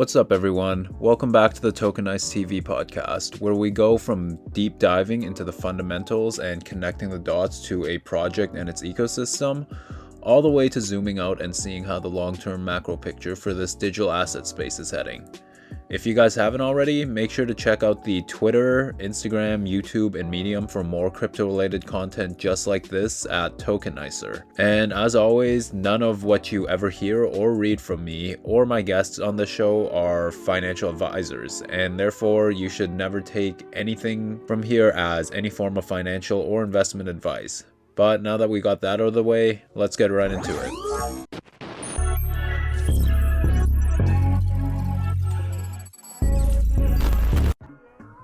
What's 0.00 0.16
up, 0.16 0.32
everyone? 0.32 0.88
Welcome 0.98 1.30
back 1.30 1.52
to 1.52 1.60
the 1.60 1.70
Tokenice 1.70 2.32
TV 2.32 2.62
podcast, 2.62 3.38
where 3.42 3.52
we 3.52 3.70
go 3.70 3.98
from 3.98 4.36
deep 4.52 4.78
diving 4.78 5.24
into 5.24 5.44
the 5.44 5.52
fundamentals 5.52 6.38
and 6.38 6.64
connecting 6.64 7.10
the 7.10 7.18
dots 7.18 7.60
to 7.66 7.84
a 7.84 7.98
project 7.98 8.54
and 8.54 8.66
its 8.66 8.82
ecosystem, 8.82 9.66
all 10.22 10.40
the 10.40 10.48
way 10.48 10.70
to 10.70 10.80
zooming 10.80 11.18
out 11.18 11.42
and 11.42 11.54
seeing 11.54 11.84
how 11.84 12.00
the 12.00 12.08
long 12.08 12.34
term 12.34 12.64
macro 12.64 12.96
picture 12.96 13.36
for 13.36 13.52
this 13.52 13.74
digital 13.74 14.10
asset 14.10 14.46
space 14.46 14.78
is 14.78 14.90
heading. 14.90 15.28
If 15.88 16.06
you 16.06 16.14
guys 16.14 16.34
haven't 16.34 16.60
already, 16.60 17.04
make 17.04 17.30
sure 17.30 17.46
to 17.46 17.54
check 17.54 17.82
out 17.82 18.04
the 18.04 18.22
Twitter, 18.22 18.94
Instagram, 18.98 19.68
YouTube, 19.68 20.18
and 20.18 20.30
Medium 20.30 20.68
for 20.68 20.84
more 20.84 21.10
crypto 21.10 21.46
related 21.46 21.84
content 21.84 22.38
just 22.38 22.66
like 22.66 22.88
this 22.88 23.26
at 23.26 23.58
Tokenicer. 23.58 24.42
And 24.58 24.92
as 24.92 25.16
always, 25.16 25.72
none 25.72 26.02
of 26.02 26.22
what 26.22 26.52
you 26.52 26.68
ever 26.68 26.90
hear 26.90 27.24
or 27.24 27.54
read 27.54 27.80
from 27.80 28.04
me 28.04 28.36
or 28.44 28.64
my 28.66 28.82
guests 28.82 29.18
on 29.18 29.34
the 29.34 29.46
show 29.46 29.90
are 29.90 30.30
financial 30.30 30.90
advisors, 30.90 31.62
and 31.68 31.98
therefore 31.98 32.52
you 32.52 32.68
should 32.68 32.92
never 32.92 33.20
take 33.20 33.66
anything 33.72 34.40
from 34.46 34.62
here 34.62 34.90
as 34.90 35.30
any 35.32 35.50
form 35.50 35.76
of 35.76 35.84
financial 35.84 36.40
or 36.40 36.62
investment 36.62 37.08
advice. 37.08 37.64
But 37.96 38.22
now 38.22 38.36
that 38.36 38.48
we 38.48 38.60
got 38.60 38.80
that 38.82 39.00
out 39.00 39.08
of 39.08 39.14
the 39.14 39.24
way, 39.24 39.62
let's 39.74 39.96
get 39.96 40.10
right 40.10 40.30
into 40.30 40.56
it. 40.64 41.40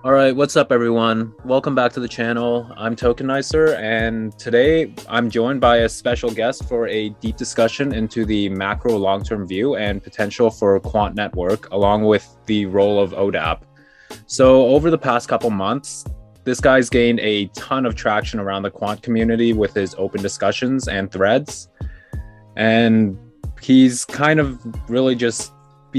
All 0.07 0.13
right, 0.13 0.37
what's 0.37 0.55
up, 0.55 0.71
everyone? 0.71 1.35
Welcome 1.45 1.75
back 1.75 1.93
to 1.95 1.99
the 1.99 2.07
channel. 2.07 2.73
I'm 2.77 2.95
Tokenicer, 2.95 3.77
and 3.77 4.39
today 4.39 4.95
I'm 5.09 5.29
joined 5.29 5.61
by 5.61 5.79
a 5.79 5.89
special 5.89 6.31
guest 6.31 6.69
for 6.69 6.87
a 6.87 7.09
deep 7.09 7.37
discussion 7.37 7.93
into 7.93 8.25
the 8.25 8.49
macro 8.51 8.97
long 8.97 9.25
term 9.25 9.49
view 9.49 9.75
and 9.75 10.01
potential 10.01 10.49
for 10.49 10.79
Quant 10.79 11.17
Network, 11.17 11.69
along 11.73 12.05
with 12.05 12.37
the 12.47 12.67
role 12.67 13.01
of 13.01 13.15
ODAP. 13.15 13.63
So, 14.27 14.67
over 14.67 14.93
the 14.93 14.99
past 14.99 15.29
couple 15.29 15.51
months, 15.51 16.05
this 16.45 16.61
guy's 16.61 16.89
gained 16.89 17.19
a 17.19 17.47
ton 17.47 17.85
of 17.85 17.97
traction 17.97 18.39
around 18.39 18.63
the 18.63 18.71
quant 18.71 19.03
community 19.03 19.55
with 19.55 19.75
his 19.75 19.97
open 19.99 20.23
discussions 20.23 20.87
and 20.87 21.11
threads. 21.11 21.69
And 22.55 23.19
he's 23.61 24.05
kind 24.05 24.39
of 24.39 24.65
really 24.89 25.17
just 25.17 25.53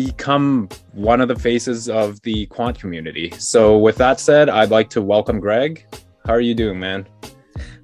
become 0.06 0.70
one 0.94 1.22
of 1.22 1.28
the 1.28 1.36
faces 1.36 1.90
of 1.90 2.22
the 2.22 2.46
quant 2.48 2.78
community. 2.78 3.32
So, 3.40 3.80
with 3.80 3.96
that 3.98 4.20
said, 4.20 4.48
I'd 4.48 4.70
like 4.70 4.92
to 4.92 5.02
welcome 5.02 5.40
Greg. 5.40 5.86
How 6.24 6.34
are 6.34 6.40
you 6.40 6.54
doing, 6.54 6.80
man? 6.80 7.08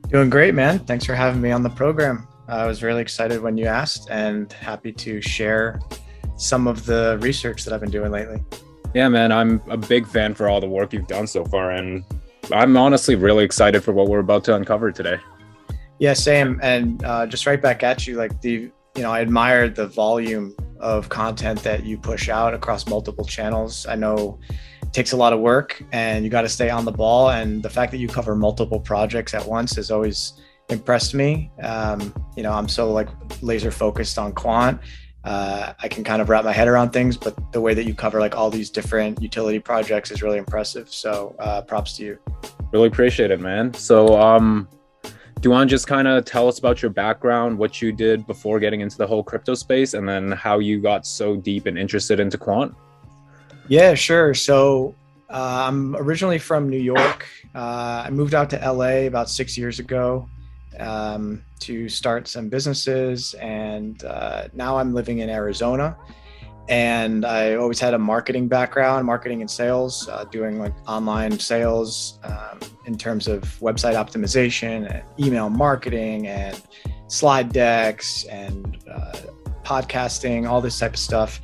Doing 0.10 0.30
great, 0.30 0.54
man. 0.54 0.78
Thanks 0.78 1.06
for 1.06 1.16
having 1.16 1.42
me 1.42 1.50
on 1.52 1.64
the 1.64 1.72
program. 1.72 2.28
I 2.48 2.68
was 2.68 2.84
really 2.84 3.02
excited 3.02 3.42
when 3.42 3.58
you 3.58 3.66
asked 3.66 4.10
and 4.12 4.54
happy 4.54 4.92
to 4.92 5.22
share 5.22 5.80
some 6.38 6.68
of 6.68 6.86
the 6.86 7.18
research 7.20 7.64
that 7.66 7.74
I've 7.74 7.82
been 7.82 7.90
doing 7.90 8.12
lately. 8.12 8.44
Yeah, 8.94 9.10
man, 9.10 9.32
I'm 9.32 9.60
a 9.72 9.78
big 9.78 10.06
fan 10.06 10.36
for 10.36 10.48
all 10.48 10.62
the 10.62 10.70
work 10.70 10.94
you've 10.94 11.08
done 11.08 11.26
so 11.26 11.44
far, 11.46 11.72
and 11.72 12.04
I'm 12.52 12.78
honestly 12.78 13.16
really 13.16 13.44
excited 13.44 13.84
for 13.84 13.92
what 13.92 14.08
we're 14.08 14.20
about 14.20 14.44
to 14.44 14.56
uncover 14.56 14.92
today. 14.92 15.18
Yeah, 15.98 16.14
same. 16.14 16.60
And 16.62 17.04
uh, 17.04 17.26
just 17.26 17.48
right 17.48 17.60
back 17.60 17.82
at 17.82 18.06
you, 18.06 18.18
like 18.18 18.40
the, 18.42 18.70
you 18.96 19.02
know, 19.02 19.12
I 19.12 19.22
admired 19.22 19.76
the 19.76 19.88
volume 19.88 20.56
of 20.84 21.10
content 21.10 21.64
that 21.64 21.86
you 21.86 21.98
push 21.98 22.30
out 22.30 22.54
across 22.54 22.88
multiple 22.88 23.26
channels. 23.26 23.88
I 23.88 23.96
know 23.96 24.40
it 24.82 24.94
takes 24.94 25.14
a 25.14 25.18
lot 25.18 25.34
of 25.34 25.40
work 25.40 25.82
and 25.92 26.24
you 26.24 26.30
got 26.30 26.42
to 26.42 26.50
stay 26.50 26.70
on 26.70 26.86
the 26.86 26.92
ball. 26.92 27.32
And 27.32 27.64
the 27.64 27.70
fact 27.70 27.92
that 27.92 27.98
you 27.98 28.08
cover 28.08 28.36
multiple 28.36 28.80
projects 28.80 29.34
at 29.34 29.46
once 29.48 29.76
has 29.78 29.90
always 29.90 30.34
impressed 30.70 31.14
me. 31.14 31.52
Um, 31.62 32.14
you 32.36 32.44
know, 32.44 32.52
I'm 32.52 32.68
so 32.68 32.92
like 32.92 33.10
laser 33.42 33.72
focused 33.72 34.18
on 34.18 34.34
quant. 34.34 34.80
Uh, 35.24 35.74
I 35.80 35.88
can 35.88 36.04
kind 36.04 36.22
of 36.22 36.28
wrap 36.28 36.44
my 36.44 36.52
head 36.52 36.68
around 36.68 36.92
things, 36.92 37.16
but 37.16 37.54
the 37.54 37.62
way 37.62 37.74
that 37.74 37.86
you 37.86 37.96
cover 37.96 38.20
like 38.20 38.36
all 38.36 38.50
these 38.50 38.70
different 38.70 39.22
utility 39.22 39.60
projects 39.60 40.12
is 40.12 40.22
really 40.22 40.38
impressive. 40.38 40.90
So 40.94 41.36
uh, 41.40 41.62
props 41.62 41.96
to 41.98 42.04
you. 42.04 42.20
Really 42.74 42.88
appreciate 42.88 43.32
it, 43.32 43.40
man. 43.40 43.74
So, 43.74 44.20
um, 44.20 44.68
do 45.40 45.50
you 45.50 45.52
want 45.52 45.70
to 45.70 45.74
just 45.74 45.88
kind 45.88 46.08
of 46.08 46.26
tell 46.26 46.48
us 46.48 46.60
about 46.60 46.82
your 46.82 46.92
background, 46.92 47.58
what 47.58 47.82
you 47.82 47.92
did 47.92 48.26
before 48.28 48.60
getting 48.60 48.82
into 48.82 48.98
the 48.98 49.08
whole 49.08 49.24
crypto 49.24 49.54
space, 49.54 49.94
and 49.94 50.08
then 50.08 50.32
how 50.32 50.60
you 50.60 50.82
got 50.82 51.06
so 51.06 51.36
deep 51.36 51.66
and 51.66 51.78
interested 51.78 52.20
into 52.20 52.38
quant? 52.38 52.74
Yeah, 53.68 53.94
sure. 53.94 54.34
So 54.34 54.96
uh, 55.30 55.66
I'm 55.68 55.96
originally 55.96 56.40
from 56.40 56.70
New 56.70 56.80
York. 56.80 57.28
Uh, 57.56 58.04
I 58.06 58.10
moved 58.10 58.34
out 58.34 58.50
to 58.52 58.58
LA 58.58 59.06
about 59.08 59.30
six 59.30 59.58
years 59.58 59.80
ago 59.80 60.30
um, 60.80 61.44
to 61.60 61.90
start 61.90 62.28
some 62.28 62.50
businesses, 62.50 63.34
and 63.36 64.04
uh, 64.04 64.48
now 64.54 64.78
I'm 64.78 64.94
living 64.94 65.20
in 65.20 65.30
Arizona 65.30 65.98
and 66.70 67.26
I 67.26 67.56
always 67.56 67.80
had 67.80 67.94
a 67.94 68.00
marketing 68.00 68.48
background, 68.48 69.06
marketing 69.06 69.42
and 69.42 69.52
sales, 69.52 70.08
uh, 70.08 70.24
doing 70.26 70.60
like 70.60 70.74
online 70.88 71.38
sales 71.40 72.20
um, 72.24 72.60
in 72.86 72.98
terms 72.98 73.28
of 73.28 73.42
website 73.60 73.96
optimization 73.96 74.90
and 74.90 75.04
email 75.20 75.50
marketing 75.50 76.28
and 76.28 76.62
slide 77.08 77.52
decks 77.52 78.24
and 78.26 78.78
uh, 78.90 79.14
podcasting, 79.64 80.50
all 80.50 80.62
this 80.62 80.80
type 80.80 80.94
of 80.94 81.00
stuff. 81.00 81.42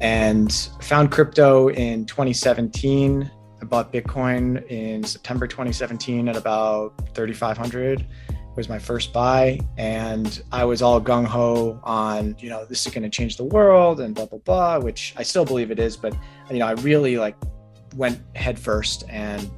And 0.00 0.52
found 0.80 1.10
crypto 1.10 1.68
in 1.70 2.06
2017. 2.06 3.30
I 3.60 3.64
bought 3.64 3.92
Bitcoin 3.92 4.66
in 4.68 5.02
September 5.02 5.46
2017 5.46 6.28
at 6.28 6.36
about 6.36 6.94
3,500 7.14 8.06
was 8.56 8.68
my 8.68 8.78
first 8.78 9.12
buy 9.12 9.58
and 9.78 10.42
i 10.52 10.64
was 10.64 10.82
all 10.82 11.00
gung-ho 11.00 11.78
on 11.84 12.34
you 12.38 12.48
know 12.48 12.64
this 12.64 12.86
is 12.86 12.92
going 12.92 13.02
to 13.02 13.08
change 13.08 13.36
the 13.36 13.44
world 13.44 14.00
and 14.00 14.14
blah 14.14 14.26
blah 14.26 14.38
blah 14.40 14.78
which 14.78 15.14
i 15.16 15.22
still 15.22 15.44
believe 15.44 15.70
it 15.70 15.78
is 15.78 15.96
but 15.96 16.14
you 16.50 16.58
know 16.58 16.66
i 16.66 16.72
really 16.72 17.16
like 17.16 17.36
went 17.96 18.20
head 18.36 18.58
first 18.58 19.04
and 19.08 19.50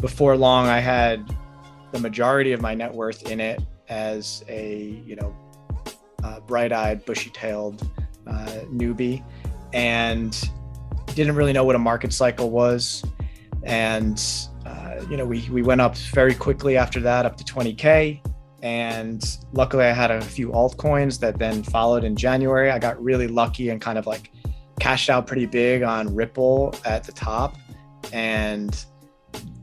before 0.00 0.36
long 0.36 0.66
i 0.66 0.78
had 0.78 1.36
the 1.92 1.98
majority 1.98 2.52
of 2.52 2.60
my 2.60 2.74
net 2.74 2.92
worth 2.92 3.30
in 3.30 3.40
it 3.40 3.60
as 3.88 4.44
a 4.48 5.02
you 5.04 5.16
know 5.16 5.34
uh, 6.22 6.40
bright-eyed 6.40 7.04
bushy-tailed 7.04 7.88
uh, 8.26 8.46
newbie 8.72 9.22
and 9.72 10.50
didn't 11.14 11.34
really 11.34 11.52
know 11.52 11.64
what 11.64 11.76
a 11.76 11.78
market 11.78 12.12
cycle 12.12 12.50
was 12.50 13.04
and 13.64 14.48
uh, 14.64 15.00
you 15.10 15.16
know 15.16 15.24
we, 15.24 15.48
we 15.50 15.62
went 15.62 15.80
up 15.80 15.96
very 15.96 16.34
quickly 16.34 16.76
after 16.76 17.00
that 17.00 17.26
up 17.26 17.36
to 17.36 17.44
20k 17.44 18.20
and 18.66 19.38
luckily, 19.52 19.84
I 19.84 19.92
had 19.92 20.10
a 20.10 20.20
few 20.20 20.48
altcoins 20.48 21.20
that 21.20 21.38
then 21.38 21.62
followed 21.62 22.02
in 22.02 22.16
January. 22.16 22.72
I 22.72 22.80
got 22.80 23.00
really 23.00 23.28
lucky 23.28 23.68
and 23.68 23.80
kind 23.80 23.96
of 23.96 24.08
like 24.08 24.32
cashed 24.80 25.08
out 25.08 25.28
pretty 25.28 25.46
big 25.46 25.84
on 25.84 26.12
Ripple 26.12 26.74
at 26.84 27.04
the 27.04 27.12
top. 27.12 27.56
And 28.12 28.84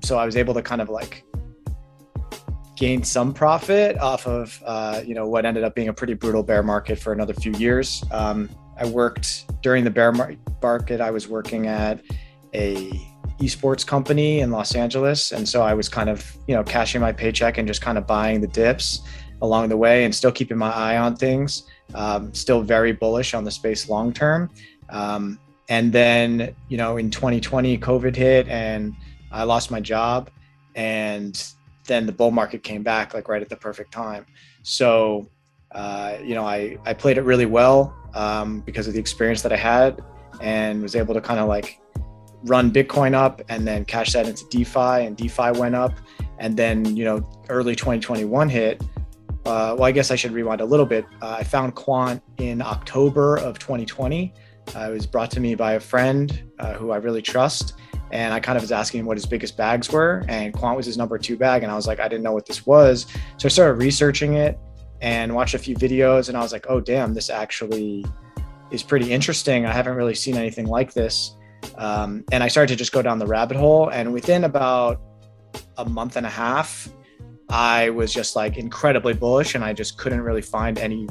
so 0.05 0.17
I 0.17 0.25
was 0.25 0.37
able 0.37 0.53
to 0.53 0.61
kind 0.61 0.81
of 0.81 0.87
like 0.87 1.25
gain 2.77 3.03
some 3.03 3.33
profit 3.33 3.97
off 3.97 4.25
of 4.25 4.63
uh, 4.65 5.01
you 5.05 5.13
know 5.13 5.27
what 5.27 5.45
ended 5.45 5.65
up 5.65 5.75
being 5.75 5.89
a 5.89 5.93
pretty 5.93 6.13
brutal 6.13 6.41
bear 6.41 6.63
market 6.63 6.97
for 6.97 7.11
another 7.11 7.33
few 7.33 7.51
years. 7.55 8.05
Um, 8.09 8.49
I 8.79 8.85
worked 8.85 9.61
during 9.61 9.83
the 9.83 9.91
bear 9.91 10.13
market. 10.13 11.01
I 11.01 11.11
was 11.11 11.27
working 11.27 11.67
at 11.67 12.01
a 12.53 13.12
esports 13.45 13.85
company 13.85 14.39
in 14.39 14.51
Los 14.51 14.75
Angeles. 14.75 15.31
And 15.31 15.47
so 15.47 15.61
I 15.61 15.73
was 15.73 15.89
kind 15.89 16.09
of, 16.09 16.35
you 16.47 16.55
know, 16.55 16.63
cashing 16.63 17.01
my 17.01 17.11
paycheck 17.11 17.57
and 17.57 17.67
just 17.67 17.81
kind 17.81 17.97
of 17.97 18.07
buying 18.07 18.41
the 18.41 18.47
dips 18.47 19.01
along 19.41 19.69
the 19.69 19.77
way 19.77 20.05
and 20.05 20.13
still 20.13 20.31
keeping 20.31 20.57
my 20.57 20.71
eye 20.71 20.97
on 20.97 21.15
things. 21.15 21.63
Um, 21.93 22.33
still 22.33 22.61
very 22.61 22.91
bullish 22.91 23.33
on 23.33 23.43
the 23.43 23.51
space 23.51 23.89
long 23.89 24.13
term. 24.13 24.49
Um, 24.89 25.39
and 25.69 25.91
then, 25.91 26.55
you 26.69 26.77
know, 26.77 26.97
in 26.97 27.09
2020, 27.09 27.77
COVID 27.77 28.15
hit 28.15 28.47
and 28.47 28.93
I 29.31 29.43
lost 29.43 29.71
my 29.71 29.79
job. 29.79 30.29
And 30.75 31.41
then 31.85 32.05
the 32.05 32.11
bull 32.11 32.31
market 32.31 32.63
came 32.63 32.83
back 32.83 33.13
like 33.13 33.27
right 33.27 33.41
at 33.41 33.49
the 33.49 33.55
perfect 33.55 33.91
time. 33.91 34.25
So, 34.63 35.29
uh, 35.71 36.17
you 36.23 36.35
know, 36.35 36.45
I, 36.45 36.77
I 36.85 36.93
played 36.93 37.17
it 37.17 37.23
really 37.23 37.45
well 37.45 37.95
um, 38.13 38.61
because 38.61 38.87
of 38.87 38.93
the 38.93 38.99
experience 38.99 39.41
that 39.41 39.51
I 39.51 39.57
had 39.57 40.01
and 40.41 40.81
was 40.81 40.95
able 40.95 41.13
to 41.13 41.21
kind 41.21 41.39
of 41.39 41.47
like 41.47 41.79
run 42.45 42.71
Bitcoin 42.71 43.13
up 43.13 43.41
and 43.49 43.67
then 43.67 43.85
cash 43.85 44.13
that 44.13 44.27
into 44.27 44.45
DeFi, 44.49 45.05
and 45.05 45.15
DeFi 45.15 45.51
went 45.51 45.75
up. 45.75 45.93
And 46.39 46.57
then, 46.57 46.95
you 46.95 47.05
know, 47.05 47.29
early 47.49 47.75
2021 47.75 48.49
hit. 48.49 48.81
Uh, 49.45 49.75
well, 49.77 49.83
I 49.83 49.91
guess 49.91 50.11
I 50.11 50.15
should 50.15 50.31
rewind 50.31 50.61
a 50.61 50.65
little 50.65 50.85
bit. 50.85 51.05
Uh, 51.21 51.37
I 51.39 51.43
found 51.43 51.75
Quant 51.75 52.21
in 52.37 52.61
October 52.61 53.37
of 53.37 53.59
2020. 53.59 54.33
Uh, 54.75 54.79
it 54.79 54.91
was 54.91 55.05
brought 55.05 55.29
to 55.31 55.39
me 55.39 55.55
by 55.55 55.73
a 55.73 55.79
friend 55.79 56.51
uh, 56.59 56.73
who 56.73 56.91
I 56.91 56.97
really 56.97 57.21
trust. 57.21 57.73
And 58.11 58.33
I 58.33 58.39
kind 58.39 58.57
of 58.57 58.63
was 58.63 58.71
asking 58.71 59.01
him 59.01 59.05
what 59.05 59.17
his 59.17 59.25
biggest 59.25 59.57
bags 59.57 59.91
were. 59.91 60.23
And 60.27 60.53
Quant 60.53 60.77
was 60.77 60.85
his 60.85 60.97
number 60.97 61.17
two 61.17 61.35
bag. 61.35 61.63
And 61.63 61.71
I 61.71 61.75
was 61.75 61.87
like, 61.87 61.99
I 61.99 62.07
didn't 62.07 62.23
know 62.23 62.31
what 62.31 62.45
this 62.45 62.65
was. 62.65 63.07
So 63.37 63.47
I 63.47 63.49
started 63.49 63.73
researching 63.73 64.35
it 64.35 64.57
and 65.01 65.33
watched 65.33 65.55
a 65.55 65.59
few 65.59 65.75
videos. 65.75 66.29
And 66.29 66.37
I 66.37 66.41
was 66.41 66.53
like, 66.53 66.65
oh, 66.69 66.79
damn, 66.79 67.13
this 67.13 67.29
actually 67.29 68.05
is 68.71 68.83
pretty 68.83 69.11
interesting. 69.11 69.65
I 69.65 69.71
haven't 69.71 69.95
really 69.95 70.15
seen 70.15 70.35
anything 70.35 70.67
like 70.67 70.93
this. 70.93 71.35
Um, 71.77 72.23
and 72.31 72.43
I 72.43 72.47
started 72.47 72.73
to 72.73 72.77
just 72.77 72.91
go 72.91 73.01
down 73.01 73.19
the 73.19 73.27
rabbit 73.27 73.57
hole. 73.57 73.89
And 73.89 74.13
within 74.13 74.43
about 74.43 75.01
a 75.77 75.85
month 75.85 76.15
and 76.15 76.25
a 76.25 76.29
half, 76.29 76.89
I 77.49 77.89
was 77.91 78.13
just 78.13 78.35
like 78.35 78.57
incredibly 78.57 79.13
bullish 79.13 79.55
and 79.55 79.63
I 79.63 79.73
just 79.73 79.97
couldn't 79.97 80.21
really 80.21 80.41
find 80.41 80.77
any 80.79 81.07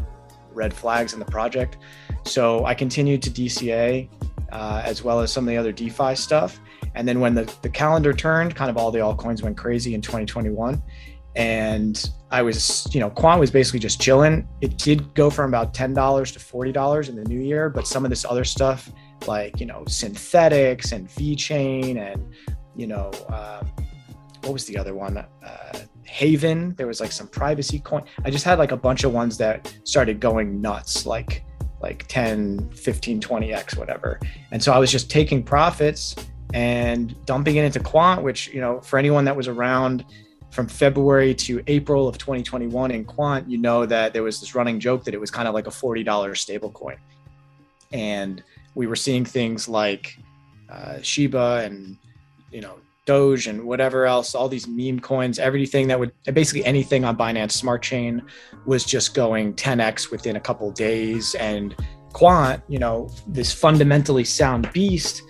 red 0.53 0.73
flags 0.75 1.13
in 1.13 1.19
the 1.19 1.25
project. 1.27 1.79
So 2.25 2.65
I 2.65 2.75
continued 2.75 3.23
to 3.23 3.31
DCA. 3.31 4.09
uh, 4.53 4.83
as 4.85 5.03
well 5.03 5.21
as 5.21 5.33
some 5.33 5.45
of 5.45 5.49
the 5.49 5.57
other 5.57 5.73
DeFi 5.73 6.15
stuff. 6.15 6.61
And 6.95 7.09
then 7.09 7.21
when 7.21 7.35
the, 7.35 7.53
the 7.63 7.71
calendar 7.71 8.13
turned, 8.13 8.55
kind 8.55 8.71
of 8.71 8.77
all 8.77 8.91
the 8.91 8.99
altcoins 8.99 9.43
went 9.43 9.57
crazy 9.57 9.95
in 9.95 10.03
2021. 10.03 10.81
And 11.35 12.11
I 12.31 12.43
was, 12.43 12.87
you 12.95 13.01
know, 13.01 13.09
Quant 13.09 13.41
was 13.41 13.51
basically 13.51 13.81
just 13.81 14.01
chilling. 14.01 14.47
It 14.61 14.77
did 14.77 15.15
go 15.15 15.31
from 15.31 15.49
about 15.49 15.73
$10 15.73 15.95
to 15.95 16.39
$40 16.39 17.09
in 17.09 17.17
the 17.17 17.25
new 17.25 17.41
year, 17.41 17.71
but 17.71 17.87
some 17.87 18.05
of 18.05 18.11
this 18.11 18.27
other 18.27 18.45
stuff, 18.45 18.93
like, 19.27 19.61
you 19.61 19.67
know, 19.67 19.83
Synthetix 19.87 20.93
and 20.93 21.09
VeChain 21.09 21.99
and, 21.99 22.35
you 22.77 22.87
know, 22.87 23.11
uh, 23.29 23.63
what 24.43 24.53
was 24.53 24.65
the 24.67 24.77
other 24.77 24.95
one? 24.95 25.17
Uh, 25.19 25.27
Haven. 26.05 26.75
There 26.77 26.87
was 26.87 27.01
like 27.01 27.13
some 27.13 27.27
privacy 27.29 27.79
coin. 27.79 28.05
I 28.25 28.31
just 28.31 28.45
had 28.45 28.59
like 28.59 28.73
a 28.73 28.77
bunch 28.77 29.05
of 29.05 29.13
ones 29.13 29.39
that 29.39 29.75
started 29.85 30.21
going 30.21 30.61
nuts, 30.61 31.07
like 31.07 31.45
like 31.81 32.07
10, 32.07 32.71
15, 32.71 33.21
20x, 33.21 33.77
whatever. 33.77 34.21
And 34.53 34.63
so 34.63 34.73
I 34.73 34.79
was 34.79 34.93
just 34.93 35.11
taking 35.11 35.43
profits 35.43 36.15
and 36.55 37.17
dumping 37.25 37.57
it 37.57 37.65
into 37.65 37.81
Quant, 37.81 38.23
which, 38.23 38.49
you 38.49 38.61
know, 38.61 38.81
for 38.81 38.99
anyone 38.99 39.25
that 39.25 39.37
was 39.37 39.49
around 39.49 40.05
from 40.51 40.69
February 40.69 41.35
to 41.35 41.63
April 41.67 42.07
of 42.07 42.19
2021 42.19 42.91
in 42.93 43.05
Quant, 43.05 43.51
you 43.51 43.59
know 43.59 43.85
that 43.87 44.13
there 44.13 44.23
was 44.23 44.39
this 44.39 44.55
running 44.55 44.79
joke 44.79 45.03
that 45.05 45.15
it 45.15 45.21
was 45.21 45.31
kind 45.31 45.49
of 45.49 45.55
like 45.55 45.67
a 45.67 45.71
$40 45.71 46.37
stable 46.37 46.71
coin. 46.71 46.99
And 47.93 48.45
we 48.75 48.87
were 48.87 48.97
seeing 48.97 49.25
things 49.25 49.69
like 49.69 50.19
uh, 50.71 51.01
Shiba 51.03 51.63
and, 51.65 51.97
you 52.51 52.61
know, 52.61 52.77
Doge 53.05 53.49
and 53.49 53.65
whatever 53.65 54.07
else, 54.07 54.35
all 54.35 54.49
these 54.49 54.69
meme 54.69 55.01
coins, 55.01 55.39
everything 55.39 55.89
that 55.89 55.99
would 55.99 56.13
basically 56.33 56.65
anything 56.65 57.05
on 57.05 57.17
Binance 57.17 57.53
Smart 57.53 57.83
Chain 57.83 58.23
was 58.65 58.85
just 58.85 59.15
going 59.15 59.55
10x 59.55 60.11
within 60.11 60.37
a 60.37 60.41
couple 60.41 60.71
days. 60.71 61.35
And 61.35 61.75
Quant, 62.13 62.63
you 62.69 62.79
know, 62.79 63.11
this 63.27 63.53
fundamentally 63.53 64.25
sound 64.25 64.71
beast 64.73 65.23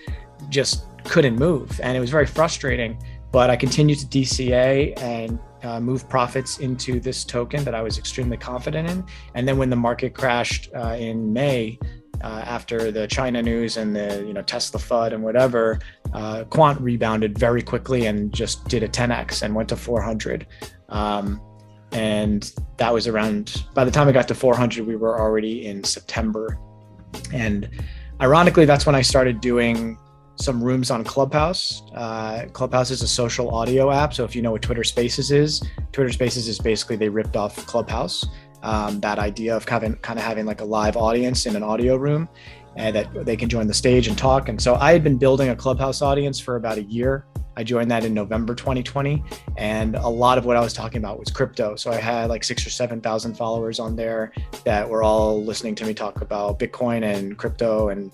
just 0.50 0.85
couldn't 1.05 1.37
move. 1.37 1.81
And 1.83 1.97
it 1.97 2.00
was 2.00 2.11
very 2.11 2.27
frustrating. 2.27 3.03
But 3.33 3.49
I 3.49 3.56
continued 3.56 3.99
to 4.00 4.06
DCA 4.06 5.00
and 5.00 5.39
uh, 5.62 5.81
move 5.81 6.06
profits 6.09 6.59
into 6.59 7.00
this 7.00 7.25
token 7.25 7.65
that 7.65 7.75
I 7.75 7.81
was 7.81 7.97
extremely 7.97 8.37
confident 8.37 8.91
in. 8.91 9.05
And 9.35 9.49
then 9.49 9.56
when 9.56 9.71
the 9.71 9.77
market 9.77 10.12
crashed 10.12 10.69
uh, 10.75 10.97
in 10.99 11.33
May, 11.33 11.79
uh, 12.23 12.43
after 12.47 12.91
the 12.91 13.07
China 13.07 13.43
news 13.43 13.77
and 13.77 13.95
the 13.95 14.25
you 14.27 14.33
know 14.33 14.43
Tesla 14.43 14.81
FUD 14.81 15.13
and 15.13 15.23
whatever, 15.23 15.79
uh, 16.13 16.45
Quant 16.45 16.81
rebounded 16.81 17.39
very 17.39 17.63
quickly 17.63 18.07
and 18.07 18.33
just 18.33 18.67
did 18.69 18.83
a 18.83 18.89
10x 18.89 19.43
and 19.43 19.55
went 19.55 19.69
to 19.71 19.77
400. 19.77 20.47
Um, 20.89 21.41
and 21.93 22.53
that 22.79 22.93
was 22.93 23.07
around 23.07 23.65
by 23.75 23.85
the 23.85 23.91
time 23.91 24.09
I 24.09 24.13
got 24.13 24.29
to 24.29 24.35
400, 24.35 24.87
we 24.87 24.97
were 24.97 25.21
already 25.21 25.67
in 25.67 25.85
September. 25.85 26.59
And 27.33 27.69
ironically, 28.21 28.65
that's 28.65 28.87
when 28.87 28.95
I 28.95 29.03
started 29.03 29.41
doing 29.41 29.99
some 30.37 30.63
rooms 30.63 30.91
on 30.91 31.05
Clubhouse. 31.05 31.83
Uh, 31.95 32.47
Clubhouse 32.53 32.91
is 32.91 33.03
a 33.03 33.09
social 33.09 33.55
audio 33.55 33.91
app. 33.91 34.15
So 34.15 34.25
if 34.25 34.35
you 34.35 34.43
know 34.43 34.53
what 34.53 34.63
Twitter 34.63 34.85
Spaces 34.85 35.31
is, 35.31 35.63
Twitter 35.93 36.11
Spaces 36.11 36.49
is 36.49 36.59
basically 36.59 36.97
they 36.97 37.09
ripped 37.09 37.37
off 37.37 37.55
Clubhouse 37.67 38.25
um, 38.62 39.00
that 39.00 39.19
idea 39.19 39.56
of 39.56 39.67
kind 39.67 39.85
of, 39.85 40.19
having 40.19 40.47
like 40.47 40.61
a 40.61 40.64
live 40.64 40.97
audience 40.97 41.47
in 41.47 41.56
an 41.56 41.62
audio 41.62 41.97
room 41.97 42.29
and 42.76 42.94
that 42.97 43.26
they 43.26 43.37
can 43.37 43.49
join 43.49 43.67
the 43.67 43.75
stage 43.75 44.09
and 44.09 44.17
talk. 44.17 44.49
And 44.49 44.61
so 44.61 44.76
I 44.76 44.93
had 44.93 45.05
been 45.05 45.19
building 45.19 45.50
a 45.50 45.56
clubhouse 45.56 46.00
audience 46.00 46.41
for 46.41 46.56
about 46.56 46.79
a 46.79 46.82
year. 46.82 47.26
I 47.55 47.64
joined 47.64 47.91
that 47.91 48.05
in 48.05 48.14
November 48.14 48.55
2020, 48.55 49.23
and 49.59 49.94
a 49.97 50.09
lot 50.09 50.38
of 50.38 50.47
what 50.47 50.56
I 50.56 50.61
was 50.61 50.73
talking 50.73 50.99
about 50.99 51.19
was 51.19 51.31
crypto. 51.31 51.76
So 51.76 51.91
I 51.91 51.97
had 51.97 52.31
like 52.31 52.44
six 52.44 52.67
or 52.67 52.70
seven 52.70 52.99
thousand 53.00 53.35
followers 53.37 53.79
on 53.79 53.94
there 53.94 54.32
that 54.65 54.88
were 54.88 55.03
all 55.03 55.44
listening 55.44 55.75
to 55.75 55.85
me 55.85 55.93
talk 55.93 56.23
about 56.23 56.58
Bitcoin 56.58 57.03
and 57.03 57.37
crypto 57.37 57.91
and 57.91 58.11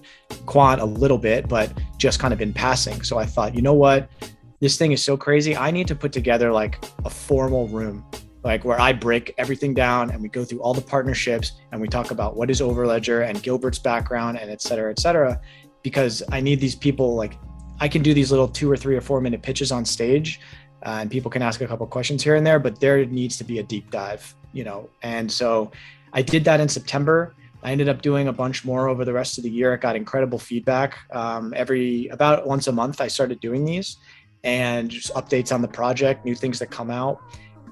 quant 0.46 0.80
a 0.80 0.84
little 0.84 1.18
bit, 1.18 1.48
but 1.48 1.72
just 1.98 2.18
kind 2.18 2.34
of 2.34 2.40
in 2.40 2.52
passing. 2.52 3.02
So 3.02 3.16
I 3.16 3.26
thought, 3.26 3.54
you 3.54 3.62
know 3.62 3.74
what, 3.74 4.10
this 4.58 4.76
thing 4.76 4.90
is 4.90 5.04
so 5.04 5.16
crazy. 5.16 5.56
I 5.56 5.70
need 5.70 5.86
to 5.86 5.94
put 5.94 6.12
together 6.12 6.50
like 6.50 6.84
a 7.04 7.10
formal 7.10 7.68
room 7.68 8.04
like 8.44 8.64
where 8.64 8.80
I 8.80 8.92
break 8.92 9.34
everything 9.38 9.74
down 9.74 10.10
and 10.10 10.22
we 10.22 10.28
go 10.28 10.44
through 10.44 10.60
all 10.60 10.74
the 10.74 10.80
partnerships 10.80 11.52
and 11.72 11.80
we 11.80 11.88
talk 11.88 12.10
about 12.10 12.36
what 12.36 12.50
is 12.50 12.60
Overledger 12.60 13.28
and 13.28 13.42
Gilbert's 13.42 13.78
background 13.78 14.38
and 14.38 14.50
et 14.50 14.62
cetera, 14.62 14.90
et 14.90 14.98
cetera, 14.98 15.40
because 15.82 16.22
I 16.30 16.40
need 16.40 16.60
these 16.60 16.76
people 16.76 17.14
like 17.16 17.38
I 17.80 17.88
can 17.88 18.02
do 18.02 18.12
these 18.14 18.30
little 18.30 18.48
two 18.48 18.70
or 18.70 18.76
three 18.76 18.96
or 18.96 19.00
four 19.00 19.20
minute 19.20 19.42
pitches 19.42 19.70
on 19.70 19.84
stage 19.84 20.40
uh, 20.84 20.98
and 21.00 21.10
people 21.10 21.30
can 21.30 21.42
ask 21.42 21.60
a 21.60 21.66
couple 21.66 21.86
questions 21.86 22.22
here 22.22 22.36
and 22.36 22.46
there, 22.46 22.58
but 22.58 22.80
there 22.80 23.04
needs 23.04 23.36
to 23.38 23.44
be 23.44 23.58
a 23.58 23.62
deep 23.62 23.90
dive, 23.90 24.34
you 24.52 24.64
know? 24.64 24.88
And 25.02 25.30
so 25.30 25.70
I 26.12 26.22
did 26.22 26.44
that 26.44 26.60
in 26.60 26.68
September. 26.68 27.34
I 27.62 27.72
ended 27.72 27.88
up 27.88 28.02
doing 28.02 28.28
a 28.28 28.32
bunch 28.32 28.64
more 28.64 28.88
over 28.88 29.04
the 29.04 29.12
rest 29.12 29.38
of 29.38 29.44
the 29.44 29.50
year. 29.50 29.72
I 29.72 29.76
got 29.76 29.96
incredible 29.96 30.38
feedback. 30.38 30.96
Um, 31.12 31.52
every 31.56 32.06
about 32.08 32.46
once 32.46 32.68
a 32.68 32.72
month, 32.72 33.00
I 33.00 33.08
started 33.08 33.40
doing 33.40 33.64
these 33.64 33.96
and 34.44 34.88
just 34.88 35.12
updates 35.14 35.52
on 35.52 35.62
the 35.62 35.68
project, 35.68 36.24
new 36.24 36.36
things 36.36 36.60
that 36.60 36.70
come 36.70 36.90
out 36.90 37.20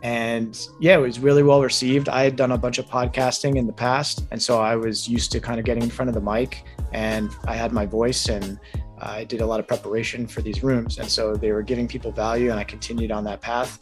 and 0.06 0.68
yeah 0.78 0.94
it 0.94 1.00
was 1.00 1.18
really 1.18 1.42
well 1.42 1.60
received. 1.60 2.08
I 2.08 2.22
had 2.22 2.36
done 2.36 2.52
a 2.52 2.58
bunch 2.58 2.78
of 2.78 2.86
podcasting 2.86 3.56
in 3.56 3.66
the 3.66 3.72
past 3.72 4.24
and 4.30 4.40
so 4.40 4.60
i 4.60 4.76
was 4.76 5.08
used 5.08 5.32
to 5.32 5.40
kind 5.40 5.58
of 5.58 5.64
getting 5.66 5.82
in 5.82 5.90
front 5.90 6.08
of 6.08 6.14
the 6.14 6.20
mic 6.20 6.64
and 6.92 7.28
i 7.48 7.54
had 7.56 7.72
my 7.72 7.86
voice 7.86 8.28
and 8.28 8.60
i 9.00 9.24
did 9.24 9.40
a 9.40 9.46
lot 9.46 9.58
of 9.58 9.66
preparation 9.66 10.26
for 10.28 10.42
these 10.42 10.62
rooms. 10.62 10.98
And 10.98 11.08
so 11.08 11.34
they 11.34 11.50
were 11.50 11.62
giving 11.62 11.88
people 11.88 12.12
value 12.12 12.50
and 12.52 12.58
i 12.60 12.64
continued 12.64 13.10
on 13.10 13.24
that 13.24 13.40
path. 13.40 13.80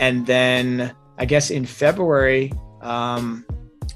And 0.00 0.24
then 0.26 0.94
i 1.18 1.24
guess 1.26 1.50
in 1.50 1.66
february 1.66 2.52
um 2.80 3.44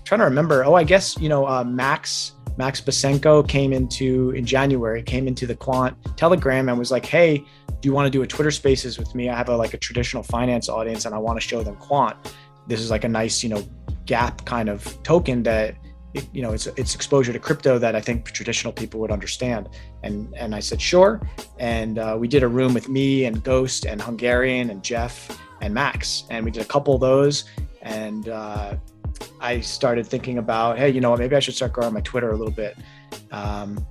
trying 0.04 0.18
to 0.18 0.24
remember 0.24 0.64
oh 0.64 0.74
i 0.74 0.84
guess 0.84 1.18
you 1.18 1.28
know 1.28 1.46
uh, 1.46 1.64
max 1.64 2.32
max 2.56 2.80
basenko 2.80 3.46
came 3.46 3.72
into 3.72 4.30
in 4.30 4.44
january 4.44 5.02
came 5.02 5.26
into 5.26 5.46
the 5.46 5.54
quant 5.54 5.96
telegram 6.16 6.68
and 6.68 6.78
was 6.78 6.90
like 6.90 7.06
hey 7.06 7.44
do 7.82 7.88
you 7.88 7.92
want 7.92 8.06
to 8.06 8.10
do 8.10 8.22
a 8.22 8.26
Twitter 8.26 8.52
Spaces 8.52 8.96
with 8.96 9.12
me? 9.14 9.28
I 9.28 9.36
have 9.36 9.48
a 9.48 9.56
like 9.56 9.74
a 9.74 9.76
traditional 9.76 10.22
finance 10.22 10.68
audience, 10.68 11.04
and 11.04 11.14
I 11.14 11.18
want 11.18 11.38
to 11.38 11.46
show 11.46 11.64
them 11.64 11.74
quant. 11.76 12.16
This 12.68 12.80
is 12.80 12.90
like 12.90 13.02
a 13.02 13.08
nice, 13.08 13.42
you 13.42 13.48
know, 13.48 13.62
gap 14.06 14.44
kind 14.44 14.68
of 14.68 15.02
token 15.02 15.42
that 15.42 15.74
you 16.32 16.42
know 16.42 16.52
it's 16.52 16.68
it's 16.68 16.94
exposure 16.94 17.32
to 17.32 17.40
crypto 17.40 17.78
that 17.78 17.96
I 17.96 18.00
think 18.00 18.30
traditional 18.30 18.72
people 18.72 19.00
would 19.00 19.10
understand. 19.10 19.68
And 20.04 20.32
and 20.36 20.54
I 20.54 20.60
said 20.60 20.80
sure, 20.80 21.20
and 21.58 21.98
uh, 21.98 22.16
we 22.18 22.28
did 22.28 22.44
a 22.44 22.48
room 22.48 22.72
with 22.72 22.88
me 22.88 23.24
and 23.24 23.42
Ghost 23.42 23.84
and 23.84 24.00
Hungarian 24.00 24.70
and 24.70 24.82
Jeff 24.84 25.36
and 25.60 25.74
Max, 25.74 26.22
and 26.30 26.44
we 26.44 26.52
did 26.52 26.62
a 26.62 26.68
couple 26.68 26.94
of 26.94 27.00
those, 27.00 27.44
and 27.82 28.28
uh, 28.28 28.76
I 29.40 29.60
started 29.60 30.06
thinking 30.06 30.38
about 30.38 30.78
hey, 30.78 30.90
you 30.90 31.00
know 31.00 31.16
maybe 31.16 31.36
I 31.36 31.40
should 31.40 31.54
start 31.54 31.72
growing 31.72 31.94
my 31.94 32.00
Twitter 32.00 32.30
a 32.30 32.36
little 32.36 32.52
bit. 32.52 32.76
Um, 33.30 33.84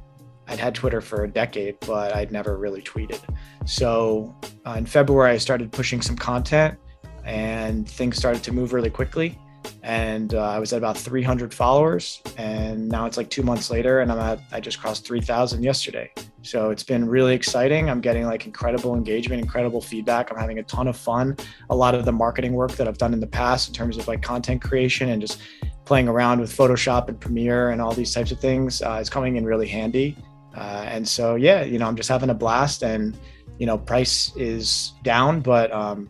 I'd 0.47 0.59
had 0.59 0.75
Twitter 0.75 1.01
for 1.01 1.23
a 1.23 1.29
decade, 1.29 1.79
but 1.81 2.13
I'd 2.13 2.31
never 2.31 2.57
really 2.57 2.81
tweeted. 2.81 3.19
So 3.65 4.35
uh, 4.65 4.75
in 4.77 4.85
February, 4.85 5.31
I 5.31 5.37
started 5.37 5.71
pushing 5.71 6.01
some 6.01 6.17
content 6.17 6.77
and 7.23 7.87
things 7.87 8.17
started 8.17 8.43
to 8.43 8.51
move 8.51 8.73
really 8.73 8.89
quickly. 8.89 9.39
And 9.83 10.33
uh, 10.33 10.41
I 10.41 10.59
was 10.59 10.73
at 10.73 10.77
about 10.77 10.97
300 10.97 11.53
followers. 11.53 12.21
And 12.37 12.87
now 12.87 13.05
it's 13.05 13.17
like 13.17 13.29
two 13.29 13.43
months 13.43 13.69
later, 13.69 14.01
and 14.01 14.11
I'm 14.11 14.19
at, 14.19 14.39
I 14.51 14.59
just 14.59 14.79
crossed 14.79 15.05
3,000 15.05 15.63
yesterday. 15.63 16.11
So 16.43 16.71
it's 16.71 16.83
been 16.83 17.07
really 17.07 17.35
exciting. 17.35 17.89
I'm 17.89 18.01
getting 18.01 18.25
like 18.25 18.45
incredible 18.45 18.95
engagement, 18.95 19.41
incredible 19.41 19.81
feedback. 19.81 20.31
I'm 20.31 20.37
having 20.37 20.59
a 20.59 20.63
ton 20.63 20.87
of 20.87 20.97
fun. 20.97 21.37
A 21.69 21.75
lot 21.75 21.93
of 21.93 22.05
the 22.05 22.11
marketing 22.11 22.53
work 22.53 22.71
that 22.73 22.87
I've 22.87 22.97
done 22.97 23.13
in 23.13 23.19
the 23.19 23.27
past 23.27 23.67
in 23.67 23.73
terms 23.73 23.97
of 23.97 24.07
like 24.07 24.21
content 24.21 24.61
creation 24.61 25.09
and 25.09 25.21
just 25.21 25.39
playing 25.85 26.07
around 26.07 26.39
with 26.39 26.55
Photoshop 26.55 27.09
and 27.09 27.19
Premiere 27.19 27.69
and 27.71 27.81
all 27.81 27.93
these 27.93 28.13
types 28.13 28.31
of 28.31 28.39
things 28.39 28.81
uh, 28.81 28.97
is 29.01 29.09
coming 29.09 29.35
in 29.35 29.45
really 29.45 29.67
handy. 29.67 30.17
Uh, 30.55 30.85
and 30.87 31.07
so, 31.07 31.35
yeah, 31.35 31.63
you 31.63 31.79
know, 31.79 31.87
I'm 31.87 31.95
just 31.95 32.09
having 32.09 32.29
a 32.29 32.33
blast 32.33 32.83
and, 32.83 33.17
you 33.59 33.65
know, 33.65 33.77
price 33.77 34.35
is 34.35 34.93
down, 35.03 35.41
but 35.41 35.71
um, 35.71 36.09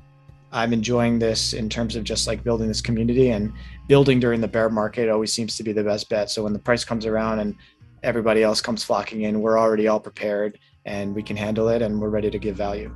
I'm 0.52 0.74
enjoying 0.74 1.20
this 1.20 1.54
in 1.54 1.70
terms 1.70 1.96
of 1.96 2.04
just 2.04 2.28
like 2.28 2.44
building 2.44 2.68
this 2.68 2.82
community 2.82 3.30
and 3.30 3.54
building 3.88 4.20
during 4.20 4.42
the 4.42 4.48
bear 4.48 4.70
market 4.70 5.10
always 5.10 5.32
seems 5.32 5.56
to 5.58 5.64
be 5.64 5.72
the 5.72 5.84
best 5.84 6.10
bet. 6.10 6.30
So 6.30 6.44
when 6.44 6.54
the 6.54 6.60
price 6.60 6.84
comes 6.84 7.06
around 7.06 7.40
and 7.40 7.56
everybody 8.04 8.44
else 8.44 8.60
comes 8.62 8.84
flocking 8.84 9.22
in, 9.22 9.42
we're 9.42 9.58
already 9.58 9.88
all 9.88 10.00
prepared 10.00 10.60
and 10.86 11.16
we 11.16 11.24
can 11.24 11.38
handle 11.38 11.70
it 11.70 11.82
and 11.82 12.02
we're 12.02 12.10
ready 12.10 12.30
to 12.30 12.40
give 12.40 12.56
value. 12.56 12.94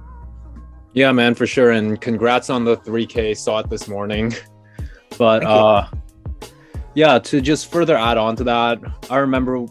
Yeah, 0.94 1.12
man, 1.12 1.34
for 1.36 1.48
sure. 1.48 1.72
And 1.72 2.00
congrats 2.00 2.50
on 2.50 2.66
the 2.66 2.78
3K. 2.78 3.38
Saw 3.38 3.60
it 3.60 3.70
this 3.70 3.88
morning. 3.88 4.34
But 5.18 5.46
uh, 5.46 5.88
yeah, 6.94 7.20
to 7.20 7.40
just 7.40 7.72
further 7.72 7.96
add 7.96 8.18
on 8.18 8.36
to 8.38 8.44
that, 8.46 8.80
I 9.10 9.18
remember 9.18 9.66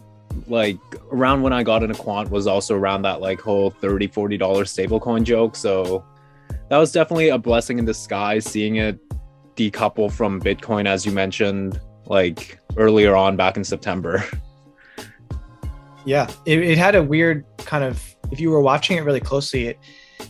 like 0.47 0.79
around 1.11 1.41
when 1.41 1.53
I 1.53 1.63
got 1.63 1.83
into 1.83 1.95
quant 1.95 2.29
was 2.31 2.47
also 2.47 2.75
around 2.75 3.03
that 3.03 3.21
like 3.21 3.39
whole 3.39 3.69
30 3.69 4.07
40 4.07 4.37
dollar 4.37 4.63
stablecoin 4.63 5.23
joke 5.23 5.55
so 5.55 6.03
that 6.69 6.77
was 6.77 6.91
definitely 6.91 7.29
a 7.29 7.37
blessing 7.37 7.79
in 7.79 7.85
disguise 7.85 8.45
seeing 8.45 8.77
it 8.77 8.99
decouple 9.55 10.11
from 10.11 10.41
bitcoin 10.41 10.85
as 10.87 11.05
you 11.05 11.11
mentioned 11.11 11.79
like 12.05 12.59
earlier 12.77 13.15
on 13.15 13.35
back 13.35 13.57
in 13.57 13.63
september 13.63 14.23
yeah 16.05 16.29
it, 16.45 16.59
it 16.59 16.77
had 16.77 16.95
a 16.95 17.03
weird 17.03 17.45
kind 17.59 17.83
of 17.83 18.15
if 18.31 18.39
you 18.39 18.49
were 18.49 18.61
watching 18.61 18.97
it 18.97 19.01
really 19.01 19.19
closely 19.19 19.67
it 19.67 19.79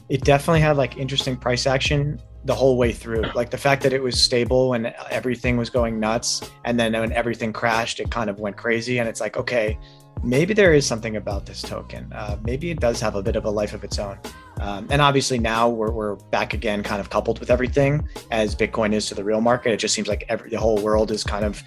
it 0.10 0.24
definitely 0.24 0.62
had 0.62 0.78
like 0.78 0.98
interesting 0.98 1.36
price 1.36 1.66
action 1.66 2.20
the 2.46 2.54
whole 2.54 2.78
way 2.78 2.92
through. 2.92 3.24
Like 3.34 3.50
the 3.50 3.58
fact 3.58 3.82
that 3.84 3.92
it 3.92 4.02
was 4.02 4.22
stable 4.22 4.74
and 4.74 4.94
everything 5.10 5.58
was 5.58 5.70
going 5.70 6.00
nuts, 6.00 6.50
and 6.64 6.80
then 6.80 6.94
when 6.94 7.12
everything 7.12 7.52
crashed, 7.52 8.00
it 8.00 8.12
kind 8.12 8.30
of 8.30 8.40
went 8.40 8.56
crazy. 8.56 9.00
And 9.00 9.10
it's 9.10 9.20
like, 9.20 9.36
okay, 9.36 9.78
maybe 10.24 10.54
there 10.54 10.74
is 10.74 10.86
something 10.86 11.16
about 11.16 11.46
this 11.46 11.62
token. 11.62 12.12
Uh, 12.14 12.38
maybe 12.44 12.72
it 12.72 12.80
does 12.80 13.00
have 13.00 13.16
a 13.16 13.24
bit 13.24 13.36
of 13.36 13.46
a 13.46 13.50
life 13.50 13.74
of 13.74 13.84
its 13.84 14.00
own. 14.00 14.18
Um, 14.60 14.88
and 14.90 15.02
obviously 15.02 15.38
now 15.38 15.70
we're, 15.70 15.92
we're 15.92 16.16
back 16.16 16.54
again, 16.54 16.82
kind 16.84 17.00
of 17.00 17.10
coupled 17.10 17.40
with 17.40 17.52
everything 17.52 18.08
as 18.32 18.56
Bitcoin 18.56 18.94
is 18.94 19.08
to 19.08 19.16
the 19.16 19.24
real 19.24 19.42
market. 19.42 19.74
It 19.74 19.78
just 19.78 19.94
seems 19.94 20.08
like 20.08 20.26
every, 20.30 20.50
the 20.50 20.60
whole 20.60 20.78
world 20.78 21.12
is 21.12 21.24
kind 21.24 21.46
of, 21.46 21.62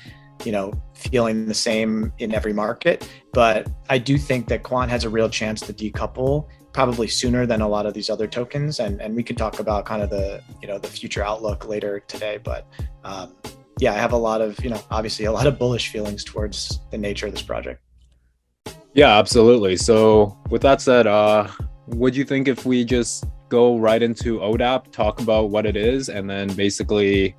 you 0.45 0.53
know, 0.53 0.73
feeling 0.95 1.47
the 1.47 1.55
same 1.55 2.13
in 2.19 2.35
every 2.35 2.53
market. 2.53 3.09
But 3.33 3.69
I 3.91 3.99
do 3.99 4.17
think 4.17 4.49
that 4.49 4.63
Quant 4.63 4.91
has 4.91 5.05
a 5.05 5.11
real 5.11 5.29
chance 5.29 5.61
to 5.63 5.73
decouple 5.73 6.49
probably 6.73 7.09
sooner 7.09 7.45
than 7.45 7.61
a 7.61 7.69
lot 7.69 7.87
of 7.87 7.95
these 7.95 8.09
other 8.09 8.27
tokens. 8.27 8.79
And, 8.79 9.01
and 9.03 9.15
we 9.15 9.23
can 9.23 9.37
talk 9.37 9.59
about 9.59 9.85
kind 9.85 10.03
of 10.03 10.11
the, 10.11 10.43
you 10.63 10.69
know, 10.69 10.79
the 10.79 10.89
future 10.89 11.23
outlook 11.25 11.67
later 11.67 12.01
today. 12.01 12.39
But 12.43 12.67
um, 13.05 13.35
yeah, 13.81 13.93
I 13.93 13.97
have 13.97 14.13
a 14.13 14.17
lot 14.17 14.41
of, 14.41 14.63
you 14.63 14.71
know, 14.71 14.81
obviously 14.91 15.25
a 15.25 15.33
lot 15.33 15.47
of 15.47 15.59
bullish 15.59 15.89
feelings 15.89 16.25
towards 16.25 16.81
the 16.91 16.99
nature 16.99 17.27
of 17.27 17.33
this 17.33 17.43
project. 17.43 17.83
Yeah, 18.99 19.17
absolutely. 19.17 19.77
So 19.77 20.37
with 20.51 20.61
that 20.63 20.81
said, 20.81 21.07
uh, 21.07 21.47
would 21.87 22.17
you 22.17 22.25
think 22.25 22.49
if 22.49 22.67
we 22.67 22.85
just 22.85 23.27
go 23.49 23.79
right 23.79 24.03
into 24.03 24.41
ODAP, 24.41 24.91
talk 24.91 25.21
about 25.21 25.51
what 25.51 25.67
it 25.67 25.77
is, 25.77 26.09
and 26.09 26.29
then 26.29 26.49
basically 26.55 27.37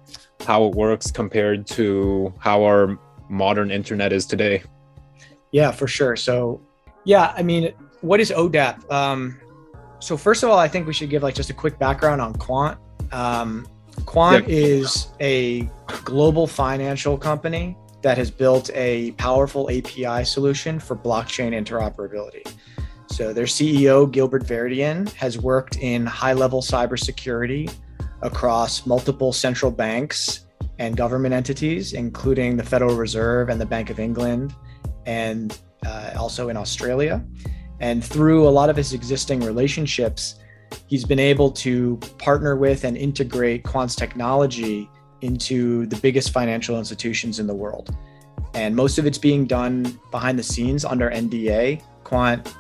how 0.47 0.63
it 0.63 0.73
works 0.73 1.11
compared 1.11 1.67
to 1.67 2.33
how 2.39 2.63
our 2.63 2.97
modern 3.27 3.71
internet 3.71 4.13
is 4.13 4.25
today? 4.25 4.63
Yeah, 5.51 5.71
for 5.71 5.85
sure. 5.85 6.15
So, 6.15 6.61
yeah, 7.03 7.33
I 7.35 7.43
mean, 7.43 7.73
what 7.99 8.21
is 8.21 8.31
ODAP? 8.31 8.89
Um, 8.89 9.37
so 9.99 10.15
first 10.15 10.43
of 10.43 10.49
all, 10.49 10.57
I 10.57 10.69
think 10.69 10.87
we 10.87 10.93
should 10.93 11.09
give 11.09 11.23
like 11.23 11.35
just 11.35 11.49
a 11.49 11.53
quick 11.53 11.77
background 11.77 12.21
on 12.21 12.35
Quant. 12.35 12.79
Um, 13.11 13.67
Quant 14.05 14.47
yeah. 14.47 14.55
is 14.55 15.09
a 15.19 15.69
global 16.05 16.47
financial 16.47 17.17
company 17.17 17.75
that 18.01 18.17
has 18.17 18.31
built 18.31 18.69
a 18.73 19.11
powerful 19.13 19.69
API 19.69 20.23
solution 20.23 20.79
for 20.79 20.95
blockchain 20.95 21.53
interoperability. 21.53 22.49
So 23.07 23.33
their 23.33 23.45
CEO, 23.45 24.09
Gilbert 24.09 24.43
Verdian, 24.43 25.11
has 25.13 25.37
worked 25.37 25.77
in 25.77 26.05
high 26.05 26.33
level 26.33 26.61
cybersecurity 26.61 27.73
across 28.21 28.85
multiple 28.85 29.33
central 29.33 29.71
banks 29.71 30.45
and 30.77 30.95
government 30.95 31.33
entities, 31.33 31.93
including 31.93 32.55
the 32.55 32.63
Federal 32.63 32.95
Reserve 32.95 33.49
and 33.49 33.59
the 33.59 33.65
Bank 33.65 33.89
of 33.89 33.99
England, 33.99 34.55
and 35.05 35.59
uh, 35.85 36.11
also 36.17 36.49
in 36.49 36.55
Australia. 36.55 37.23
And 37.81 38.03
through 38.03 38.47
a 38.47 38.49
lot 38.49 38.69
of 38.69 38.77
his 38.77 38.93
existing 38.93 39.41
relationships, 39.41 40.35
he's 40.87 41.03
been 41.03 41.19
able 41.19 41.51
to 41.51 41.97
partner 42.17 42.55
with 42.55 42.83
and 42.83 42.95
integrate 42.95 43.63
Quant's 43.63 43.95
technology 43.95 44.89
into 45.21 45.85
the 45.87 45.95
biggest 45.97 46.31
financial 46.31 46.77
institutions 46.77 47.39
in 47.39 47.47
the 47.47 47.53
world. 47.53 47.95
And 48.53 48.75
most 48.75 48.97
of 48.97 49.05
it's 49.05 49.17
being 49.17 49.45
done 49.45 49.99
behind 50.11 50.39
the 50.39 50.43
scenes 50.43 50.85
under 50.85 51.09
NDA. 51.09 51.81
Quant, 52.03 52.55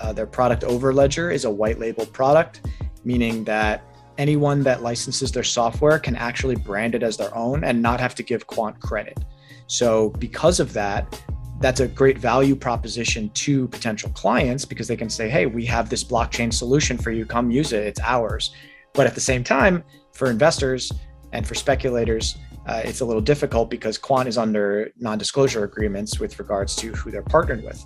uh, 0.00 0.12
their 0.12 0.26
product 0.26 0.62
Overledger 0.62 1.32
is 1.32 1.44
a 1.44 1.50
white 1.50 1.78
label 1.78 2.06
product, 2.06 2.60
meaning 3.04 3.44
that 3.44 3.82
anyone 4.18 4.62
that 4.62 4.82
licenses 4.82 5.32
their 5.32 5.42
software 5.42 5.98
can 5.98 6.14
actually 6.16 6.56
brand 6.56 6.94
it 6.94 7.02
as 7.02 7.16
their 7.16 7.34
own 7.36 7.64
and 7.64 7.80
not 7.80 7.98
have 7.98 8.14
to 8.14 8.22
give 8.22 8.46
Quant 8.46 8.78
credit. 8.80 9.18
So, 9.66 10.10
because 10.10 10.60
of 10.60 10.72
that, 10.74 11.20
that's 11.60 11.80
a 11.80 11.88
great 11.88 12.18
value 12.18 12.56
proposition 12.56 13.30
to 13.30 13.68
potential 13.68 14.10
clients 14.10 14.64
because 14.64 14.88
they 14.88 14.96
can 14.96 15.08
say, 15.08 15.28
hey, 15.28 15.46
we 15.46 15.64
have 15.66 15.88
this 15.88 16.04
blockchain 16.04 16.52
solution 16.52 16.98
for 16.98 17.12
you. 17.12 17.24
Come 17.24 17.50
use 17.50 17.72
it. 17.72 17.84
It's 17.84 18.00
ours. 18.00 18.54
But 18.92 19.06
at 19.06 19.14
the 19.14 19.20
same 19.20 19.44
time, 19.44 19.84
for 20.12 20.28
investors 20.28 20.92
and 21.32 21.46
for 21.46 21.54
speculators, 21.54 22.36
uh, 22.66 22.82
it's 22.84 23.00
a 23.00 23.04
little 23.04 23.22
difficult 23.22 23.70
because 23.70 23.98
Quant 23.98 24.28
is 24.28 24.38
under 24.38 24.92
non 24.98 25.18
disclosure 25.18 25.64
agreements 25.64 26.20
with 26.20 26.38
regards 26.38 26.76
to 26.76 26.92
who 26.92 27.10
they're 27.10 27.22
partnered 27.22 27.64
with. 27.64 27.84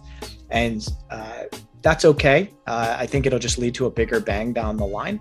And 0.50 0.86
uh, 1.10 1.44
that's 1.82 2.04
okay. 2.04 2.50
Uh, 2.66 2.96
I 2.98 3.06
think 3.06 3.26
it'll 3.26 3.38
just 3.38 3.58
lead 3.58 3.74
to 3.76 3.86
a 3.86 3.90
bigger 3.90 4.20
bang 4.20 4.52
down 4.52 4.76
the 4.76 4.86
line. 4.86 5.20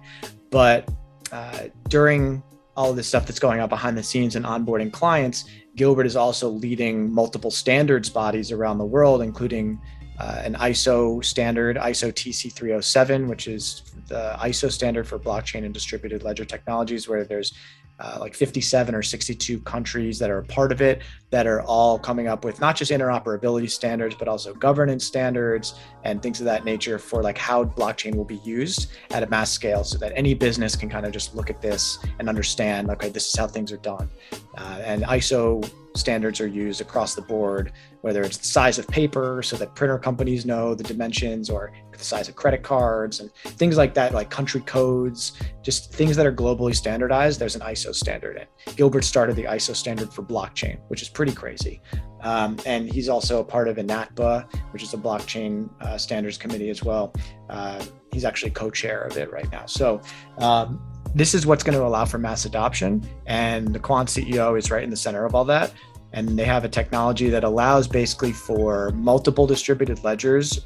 But 0.49 0.89
uh, 1.31 1.65
during 1.89 2.43
all 2.75 2.89
of 2.89 2.95
this 2.95 3.07
stuff 3.07 3.25
that's 3.25 3.39
going 3.39 3.61
on 3.61 3.69
behind 3.69 3.97
the 3.97 4.03
scenes 4.03 4.35
and 4.35 4.45
onboarding 4.45 4.91
clients, 4.91 5.45
Gilbert 5.75 6.05
is 6.05 6.15
also 6.15 6.49
leading 6.49 7.13
multiple 7.13 7.51
standards 7.51 8.09
bodies 8.09 8.51
around 8.51 8.77
the 8.77 8.85
world, 8.85 9.21
including 9.21 9.79
uh, 10.19 10.41
an 10.43 10.55
ISO 10.55 11.23
standard, 11.23 11.77
ISO 11.77 12.11
TC307, 12.11 13.27
which 13.27 13.47
is 13.47 13.93
the 14.07 14.35
ISO 14.39 14.71
standard 14.71 15.07
for 15.07 15.19
blockchain 15.19 15.65
and 15.65 15.73
distributed 15.73 16.23
ledger 16.23 16.45
technologies, 16.45 17.07
where 17.07 17.25
there's 17.25 17.53
uh, 17.99 18.17
like 18.19 18.35
57 18.35 18.93
or 18.93 19.01
62 19.01 19.59
countries 19.61 20.19
that 20.19 20.29
are 20.29 20.39
a 20.39 20.45
part 20.45 20.71
of 20.71 20.81
it 20.81 21.01
that 21.29 21.47
are 21.47 21.61
all 21.61 21.97
coming 21.97 22.27
up 22.27 22.43
with 22.43 22.59
not 22.59 22.75
just 22.75 22.91
interoperability 22.91 23.69
standards 23.69 24.15
but 24.15 24.27
also 24.27 24.53
governance 24.53 25.05
standards 25.05 25.75
and 26.03 26.21
things 26.21 26.39
of 26.39 26.45
that 26.45 26.65
nature 26.65 26.99
for 26.99 27.23
like 27.23 27.37
how 27.37 27.63
blockchain 27.63 28.15
will 28.15 28.25
be 28.25 28.37
used 28.37 28.91
at 29.11 29.23
a 29.23 29.27
mass 29.27 29.51
scale 29.51 29.83
so 29.83 29.97
that 29.97 30.11
any 30.15 30.33
business 30.33 30.75
can 30.75 30.89
kind 30.89 31.05
of 31.05 31.11
just 31.11 31.35
look 31.35 31.49
at 31.49 31.61
this 31.61 31.99
and 32.19 32.27
understand 32.27 32.89
okay 32.89 33.09
this 33.09 33.27
is 33.27 33.35
how 33.35 33.47
things 33.47 33.71
are 33.71 33.77
done. 33.77 34.09
Uh, 34.57 34.81
and 34.83 35.03
iso 35.03 35.63
standards 35.95 36.41
are 36.41 36.47
used 36.47 36.81
across 36.81 37.15
the 37.15 37.21
board, 37.21 37.71
whether 38.01 38.21
it's 38.21 38.37
the 38.37 38.45
size 38.45 38.77
of 38.77 38.87
paper 38.87 39.41
so 39.41 39.55
that 39.55 39.73
printer 39.75 39.97
companies 39.97 40.45
know 40.45 40.75
the 40.75 40.83
dimensions 40.83 41.49
or 41.49 41.71
the 41.97 42.03
size 42.03 42.29
of 42.29 42.35
credit 42.35 42.63
cards 42.63 43.19
and 43.19 43.33
things 43.33 43.77
like 43.77 43.93
that, 43.93 44.13
like 44.13 44.29
country 44.29 44.61
codes, 44.61 45.33
just 45.61 45.93
things 45.93 46.15
that 46.15 46.25
are 46.25 46.33
globally 46.33 46.75
standardized. 46.75 47.39
There's 47.39 47.55
an 47.55 47.61
ISO 47.61 47.93
standard. 47.93 48.37
And 48.37 48.75
Gilbert 48.75 49.03
started 49.03 49.35
the 49.35 49.43
ISO 49.43 49.75
standard 49.75 50.13
for 50.13 50.23
blockchain, 50.23 50.79
which 50.87 51.01
is 51.01 51.09
pretty 51.09 51.33
crazy. 51.33 51.81
Um, 52.21 52.57
and 52.65 52.91
he's 52.91 53.09
also 53.09 53.39
a 53.39 53.43
part 53.43 53.67
of 53.67 53.77
INATBA, 53.77 54.51
which 54.71 54.83
is 54.83 54.93
a 54.93 54.97
blockchain 54.97 55.69
uh, 55.81 55.97
standards 55.97 56.37
committee 56.37 56.69
as 56.69 56.83
well. 56.83 57.13
Uh, 57.49 57.83
he's 58.11 58.25
actually 58.25 58.51
co 58.51 58.69
chair 58.71 59.03
of 59.03 59.17
it 59.17 59.31
right 59.31 59.49
now. 59.51 59.65
So, 59.65 60.01
um, 60.39 60.81
this 61.13 61.33
is 61.33 61.45
what's 61.45 61.63
going 61.63 61.77
to 61.77 61.85
allow 61.85 62.03
for 62.03 62.17
mass 62.17 62.43
adoption. 62.43 63.07
And 63.25 63.73
the 63.73 63.79
Quant 63.79 64.09
CEO 64.09 64.57
is 64.57 64.69
right 64.69 64.83
in 64.83 64.89
the 64.89 64.97
center 64.97 65.23
of 65.23 65.33
all 65.33 65.45
that. 65.45 65.71
And 66.11 66.37
they 66.37 66.43
have 66.45 66.65
a 66.65 66.69
technology 66.69 67.29
that 67.29 67.43
allows 67.43 67.87
basically 67.87 68.33
for 68.33 68.91
multiple 68.91 69.47
distributed 69.47 70.03
ledgers 70.03 70.65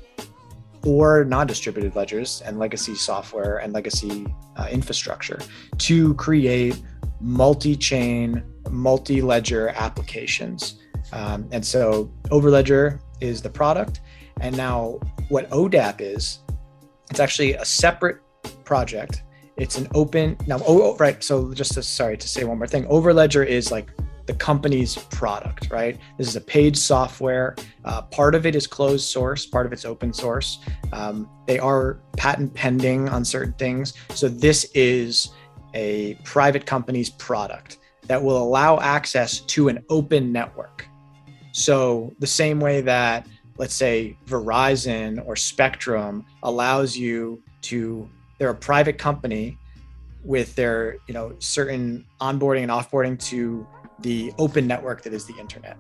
or 0.86 1.26
non 1.26 1.48
distributed 1.48 1.96
ledgers 1.96 2.42
and 2.46 2.60
legacy 2.60 2.96
software 2.96 3.58
and 3.58 3.74
legacy 3.74 4.26
uh, 4.56 4.68
infrastructure 4.72 5.40
to 5.78 6.14
create 6.16 6.82
multi 7.20 7.76
chain, 7.76 8.44
multi 8.70 9.22
ledger 9.22 9.70
applications. 9.70 10.80
Um, 11.12 11.48
and 11.52 11.66
so 11.66 12.12
Overledger 12.30 13.00
is 13.22 13.42
the 13.42 13.50
product. 13.50 14.02
And 14.42 14.56
now, 14.56 15.00
what 15.28 15.50
ODAP 15.50 16.00
is, 16.00 16.40
it's 17.10 17.20
actually 17.20 17.56
a 17.56 17.66
separate 17.66 18.20
project 18.64 19.24
it's 19.60 19.78
an 19.78 19.88
open 19.94 20.38
now. 20.48 20.60
Oh, 20.66 20.82
oh, 20.82 20.96
right. 20.98 21.22
So 21.22 21.54
just 21.54 21.74
to, 21.74 21.84
sorry 21.84 22.18
to 22.18 22.28
say 22.28 22.46
one 22.46 22.58
more 22.58 22.68
thing. 22.68 22.86
Overledger 22.86 23.46
is 23.46 23.72
like 23.72 23.92
the 24.30 24.36
company's 24.36 24.96
product, 24.96 25.72
right? 25.72 25.98
This 26.20 26.28
is 26.28 26.36
a 26.36 26.42
paid 26.42 26.78
software. 26.78 27.56
Uh, 27.84 28.04
part 28.04 28.36
of 28.36 28.46
it 28.46 28.54
is 28.54 28.68
closed 28.68 29.10
source, 29.10 29.48
part 29.48 29.66
of 29.66 29.74
it's 29.74 29.86
open 29.86 30.14
source. 30.14 30.60
Um, 30.94 31.28
they 31.48 31.58
are 31.58 32.00
patent 32.16 32.54
pending 32.54 33.10
on 33.10 33.26
certain 33.26 33.54
things. 33.54 33.96
So 34.14 34.30
this 34.30 34.66
is 34.76 35.32
a 35.74 36.14
private 36.26 36.68
company's 36.68 37.10
product 37.10 37.80
that 38.04 38.22
will 38.22 38.38
allow 38.38 38.80
access 38.82 39.40
to 39.40 39.68
an 39.68 39.84
open 39.90 40.32
network. 40.32 40.88
So 41.52 42.14
the 42.20 42.28
same 42.28 42.60
way 42.60 42.82
that 42.82 43.26
let's 43.58 43.74
say 43.74 44.16
Verizon 44.28 45.26
or 45.26 45.36
Spectrum 45.36 46.24
allows 46.44 46.96
you 46.96 47.42
to 47.64 48.08
they're 48.38 48.52
a 48.52 48.56
private 48.56 49.00
company 49.00 49.58
with 50.24 50.54
their 50.56 50.98
you 51.08 51.16
know 51.16 51.36
certain 51.40 52.06
onboarding 52.22 52.62
and 52.62 52.72
offboarding 52.72 53.18
to 53.20 53.66
the 54.02 54.34
open 54.38 54.68
network 54.68 55.04
that 55.04 55.14
is 55.14 55.26
the 55.26 55.36
internet. 55.40 55.78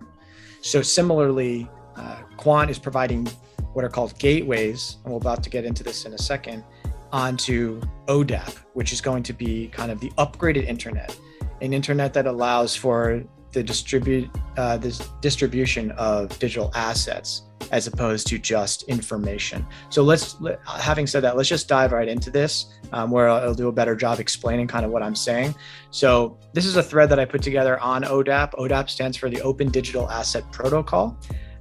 So 0.61 0.81
similarly, 0.81 1.69
uh, 1.95 2.17
Quant 2.37 2.69
is 2.69 2.79
providing 2.79 3.27
what 3.73 3.85
are 3.85 3.89
called 3.89 4.17
gateways, 4.19 4.97
and 5.03 5.13
we're 5.13 5.19
about 5.19 5.43
to 5.43 5.49
get 5.49 5.65
into 5.65 5.83
this 5.83 6.05
in 6.05 6.13
a 6.13 6.17
second, 6.17 6.63
onto 7.11 7.81
ODAP, 8.07 8.55
which 8.73 8.93
is 8.93 9.01
going 9.01 9.23
to 9.23 9.33
be 9.33 9.67
kind 9.67 9.91
of 9.91 9.99
the 9.99 10.09
upgraded 10.11 10.65
internet, 10.67 11.17
an 11.61 11.73
internet 11.73 12.13
that 12.13 12.27
allows 12.27 12.75
for 12.75 13.23
the 13.51 13.63
distribute 13.63 14.29
uh, 14.57 14.77
this 14.77 15.09
distribution 15.21 15.91
of 15.91 16.37
digital 16.39 16.71
assets 16.75 17.48
as 17.71 17.87
opposed 17.87 18.27
to 18.27 18.37
just 18.37 18.83
information. 18.83 19.65
So 19.89 20.03
let's, 20.03 20.37
having 20.65 21.07
said 21.07 21.21
that, 21.23 21.37
let's 21.37 21.49
just 21.49 21.67
dive 21.67 21.91
right 21.91 22.07
into 22.07 22.31
this, 22.31 22.73
um, 22.91 23.11
where 23.11 23.29
I'll, 23.29 23.49
I'll, 23.49 23.53
do 23.53 23.67
a 23.67 23.71
better 23.71 23.95
job 23.95 24.19
explaining 24.19 24.67
kind 24.67 24.85
of 24.85 24.91
what 24.91 25.03
I'm 25.03 25.15
saying. 25.15 25.55
So 25.91 26.37
this 26.53 26.65
is 26.65 26.77
a 26.77 26.83
thread 26.83 27.09
that 27.09 27.19
I 27.19 27.25
put 27.25 27.41
together 27.41 27.79
on 27.79 28.03
ODAP. 28.03 28.53
ODAP 28.53 28.89
stands 28.89 29.17
for 29.17 29.29
the 29.29 29.41
Open 29.41 29.69
Digital 29.69 30.09
Asset 30.09 30.49
Protocol, 30.51 31.17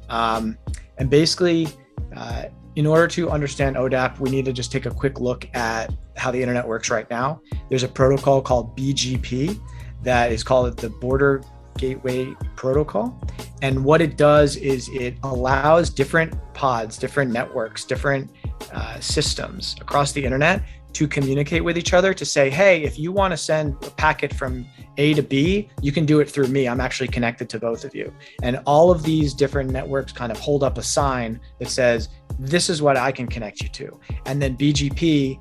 um, 0.09 0.57
and 0.99 1.11
basically. 1.11 1.69
Uh, 2.17 2.45
in 2.77 2.87
order 2.87 3.09
to 3.09 3.29
understand 3.29 3.75
ODAP, 3.75 4.21
we 4.21 4.31
need 4.31 4.45
to 4.45 4.53
just 4.53 4.71
take 4.71 4.87
a 4.87 4.91
quick 4.91 5.19
look 5.19 5.49
at 5.53 5.93
how 6.17 6.31
the 6.31 6.41
internet 6.41 6.67
works 6.67 6.91
right 6.91 7.11
now. 7.11 7.41
There's 7.69 7.83
a 7.83 7.89
protocol 7.89 8.41
called 8.41 8.77
BGP 8.77 9.61
that 10.05 10.31
is 10.31 10.45
called 10.45 10.77
the 10.77 10.89
Border 10.89 11.43
Gateway 11.79 12.35
Protocol. 12.57 13.19
And 13.63 13.85
what 13.85 14.03
it 14.03 14.17
does 14.17 14.57
is 14.57 14.89
it 14.91 15.17
allows 15.23 15.91
different 15.91 16.35
pods, 16.55 16.99
different 16.99 17.33
networks, 17.33 17.85
different 17.85 18.31
uh, 18.73 19.01
systems 19.01 19.77
across 19.81 20.13
the 20.13 20.25
internet 20.25 20.63
to 20.95 21.07
communicate 21.07 21.63
with 21.63 21.77
each 21.79 21.93
other 21.93 22.13
to 22.15 22.25
say, 22.25 22.51
hey, 22.51 22.83
if 22.83 22.99
you 22.99 23.13
want 23.13 23.33
to 23.33 23.37
send 23.37 23.75
a 23.85 23.91
packet 23.91 24.35
from 24.35 24.67
A 24.97 25.15
to 25.15 25.23
B, 25.23 25.69
you 25.83 25.93
can 25.93 26.07
do 26.07 26.21
it 26.21 26.31
through 26.31 26.49
me. 26.49 26.67
I'm 26.67 26.81
actually 26.81 27.09
connected 27.09 27.49
to 27.51 27.61
both 27.61 27.85
of 27.85 27.95
you. 27.95 28.13
And 28.43 28.61
all 28.67 28.91
of 28.91 29.03
these 29.03 29.35
different 29.35 29.71
networks 29.71 30.13
kind 30.13 30.33
of 30.33 30.39
hold 30.39 30.65
up 30.65 30.79
a 30.79 30.83
sign 30.83 31.41
that 31.61 31.69
says, 31.69 32.09
this 32.39 32.69
is 32.69 32.83
what 32.83 32.97
I 32.97 33.13
can 33.13 33.27
connect 33.27 33.63
you 33.63 33.69
to. 33.69 34.01
And 34.27 34.41
then 34.41 34.57
BGP 34.57 35.39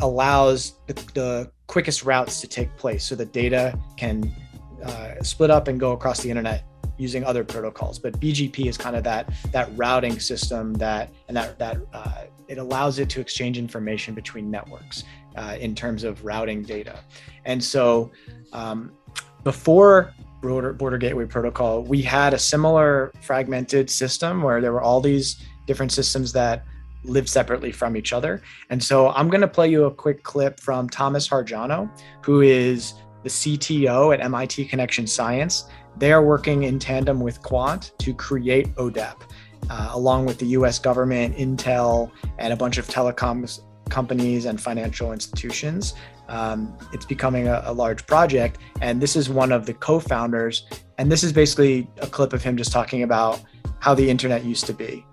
allows 0.00 0.74
the, 0.86 0.94
the 1.14 1.50
quickest 1.66 2.04
routes 2.04 2.40
to 2.40 2.46
take 2.46 2.74
place 2.76 3.04
so 3.04 3.14
the 3.14 3.26
data 3.26 3.78
can 3.96 4.34
uh, 4.84 5.22
split 5.22 5.50
up 5.50 5.68
and 5.68 5.78
go 5.78 5.92
across 5.92 6.20
the 6.20 6.30
internet 6.30 6.64
using 6.98 7.24
other 7.24 7.44
protocols. 7.44 7.98
But 7.98 8.18
BGP 8.20 8.66
is 8.66 8.76
kind 8.76 8.96
of 8.96 9.04
that 9.04 9.32
that 9.52 9.70
routing 9.76 10.18
system 10.18 10.74
that 10.74 11.10
and 11.28 11.36
that 11.36 11.58
that 11.58 11.78
uh, 11.92 12.24
it 12.48 12.58
allows 12.58 12.98
it 12.98 13.08
to 13.10 13.20
exchange 13.20 13.58
information 13.58 14.14
between 14.14 14.50
networks 14.50 15.04
uh, 15.36 15.56
in 15.60 15.74
terms 15.74 16.04
of 16.04 16.24
routing 16.24 16.62
data. 16.62 16.98
And 17.44 17.62
so 17.62 18.10
um, 18.52 18.92
before 19.44 20.12
border, 20.42 20.72
border 20.72 20.98
gateway 20.98 21.26
protocol, 21.26 21.82
we 21.82 22.02
had 22.02 22.34
a 22.34 22.38
similar 22.38 23.12
fragmented 23.20 23.90
system 23.90 24.42
where 24.42 24.60
there 24.60 24.72
were 24.72 24.82
all 24.82 25.00
these 25.00 25.44
different 25.66 25.92
systems 25.92 26.32
that 26.32 26.64
live 27.04 27.28
separately 27.28 27.70
from 27.70 27.96
each 27.96 28.12
other. 28.12 28.42
And 28.70 28.82
so 28.82 29.10
I'm 29.10 29.28
going 29.28 29.40
to 29.40 29.48
play 29.48 29.68
you 29.68 29.84
a 29.84 29.90
quick 29.90 30.22
clip 30.22 30.58
from 30.60 30.88
Thomas 30.88 31.28
Hardjono, 31.28 31.90
who 32.24 32.40
is 32.40 32.94
the 33.28 33.58
CTO 33.58 34.14
at 34.14 34.20
MIT 34.22 34.64
Connection 34.66 35.06
Science. 35.06 35.64
They 35.98 36.12
are 36.12 36.24
working 36.24 36.62
in 36.62 36.78
tandem 36.78 37.20
with 37.20 37.42
Quant 37.42 37.92
to 37.98 38.14
create 38.14 38.74
ODAP, 38.76 39.16
uh, 39.68 39.90
along 39.92 40.24
with 40.24 40.38
the 40.38 40.46
US 40.58 40.78
government, 40.78 41.36
Intel, 41.36 42.10
and 42.38 42.52
a 42.52 42.56
bunch 42.56 42.78
of 42.78 42.86
telecoms 42.86 43.60
companies 43.90 44.44
and 44.46 44.60
financial 44.60 45.12
institutions. 45.12 45.94
Um, 46.28 46.76
it's 46.92 47.06
becoming 47.06 47.48
a, 47.48 47.62
a 47.64 47.72
large 47.72 48.06
project. 48.06 48.58
And 48.80 49.00
this 49.00 49.16
is 49.16 49.28
one 49.28 49.52
of 49.52 49.66
the 49.66 49.74
co 49.74 50.00
founders. 50.00 50.66
And 50.96 51.12
this 51.12 51.22
is 51.22 51.32
basically 51.32 51.88
a 51.98 52.06
clip 52.06 52.32
of 52.32 52.42
him 52.42 52.56
just 52.56 52.72
talking 52.72 53.02
about 53.02 53.40
how 53.80 53.94
the 53.94 54.08
internet 54.08 54.44
used 54.44 54.66
to 54.66 54.72
be. 54.72 55.04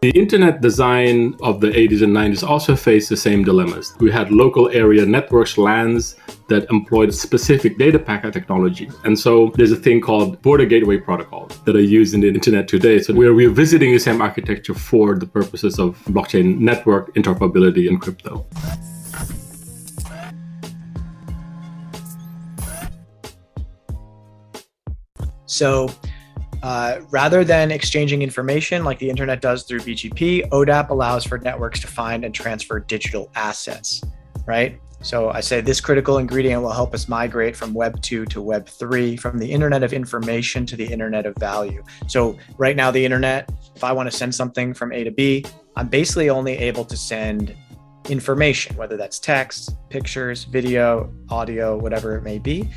The 0.00 0.10
internet 0.10 0.60
design 0.60 1.36
of 1.42 1.60
the 1.60 1.70
80s 1.70 2.04
and 2.04 2.14
90s 2.14 2.48
also 2.48 2.76
faced 2.76 3.08
the 3.08 3.16
same 3.16 3.42
dilemmas. 3.42 3.96
We 3.98 4.12
had 4.12 4.30
local 4.30 4.68
area 4.68 5.04
networks, 5.04 5.58
LANs, 5.58 6.14
that 6.46 6.70
employed 6.70 7.12
specific 7.12 7.78
data 7.78 7.98
packet 7.98 8.32
technology. 8.32 8.88
And 9.02 9.18
so 9.18 9.50
there's 9.56 9.72
a 9.72 9.76
thing 9.76 10.00
called 10.00 10.40
border 10.40 10.66
gateway 10.66 10.98
protocols 10.98 11.58
that 11.64 11.74
are 11.74 11.80
used 11.80 12.14
in 12.14 12.20
the 12.20 12.28
internet 12.28 12.68
today. 12.68 13.00
So 13.00 13.12
we're 13.12 13.32
revisiting 13.32 13.92
the 13.92 13.98
same 13.98 14.22
architecture 14.22 14.72
for 14.72 15.18
the 15.18 15.26
purposes 15.26 15.80
of 15.80 15.98
blockchain 16.04 16.60
network 16.60 17.12
interoperability 17.16 17.88
and 17.88 18.00
crypto. 18.00 18.46
So 25.46 25.90
uh, 26.62 27.00
rather 27.10 27.44
than 27.44 27.70
exchanging 27.70 28.22
information 28.22 28.84
like 28.84 28.98
the 28.98 29.08
internet 29.08 29.40
does 29.40 29.64
through 29.64 29.80
BGP, 29.80 30.48
ODAP 30.50 30.90
allows 30.90 31.24
for 31.24 31.38
networks 31.38 31.80
to 31.80 31.86
find 31.86 32.24
and 32.24 32.34
transfer 32.34 32.80
digital 32.80 33.30
assets, 33.34 34.02
right? 34.46 34.80
So 35.00 35.30
I 35.30 35.40
say 35.40 35.60
this 35.60 35.80
critical 35.80 36.18
ingredient 36.18 36.60
will 36.60 36.72
help 36.72 36.92
us 36.92 37.08
migrate 37.08 37.54
from 37.54 37.72
Web 37.72 38.02
2 38.02 38.26
to 38.26 38.42
Web 38.42 38.68
3, 38.68 39.16
from 39.16 39.38
the 39.38 39.50
Internet 39.50 39.84
of 39.84 39.92
Information 39.92 40.66
to 40.66 40.76
the 40.76 40.84
Internet 40.84 41.24
of 41.24 41.36
Value. 41.36 41.84
So 42.08 42.36
right 42.56 42.74
now, 42.74 42.90
the 42.90 43.04
Internet, 43.04 43.48
if 43.76 43.84
I 43.84 43.92
want 43.92 44.10
to 44.10 44.16
send 44.16 44.34
something 44.34 44.74
from 44.74 44.92
A 44.92 45.04
to 45.04 45.12
B, 45.12 45.44
I'm 45.76 45.86
basically 45.86 46.30
only 46.30 46.58
able 46.58 46.84
to 46.84 46.96
send 46.96 47.54
information, 48.08 48.74
whether 48.76 48.96
that's 48.96 49.20
text, 49.20 49.76
pictures, 49.88 50.44
video, 50.44 51.12
audio, 51.30 51.76
whatever 51.76 52.16
it 52.16 52.22
may 52.22 52.38
be 52.38 52.68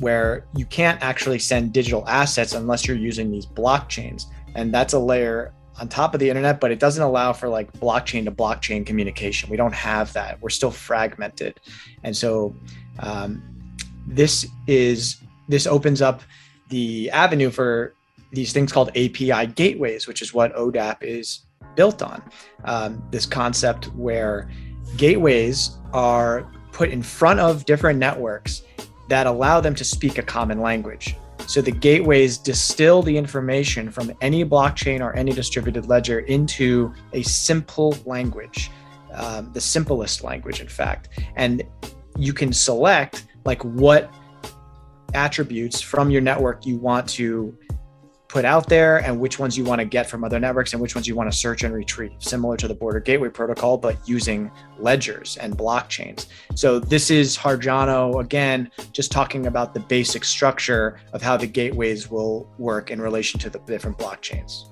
where 0.00 0.46
you 0.56 0.66
can't 0.66 1.00
actually 1.02 1.38
send 1.38 1.72
digital 1.72 2.06
assets 2.08 2.54
unless 2.54 2.86
you're 2.86 2.96
using 2.96 3.30
these 3.30 3.46
blockchains. 3.46 4.26
And 4.54 4.72
that's 4.72 4.92
a 4.92 4.98
layer 4.98 5.52
on 5.80 5.88
top 5.88 6.14
of 6.14 6.20
the 6.20 6.28
internet, 6.28 6.60
but 6.60 6.70
it 6.70 6.78
doesn't 6.78 7.02
allow 7.02 7.32
for 7.32 7.48
like 7.48 7.72
blockchain 7.74 8.24
to 8.24 8.30
blockchain 8.30 8.84
communication. 8.84 9.48
We 9.50 9.56
don't 9.56 9.74
have 9.74 10.12
that. 10.12 10.40
We're 10.40 10.50
still 10.50 10.70
fragmented. 10.70 11.60
And 12.04 12.16
so 12.16 12.54
um, 12.98 13.42
this 14.06 14.46
is 14.66 15.16
this 15.48 15.66
opens 15.66 16.02
up 16.02 16.22
the 16.68 17.10
avenue 17.10 17.50
for 17.50 17.94
these 18.32 18.52
things 18.52 18.72
called 18.72 18.90
API 18.90 19.46
gateways, 19.46 20.06
which 20.06 20.22
is 20.22 20.32
what 20.32 20.54
ODAP 20.54 20.98
is 21.02 21.40
built 21.74 22.02
on. 22.02 22.22
Um, 22.64 23.02
this 23.10 23.26
concept 23.26 23.86
where 23.94 24.50
gateways 24.96 25.78
are 25.92 26.50
put 26.72 26.90
in 26.90 27.02
front 27.02 27.40
of 27.40 27.64
different 27.66 27.98
networks 27.98 28.62
that 29.12 29.26
allow 29.26 29.60
them 29.60 29.74
to 29.74 29.84
speak 29.84 30.16
a 30.16 30.22
common 30.22 30.58
language. 30.62 31.16
So 31.46 31.60
the 31.60 31.70
gateways 31.70 32.38
distill 32.38 33.02
the 33.02 33.14
information 33.14 33.90
from 33.90 34.10
any 34.22 34.42
blockchain 34.42 35.00
or 35.00 35.14
any 35.14 35.32
distributed 35.32 35.86
ledger 35.86 36.20
into 36.20 36.94
a 37.12 37.22
simple 37.22 37.94
language, 38.06 38.70
um, 39.12 39.52
the 39.52 39.60
simplest 39.60 40.24
language, 40.24 40.62
in 40.62 40.66
fact. 40.66 41.10
And 41.36 41.62
you 42.16 42.32
can 42.32 42.54
select 42.54 43.26
like 43.44 43.62
what 43.62 44.10
attributes 45.12 45.82
from 45.82 46.10
your 46.10 46.22
network 46.22 46.64
you 46.64 46.78
want 46.78 47.06
to 47.10 47.54
put 48.32 48.46
out 48.46 48.66
there 48.66 48.96
and 49.04 49.20
which 49.20 49.38
ones 49.38 49.58
you 49.58 49.62
want 49.62 49.78
to 49.78 49.84
get 49.84 50.08
from 50.08 50.24
other 50.24 50.40
networks 50.40 50.72
and 50.72 50.80
which 50.80 50.94
ones 50.94 51.06
you 51.06 51.14
want 51.14 51.30
to 51.30 51.36
search 51.36 51.64
and 51.64 51.74
retrieve, 51.74 52.14
similar 52.18 52.56
to 52.56 52.66
the 52.66 52.72
border 52.72 52.98
gateway 52.98 53.28
protocol, 53.28 53.76
but 53.76 53.94
using 54.08 54.50
ledgers 54.78 55.36
and 55.36 55.58
blockchains. 55.58 56.28
So 56.54 56.78
this 56.78 57.10
is 57.10 57.36
Hardjono 57.36 58.22
again, 58.22 58.70
just 58.92 59.12
talking 59.12 59.48
about 59.48 59.74
the 59.74 59.80
basic 59.80 60.24
structure 60.24 60.98
of 61.12 61.20
how 61.20 61.36
the 61.36 61.46
gateways 61.46 62.10
will 62.10 62.48
work 62.56 62.90
in 62.90 63.02
relation 63.02 63.38
to 63.40 63.50
the 63.50 63.58
different 63.58 63.98
blockchains. 63.98 64.71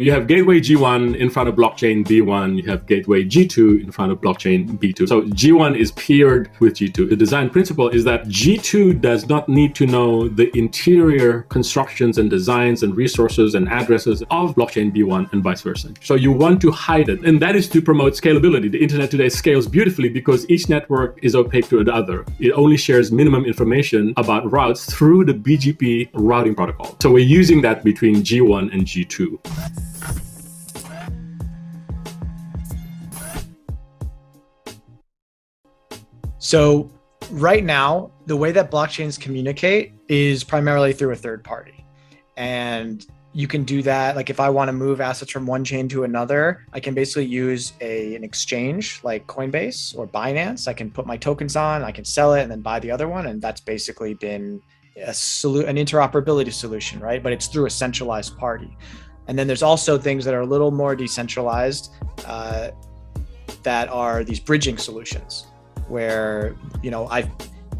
You 0.00 0.12
have 0.12 0.26
gateway 0.26 0.60
G1 0.60 1.14
in 1.14 1.28
front 1.28 1.50
of 1.50 1.56
blockchain 1.56 2.06
B1. 2.06 2.56
You 2.56 2.70
have 2.70 2.86
gateway 2.86 3.22
G2 3.22 3.84
in 3.84 3.92
front 3.92 4.10
of 4.10 4.18
blockchain 4.18 4.78
B2. 4.78 5.06
So 5.06 5.20
G1 5.20 5.76
is 5.76 5.92
paired 5.92 6.50
with 6.58 6.72
G2. 6.72 7.10
The 7.10 7.16
design 7.16 7.50
principle 7.50 7.90
is 7.90 8.04
that 8.04 8.24
G2 8.24 8.98
does 9.02 9.28
not 9.28 9.46
need 9.46 9.74
to 9.74 9.86
know 9.86 10.26
the 10.26 10.50
interior 10.56 11.42
constructions 11.50 12.16
and 12.16 12.30
designs 12.30 12.82
and 12.82 12.96
resources 12.96 13.54
and 13.54 13.68
addresses 13.68 14.22
of 14.30 14.54
blockchain 14.54 14.90
B1 14.90 15.30
and 15.34 15.42
vice 15.42 15.60
versa. 15.60 15.92
So 16.00 16.14
you 16.14 16.32
want 16.32 16.62
to 16.62 16.70
hide 16.70 17.10
it. 17.10 17.22
And 17.26 17.38
that 17.42 17.54
is 17.54 17.68
to 17.68 17.82
promote 17.82 18.14
scalability. 18.14 18.72
The 18.72 18.82
internet 18.82 19.10
today 19.10 19.28
scales 19.28 19.66
beautifully 19.66 20.08
because 20.08 20.48
each 20.48 20.70
network 20.70 21.18
is 21.22 21.34
opaque 21.34 21.68
to 21.68 21.84
the 21.84 21.92
other. 21.92 22.24
It 22.38 22.52
only 22.52 22.78
shares 22.78 23.12
minimum 23.12 23.44
information 23.44 24.14
about 24.16 24.50
routes 24.50 24.90
through 24.90 25.26
the 25.26 25.34
BGP 25.34 26.08
routing 26.14 26.54
protocol. 26.54 26.96
So 27.02 27.10
we're 27.10 27.18
using 27.18 27.60
that 27.60 27.84
between 27.84 28.22
G1 28.22 28.72
and 28.72 28.86
G2. 28.86 29.89
So, 36.40 36.90
right 37.32 37.62
now, 37.62 38.10
the 38.24 38.36
way 38.36 38.50
that 38.50 38.70
blockchains 38.70 39.20
communicate 39.20 39.92
is 40.08 40.42
primarily 40.42 40.94
through 40.94 41.12
a 41.12 41.16
third 41.16 41.44
party. 41.44 41.84
And 42.38 43.06
you 43.34 43.46
can 43.46 43.62
do 43.62 43.82
that. 43.82 44.16
Like, 44.16 44.30
if 44.30 44.40
I 44.40 44.48
want 44.48 44.68
to 44.68 44.72
move 44.72 45.02
assets 45.02 45.30
from 45.30 45.46
one 45.46 45.64
chain 45.64 45.86
to 45.90 46.04
another, 46.04 46.66
I 46.72 46.80
can 46.80 46.94
basically 46.94 47.26
use 47.26 47.74
a, 47.82 48.14
an 48.14 48.24
exchange 48.24 49.00
like 49.04 49.26
Coinbase 49.26 49.96
or 49.98 50.08
Binance. 50.08 50.66
I 50.66 50.72
can 50.72 50.90
put 50.90 51.06
my 51.06 51.18
tokens 51.18 51.56
on, 51.56 51.84
I 51.84 51.92
can 51.92 52.06
sell 52.06 52.32
it, 52.32 52.40
and 52.40 52.50
then 52.50 52.62
buy 52.62 52.80
the 52.80 52.90
other 52.90 53.06
one. 53.06 53.26
And 53.26 53.42
that's 53.42 53.60
basically 53.60 54.14
been 54.14 54.62
a 54.96 55.10
solu- 55.10 55.68
an 55.68 55.76
interoperability 55.76 56.54
solution, 56.54 57.00
right? 57.00 57.22
But 57.22 57.34
it's 57.34 57.48
through 57.48 57.66
a 57.66 57.70
centralized 57.70 58.38
party. 58.38 58.74
And 59.28 59.38
then 59.38 59.46
there's 59.46 59.62
also 59.62 59.98
things 59.98 60.24
that 60.24 60.32
are 60.32 60.40
a 60.40 60.46
little 60.46 60.70
more 60.70 60.96
decentralized 60.96 61.92
uh, 62.24 62.70
that 63.62 63.90
are 63.90 64.24
these 64.24 64.40
bridging 64.40 64.78
solutions 64.78 65.49
where, 65.90 66.54
you 66.82 66.90
know, 66.90 67.06
I've 67.08 67.28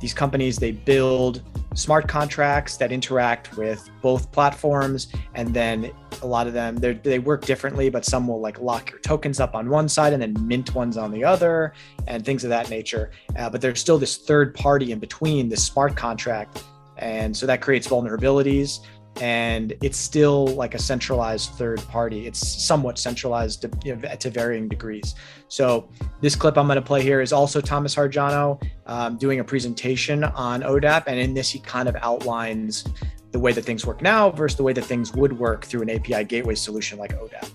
these 0.01 0.15
companies 0.15 0.57
they 0.57 0.73
build 0.73 1.43
smart 1.75 2.09
contracts 2.09 2.77
that 2.79 2.91
interact 2.91 3.57
with 3.57 3.89
both 4.03 4.33
platforms 4.33 5.09
and 5.35 5.55
then 5.55 5.93
a 6.23 6.27
lot 6.27 6.47
of 6.47 6.53
them 6.53 6.77
they 6.77 7.19
work 7.19 7.45
differently 7.45 7.89
but 7.89 8.05
some 8.05 8.27
will 8.27 8.41
like 8.41 8.59
lock 8.61 8.91
your 8.91 8.99
tokens 9.01 9.39
up 9.39 9.55
on 9.55 9.69
one 9.69 9.89
side 9.89 10.13
and 10.13 10.21
then 10.21 10.35
mint 10.47 10.75
ones 10.75 10.97
on 10.97 11.13
the 11.13 11.23
other 11.23 11.73
and 12.09 12.25
things 12.25 12.43
of 12.43 12.51
that 12.51 12.69
nature. 12.71 13.11
Uh, 13.39 13.49
but 13.49 13.61
there's 13.61 13.79
still 13.79 13.99
this 13.99 14.17
third 14.17 14.55
party 14.55 14.91
in 14.91 14.99
between 14.99 15.49
this 15.49 15.65
smart 15.65 15.95
contract 15.95 16.65
and 16.97 17.35
so 17.37 17.47
that 17.47 17.61
creates 17.61 17.87
vulnerabilities 17.87 18.81
and 19.17 19.75
it's 19.83 19.99
still 19.99 20.47
like 20.49 20.75
a 20.75 20.79
centralized 20.79 21.51
third 21.53 21.81
party. 21.89 22.27
It's 22.27 22.47
somewhat 22.47 22.99
centralized 22.99 23.63
to, 23.63 23.71
you 23.85 23.97
know, 23.97 24.09
to 24.15 24.31
varying 24.31 24.69
degrees. 24.69 25.15
So 25.49 25.89
this 26.21 26.37
clip 26.37 26.57
I'm 26.57 26.67
going 26.67 26.77
to 26.77 26.83
play 26.83 27.03
here 27.03 27.21
is 27.21 27.33
also 27.33 27.61
Thomas 27.61 27.95
Hardjono 27.95 28.63
um, 28.87 29.19
doing 29.19 29.41
a 29.41 29.45
presentation 29.45 30.25
on 30.25 30.63
ODAP, 30.63 31.05
and 31.07 31.19
in 31.19 31.35
this 31.35 31.51
he 31.51 31.59
kind 31.61 31.89
of 31.89 31.97
outlines 31.97 32.85
the 33.33 33.39
way 33.39 33.53
that 33.53 33.65
things 33.65 33.87
work 33.87 34.03
now 34.03 34.31
versus 34.31 34.57
the 34.57 34.63
way 34.63 34.73
that 34.73 34.85
things 34.85 35.13
would 35.15 35.39
work 35.39 35.65
through 35.65 35.83
an 35.83 35.91
API 35.91 36.25
gateway 36.25 36.55
solution 36.55 36.99
like 36.99 37.15
ODAP. 37.15 37.49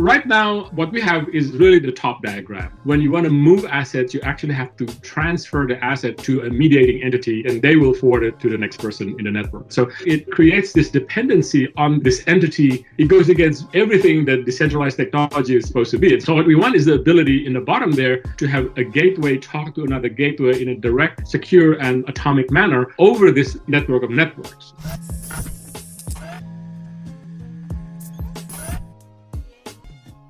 Right 0.00 0.24
now, 0.26 0.66
what 0.76 0.92
we 0.92 1.00
have 1.00 1.28
is 1.30 1.50
really 1.50 1.80
the 1.80 1.90
top 1.90 2.22
diagram. 2.22 2.78
When 2.84 3.00
you 3.00 3.10
want 3.10 3.24
to 3.24 3.30
move 3.30 3.64
assets, 3.64 4.14
you 4.14 4.20
actually 4.20 4.54
have 4.54 4.76
to 4.76 4.86
transfer 5.00 5.66
the 5.66 5.84
asset 5.84 6.16
to 6.18 6.42
a 6.42 6.50
mediating 6.50 7.02
entity 7.02 7.44
and 7.44 7.60
they 7.60 7.74
will 7.74 7.92
forward 7.92 8.22
it 8.22 8.38
to 8.38 8.48
the 8.48 8.56
next 8.56 8.76
person 8.76 9.16
in 9.18 9.24
the 9.24 9.32
network. 9.32 9.72
So 9.72 9.90
it 10.06 10.30
creates 10.30 10.72
this 10.72 10.88
dependency 10.92 11.66
on 11.76 12.00
this 12.00 12.22
entity. 12.28 12.86
It 12.96 13.08
goes 13.08 13.28
against 13.28 13.66
everything 13.74 14.24
that 14.26 14.44
decentralized 14.44 14.98
technology 14.98 15.56
is 15.56 15.66
supposed 15.66 15.90
to 15.90 15.98
be. 15.98 16.14
And 16.14 16.22
So 16.22 16.32
what 16.32 16.46
we 16.46 16.54
want 16.54 16.76
is 16.76 16.84
the 16.84 16.94
ability 16.94 17.44
in 17.44 17.52
the 17.52 17.60
bottom 17.60 17.90
there 17.90 18.22
to 18.22 18.46
have 18.46 18.70
a 18.78 18.84
gateway 18.84 19.36
talk 19.36 19.74
to 19.74 19.82
another 19.82 20.08
gateway 20.08 20.62
in 20.62 20.68
a 20.68 20.76
direct, 20.76 21.26
secure, 21.26 21.72
and 21.80 22.08
atomic 22.08 22.52
manner 22.52 22.94
over 23.00 23.32
this 23.32 23.58
network 23.66 24.04
of 24.04 24.10
networks. 24.10 24.74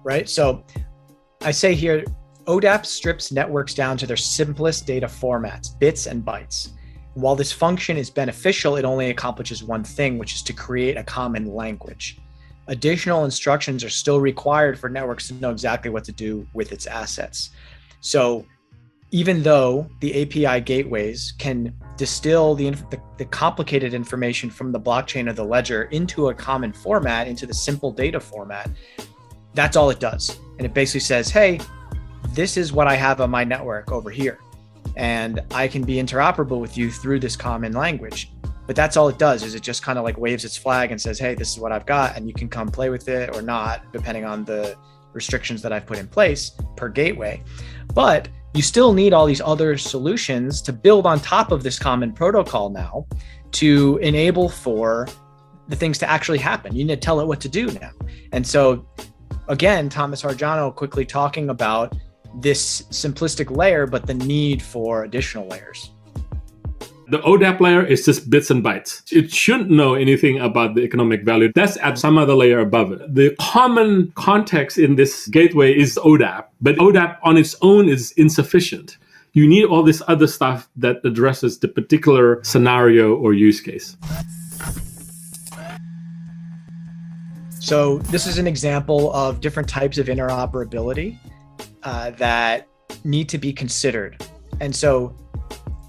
Right? 0.04 0.28
So 0.28 0.64
I 1.42 1.50
say 1.50 1.74
here, 1.74 2.04
ODAP 2.46 2.86
strips 2.86 3.30
networks 3.30 3.74
down 3.74 3.96
to 3.98 4.06
their 4.06 4.16
simplest 4.16 4.86
data 4.86 5.06
formats, 5.06 5.78
bits 5.78 6.06
and 6.06 6.24
bytes. 6.24 6.70
while 7.14 7.34
this 7.34 7.50
function 7.50 7.96
is 7.96 8.10
beneficial, 8.10 8.76
it 8.76 8.84
only 8.84 9.10
accomplishes 9.10 9.64
one 9.64 9.82
thing, 9.82 10.18
which 10.18 10.34
is 10.34 10.42
to 10.42 10.52
create 10.52 10.96
a 10.96 11.02
common 11.02 11.52
language. 11.52 12.18
Additional 12.68 13.24
instructions 13.24 13.82
are 13.82 13.90
still 13.90 14.20
required 14.20 14.78
for 14.78 14.88
networks 14.88 15.26
to 15.28 15.34
know 15.34 15.50
exactly 15.50 15.90
what 15.90 16.04
to 16.04 16.12
do 16.12 16.46
with 16.54 16.70
its 16.70 16.86
assets. 16.86 17.50
So 18.00 18.46
even 19.10 19.42
though 19.42 19.88
the 20.00 20.22
API 20.22 20.60
gateways 20.60 21.32
can 21.38 21.74
distill 21.96 22.54
the, 22.54 22.70
the, 22.70 23.00
the, 23.16 23.24
complicated 23.24 23.94
information 23.94 24.50
from 24.50 24.70
the 24.70 24.78
blockchain 24.78 25.30
of 25.30 25.36
the 25.36 25.44
ledger 25.44 25.84
into 25.84 26.28
a 26.28 26.34
common 26.34 26.72
format, 26.72 27.26
into 27.26 27.46
the 27.46 27.54
simple 27.54 27.90
data 27.90 28.20
format, 28.20 28.70
that's 29.58 29.76
all 29.76 29.90
it 29.90 29.98
does. 29.98 30.38
And 30.58 30.64
it 30.64 30.72
basically 30.72 31.00
says, 31.00 31.30
hey, 31.30 31.58
this 32.28 32.56
is 32.56 32.72
what 32.72 32.86
I 32.86 32.94
have 32.94 33.20
on 33.20 33.28
my 33.28 33.42
network 33.42 33.90
over 33.90 34.08
here. 34.08 34.38
And 34.94 35.40
I 35.50 35.66
can 35.66 35.82
be 35.82 35.96
interoperable 35.96 36.60
with 36.60 36.78
you 36.78 36.92
through 36.92 37.18
this 37.18 37.34
common 37.34 37.72
language. 37.72 38.30
But 38.68 38.76
that's 38.76 38.96
all 38.96 39.08
it 39.08 39.18
does 39.18 39.42
is 39.42 39.56
it 39.56 39.62
just 39.64 39.82
kind 39.82 39.98
of 39.98 40.04
like 40.04 40.16
waves 40.16 40.44
its 40.44 40.56
flag 40.56 40.92
and 40.92 41.00
says, 41.00 41.18
hey, 41.18 41.34
this 41.34 41.50
is 41.50 41.58
what 41.58 41.72
I've 41.72 41.86
got. 41.86 42.16
And 42.16 42.28
you 42.28 42.34
can 42.34 42.48
come 42.48 42.68
play 42.68 42.88
with 42.88 43.08
it 43.08 43.34
or 43.34 43.42
not, 43.42 43.92
depending 43.92 44.24
on 44.24 44.44
the 44.44 44.76
restrictions 45.12 45.60
that 45.62 45.72
I've 45.72 45.86
put 45.86 45.98
in 45.98 46.06
place 46.06 46.52
per 46.76 46.88
gateway. 46.88 47.42
But 47.94 48.28
you 48.54 48.62
still 48.62 48.92
need 48.92 49.12
all 49.12 49.26
these 49.26 49.40
other 49.40 49.76
solutions 49.76 50.62
to 50.62 50.72
build 50.72 51.04
on 51.04 51.18
top 51.18 51.50
of 51.50 51.64
this 51.64 51.80
common 51.80 52.12
protocol 52.12 52.70
now 52.70 53.08
to 53.52 53.98
enable 54.02 54.48
for 54.48 55.08
the 55.66 55.74
things 55.74 55.98
to 55.98 56.08
actually 56.08 56.38
happen. 56.38 56.76
You 56.76 56.84
need 56.84 56.94
to 56.94 57.00
tell 57.00 57.18
it 57.18 57.26
what 57.26 57.40
to 57.40 57.48
do 57.48 57.66
now. 57.72 57.90
And 58.32 58.46
so 58.46 58.86
again, 59.48 59.88
Thomas 59.88 60.22
Hardjono 60.22 60.74
quickly 60.74 61.04
talking 61.04 61.50
about 61.50 61.96
this 62.36 62.82
simplistic 62.90 63.54
layer, 63.54 63.86
but 63.86 64.06
the 64.06 64.14
need 64.14 64.62
for 64.62 65.04
additional 65.04 65.46
layers. 65.48 65.90
The 67.10 67.20
ODAP 67.20 67.60
layer 67.60 67.82
is 67.82 68.04
just 68.04 68.28
bits 68.28 68.50
and 68.50 68.62
bytes. 68.62 69.02
It 69.10 69.32
shouldn't 69.32 69.70
know 69.70 69.94
anything 69.94 70.40
about 70.40 70.74
the 70.74 70.82
economic 70.82 71.24
value. 71.24 71.50
That's 71.54 71.78
at 71.78 71.96
some 71.96 72.18
other 72.18 72.34
layer 72.34 72.58
above 72.58 72.92
it. 72.92 73.14
The 73.14 73.34
common 73.40 74.12
context 74.14 74.76
in 74.76 74.96
this 74.96 75.26
gateway 75.28 75.74
is 75.74 75.98
ODAP, 76.04 76.44
but 76.60 76.76
ODAP 76.76 77.16
on 77.22 77.38
its 77.38 77.56
own 77.62 77.88
is 77.88 78.12
insufficient. 78.12 78.98
You 79.32 79.48
need 79.48 79.64
all 79.64 79.82
this 79.82 80.02
other 80.06 80.26
stuff 80.26 80.68
that 80.76 80.98
addresses 81.02 81.58
the 81.58 81.68
particular 81.68 82.44
scenario 82.44 83.14
or 83.14 83.32
use 83.32 83.62
case. 83.62 83.96
So 87.68 87.98
this 87.98 88.26
is 88.26 88.38
an 88.38 88.46
example 88.46 89.12
of 89.12 89.42
different 89.42 89.68
types 89.68 89.98
of 89.98 90.06
interoperability 90.06 91.18
uh, 91.82 92.12
that 92.12 92.66
need 93.04 93.28
to 93.28 93.36
be 93.36 93.52
considered. 93.52 94.24
And 94.58 94.74
so 94.74 95.14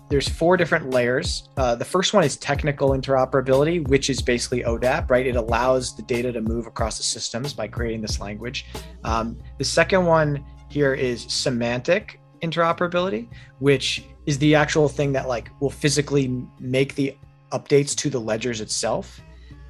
there's 0.10 0.28
four 0.28 0.58
different 0.58 0.90
layers. 0.90 1.48
Uh, 1.56 1.76
the 1.76 1.86
first 1.86 2.14
one 2.14 2.26
is 2.26 2.36
technical 2.36 2.90
interoperability, 2.90 3.88
which 3.88 4.10
is 4.10 4.22
basically 4.22 4.64
ODAP, 4.64 5.10
right? 5.10 5.26
It 5.26 5.38
allows 5.38 5.96
the 5.96 6.02
data 6.02 6.34
to 6.34 6.42
move 6.42 6.68
across 6.68 6.98
the 6.98 7.04
systems 7.04 7.54
by 7.54 7.70
creating 7.70 8.02
this 8.02 8.20
language. 8.20 8.66
Um, 9.06 9.38
the 9.58 9.64
second 9.64 10.06
one 10.06 10.44
here 10.68 10.94
is 10.94 11.22
semantic 11.30 12.20
interoperability, 12.42 13.30
which 13.60 14.04
is 14.26 14.38
the 14.40 14.54
actual 14.54 14.90
thing 14.90 15.14
that 15.14 15.30
like 15.30 15.50
will 15.62 15.70
physically 15.70 16.46
make 16.60 16.96
the 16.96 17.16
updates 17.54 17.96
to 17.96 18.10
the 18.10 18.20
ledgers 18.20 18.60
itself. 18.60 19.22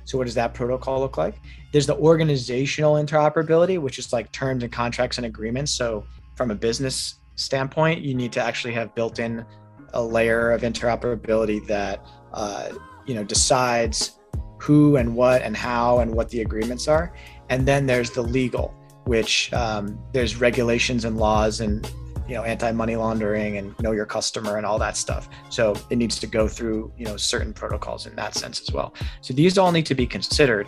So 0.09 0.17
what 0.17 0.23
does 0.23 0.33
that 0.33 0.55
protocol 0.55 1.01
look 1.01 1.19
like? 1.19 1.35
There's 1.71 1.85
the 1.85 1.95
organizational 1.95 2.95
interoperability, 2.95 3.77
which 3.77 3.99
is 3.99 4.11
like 4.11 4.31
terms 4.31 4.63
and 4.63 4.71
contracts 4.71 5.17
and 5.17 5.25
agreements. 5.27 5.71
So 5.71 6.03
from 6.35 6.49
a 6.49 6.55
business 6.55 7.19
standpoint, 7.35 8.01
you 8.01 8.15
need 8.15 8.31
to 8.31 8.43
actually 8.43 8.73
have 8.73 8.95
built 8.95 9.19
in 9.19 9.45
a 9.93 10.01
layer 10.01 10.49
of 10.49 10.63
interoperability 10.63 11.63
that 11.67 12.03
uh, 12.33 12.69
you 13.05 13.13
know 13.13 13.23
decides 13.23 14.17
who 14.57 14.95
and 14.95 15.15
what 15.15 15.43
and 15.43 15.55
how 15.55 15.99
and 15.99 16.11
what 16.11 16.29
the 16.29 16.41
agreements 16.41 16.87
are. 16.87 17.13
And 17.49 17.67
then 17.67 17.85
there's 17.85 18.09
the 18.09 18.23
legal, 18.23 18.73
which 19.03 19.53
um, 19.53 19.99
there's 20.11 20.37
regulations 20.41 21.05
and 21.05 21.19
laws 21.19 21.61
and 21.61 21.87
you 22.29 22.35
know 22.35 22.43
anti-money 22.43 22.95
laundering 22.95 23.57
and 23.57 23.77
know 23.79 23.91
your 23.91 24.05
customer 24.05 24.57
and 24.57 24.65
all 24.65 24.79
that 24.79 24.95
stuff. 24.95 25.27
So 25.49 25.75
it 25.89 25.97
needs 25.97 26.19
to 26.19 26.27
go 26.27 26.47
through 26.47 26.93
you 26.97 27.05
know 27.05 27.17
certain 27.17 27.53
protocols 27.53 28.05
in 28.05 28.15
that 28.15 28.35
sense 28.35 28.61
as 28.61 28.71
well. 28.71 28.93
So 29.21 29.33
these 29.33 29.57
all 29.57 29.71
need 29.71 29.87
to 29.87 29.95
be 29.95 30.07
considered. 30.07 30.67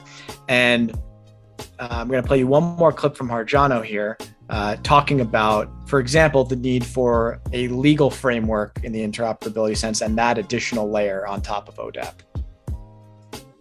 And 0.50 0.98
uh, 1.80 1.88
i'm 1.92 2.08
going 2.08 2.22
to 2.22 2.28
play 2.28 2.40
you 2.40 2.48
one 2.48 2.64
more 2.64 2.92
clip 2.92 3.16
from 3.16 3.30
hardjono 3.30 3.84
here 3.84 4.18
uh, 4.50 4.76
talking 4.84 5.22
about 5.22 5.70
for 5.88 6.00
example 6.00 6.44
the 6.44 6.56
need 6.56 6.86
for 6.86 7.40
a 7.54 7.68
legal 7.70 8.10
framework 8.10 8.80
in 8.84 8.92
the 8.92 9.00
interoperability 9.00 9.78
sense 9.78 10.02
and 10.02 10.18
that 10.18 10.38
additional 10.38 10.90
layer 10.90 11.28
on 11.28 11.42
top 11.42 11.68
of 11.68 11.76
odap 11.76 12.22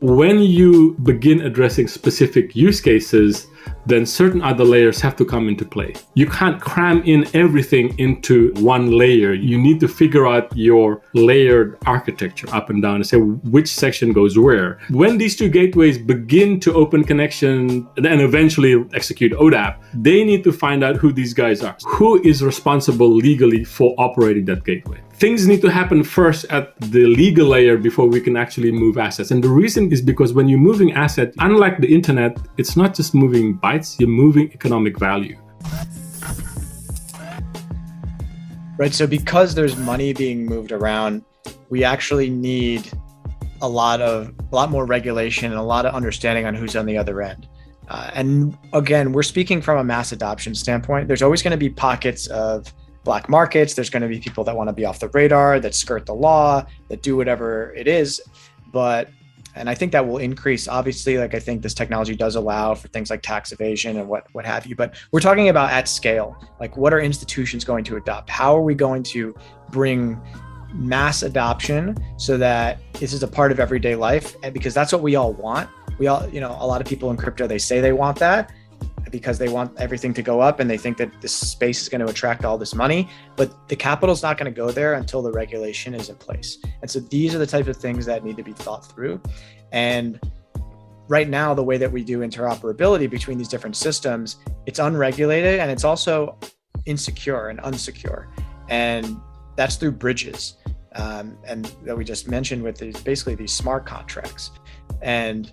when 0.01 0.39
you 0.39 0.97
begin 1.03 1.43
addressing 1.43 1.87
specific 1.87 2.57
use 2.57 2.81
cases 2.81 3.47
then 3.91 4.07
certain 4.07 4.43
other 4.43 4.65
layers 4.65 5.01
have 5.01 5.17
to 5.17 5.25
come 5.25 5.49
into 5.49 5.65
play. 5.65 5.95
You 6.15 6.27
can't 6.27 6.61
cram 6.61 7.03
in 7.03 7.27
everything 7.35 7.99
into 7.99 8.53
one 8.55 8.91
layer. 8.91 9.33
You 9.33 9.59
need 9.59 9.81
to 9.81 9.89
figure 9.89 10.27
out 10.27 10.57
your 10.57 11.03
layered 11.15 11.79
architecture 11.87 12.49
up 12.53 12.71
and 12.71 12.83
down 12.83 12.97
and 12.97 13.07
say 13.07 13.19
which 13.19 13.69
section 13.69 14.13
goes 14.13 14.39
where. 14.39 14.79
When 14.91 15.19
these 15.19 15.37
two 15.37 15.49
gateways 15.49 15.99
begin 15.99 16.61
to 16.61 16.75
open 16.75 17.05
connection 17.05 17.89
and 17.97 18.21
eventually 18.21 18.85
execute 18.95 19.33
ODAP, 19.33 19.79
they 19.95 20.25
need 20.25 20.45
to 20.45 20.53
find 20.53 20.85
out 20.85 20.97
who 20.97 21.13
these 21.13 21.35
guys 21.35 21.63
are. 21.63 21.77
Who 21.87 22.23
is 22.23 22.43
responsible 22.43 23.11
legally 23.15 23.65
for 23.65 23.95
operating 23.99 24.45
that 24.47 24.65
gateway? 24.65 25.01
things 25.21 25.47
need 25.47 25.61
to 25.61 25.71
happen 25.71 26.03
first 26.03 26.47
at 26.47 26.75
the 26.81 27.05
legal 27.05 27.49
layer 27.49 27.77
before 27.77 28.07
we 28.07 28.21
can 28.23 28.37
actually 28.39 28.73
move 28.73 28.97
assets. 28.97 29.31
And 29.31 29.45
the 29.45 29.51
reason 29.51 29.93
is 29.93 30.01
because 30.01 30.33
when 30.33 30.49
you're 30.49 30.67
moving 30.71 30.93
assets, 30.93 31.37
unlike 31.39 31.79
the 31.79 31.95
internet, 31.95 32.39
it's 32.57 32.75
not 32.75 32.95
just 32.95 33.15
moving 33.15 33.59
bytes, 33.59 33.80
you're 33.99 34.09
moving 34.09 34.51
economic 34.53 34.99
value. 34.99 35.37
Right. 38.79 38.95
So 38.95 39.07
because 39.07 39.55
there's 39.55 39.77
money 39.77 40.13
being 40.15 40.47
moved 40.47 40.73
around, 40.73 41.23
we 41.69 41.85
actually 41.85 42.31
need 42.31 42.91
a 43.61 43.69
lot 43.69 44.01
of 44.01 44.33
a 44.51 44.55
lot 44.55 44.71
more 44.71 44.87
regulation 44.87 45.51
and 45.51 45.61
a 45.61 45.63
lot 45.63 45.85
of 45.85 45.95
understanding 45.95 46.47
on 46.47 46.55
who's 46.55 46.75
on 46.77 46.87
the 46.87 46.97
other 46.97 47.21
end. 47.21 47.47
Uh, 47.89 48.11
and 48.15 48.57
again, 48.73 49.13
we're 49.13 49.23
speaking 49.23 49.61
from 49.61 49.79
a 49.79 49.85
mass 49.85 50.13
adoption 50.13 50.55
standpoint. 50.55 51.09
There's 51.09 51.23
always 51.23 51.43
going 51.43 51.51
to 51.51 51.59
be 51.59 51.69
pockets 51.69 52.27
of 52.29 52.73
black 53.03 53.29
markets. 53.29 53.75
There's 53.75 53.91
going 53.91 54.03
to 54.03 54.09
be 54.09 54.21
people 54.21 54.45
that 54.45 54.57
want 54.57 54.69
to 54.69 54.73
be 54.73 54.85
off 54.85 55.01
the 55.01 55.09
radar, 55.09 55.59
that 55.61 55.75
skirt 55.75 56.07
the 56.07 56.15
law, 56.15 56.65
that 56.89 57.03
do 57.03 57.17
whatever 57.17 57.75
it 57.75 57.89
is. 57.89 58.21
But, 58.73 59.11
and 59.55 59.69
I 59.69 59.75
think 59.75 59.93
that 59.93 60.07
will 60.07 60.19
increase. 60.19 60.69
Obviously, 60.69 61.19
like 61.19 61.35
I 61.35 61.39
think 61.39 61.63
this 61.63 61.75
technology 61.75 62.15
does 62.15 62.37
allow 62.37 62.75
for 62.75 62.89
things 62.89 63.11
like 63.11 63.23
tax 63.23 63.53
evasion 63.53 63.99
and 63.99 64.09
what 64.09 64.27
what 64.33 64.45
have 64.45 64.67
you. 64.67 64.77
But 64.77 64.95
we're 65.13 65.21
talking 65.21 65.49
about 65.49 65.71
at 65.71 65.89
scale. 65.89 66.37
Like, 66.61 66.77
what 66.77 66.93
are 66.93 67.01
institutions 67.01 67.65
going 67.65 67.85
to 67.85 67.97
adopt? 67.97 68.31
How 68.31 68.57
are 68.57 68.63
we 68.63 68.75
going 68.75 69.03
to 69.05 69.35
bring 69.71 70.21
mass 70.73 71.23
adoption 71.23 71.97
so 72.17 72.37
that 72.39 72.79
this 72.95 73.13
is 73.13 73.23
a 73.23 73.29
part 73.29 73.53
of 73.53 73.61
everyday 73.61 73.97
life? 73.97 74.37
And 74.43 74.55
because 74.55 74.75
that's 74.75 74.93
what 74.93 75.03
we 75.03 75.17
all 75.17 75.33
want. 75.33 75.69
We 75.99 76.07
all, 76.07 76.29
you 76.29 76.41
know, 76.41 76.57
a 76.59 76.67
lot 76.67 76.81
of 76.81 76.87
people 76.87 77.11
in 77.11 77.17
crypto 77.17 77.47
they 77.47 77.59
say 77.59 77.81
they 77.81 77.93
want 77.93 78.19
that 78.21 78.53
because 79.11 79.39
they 79.39 79.49
want 79.49 79.79
everything 79.79 80.15
to 80.15 80.23
go 80.23 80.41
up 80.41 80.61
and 80.61 80.71
they 80.71 80.79
think 80.79 80.97
that 80.99 81.21
this 81.21 81.33
space 81.33 81.83
is 81.83 81.89
going 81.89 82.01
to 82.01 82.07
attract 82.07 82.45
all 82.45 82.59
this 82.59 82.75
money. 82.75 83.09
But 83.37 83.69
the 83.69 83.77
capital 83.77 84.13
is 84.13 84.23
not 84.23 84.39
going 84.39 84.53
to 84.53 84.57
go 84.57 84.71
there 84.71 84.95
until 84.95 85.23
the 85.23 85.33
regulation 85.33 85.95
is 85.95 86.09
in 86.09 86.17
place. 86.17 86.59
And 86.83 86.91
so 86.91 87.01
these 87.01 87.35
are 87.35 87.39
the 87.39 87.47
types 87.47 87.69
of 87.69 87.77
things 87.77 88.07
that 88.07 88.25
need 88.25 88.37
to 88.37 88.43
be 88.43 88.53
thought 88.53 88.87
through. 88.87 89.21
And 89.73 90.21
right 91.09 91.29
now, 91.29 91.55
the 91.55 91.63
way 91.63 91.77
that 91.77 91.91
we 91.91 92.05
do 92.05 92.21
interoperability 92.21 93.11
between 93.11 93.37
these 93.39 93.49
different 93.49 93.77
systems, 93.77 94.37
it's 94.67 94.79
unregulated 94.79 95.59
and 95.61 95.71
it's 95.71 95.85
also 95.85 96.39
insecure 96.87 97.49
and 97.49 97.59
unsecure. 97.61 98.29
And 98.69 99.21
that's 99.57 99.77
through 99.77 99.93
bridges. 99.93 100.57
Um, 100.97 101.39
and 101.45 101.67
that 101.85 101.97
we 101.97 102.05
just 102.05 102.29
mentioned 102.29 102.63
with 102.63 102.77
these 102.79 103.01
basically 103.01 103.37
these 103.37 103.53
smart 103.53 103.87
contracts. 103.87 104.51
And 105.03 105.53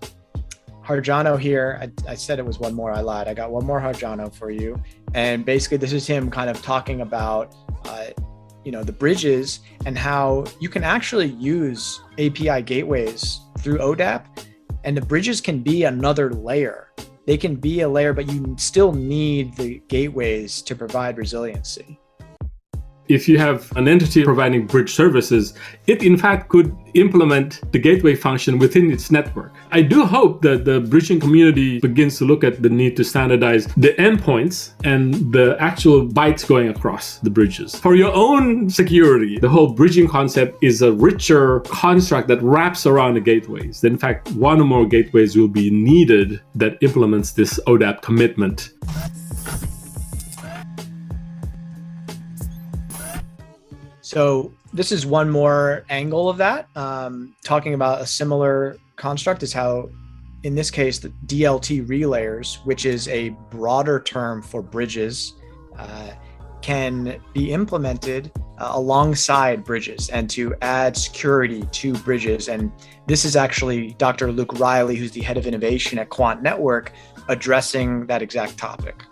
Hardjono 0.87 1.37
here, 1.37 1.77
I, 1.81 2.11
I, 2.11 2.15
said 2.15 2.39
it 2.39 2.45
was 2.45 2.59
one 2.59 2.73
more, 2.73 2.93
I 2.93 3.01
lied. 3.01 3.27
I 3.27 3.33
got 3.33 3.51
one 3.51 3.65
more 3.65 3.81
Hardjono 3.81 4.33
for 4.33 4.49
you. 4.49 4.81
And 5.13 5.43
basically, 5.43 5.75
this 5.75 5.91
is 5.91 6.07
him 6.07 6.31
kind 6.31 6.49
of 6.49 6.61
talking 6.61 7.01
about, 7.01 7.53
uh, 7.83 8.05
you 8.63 8.71
know, 8.71 8.85
the 8.85 8.93
bridges 8.93 9.59
and 9.85 9.97
how 9.97 10.45
you 10.61 10.69
can 10.69 10.85
actually 10.85 11.27
use 11.27 12.01
API 12.13 12.61
gateways 12.61 13.41
through 13.59 13.79
ODAP 13.79 14.27
and 14.85 14.95
the 14.95 15.01
bridges 15.01 15.41
can 15.41 15.61
be 15.61 15.83
another 15.83 16.31
layer. 16.31 16.93
They 17.25 17.35
can 17.35 17.57
be 17.57 17.81
a 17.81 17.89
layer, 17.89 18.13
but 18.13 18.31
you 18.31 18.55
still 18.57 18.93
need 18.93 19.57
the 19.57 19.81
gateways 19.89 20.61
to 20.61 20.73
provide 20.73 21.17
resiliency 21.17 21.99
if 23.09 23.27
you 23.27 23.37
have 23.37 23.75
an 23.77 23.87
entity 23.87 24.23
providing 24.23 24.65
bridge 24.65 24.93
services, 24.93 25.53
it 25.87 26.03
in 26.03 26.17
fact 26.17 26.49
could 26.49 26.75
implement 26.93 27.61
the 27.71 27.79
gateway 27.79 28.15
function 28.15 28.57
within 28.57 28.91
its 28.91 29.11
network. 29.11 29.53
I 29.71 29.81
do 29.81 30.05
hope 30.05 30.41
that 30.41 30.65
the 30.65 30.79
bridging 30.79 31.19
community 31.19 31.79
begins 31.79 32.17
to 32.17 32.25
look 32.25 32.43
at 32.43 32.61
the 32.61 32.69
need 32.69 32.95
to 32.97 33.03
standardize 33.03 33.67
the 33.77 33.93
endpoints 33.93 34.71
and 34.83 35.13
the 35.31 35.55
actual 35.59 36.07
bytes 36.07 36.47
going 36.47 36.69
across 36.69 37.19
the 37.19 37.29
bridges. 37.29 37.75
For 37.75 37.95
your 37.95 38.13
own 38.13 38.69
security, 38.69 39.37
the 39.39 39.49
whole 39.49 39.73
bridging 39.73 40.07
concept 40.07 40.63
is 40.63 40.81
a 40.81 40.91
richer 40.91 41.59
construct 41.61 42.27
that 42.29 42.41
wraps 42.41 42.85
around 42.85 43.15
the 43.15 43.21
gateways. 43.21 43.83
In 43.83 43.97
fact, 43.97 44.31
one 44.31 44.59
or 44.59 44.65
more 44.65 44.85
gateways 44.85 45.37
will 45.37 45.47
be 45.47 45.69
needed 45.69 46.41
that 46.55 46.77
implements 46.81 47.31
this 47.31 47.59
ODAP 47.67 48.01
commitment. 48.01 48.71
So 54.07 54.53
this 54.71 54.93
is 54.93 55.05
one 55.05 55.29
more 55.29 55.83
angle 55.89 56.29
of 56.29 56.37
that. 56.37 56.69
Um, 56.77 57.35
talking 57.43 57.73
about 57.73 57.99
a 57.99 58.05
similar 58.05 58.77
construct 58.95 59.43
is 59.43 59.51
how, 59.51 59.89
in 60.43 60.55
this 60.55 60.71
case, 60.71 60.97
the 60.99 61.09
DLT 61.25 61.85
relayers, 61.85 62.65
which 62.65 62.85
is 62.85 63.09
a 63.09 63.29
broader 63.51 63.99
term 63.99 64.41
for 64.41 64.61
bridges, 64.61 65.33
uh, 65.77 66.11
can 66.61 67.19
be 67.33 67.51
implemented 67.51 68.31
uh, 68.59 68.71
alongside 68.75 69.65
bridges 69.65 70.07
and 70.07 70.29
to 70.29 70.55
add 70.61 70.95
security 70.95 71.63
to 71.73 71.91
bridges. 71.95 72.47
And 72.47 72.71
this 73.07 73.25
is 73.25 73.35
actually 73.35 73.91
Dr. 73.95 74.31
Luke 74.31 74.57
Riley, 74.57 74.95
who's 74.95 75.11
the 75.11 75.21
head 75.21 75.35
of 75.35 75.45
innovation 75.45 75.99
at 75.99 76.07
Quant 76.07 76.41
Network, 76.41 76.93
addressing 77.27 78.05
that 78.05 78.21
exact 78.21 78.57
topic. 78.57 79.03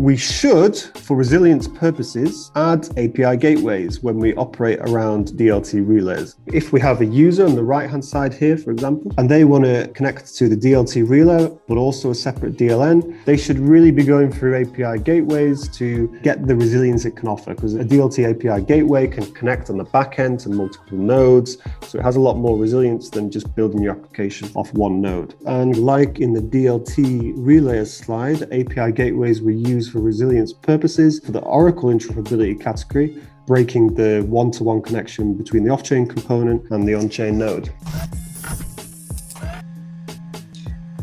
We 0.00 0.16
should, 0.16 0.78
for 0.78 1.14
resilience 1.14 1.68
purposes, 1.68 2.50
add 2.56 2.88
API 2.96 3.36
gateways 3.36 4.02
when 4.02 4.16
we 4.16 4.34
operate 4.36 4.78
around 4.78 5.32
DLT 5.32 5.86
relays. 5.86 6.36
If 6.46 6.72
we 6.72 6.80
have 6.80 7.02
a 7.02 7.04
user 7.04 7.44
on 7.44 7.54
the 7.54 7.62
right 7.62 7.90
hand 7.90 8.02
side 8.02 8.32
here, 8.32 8.56
for 8.56 8.70
example, 8.70 9.12
and 9.18 9.30
they 9.30 9.44
want 9.44 9.64
to 9.64 9.88
connect 9.88 10.34
to 10.36 10.48
the 10.48 10.56
DLT 10.56 11.06
relay, 11.06 11.54
but 11.68 11.76
also 11.76 12.12
a 12.12 12.14
separate 12.14 12.56
DLN, 12.56 13.22
they 13.26 13.36
should 13.36 13.58
really 13.58 13.90
be 13.90 14.02
going 14.02 14.32
through 14.32 14.62
API 14.62 15.02
gateways 15.02 15.68
to 15.76 16.08
get 16.22 16.46
the 16.46 16.56
resilience 16.56 17.04
it 17.04 17.14
can 17.14 17.28
offer 17.28 17.54
because 17.54 17.74
a 17.74 17.84
DLT 17.84 18.30
API 18.30 18.64
gateway 18.64 19.06
can 19.06 19.30
connect 19.34 19.68
on 19.68 19.76
the 19.76 19.84
back 19.84 20.18
end 20.18 20.40
to 20.40 20.48
multiple 20.48 20.96
nodes. 20.96 21.58
So 21.82 21.98
it 21.98 22.02
has 22.02 22.16
a 22.16 22.20
lot 22.20 22.38
more 22.38 22.56
resilience 22.56 23.10
than 23.10 23.30
just 23.30 23.54
building 23.54 23.82
your 23.82 23.92
application 23.92 24.50
off 24.54 24.72
one 24.72 25.02
node. 25.02 25.34
And 25.44 25.76
like 25.76 26.20
in 26.20 26.32
the 26.32 26.40
DLT 26.40 27.34
relay 27.36 27.84
slide, 27.84 28.44
API 28.44 28.92
gateways 28.92 29.42
were 29.42 29.50
used 29.50 29.89
for 29.90 30.00
resilience 30.00 30.52
purposes 30.52 31.20
for 31.20 31.32
the 31.32 31.40
Oracle 31.40 31.90
interoperability 31.90 32.60
category, 32.60 33.20
breaking 33.46 33.94
the 33.94 34.24
one 34.28 34.50
to 34.52 34.64
one 34.64 34.80
connection 34.80 35.34
between 35.34 35.64
the 35.64 35.70
off 35.70 35.82
chain 35.82 36.06
component 36.06 36.70
and 36.70 36.86
the 36.86 36.94
on 36.94 37.08
chain 37.08 37.36
node. 37.38 37.72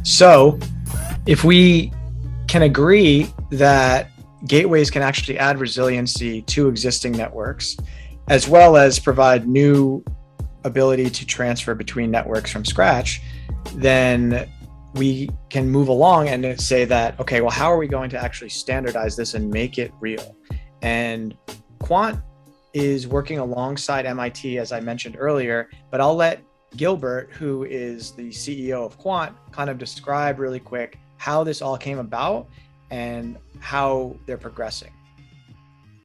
So, 0.04 0.58
if 1.26 1.44
we 1.44 1.92
can 2.48 2.62
agree 2.62 3.32
that 3.52 4.10
gateways 4.48 4.90
can 4.90 5.02
actually 5.02 5.38
add 5.38 5.60
resiliency 5.60 6.42
to 6.44 6.70
existing 6.70 7.12
networks, 7.12 7.76
as 8.30 8.48
well 8.48 8.78
as 8.78 9.00
provide 9.00 9.48
new 9.48 10.04
ability 10.64 11.10
to 11.10 11.26
transfer 11.26 11.76
between 11.76 12.12
networks 12.12 12.52
from 12.52 12.64
scratch, 12.64 13.22
then 13.74 14.50
we 14.94 15.30
can 15.50 15.70
move 15.70 15.88
along 15.88 16.30
and 16.30 16.60
say 16.60 16.86
that, 16.86 17.20
okay, 17.20 17.42
well, 17.42 17.52
how 17.52 17.72
are 17.72 17.78
we 17.78 17.88
going 17.88 18.10
to 18.12 18.24
actually 18.24 18.50
standardize 18.50 19.16
this 19.16 19.34
and 19.34 19.50
make 19.50 19.78
it 19.78 19.92
real? 20.00 20.36
And 20.82 21.36
Quant 21.80 22.20
is 22.74 23.08
working 23.08 23.40
alongside 23.40 24.06
MIT, 24.06 24.58
as 24.58 24.72
I 24.72 24.80
mentioned 24.80 25.16
earlier, 25.20 25.70
but 25.92 26.02
I'll 26.02 26.16
let 26.16 26.42
Gilbert, 26.76 27.32
who 27.32 27.64
is 27.64 28.12
the 28.12 28.30
CEO 28.30 28.86
of 28.86 28.98
Quant, 28.98 29.36
kind 29.52 29.70
of 29.70 29.78
describe 29.78 30.40
really 30.40 30.60
quick 30.60 31.00
how 31.18 31.44
this 31.44 31.62
all 31.62 31.78
came 31.78 32.00
about 32.00 32.48
and 32.92 33.38
how 33.60 34.16
they're 34.26 34.38
progressing. 34.38 34.92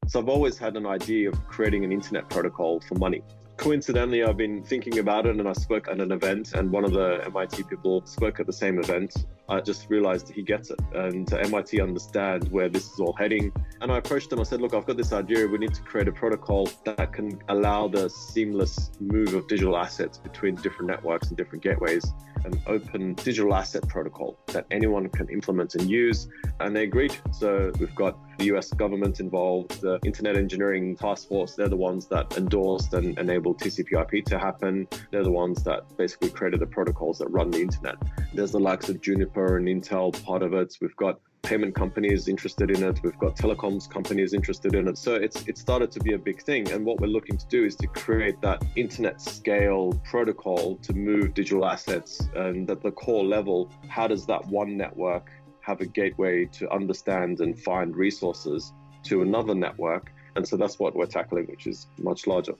So 0.08 0.18
I've 0.18 0.28
always 0.28 0.58
had 0.58 0.76
an 0.76 0.86
idea 0.86 1.28
of 1.28 1.46
creating 1.46 1.84
an 1.84 1.92
internet 1.92 2.28
protocol 2.28 2.80
for 2.80 2.94
money 2.96 3.22
coincidentally, 3.56 4.24
I've 4.24 4.36
been 4.36 4.62
thinking 4.62 4.98
about 4.98 5.26
it 5.26 5.36
and 5.36 5.48
I 5.48 5.52
spoke 5.52 5.88
at 5.88 6.00
an 6.00 6.12
event, 6.12 6.54
and 6.54 6.70
one 6.70 6.84
of 6.84 6.92
the 6.92 7.22
MIT 7.26 7.64
people 7.64 8.04
spoke 8.06 8.40
at 8.40 8.46
the 8.46 8.52
same 8.52 8.78
event. 8.78 9.26
I 9.48 9.60
just 9.60 9.88
realized 9.90 10.30
he 10.30 10.42
gets 10.42 10.70
it, 10.70 10.80
and 10.94 11.32
MIT 11.32 11.80
understand 11.80 12.48
where 12.50 12.68
this 12.68 12.92
is 12.92 13.00
all 13.00 13.12
heading. 13.12 13.52
And 13.80 13.92
I 13.92 13.98
approached 13.98 14.32
him. 14.32 14.40
I 14.40 14.44
said, 14.44 14.60
"Look, 14.60 14.74
I've 14.74 14.86
got 14.86 14.96
this 14.96 15.12
idea. 15.12 15.46
We 15.46 15.58
need 15.58 15.74
to 15.74 15.82
create 15.82 16.08
a 16.08 16.12
protocol 16.12 16.68
that 16.84 17.12
can 17.12 17.40
allow 17.48 17.88
the 17.88 18.08
seamless 18.08 18.90
move 19.00 19.34
of 19.34 19.46
digital 19.48 19.76
assets 19.76 20.18
between 20.18 20.54
different 20.56 20.88
networks 20.88 21.28
and 21.28 21.36
different 21.36 21.62
gateways." 21.62 22.04
An 22.44 22.60
open 22.66 23.14
digital 23.14 23.54
asset 23.54 23.86
protocol 23.88 24.38
that 24.48 24.66
anyone 24.70 25.08
can 25.08 25.28
implement 25.28 25.74
and 25.74 25.88
use. 25.88 26.28
And 26.60 26.74
they 26.74 26.84
agreed. 26.84 27.16
So 27.32 27.72
we've 27.78 27.94
got 27.94 28.18
the 28.38 28.46
US 28.56 28.72
government 28.72 29.20
involved, 29.20 29.80
the 29.80 29.98
Internet 30.04 30.36
Engineering 30.36 30.96
Task 30.96 31.28
Force, 31.28 31.54
they're 31.54 31.68
the 31.68 31.76
ones 31.76 32.06
that 32.08 32.36
endorsed 32.36 32.94
and 32.94 33.18
enabled 33.18 33.60
TCP/IP 33.60 34.24
to 34.26 34.38
happen. 34.38 34.88
They're 35.10 35.22
the 35.22 35.30
ones 35.30 35.62
that 35.64 35.96
basically 35.96 36.30
created 36.30 36.60
the 36.60 36.66
protocols 36.66 37.18
that 37.18 37.28
run 37.28 37.50
the 37.50 37.60
internet. 37.60 37.96
There's 38.34 38.52
the 38.52 38.60
likes 38.60 38.88
of 38.88 39.00
Juniper 39.00 39.56
and 39.58 39.68
Intel 39.68 40.12
part 40.24 40.42
of 40.42 40.54
it. 40.54 40.76
We've 40.80 40.96
got 40.96 41.20
payment 41.42 41.74
companies 41.74 42.28
interested 42.28 42.70
in 42.70 42.82
it. 42.84 43.02
We've 43.02 43.18
got 43.18 43.36
telecoms 43.36 43.90
companies 43.90 44.32
interested 44.32 44.74
in 44.74 44.88
it. 44.88 44.96
So 44.96 45.16
it's 45.16 45.46
it 45.48 45.58
started 45.58 45.90
to 45.92 46.00
be 46.00 46.14
a 46.14 46.18
big 46.18 46.42
thing. 46.42 46.70
And 46.70 46.84
what 46.84 47.00
we're 47.00 47.08
looking 47.08 47.36
to 47.36 47.46
do 47.48 47.64
is 47.64 47.74
to 47.76 47.86
create 47.88 48.40
that 48.42 48.64
internet 48.76 49.20
scale 49.20 49.92
protocol 50.04 50.76
to 50.76 50.92
move 50.92 51.34
digital 51.34 51.66
assets. 51.66 52.28
And 52.36 52.70
at 52.70 52.80
the 52.80 52.92
core 52.92 53.24
level, 53.24 53.70
how 53.88 54.06
does 54.06 54.24
that 54.26 54.46
one 54.46 54.76
network 54.76 55.30
have 55.60 55.80
a 55.80 55.86
gateway 55.86 56.46
to 56.46 56.70
understand 56.72 57.40
and 57.40 57.58
find 57.58 57.96
resources 57.96 58.72
to 59.04 59.22
another 59.22 59.54
network? 59.54 60.12
And 60.36 60.46
so 60.46 60.56
that's 60.56 60.78
what 60.78 60.94
we're 60.94 61.06
tackling, 61.06 61.46
which 61.46 61.66
is 61.66 61.88
much 61.98 62.26
larger. 62.26 62.54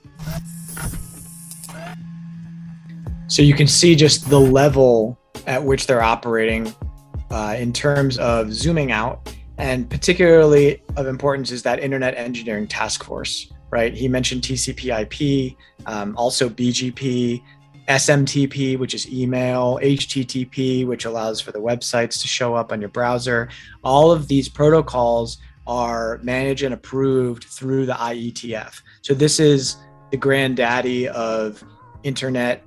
So 3.27 3.41
you 3.41 3.53
can 3.53 3.67
see 3.67 3.95
just 3.95 4.29
the 4.29 4.39
level 4.39 5.17
at 5.47 5.63
which 5.63 5.87
they're 5.87 6.03
operating 6.03 6.73
uh, 7.33 7.55
in 7.57 7.73
terms 7.73 8.19
of 8.19 8.53
zooming 8.53 8.91
out. 8.91 9.35
And 9.57 9.89
particularly 9.89 10.83
of 10.95 11.07
importance 11.07 11.51
is 11.51 11.63
that 11.63 11.79
Internet 11.79 12.15
Engineering 12.15 12.67
Task 12.67 13.03
Force, 13.03 13.51
right? 13.71 13.93
He 13.93 14.07
mentioned 14.07 14.43
TCP 14.43 15.01
IP, 15.01 15.57
um, 15.87 16.15
also 16.15 16.47
BGP, 16.47 17.41
SMTP, 17.89 18.77
which 18.77 18.93
is 18.93 19.11
email, 19.11 19.79
HTTP, 19.81 20.85
which 20.85 21.05
allows 21.05 21.41
for 21.41 21.51
the 21.51 21.59
websites 21.59 22.21
to 22.21 22.27
show 22.27 22.53
up 22.53 22.71
on 22.71 22.79
your 22.79 22.89
browser. 22.89 23.49
All 23.83 24.11
of 24.11 24.27
these 24.27 24.47
protocols 24.47 25.39
are 25.65 26.19
managed 26.21 26.63
and 26.63 26.73
approved 26.73 27.45
through 27.45 27.87
the 27.87 27.93
IETF. 27.93 28.79
So 29.01 29.13
this 29.13 29.39
is 29.39 29.77
the 30.11 30.17
granddaddy 30.17 31.07
of 31.07 31.63
internet 32.03 32.63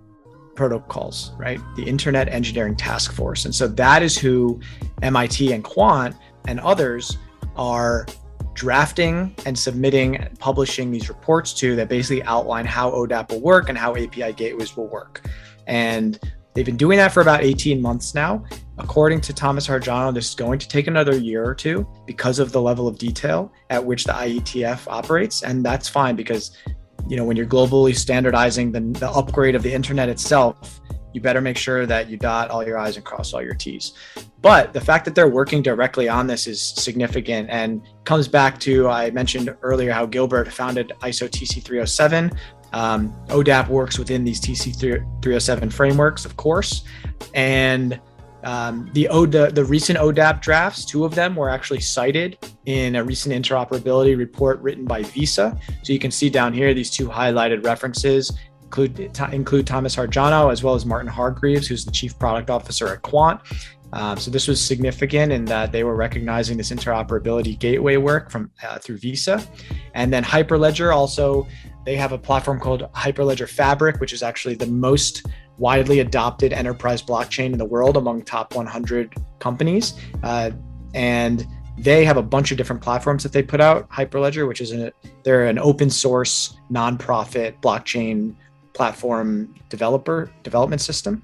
protocols, 0.56 1.32
right? 1.36 1.60
The 1.76 1.84
Internet 1.84 2.28
Engineering 2.28 2.76
Task 2.76 3.12
Force. 3.12 3.44
And 3.44 3.54
so 3.54 3.68
that 3.68 4.02
is 4.02 4.18
who 4.18 4.60
MIT 5.02 5.52
and 5.52 5.62
Quant 5.62 6.16
and 6.48 6.58
others 6.60 7.18
are 7.56 8.06
drafting 8.54 9.34
and 9.44 9.56
submitting 9.56 10.16
and 10.16 10.36
publishing 10.38 10.90
these 10.90 11.08
reports 11.08 11.52
to 11.52 11.76
that 11.76 11.88
basically 11.88 12.22
outline 12.24 12.64
how 12.64 12.90
ODAP 12.90 13.30
will 13.30 13.40
work 13.40 13.68
and 13.68 13.76
how 13.78 13.94
API 13.94 14.32
gateways 14.32 14.76
will 14.76 14.88
work. 14.88 15.28
And 15.66 16.18
they've 16.54 16.64
been 16.64 16.76
doing 16.76 16.96
that 16.96 17.12
for 17.12 17.20
about 17.20 17.44
18 17.44 17.80
months 17.80 18.14
now. 18.14 18.44
According 18.78 19.20
to 19.22 19.32
Thomas 19.32 19.66
Hardjono, 19.66 20.12
this 20.12 20.30
is 20.30 20.34
going 20.34 20.58
to 20.58 20.68
take 20.68 20.86
another 20.86 21.16
year 21.16 21.44
or 21.44 21.54
two 21.54 21.86
because 22.06 22.38
of 22.38 22.52
the 22.52 22.60
level 22.60 22.88
of 22.88 22.98
detail 22.98 23.52
at 23.70 23.84
which 23.84 24.04
the 24.04 24.12
IETF 24.12 24.86
operates. 24.88 25.42
And 25.42 25.64
that's 25.64 25.88
fine 25.88 26.16
because 26.16 26.56
you 27.08 27.16
know 27.16 27.24
when 27.24 27.36
you're 27.36 27.46
globally 27.46 27.94
standardizing 27.94 28.72
the, 28.72 28.80
the 28.98 29.10
upgrade 29.10 29.54
of 29.54 29.62
the 29.62 29.72
internet 29.72 30.08
itself 30.08 30.80
you 31.16 31.22
better 31.22 31.40
make 31.40 31.56
sure 31.56 31.86
that 31.86 32.10
you 32.10 32.18
dot 32.18 32.50
all 32.50 32.62
your 32.62 32.76
I's 32.76 32.96
and 32.96 33.04
cross 33.04 33.32
all 33.32 33.42
your 33.42 33.54
T's. 33.54 33.94
But 34.42 34.74
the 34.74 34.80
fact 34.82 35.06
that 35.06 35.14
they're 35.14 35.30
working 35.30 35.62
directly 35.62 36.10
on 36.10 36.26
this 36.26 36.46
is 36.46 36.60
significant 36.60 37.48
and 37.48 37.80
comes 38.04 38.28
back 38.28 38.60
to 38.60 38.86
I 38.90 39.10
mentioned 39.12 39.56
earlier 39.62 39.92
how 39.92 40.04
Gilbert 40.04 40.52
founded 40.52 40.92
ISO 41.00 41.26
TC 41.26 41.62
307. 41.64 42.38
Um, 42.74 43.14
ODAP 43.28 43.68
works 43.68 43.98
within 43.98 44.24
these 44.24 44.38
TC 44.42 44.74
307 44.78 45.70
frameworks, 45.70 46.26
of 46.26 46.36
course, 46.36 46.84
and 47.32 47.98
um, 48.46 48.88
the 48.92 49.08
ODA, 49.08 49.50
the 49.50 49.64
recent 49.64 49.98
ODAP 49.98 50.40
drafts, 50.40 50.84
two 50.84 51.04
of 51.04 51.16
them 51.16 51.34
were 51.34 51.50
actually 51.50 51.80
cited 51.80 52.38
in 52.66 52.94
a 52.94 53.02
recent 53.02 53.34
interoperability 53.34 54.16
report 54.16 54.60
written 54.60 54.84
by 54.84 55.02
Visa. 55.02 55.58
So 55.82 55.92
you 55.92 55.98
can 55.98 56.12
see 56.12 56.30
down 56.30 56.52
here 56.52 56.72
these 56.72 56.88
two 56.88 57.08
highlighted 57.08 57.64
references 57.64 58.32
include 58.62 59.00
include 59.32 59.66
Thomas 59.66 59.96
Hardjono 59.96 60.52
as 60.52 60.62
well 60.62 60.76
as 60.76 60.86
Martin 60.86 61.10
Hargreaves, 61.10 61.66
who's 61.66 61.84
the 61.84 61.90
chief 61.90 62.16
product 62.20 62.48
officer 62.48 62.86
at 62.86 63.02
Quant. 63.02 63.40
Um, 63.92 64.16
so 64.16 64.30
this 64.30 64.46
was 64.46 64.64
significant 64.64 65.32
in 65.32 65.44
that 65.46 65.72
they 65.72 65.82
were 65.82 65.96
recognizing 65.96 66.56
this 66.56 66.70
interoperability 66.70 67.58
gateway 67.58 67.96
work 67.96 68.30
from 68.30 68.52
uh, 68.62 68.78
through 68.78 68.98
Visa, 68.98 69.44
and 69.94 70.12
then 70.12 70.22
Hyperledger 70.22 70.94
also 70.94 71.48
they 71.84 71.96
have 71.96 72.12
a 72.12 72.18
platform 72.18 72.60
called 72.60 72.82
Hyperledger 72.92 73.48
Fabric, 73.48 74.00
which 74.00 74.12
is 74.12 74.22
actually 74.22 74.54
the 74.54 74.66
most 74.66 75.26
widely 75.58 76.00
adopted 76.00 76.52
enterprise 76.52 77.02
blockchain 77.02 77.52
in 77.52 77.58
the 77.58 77.64
world 77.64 77.96
among 77.96 78.22
top 78.22 78.54
100 78.54 79.14
companies. 79.38 79.94
Uh, 80.22 80.50
and 80.94 81.46
they 81.78 82.04
have 82.04 82.16
a 82.16 82.22
bunch 82.22 82.50
of 82.50 82.56
different 82.56 82.82
platforms 82.82 83.22
that 83.22 83.32
they 83.32 83.42
put 83.42 83.60
out. 83.60 83.88
Hyperledger, 83.90 84.48
which 84.48 84.60
is 84.60 84.72
a, 84.72 84.92
they're 85.24 85.46
an 85.46 85.58
open 85.58 85.90
source 85.90 86.58
nonprofit 86.70 87.60
blockchain 87.60 88.34
platform 88.72 89.54
developer 89.68 90.30
development 90.42 90.80
system. 90.80 91.22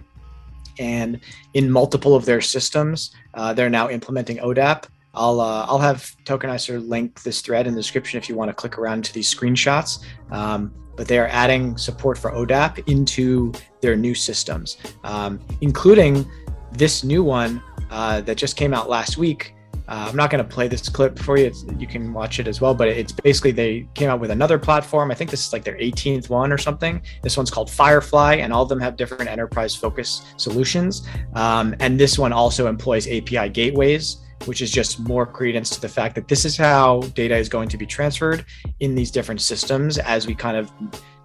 And 0.78 1.20
in 1.54 1.70
multiple 1.70 2.14
of 2.14 2.24
their 2.24 2.40
systems, 2.40 3.14
uh, 3.34 3.52
they're 3.52 3.70
now 3.70 3.90
implementing 3.90 4.38
ODAP. 4.38 4.84
I'll 5.14 5.40
uh, 5.40 5.66
I'll 5.66 5.78
have 5.78 6.16
Tokenicer 6.24 6.86
link 6.86 7.22
this 7.22 7.42
thread 7.42 7.66
in 7.66 7.74
the 7.74 7.80
description 7.80 8.18
if 8.18 8.28
you 8.30 8.34
want 8.34 8.48
to 8.48 8.54
click 8.54 8.78
around 8.78 9.04
to 9.04 9.12
these 9.12 9.32
screenshots. 9.32 10.04
Um, 10.30 10.72
but 10.96 11.08
they 11.08 11.18
are 11.18 11.28
adding 11.28 11.76
support 11.76 12.18
for 12.18 12.30
ODAP 12.32 12.88
into 12.88 13.52
their 13.80 13.96
new 13.96 14.14
systems, 14.14 14.76
um, 15.04 15.40
including 15.60 16.26
this 16.72 17.04
new 17.04 17.22
one 17.22 17.62
uh, 17.90 18.20
that 18.22 18.36
just 18.36 18.56
came 18.56 18.72
out 18.72 18.88
last 18.88 19.18
week. 19.18 19.54
Uh, 19.88 20.06
I'm 20.08 20.16
not 20.16 20.30
going 20.30 20.42
to 20.42 20.48
play 20.48 20.68
this 20.68 20.88
clip 20.88 21.18
for 21.18 21.36
you. 21.36 21.46
It's, 21.46 21.64
you 21.76 21.86
can 21.86 22.12
watch 22.12 22.38
it 22.38 22.46
as 22.46 22.60
well, 22.60 22.72
but 22.72 22.88
it's 22.88 23.12
basically 23.12 23.50
they 23.50 23.86
came 23.94 24.08
out 24.08 24.20
with 24.20 24.30
another 24.30 24.58
platform. 24.58 25.10
I 25.10 25.14
think 25.14 25.30
this 25.30 25.44
is 25.44 25.52
like 25.52 25.64
their 25.64 25.76
18th 25.76 26.30
one 26.30 26.52
or 26.52 26.58
something. 26.58 27.02
This 27.22 27.36
one's 27.36 27.50
called 27.50 27.70
Firefly, 27.70 28.36
and 28.36 28.52
all 28.52 28.62
of 28.62 28.68
them 28.68 28.80
have 28.80 28.96
different 28.96 29.28
enterprise 29.28 29.74
focus 29.74 30.22
solutions. 30.36 31.06
Um, 31.34 31.74
and 31.80 31.98
this 31.98 32.18
one 32.18 32.32
also 32.32 32.68
employs 32.68 33.06
API 33.06 33.48
gateways 33.50 34.18
which 34.46 34.62
is 34.62 34.70
just 34.70 35.00
more 35.00 35.26
credence 35.26 35.70
to 35.70 35.80
the 35.80 35.88
fact 35.88 36.14
that 36.14 36.28
this 36.28 36.44
is 36.44 36.56
how 36.56 37.00
data 37.14 37.36
is 37.36 37.48
going 37.48 37.68
to 37.68 37.76
be 37.76 37.86
transferred 37.86 38.44
in 38.80 38.94
these 38.94 39.10
different 39.10 39.40
systems 39.40 39.98
as 39.98 40.26
we 40.26 40.34
kind 40.34 40.56
of 40.56 40.70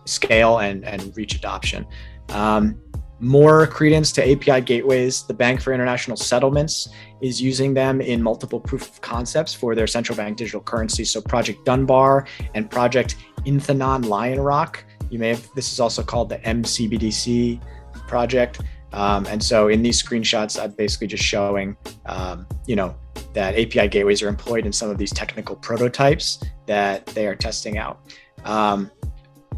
scale 0.06 0.60
and, 0.60 0.86
and 0.86 1.16
reach 1.18 1.36
adoption. 1.36 1.86
Um, 2.30 2.82
more 3.20 3.66
credence 3.66 4.12
to 4.14 4.32
API 4.32 4.62
gateways. 4.62 5.24
The 5.24 5.34
Bank 5.34 5.60
for 5.62 5.74
International 5.74 6.16
Settlements 6.16 6.90
is 7.22 7.42
using 7.42 7.74
them 7.74 8.00
in 8.00 8.22
multiple 8.22 8.60
proof 8.60 8.88
of 8.90 9.02
concepts 9.02 9.54
for 9.54 9.74
their 9.74 9.88
central 9.88 10.16
bank 10.16 10.38
digital 10.38 10.62
currency. 10.62 11.04
So 11.04 11.22
Project 11.22 11.66
Dunbar 11.66 12.28
and 12.54 12.70
Project 12.70 13.16
Inthanon 13.46 14.06
Lion 14.06 14.40
Rock. 14.40 14.86
You 15.10 15.18
may 15.18 15.30
have, 15.30 15.50
this 15.56 15.72
is 15.72 15.80
also 15.80 16.04
called 16.04 16.30
the 16.30 16.38
MCBDC 16.40 17.60
project. 18.08 18.62
Um, 18.94 19.26
and 19.28 19.44
so 19.44 19.68
in 19.68 19.82
these 19.82 20.02
screenshots, 20.02 20.62
I'm 20.62 20.72
basically 20.72 21.08
just 21.08 21.24
showing, 21.24 21.76
um, 22.06 22.48
you 22.66 22.76
know, 22.76 22.96
that 23.34 23.54
API 23.56 23.88
gateways 23.88 24.22
are 24.22 24.28
employed 24.28 24.66
in 24.66 24.72
some 24.72 24.90
of 24.90 24.98
these 24.98 25.12
technical 25.12 25.56
prototypes 25.56 26.44
that 26.66 27.06
they 27.08 27.28
are 27.28 27.36
testing 27.36 27.78
out. 27.78 28.00
Um, 28.46 28.90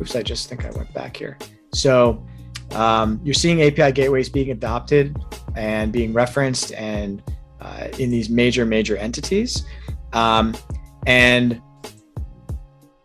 oops, 0.01 0.15
I 0.15 0.23
just 0.23 0.49
think 0.49 0.65
I 0.65 0.71
went 0.71 0.93
back 0.93 1.15
here. 1.15 1.37
So 1.73 2.25
um, 2.71 3.19
you're 3.23 3.33
seeing 3.33 3.61
API 3.61 3.91
gateways 3.91 4.29
being 4.29 4.51
adopted 4.51 5.17
and 5.55 5.91
being 5.91 6.13
referenced 6.13 6.73
and 6.73 7.21
uh, 7.61 7.87
in 7.97 8.09
these 8.09 8.29
major, 8.29 8.65
major 8.65 8.97
entities. 8.97 9.65
Um, 10.13 10.55
and 11.05 11.61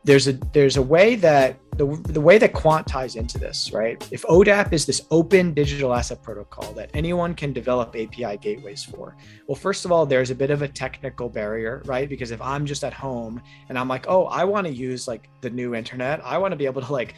there's 0.05 0.29
a 0.29 0.33
there's 0.53 0.77
a 0.77 0.83
way 0.83 1.15
that 1.17 1.59
the, 1.77 1.87
the 2.13 2.21
way 2.21 2.39
that 2.39 2.53
quant 2.53 2.87
ties 2.87 3.17
into 3.17 3.39
this 3.39 3.73
right? 3.73 4.07
If 4.11 4.23
odap 4.23 4.73
is 4.73 4.87
this 4.87 5.03
open 5.11 5.55
digital 5.55 5.95
asset 5.95 6.23
protocol 6.23 6.73
that 6.75 6.91
anyone 6.95 7.35
can 7.35 7.53
develop 7.53 7.89
api 7.91 8.37
gateways 8.39 8.85
for 8.85 9.17
well 9.47 9.57
first 9.57 9.85
of 9.85 9.93
all 9.93 10.07
there's 10.07 10.31
a 10.31 10.35
bit 10.35 10.51
of 10.51 10.63
a 10.63 10.69
technical 10.69 11.29
barrier 11.29 11.83
right? 11.85 12.09
Because 12.09 12.31
if 12.31 12.41
i'm 12.41 12.67
just 12.67 12.85
at 12.85 12.93
home 12.93 13.41
and 13.69 13.79
i'm 13.79 13.89
like 13.89 14.07
oh 14.09 14.25
i 14.27 14.45
want 14.45 14.67
to 14.67 14.73
use 14.73 15.09
like 15.09 15.29
the 15.41 15.51
new 15.51 15.75
internet 15.75 16.21
i 16.25 16.39
want 16.39 16.53
to 16.53 16.57
be 16.57 16.67
able 16.67 16.83
to 16.83 16.93
like 16.93 17.15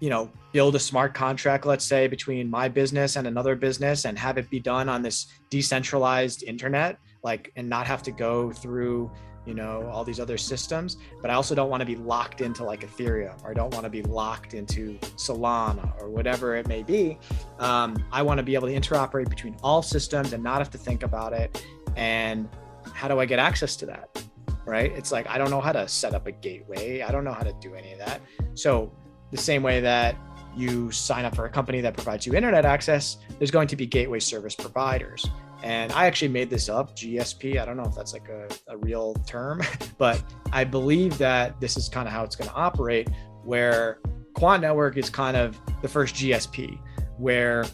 you 0.00 0.10
know 0.10 0.30
build 0.52 0.74
a 0.74 0.78
smart 0.78 1.14
contract 1.14 1.66
let's 1.66 1.84
say 1.84 2.06
between 2.06 2.48
my 2.48 2.68
business 2.68 3.16
and 3.16 3.26
another 3.26 3.56
business 3.56 4.04
and 4.04 4.18
have 4.18 4.38
it 4.38 4.48
be 4.50 4.60
done 4.60 4.88
on 4.88 5.02
this 5.02 5.26
decentralized 5.50 6.42
internet 6.44 6.98
like 7.22 7.52
and 7.56 7.68
not 7.68 7.86
have 7.86 8.02
to 8.04 8.10
go 8.10 8.52
through 8.52 9.10
you 9.48 9.54
know, 9.54 9.88
all 9.90 10.04
these 10.04 10.20
other 10.20 10.36
systems, 10.36 10.98
but 11.22 11.30
I 11.30 11.34
also 11.34 11.54
don't 11.54 11.70
want 11.70 11.80
to 11.80 11.86
be 11.86 11.96
locked 11.96 12.42
into 12.42 12.64
like 12.64 12.86
Ethereum 12.86 13.42
or 13.42 13.50
I 13.50 13.54
don't 13.54 13.72
want 13.72 13.84
to 13.84 13.90
be 13.90 14.02
locked 14.02 14.52
into 14.52 14.98
Solana 15.16 15.98
or 16.02 16.10
whatever 16.10 16.54
it 16.56 16.68
may 16.68 16.82
be. 16.82 17.18
Um, 17.58 17.96
I 18.12 18.20
want 18.20 18.36
to 18.36 18.42
be 18.42 18.54
able 18.54 18.68
to 18.68 18.74
interoperate 18.74 19.30
between 19.30 19.56
all 19.62 19.80
systems 19.80 20.34
and 20.34 20.42
not 20.44 20.58
have 20.58 20.70
to 20.72 20.78
think 20.78 21.02
about 21.02 21.32
it. 21.32 21.64
And 21.96 22.46
how 22.92 23.08
do 23.08 23.20
I 23.20 23.24
get 23.24 23.38
access 23.38 23.74
to 23.76 23.86
that? 23.86 24.22
Right? 24.66 24.92
It's 24.92 25.12
like, 25.12 25.26
I 25.26 25.38
don't 25.38 25.50
know 25.50 25.62
how 25.62 25.72
to 25.72 25.88
set 25.88 26.12
up 26.12 26.26
a 26.26 26.32
gateway. 26.32 27.00
I 27.00 27.10
don't 27.10 27.24
know 27.24 27.32
how 27.32 27.42
to 27.42 27.54
do 27.54 27.74
any 27.74 27.92
of 27.92 27.98
that. 28.00 28.20
So, 28.54 28.92
the 29.30 29.38
same 29.38 29.62
way 29.62 29.80
that 29.80 30.14
you 30.54 30.90
sign 30.90 31.24
up 31.24 31.34
for 31.34 31.46
a 31.46 31.50
company 31.50 31.80
that 31.80 31.94
provides 31.94 32.26
you 32.26 32.34
internet 32.34 32.66
access, 32.66 33.18
there's 33.38 33.50
going 33.50 33.68
to 33.68 33.76
be 33.76 33.86
gateway 33.86 34.20
service 34.20 34.54
providers. 34.54 35.26
And 35.62 35.90
I 35.92 36.06
actually 36.06 36.28
made 36.28 36.50
this 36.50 36.68
up, 36.68 36.94
GSP. 36.96 37.58
I 37.58 37.64
don't 37.64 37.76
know 37.76 37.84
if 37.84 37.94
that's 37.94 38.12
like 38.12 38.28
a, 38.28 38.48
a 38.68 38.76
real 38.76 39.14
term, 39.26 39.60
but 39.98 40.22
I 40.52 40.64
believe 40.64 41.18
that 41.18 41.60
this 41.60 41.76
is 41.76 41.88
kind 41.88 42.06
of 42.06 42.12
how 42.12 42.22
it's 42.24 42.36
going 42.36 42.48
to 42.48 42.56
operate, 42.56 43.08
where 43.44 43.98
Quant 44.34 44.62
Network 44.62 44.96
is 44.96 45.10
kind 45.10 45.36
of 45.36 45.58
the 45.82 45.88
first 45.88 46.14
GSP, 46.14 46.78
where 47.16 47.64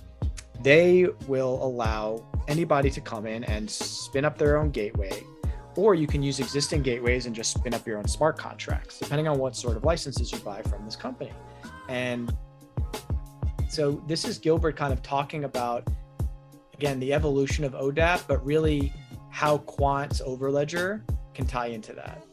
they 0.63 1.07
will 1.27 1.63
allow 1.63 2.27
anybody 2.49 2.91
to 2.91 3.01
come 3.01 3.27
in 3.27 3.45
and 3.45 3.71
spin 3.71 4.25
up 4.25 4.39
their 4.39 4.57
own 4.57 4.71
gateway, 4.71 5.23
or 5.77 5.95
you 5.95 6.07
can 6.07 6.23
use 6.23 6.41
existing 6.41 6.83
gateways 6.83 7.27
and 7.27 7.35
just 7.35 7.53
spin 7.53 7.75
up 7.75 7.87
your 7.87 7.99
own 7.99 8.09
smart 8.09 8.39
contracts, 8.39 8.99
depending 8.99 9.29
on 9.29 9.39
what 9.39 9.57
sort 9.57 9.77
of 9.77 9.85
licenses 9.85 10.33
you 10.33 10.39
buy 10.39 10.63
from 10.63 10.85
this 10.85 10.97
company. 10.97 11.33
And 11.89 12.35
so 13.69 14.03
this 14.07 14.25
is 14.25 14.39
Gilbert 14.39 14.77
kind 14.77 14.93
of 14.93 15.03
talking 15.03 15.45
about 15.45 15.89
again 16.75 17.01
the 17.01 17.13
evolution 17.13 17.65
of 17.65 17.73
ODAP, 17.73 18.27
but 18.27 18.45
really 18.45 18.93
how 19.31 19.59
Quant's 19.59 20.21
Overledger 20.21 21.03
can 21.35 21.47
tie 21.47 21.69
into 21.69 21.93
that. 21.95 22.24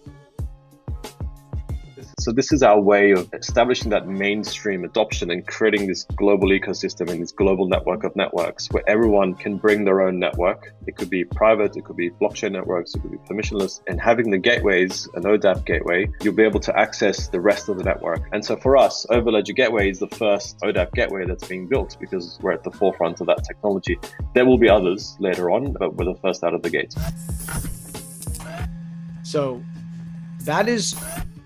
So 2.22 2.32
this 2.32 2.52
is 2.52 2.62
our 2.62 2.80
way 2.80 3.14
of 3.14 3.28
establishing 3.34 3.90
that 3.90 4.08
mainstream 4.08 4.84
adoption 4.84 5.32
and 5.32 5.48
creating 5.48 5.88
this 5.88 6.04
global 6.16 6.50
ecosystem 6.50 7.10
and 7.10 7.20
this 7.20 7.32
global 7.32 7.68
network 7.68 8.04
of 8.04 8.16
networks 8.16 8.68
where 8.70 8.88
everyone 8.88 9.34
can 9.34 9.58
bring 9.58 9.86
their 9.86 10.02
own 10.04 10.20
network. 10.20 10.72
It 10.86 10.98
could 10.98 11.10
be 11.10 11.26
private, 11.26 11.76
it 11.78 11.84
could 11.84 11.96
be 11.96 12.12
blockchain 12.12 12.52
networks, 12.52 12.94
it 12.94 13.00
could 13.00 13.10
be 13.10 13.18
permissionless. 13.18 13.82
And 13.88 14.00
having 14.00 14.30
the 14.30 14.38
gateways, 14.38 15.10
an 15.16 15.24
ODAP 15.24 15.66
gateway, 15.66 16.12
you'll 16.22 16.36
be 16.36 16.44
able 16.44 16.60
to 16.60 16.80
access 16.80 17.28
the 17.28 17.42
rest 17.42 17.70
of 17.70 17.80
the 17.80 17.84
network. 17.84 18.22
And 18.32 18.46
so 18.46 18.56
for 18.56 18.78
us, 18.78 19.04
Overledger 19.10 19.56
Gateway 19.56 19.90
is 19.90 19.98
the 19.98 20.10
first 20.10 20.60
ODAP 20.60 20.94
gateway 20.94 21.26
that's 21.26 21.48
being 21.48 21.66
built 21.66 21.98
because 22.00 22.38
we're 22.40 22.52
at 22.52 22.64
the 22.64 22.70
forefront 22.70 23.20
of 23.22 23.26
that 23.28 23.44
technology. 23.44 23.98
There 24.36 24.46
will 24.46 24.60
be 24.60 24.70
others 24.70 25.18
later 25.20 25.50
on, 25.50 25.74
but 25.74 25.96
we're 25.96 26.06
the 26.06 26.20
first 26.22 26.44
out 26.44 26.54
of 26.54 26.62
the 26.62 26.70
gate. 26.70 26.94
So 29.24 29.64
that 30.42 30.70
is 30.70 30.96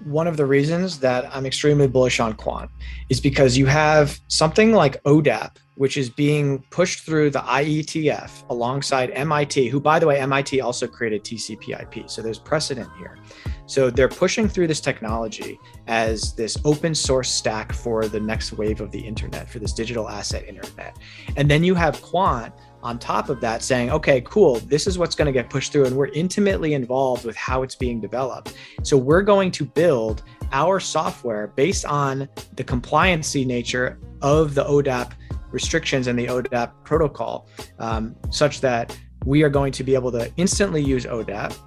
one 0.05 0.27
of 0.27 0.37
the 0.37 0.45
reasons 0.45 0.99
that 0.99 1.35
I'm 1.35 1.45
extremely 1.45 1.87
bullish 1.87 2.19
on 2.19 2.33
quant 2.33 2.69
is 3.09 3.19
because 3.19 3.57
you 3.57 3.65
have 3.65 4.19
something 4.27 4.71
like 4.71 5.01
ODAP, 5.03 5.57
which 5.75 5.97
is 5.97 6.09
being 6.09 6.63
pushed 6.69 6.99
through 7.05 7.31
the 7.31 7.39
IETF 7.39 8.47
alongside 8.49 9.09
MIT, 9.11 9.67
who, 9.67 9.79
by 9.79 9.97
the 9.97 10.05
way, 10.05 10.19
MIT 10.19 10.61
also 10.61 10.87
created 10.87 11.23
TCP/IP. 11.23 12.07
So 12.07 12.21
there's 12.21 12.39
precedent 12.39 12.87
here. 12.99 13.17
So 13.65 13.89
they're 13.89 14.07
pushing 14.07 14.47
through 14.47 14.67
this 14.67 14.79
technology 14.79 15.59
as 15.87 16.33
this 16.35 16.55
open 16.63 16.93
source 16.93 17.31
stack 17.31 17.73
for 17.73 18.07
the 18.07 18.19
next 18.19 18.53
wave 18.53 18.81
of 18.81 18.91
the 18.91 18.99
internet, 18.99 19.49
for 19.49 19.57
this 19.57 19.73
digital 19.73 20.07
asset 20.07 20.47
internet. 20.47 20.97
And 21.35 21.49
then 21.49 21.63
you 21.63 21.73
have 21.73 21.99
Quant 22.01 22.53
on 22.85 22.99
top 22.99 23.29
of 23.29 23.41
that 23.41 23.63
saying, 23.63 23.89
okay, 23.89 24.21
cool, 24.21 24.59
this 24.59 24.85
is 24.85 24.99
what's 24.99 25.15
going 25.15 25.25
to 25.25 25.31
get 25.31 25.49
pushed 25.49 25.71
through. 25.71 25.85
And 25.85 25.97
we're 25.97 26.13
intimately 26.13 26.75
involved 26.75 27.25
with 27.25 27.35
how 27.35 27.63
it's 27.63 27.73
being 27.73 27.99
developed. 27.99 28.53
So 28.83 28.95
we're 28.95 29.23
going 29.23 29.49
to 29.51 29.65
build 29.65 30.21
our 30.51 30.79
software 30.79 31.47
based 31.47 31.85
on 31.85 32.29
the 32.53 32.63
compliancy 32.63 33.43
nature 33.43 33.99
of 34.21 34.53
the 34.53 34.63
ODAP 34.65 35.13
restrictions 35.49 36.05
and 36.05 36.17
the 36.17 36.27
ODAP 36.27 36.73
protocol, 36.83 37.47
um, 37.79 38.15
such 38.29 38.61
that 38.61 38.95
we 39.25 39.41
are 39.41 39.49
going 39.49 39.71
to 39.71 39.83
be 39.83 39.95
able 39.95 40.11
to 40.11 40.31
instantly 40.37 40.83
use 40.83 41.07
ODAP. 41.07 41.57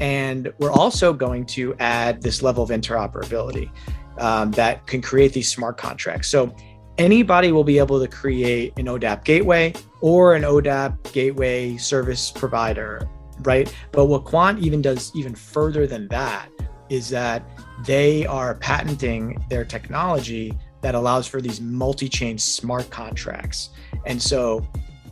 And 0.00 0.52
we're 0.58 0.72
also 0.72 1.12
going 1.12 1.46
to 1.46 1.76
add 1.78 2.20
this 2.22 2.42
level 2.42 2.64
of 2.64 2.70
interoperability 2.70 3.70
um, 4.18 4.50
that 4.52 4.84
can 4.88 5.00
create 5.00 5.32
these 5.32 5.48
smart 5.48 5.78
contracts. 5.78 6.28
So 6.28 6.52
anybody 6.98 7.52
will 7.52 7.64
be 7.64 7.78
able 7.78 8.00
to 8.00 8.08
create 8.08 8.72
an 8.78 8.86
ODAP 8.86 9.24
gateway 9.24 9.72
or 10.00 10.34
an 10.34 10.42
ODAP 10.42 11.12
gateway 11.12 11.76
service 11.76 12.30
provider, 12.30 13.08
right? 13.40 13.72
But 13.92 14.06
what 14.06 14.24
Quant 14.24 14.58
even 14.60 14.82
does 14.82 15.12
even 15.14 15.34
further 15.34 15.86
than 15.86 16.08
that 16.08 16.48
is 16.88 17.08
that 17.10 17.42
they 17.84 18.24
are 18.26 18.54
patenting 18.54 19.42
their 19.48 19.64
technology 19.64 20.56
that 20.82 20.94
allows 20.94 21.26
for 21.26 21.40
these 21.40 21.60
multi-chain 21.60 22.38
smart 22.38 22.88
contracts. 22.90 23.70
And 24.06 24.22
so 24.22 24.66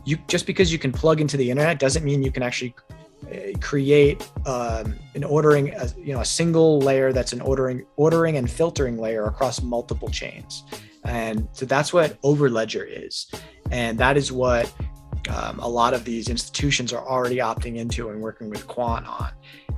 you 0.05 0.17
just 0.27 0.45
because 0.45 0.71
you 0.71 0.79
can 0.79 0.91
plug 0.91 1.19
into 1.19 1.37
the 1.37 1.49
internet 1.49 1.79
doesn't 1.79 2.03
mean 2.03 2.23
you 2.23 2.31
can 2.31 2.43
actually 2.43 2.73
uh, 3.31 3.57
create 3.59 4.29
um, 4.45 4.95
an 5.15 5.23
ordering 5.23 5.73
you 5.97 6.13
know 6.13 6.21
a 6.21 6.25
single 6.25 6.79
layer 6.79 7.11
that's 7.11 7.33
an 7.33 7.41
ordering 7.41 7.83
ordering 7.95 8.37
and 8.37 8.49
filtering 8.49 8.97
layer 8.99 9.25
across 9.25 9.63
multiple 9.63 10.07
chains 10.07 10.63
and 11.05 11.47
so 11.53 11.65
that's 11.65 11.93
what 11.93 12.19
overledger 12.21 12.85
is 12.87 13.29
and 13.71 13.97
that 13.97 14.17
is 14.17 14.31
what 14.31 14.71
um, 15.29 15.59
a 15.59 15.67
lot 15.67 15.93
of 15.93 16.05
these 16.05 16.29
institutions 16.29 16.93
are 16.93 17.05
already 17.07 17.37
opting 17.37 17.77
into 17.77 18.09
and 18.09 18.21
working 18.21 18.49
with 18.49 18.67
quant 18.67 19.07
on 19.07 19.31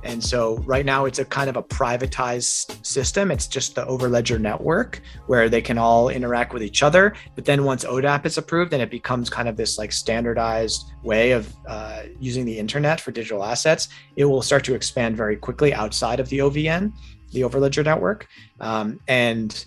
and 0.04 0.22
so 0.22 0.58
right 0.58 0.84
now 0.84 1.06
it's 1.06 1.18
a 1.18 1.24
kind 1.24 1.50
of 1.50 1.56
a 1.56 1.62
privatized 1.62 2.84
system. 2.86 3.30
It's 3.30 3.46
just 3.46 3.74
the 3.74 3.84
Overledger 3.84 4.40
network 4.40 5.02
where 5.26 5.48
they 5.48 5.60
can 5.60 5.76
all 5.78 6.08
interact 6.08 6.52
with 6.52 6.62
each 6.62 6.82
other. 6.82 7.14
But 7.34 7.44
then 7.44 7.64
once 7.64 7.84
ODAP 7.84 8.24
is 8.24 8.38
approved, 8.38 8.70
then 8.70 8.80
it 8.80 8.90
becomes 8.90 9.28
kind 9.28 9.48
of 9.48 9.56
this 9.56 9.78
like 9.78 9.92
standardized 9.92 10.92
way 11.02 11.32
of 11.32 11.52
uh, 11.66 12.02
using 12.20 12.44
the 12.44 12.58
internet 12.58 13.00
for 13.00 13.10
digital 13.10 13.44
assets. 13.44 13.88
It 14.16 14.24
will 14.24 14.42
start 14.42 14.64
to 14.64 14.74
expand 14.74 15.16
very 15.16 15.36
quickly 15.36 15.74
outside 15.74 16.20
of 16.20 16.28
the 16.28 16.38
OVN, 16.38 16.92
the 17.32 17.40
Overledger 17.40 17.84
network. 17.84 18.28
Um, 18.60 19.00
and 19.08 19.64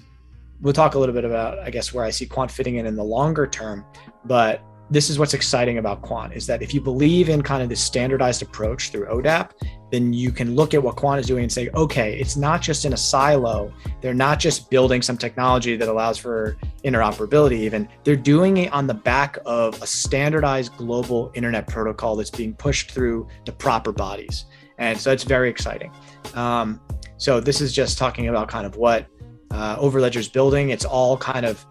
we'll 0.62 0.74
talk 0.74 0.96
a 0.96 1.00
little 1.00 1.16
bit 1.16 1.26
about, 1.26 1.60
I 1.60 1.70
guess, 1.70 1.94
where 1.94 2.06
I 2.06 2.10
see 2.10 2.26
Quant 2.26 2.50
fitting 2.50 2.76
in 2.76 2.86
in 2.86 2.96
the 2.96 3.04
longer 3.04 3.48
term. 3.48 3.86
But 4.26 4.64
this 4.92 5.10
is 5.10 5.18
what's 5.18 5.34
exciting 5.34 5.78
about 5.78 6.02
Quant 6.02 6.34
is 6.34 6.46
that 6.48 6.62
if 6.62 6.74
you 6.74 6.82
believe 6.82 7.30
in 7.30 7.42
kind 7.42 7.64
of 7.64 7.70
this 7.70 7.82
standardized 7.82 8.42
approach 8.42 8.92
through 8.92 9.06
ODAP, 9.06 9.52
then 9.90 10.12
you 10.12 10.32
can 10.32 10.54
look 10.54 10.74
at 10.74 10.84
what 10.84 10.98
Quant 10.98 11.20
is 11.20 11.26
doing 11.26 11.44
and 11.44 11.52
say, 11.52 11.70
okay, 11.76 12.20
it's 12.20 12.36
not 12.36 12.62
just 12.62 12.84
in 12.84 12.92
a 12.92 12.98
silo. 12.98 13.74
They're 14.02 14.14
not 14.14 14.38
just 14.38 14.70
building 14.70 15.02
some 15.02 15.18
technology 15.18 15.78
that 15.78 15.88
allows 15.88 16.18
for 16.18 16.58
interoperability, 16.84 17.60
even. 17.60 17.88
They're 18.04 18.18
doing 18.18 18.58
it 18.58 18.74
on 18.74 18.86
the 18.86 18.94
back 18.94 19.38
of 19.46 19.82
a 19.82 19.88
standardized 19.88 20.76
global 20.76 21.32
internet 21.36 21.68
protocol 21.68 22.18
that's 22.18 22.30
being 22.30 22.54
pushed 22.54 22.92
through 22.92 23.30
the 23.46 23.54
proper 23.54 23.94
bodies. 23.94 24.46
And 24.78 25.00
so 25.00 25.12
it's 25.12 25.24
very 25.24 25.50
exciting. 25.50 25.94
Um, 26.34 26.82
so 27.16 27.40
this 27.40 27.62
is 27.62 27.72
just 27.72 27.98
talking 27.98 28.28
about 28.28 28.50
kind 28.50 28.66
of 28.66 28.76
what 28.76 29.08
uh, 29.52 29.78
Overledger's 29.80 30.28
building. 30.28 30.70
It's 30.70 30.86
all 30.86 31.18
kind 31.18 31.46
of 31.46 31.66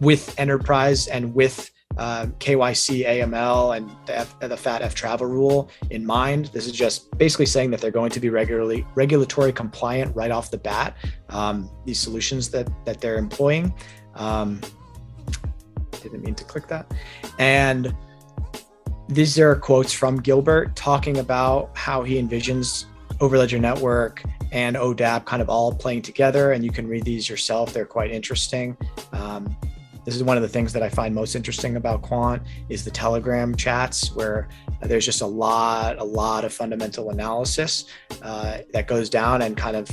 with 0.00 0.38
enterprise 0.38 1.08
and 1.08 1.34
with 1.34 1.70
um, 1.98 2.32
KYC, 2.38 3.06
AML, 3.06 3.76
and 3.76 3.90
the, 4.06 4.18
F, 4.18 4.38
the 4.40 4.48
FATF 4.48 4.94
travel 4.94 5.26
rule 5.26 5.70
in 5.90 6.04
mind. 6.04 6.46
This 6.46 6.66
is 6.66 6.72
just 6.72 7.16
basically 7.18 7.46
saying 7.46 7.70
that 7.72 7.80
they're 7.80 7.90
going 7.90 8.10
to 8.10 8.20
be 8.20 8.30
regularly 8.30 8.86
regulatory 8.94 9.52
compliant 9.52 10.14
right 10.16 10.30
off 10.30 10.50
the 10.50 10.58
bat. 10.58 10.96
Um, 11.28 11.70
these 11.84 12.00
solutions 12.00 12.48
that 12.50 12.68
that 12.86 13.00
they're 13.00 13.18
employing. 13.18 13.74
Um, 14.14 14.60
didn't 16.02 16.22
mean 16.22 16.34
to 16.34 16.44
click 16.44 16.66
that. 16.68 16.90
And 17.38 17.94
these 19.08 19.38
are 19.38 19.54
quotes 19.54 19.92
from 19.92 20.16
Gilbert 20.16 20.74
talking 20.74 21.18
about 21.18 21.76
how 21.76 22.02
he 22.02 22.20
envisions 22.20 22.86
Overledger 23.22 23.60
Network 23.60 24.22
and 24.50 24.74
ODAP 24.74 25.24
kind 25.24 25.40
of 25.40 25.48
all 25.48 25.72
playing 25.72 26.02
together. 26.02 26.52
And 26.52 26.64
you 26.64 26.72
can 26.72 26.88
read 26.88 27.04
these 27.04 27.28
yourself; 27.28 27.72
they're 27.72 27.86
quite 27.86 28.10
interesting. 28.10 28.76
Um, 29.12 29.56
this 30.04 30.16
is 30.16 30.24
one 30.24 30.36
of 30.36 30.42
the 30.42 30.48
things 30.48 30.72
that 30.72 30.82
I 30.82 30.88
find 30.88 31.14
most 31.14 31.36
interesting 31.36 31.76
about 31.76 32.02
Quant 32.02 32.42
is 32.68 32.84
the 32.84 32.90
Telegram 32.90 33.54
chats, 33.54 34.12
where 34.12 34.48
there's 34.82 35.04
just 35.04 35.20
a 35.20 35.26
lot, 35.26 35.98
a 35.98 36.04
lot 36.04 36.44
of 36.44 36.52
fundamental 36.52 37.10
analysis 37.10 37.84
uh, 38.22 38.58
that 38.72 38.88
goes 38.88 39.08
down 39.08 39.42
and 39.42 39.56
kind 39.56 39.76
of 39.76 39.88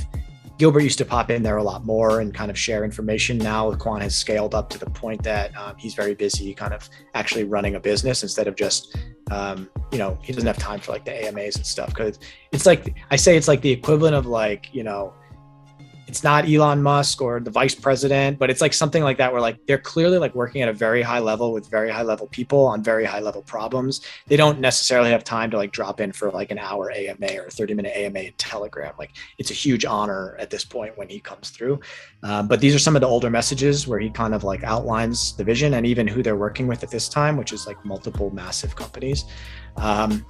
Gilbert 0.60 0.82
used 0.82 0.98
to 0.98 1.06
pop 1.06 1.30
in 1.30 1.42
there 1.42 1.56
a 1.56 1.62
lot 1.62 1.86
more 1.86 2.20
and 2.20 2.34
kind 2.34 2.50
of 2.50 2.58
share 2.58 2.84
information. 2.84 3.38
Now 3.38 3.72
Quant 3.72 4.02
has 4.02 4.14
scaled 4.14 4.54
up 4.54 4.68
to 4.68 4.78
the 4.78 4.90
point 4.90 5.22
that 5.22 5.56
um, 5.56 5.74
he's 5.78 5.94
very 5.94 6.14
busy, 6.14 6.52
kind 6.52 6.74
of 6.74 6.86
actually 7.14 7.44
running 7.44 7.76
a 7.76 7.80
business 7.80 8.22
instead 8.22 8.46
of 8.46 8.56
just, 8.56 8.94
um, 9.30 9.70
you 9.90 9.96
know, 9.96 10.18
he 10.20 10.34
doesn't 10.34 10.46
have 10.46 10.58
time 10.58 10.78
for 10.78 10.92
like 10.92 11.06
the 11.06 11.28
AMAs 11.28 11.56
and 11.56 11.64
stuff. 11.64 11.88
Because 11.88 12.18
it's 12.52 12.66
like 12.66 12.94
I 13.10 13.16
say, 13.16 13.38
it's 13.38 13.48
like 13.48 13.62
the 13.62 13.70
equivalent 13.70 14.14
of 14.14 14.26
like 14.26 14.68
you 14.74 14.84
know 14.84 15.14
it's 16.10 16.24
not 16.24 16.48
Elon 16.48 16.82
Musk 16.82 17.22
or 17.22 17.38
the 17.38 17.52
vice 17.52 17.76
president, 17.76 18.36
but 18.36 18.50
it's 18.50 18.60
like 18.60 18.72
something 18.72 19.04
like 19.04 19.16
that 19.18 19.30
where 19.32 19.40
like 19.40 19.64
they're 19.66 19.78
clearly 19.78 20.18
like 20.18 20.34
working 20.34 20.60
at 20.60 20.68
a 20.68 20.72
very 20.72 21.02
high 21.02 21.20
level 21.20 21.52
with 21.52 21.70
very 21.70 21.88
high 21.88 22.02
level 22.02 22.26
people 22.26 22.66
on 22.66 22.82
very 22.82 23.04
high 23.04 23.20
level 23.20 23.42
problems. 23.42 24.00
They 24.26 24.36
don't 24.36 24.58
necessarily 24.58 25.10
have 25.10 25.22
time 25.22 25.52
to 25.52 25.56
like 25.56 25.70
drop 25.70 26.00
in 26.00 26.10
for 26.10 26.32
like 26.32 26.50
an 26.50 26.58
hour 26.58 26.90
AMA 26.90 27.38
or 27.38 27.48
30 27.48 27.74
minute 27.74 27.92
AMA 27.94 28.18
in 28.18 28.32
Telegram. 28.38 28.92
Like 28.98 29.12
it's 29.38 29.52
a 29.52 29.54
huge 29.54 29.84
honor 29.84 30.34
at 30.40 30.50
this 30.50 30.64
point 30.64 30.98
when 30.98 31.08
he 31.08 31.20
comes 31.20 31.50
through. 31.50 31.78
Um, 32.24 32.48
but 32.48 32.60
these 32.60 32.74
are 32.74 32.80
some 32.80 32.96
of 32.96 33.02
the 33.02 33.06
older 33.06 33.30
messages 33.30 33.86
where 33.86 34.00
he 34.00 34.10
kind 34.10 34.34
of 34.34 34.42
like 34.42 34.64
outlines 34.64 35.36
the 35.36 35.44
vision 35.44 35.74
and 35.74 35.86
even 35.86 36.08
who 36.08 36.24
they're 36.24 36.34
working 36.34 36.66
with 36.66 36.82
at 36.82 36.90
this 36.90 37.08
time, 37.08 37.36
which 37.36 37.52
is 37.52 37.68
like 37.68 37.84
multiple 37.84 38.30
massive 38.30 38.74
companies. 38.74 39.26
Um, 39.76 40.26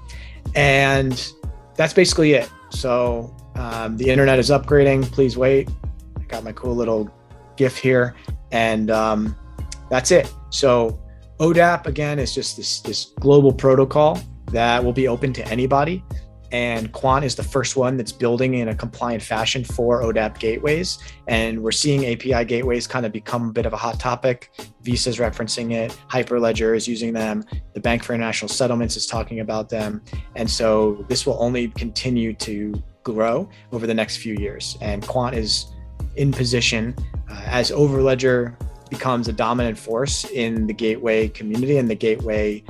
and 0.54 1.32
that's 1.80 1.94
basically 1.94 2.34
it. 2.34 2.46
So 2.68 3.34
um, 3.54 3.96
the 3.96 4.10
internet 4.10 4.38
is 4.38 4.50
upgrading. 4.50 5.10
Please 5.12 5.38
wait. 5.38 5.70
I 6.18 6.22
got 6.24 6.44
my 6.44 6.52
cool 6.52 6.76
little 6.76 7.08
GIF 7.56 7.78
here, 7.78 8.16
and 8.52 8.90
um, 8.90 9.34
that's 9.88 10.10
it. 10.10 10.30
So 10.50 11.00
ODAP 11.38 11.86
again 11.86 12.18
is 12.18 12.34
just 12.34 12.58
this 12.58 12.80
this 12.80 13.12
global 13.18 13.50
protocol 13.50 14.20
that 14.52 14.84
will 14.84 14.92
be 14.92 15.08
open 15.08 15.32
to 15.32 15.48
anybody. 15.48 16.04
And 16.52 16.90
Quant 16.92 17.24
is 17.24 17.36
the 17.36 17.42
first 17.42 17.76
one 17.76 17.96
that's 17.96 18.12
building 18.12 18.54
in 18.54 18.68
a 18.68 18.74
compliant 18.74 19.22
fashion 19.22 19.64
for 19.64 20.02
ODAP 20.02 20.38
gateways. 20.38 20.98
And 21.28 21.62
we're 21.62 21.72
seeing 21.72 22.06
API 22.06 22.44
gateways 22.44 22.86
kind 22.86 23.06
of 23.06 23.12
become 23.12 23.50
a 23.50 23.52
bit 23.52 23.66
of 23.66 23.72
a 23.72 23.76
hot 23.76 24.00
topic. 24.00 24.50
Visa's 24.82 25.18
referencing 25.18 25.72
it, 25.72 25.96
Hyperledger 26.08 26.76
is 26.76 26.88
using 26.88 27.12
them, 27.12 27.44
the 27.74 27.80
Bank 27.80 28.02
for 28.02 28.14
International 28.14 28.48
Settlements 28.48 28.96
is 28.96 29.06
talking 29.06 29.40
about 29.40 29.68
them. 29.68 30.02
And 30.34 30.50
so 30.50 31.04
this 31.08 31.26
will 31.26 31.36
only 31.40 31.68
continue 31.68 32.32
to 32.34 32.82
grow 33.02 33.48
over 33.72 33.86
the 33.86 33.94
next 33.94 34.18
few 34.18 34.34
years. 34.34 34.76
And 34.80 35.06
Quant 35.06 35.36
is 35.36 35.66
in 36.16 36.32
position 36.32 36.94
uh, 37.30 37.42
as 37.46 37.70
Overledger 37.70 38.56
becomes 38.90 39.28
a 39.28 39.32
dominant 39.32 39.78
force 39.78 40.24
in 40.24 40.66
the 40.66 40.74
gateway 40.74 41.28
community 41.28 41.78
and 41.78 41.88
the 41.88 41.94
gateway 41.94 42.62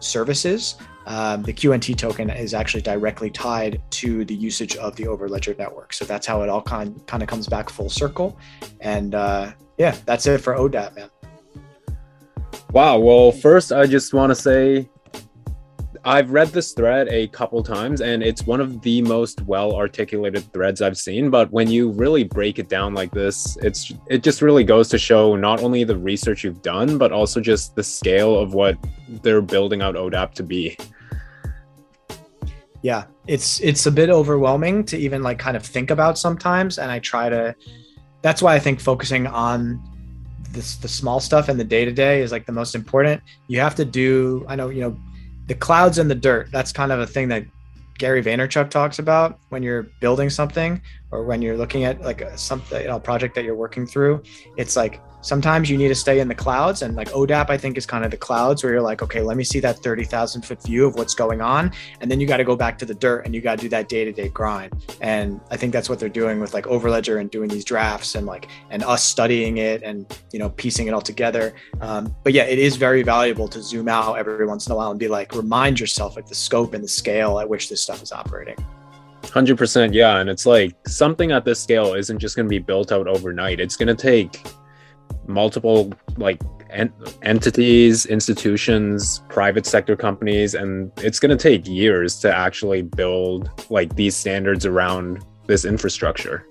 services. 0.00 0.74
Um, 1.06 1.42
the 1.42 1.52
QNT 1.52 1.96
token 1.96 2.30
is 2.30 2.54
actually 2.54 2.82
directly 2.82 3.30
tied 3.30 3.82
to 3.90 4.24
the 4.24 4.34
usage 4.34 4.76
of 4.76 4.96
the 4.96 5.04
Overledger 5.04 5.56
network. 5.58 5.92
So 5.92 6.04
that's 6.04 6.26
how 6.26 6.42
it 6.42 6.48
all 6.48 6.62
kind 6.62 7.06
kind 7.06 7.22
of 7.22 7.28
comes 7.28 7.46
back 7.46 7.68
full 7.68 7.90
circle. 7.90 8.38
And 8.80 9.14
uh, 9.14 9.52
yeah, 9.78 9.96
that's 10.06 10.26
it 10.26 10.38
for 10.38 10.54
ODAP, 10.54 10.96
man. 10.96 11.10
Wow. 12.72 12.98
Well, 12.98 13.32
first, 13.32 13.72
I 13.72 13.86
just 13.86 14.14
want 14.14 14.30
to 14.30 14.34
say 14.34 14.88
I've 16.06 16.32
read 16.32 16.48
this 16.48 16.72
thread 16.72 17.08
a 17.08 17.28
couple 17.28 17.62
times 17.62 18.02
and 18.02 18.22
it's 18.22 18.46
one 18.46 18.60
of 18.60 18.82
the 18.82 19.00
most 19.02 19.40
well 19.42 19.74
articulated 19.74 20.52
threads 20.52 20.82
I've 20.82 20.98
seen. 20.98 21.30
But 21.30 21.50
when 21.50 21.70
you 21.70 21.90
really 21.90 22.24
break 22.24 22.58
it 22.58 22.68
down 22.68 22.92
like 22.92 23.10
this, 23.10 23.56
it's 23.62 23.92
it 24.08 24.22
just 24.22 24.42
really 24.42 24.64
goes 24.64 24.88
to 24.90 24.98
show 24.98 25.34
not 25.34 25.62
only 25.62 25.82
the 25.84 25.96
research 25.96 26.44
you've 26.44 26.62
done, 26.62 26.98
but 26.98 27.10
also 27.10 27.40
just 27.40 27.74
the 27.74 27.82
scale 27.82 28.38
of 28.38 28.52
what 28.52 28.76
they're 29.22 29.40
building 29.40 29.80
out 29.80 29.94
ODAP 29.94 30.32
to 30.32 30.42
be. 30.42 30.76
Yeah, 32.84 33.04
it's 33.26 33.60
it's 33.60 33.86
a 33.86 33.90
bit 33.90 34.10
overwhelming 34.10 34.84
to 34.84 34.98
even 34.98 35.22
like 35.22 35.38
kind 35.38 35.56
of 35.56 35.64
think 35.64 35.90
about 35.90 36.18
sometimes. 36.18 36.78
And 36.78 36.90
I 36.90 36.98
try 36.98 37.30
to 37.30 37.54
that's 38.20 38.42
why 38.42 38.54
I 38.54 38.58
think 38.58 38.78
focusing 38.78 39.26
on 39.26 39.82
this 40.50 40.76
the 40.76 40.88
small 40.88 41.18
stuff 41.18 41.48
and 41.48 41.58
the 41.58 41.64
day 41.64 41.86
to 41.86 41.92
day 41.92 42.20
is 42.20 42.30
like 42.30 42.44
the 42.44 42.52
most 42.52 42.74
important. 42.74 43.22
You 43.46 43.58
have 43.60 43.74
to 43.76 43.86
do, 43.86 44.44
I 44.50 44.54
know, 44.54 44.68
you 44.68 44.82
know, 44.82 45.00
the 45.46 45.54
clouds 45.54 45.96
and 45.96 46.10
the 46.10 46.14
dirt. 46.14 46.50
That's 46.52 46.72
kind 46.72 46.92
of 46.92 47.00
a 47.00 47.06
thing 47.06 47.26
that 47.28 47.46
Gary 47.96 48.22
Vaynerchuk 48.22 48.68
talks 48.68 48.98
about 48.98 49.38
when 49.48 49.62
you're 49.62 49.84
building 50.00 50.28
something 50.28 50.82
or 51.10 51.24
when 51.24 51.40
you're 51.40 51.56
looking 51.56 51.84
at 51.84 52.02
like 52.02 52.22
something, 52.36 52.82
you 52.82 52.88
know, 52.88 52.96
a 52.96 53.00
project 53.00 53.34
that 53.36 53.44
you're 53.44 53.56
working 53.56 53.86
through. 53.86 54.22
It's 54.58 54.76
like 54.76 55.00
sometimes 55.24 55.70
you 55.70 55.78
need 55.78 55.88
to 55.88 55.94
stay 55.94 56.20
in 56.20 56.28
the 56.28 56.34
clouds. 56.34 56.82
And 56.82 56.94
like 56.96 57.08
odap 57.10 57.50
i 57.50 57.56
think 57.56 57.76
is 57.76 57.86
kind 57.86 58.04
of 58.04 58.10
the 58.10 58.16
clouds 58.16 58.62
where 58.62 58.72
you're 58.72 58.82
like 58.82 59.02
okay 59.02 59.20
let 59.22 59.36
me 59.36 59.44
see 59.44 59.60
that 59.60 59.82
30000 59.82 60.42
foot 60.42 60.62
view 60.62 60.86
of 60.86 60.94
what's 60.94 61.14
going 61.14 61.40
on. 61.40 61.72
And 62.00 62.10
then 62.10 62.20
you 62.20 62.26
got 62.26 62.36
to 62.36 62.44
go 62.44 62.56
back 62.56 62.78
to 62.78 62.84
the 62.84 62.94
dirt 62.94 63.24
and 63.24 63.34
you 63.34 63.40
got 63.40 63.58
to 63.58 63.62
do 63.62 63.68
that 63.70 63.88
day-to-day 63.88 64.28
grind. 64.28 64.72
And 65.00 65.40
i 65.50 65.56
think 65.56 65.72
that's 65.72 65.88
what 65.88 65.98
they're 65.98 66.08
doing 66.08 66.40
with 66.40 66.54
like 66.54 66.66
overledger 66.66 67.20
and 67.20 67.30
doing 67.30 67.48
these 67.48 67.64
drafts 67.64 68.14
and 68.14 68.26
like 68.26 68.48
and 68.70 68.82
us 68.82 69.02
studying 69.04 69.58
it 69.58 69.82
and 69.82 70.06
you 70.32 70.38
know 70.38 70.50
piecing 70.50 70.86
it 70.86 70.94
all 70.94 71.02
together. 71.02 71.54
Um, 71.80 72.14
but 72.22 72.32
yeah 72.32 72.44
it 72.44 72.58
is 72.58 72.76
very 72.76 73.02
valuable 73.02 73.48
to 73.48 73.62
zoom 73.62 73.88
out 73.88 74.14
every 74.18 74.46
once 74.46 74.66
in 74.66 74.72
a 74.72 74.76
while 74.76 74.90
and 74.90 75.00
be 75.00 75.08
like 75.08 75.34
remind 75.34 75.80
yourself 75.80 76.16
like 76.16 76.26
the 76.26 76.34
scope 76.34 76.74
and 76.74 76.84
the 76.84 76.88
scale 76.88 77.38
at 77.40 77.48
which 77.48 77.68
this 77.68 77.82
stuff 77.82 78.02
is 78.02 78.12
operating. 78.12 78.56
100% 79.22 79.94
yeah. 79.94 80.18
And 80.18 80.28
it's 80.28 80.46
like 80.46 80.76
something 80.86 81.32
at 81.32 81.44
this 81.44 81.60
scale 81.60 81.94
isn't 81.94 82.18
just 82.18 82.36
going 82.36 82.46
to 82.46 82.50
be 82.50 82.58
built 82.58 82.92
out 82.92 83.08
overnight. 83.08 83.58
It's 83.58 83.76
going 83.76 83.88
to 83.88 83.94
take 83.94 84.42
multiple 85.26 85.92
like 86.16 86.40
en- 86.70 86.92
entities, 87.22 88.06
institutions, 88.06 89.22
private 89.28 89.66
sector 89.66 89.96
companies, 89.96 90.54
and 90.54 90.92
it's 90.98 91.18
going 91.18 91.36
to 91.36 91.42
take 91.42 91.66
years 91.66 92.18
to 92.20 92.34
actually 92.34 92.82
build 92.82 93.50
like 93.70 93.94
these 93.96 94.16
standards 94.16 94.66
around 94.66 95.24
this 95.46 95.64
infrastructure. 95.64 96.46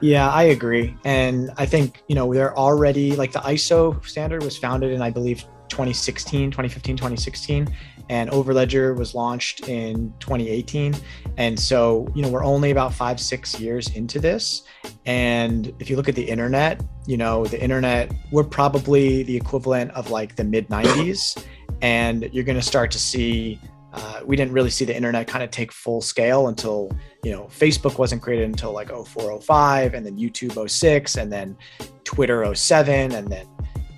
Yeah, 0.00 0.30
I 0.30 0.44
agree. 0.44 0.94
And 1.04 1.50
I 1.56 1.66
think, 1.66 2.02
you 2.08 2.14
know, 2.14 2.32
they're 2.32 2.56
already 2.56 3.16
like 3.16 3.32
the 3.32 3.38
ISO 3.40 4.04
standard 4.06 4.42
was 4.42 4.58
founded 4.58 4.92
in, 4.92 5.00
I 5.00 5.10
believe, 5.10 5.44
2016, 5.68 6.50
2015, 6.50 6.96
2016 6.96 7.74
and 8.08 8.30
Overledger 8.30 8.96
was 8.96 9.14
launched 9.14 9.68
in 9.68 10.12
2018. 10.20 10.94
And 11.36 11.58
so, 11.58 12.06
you 12.14 12.22
know, 12.22 12.28
we're 12.28 12.44
only 12.44 12.70
about 12.70 12.92
five, 12.92 13.18
six 13.18 13.58
years 13.58 13.88
into 13.94 14.18
this. 14.18 14.64
And 15.06 15.72
if 15.78 15.88
you 15.88 15.96
look 15.96 16.08
at 16.08 16.14
the 16.14 16.28
internet, 16.28 16.82
you 17.06 17.16
know, 17.16 17.44
the 17.46 17.60
internet, 17.60 18.12
we're 18.30 18.44
probably 18.44 19.22
the 19.22 19.36
equivalent 19.36 19.90
of 19.92 20.10
like 20.10 20.36
the 20.36 20.44
mid 20.44 20.68
90s. 20.68 21.42
And 21.80 22.28
you're 22.32 22.44
going 22.44 22.58
to 22.58 22.62
start 22.62 22.90
to 22.92 22.98
see, 22.98 23.58
uh, 23.92 24.20
we 24.24 24.36
didn't 24.36 24.52
really 24.52 24.70
see 24.70 24.84
the 24.84 24.94
internet 24.94 25.26
kind 25.26 25.42
of 25.42 25.50
take 25.50 25.72
full 25.72 26.00
scale 26.00 26.48
until, 26.48 26.90
you 27.22 27.32
know, 27.32 27.44
Facebook 27.44 27.98
wasn't 27.98 28.22
created 28.22 28.44
until 28.44 28.72
like 28.72 28.88
0405, 28.88 29.94
and 29.94 30.04
then 30.04 30.16
YouTube 30.18 30.68
06, 30.68 31.16
and 31.16 31.32
then 31.32 31.56
Twitter 32.04 32.54
07, 32.54 33.12
and 33.12 33.28
then 33.28 33.46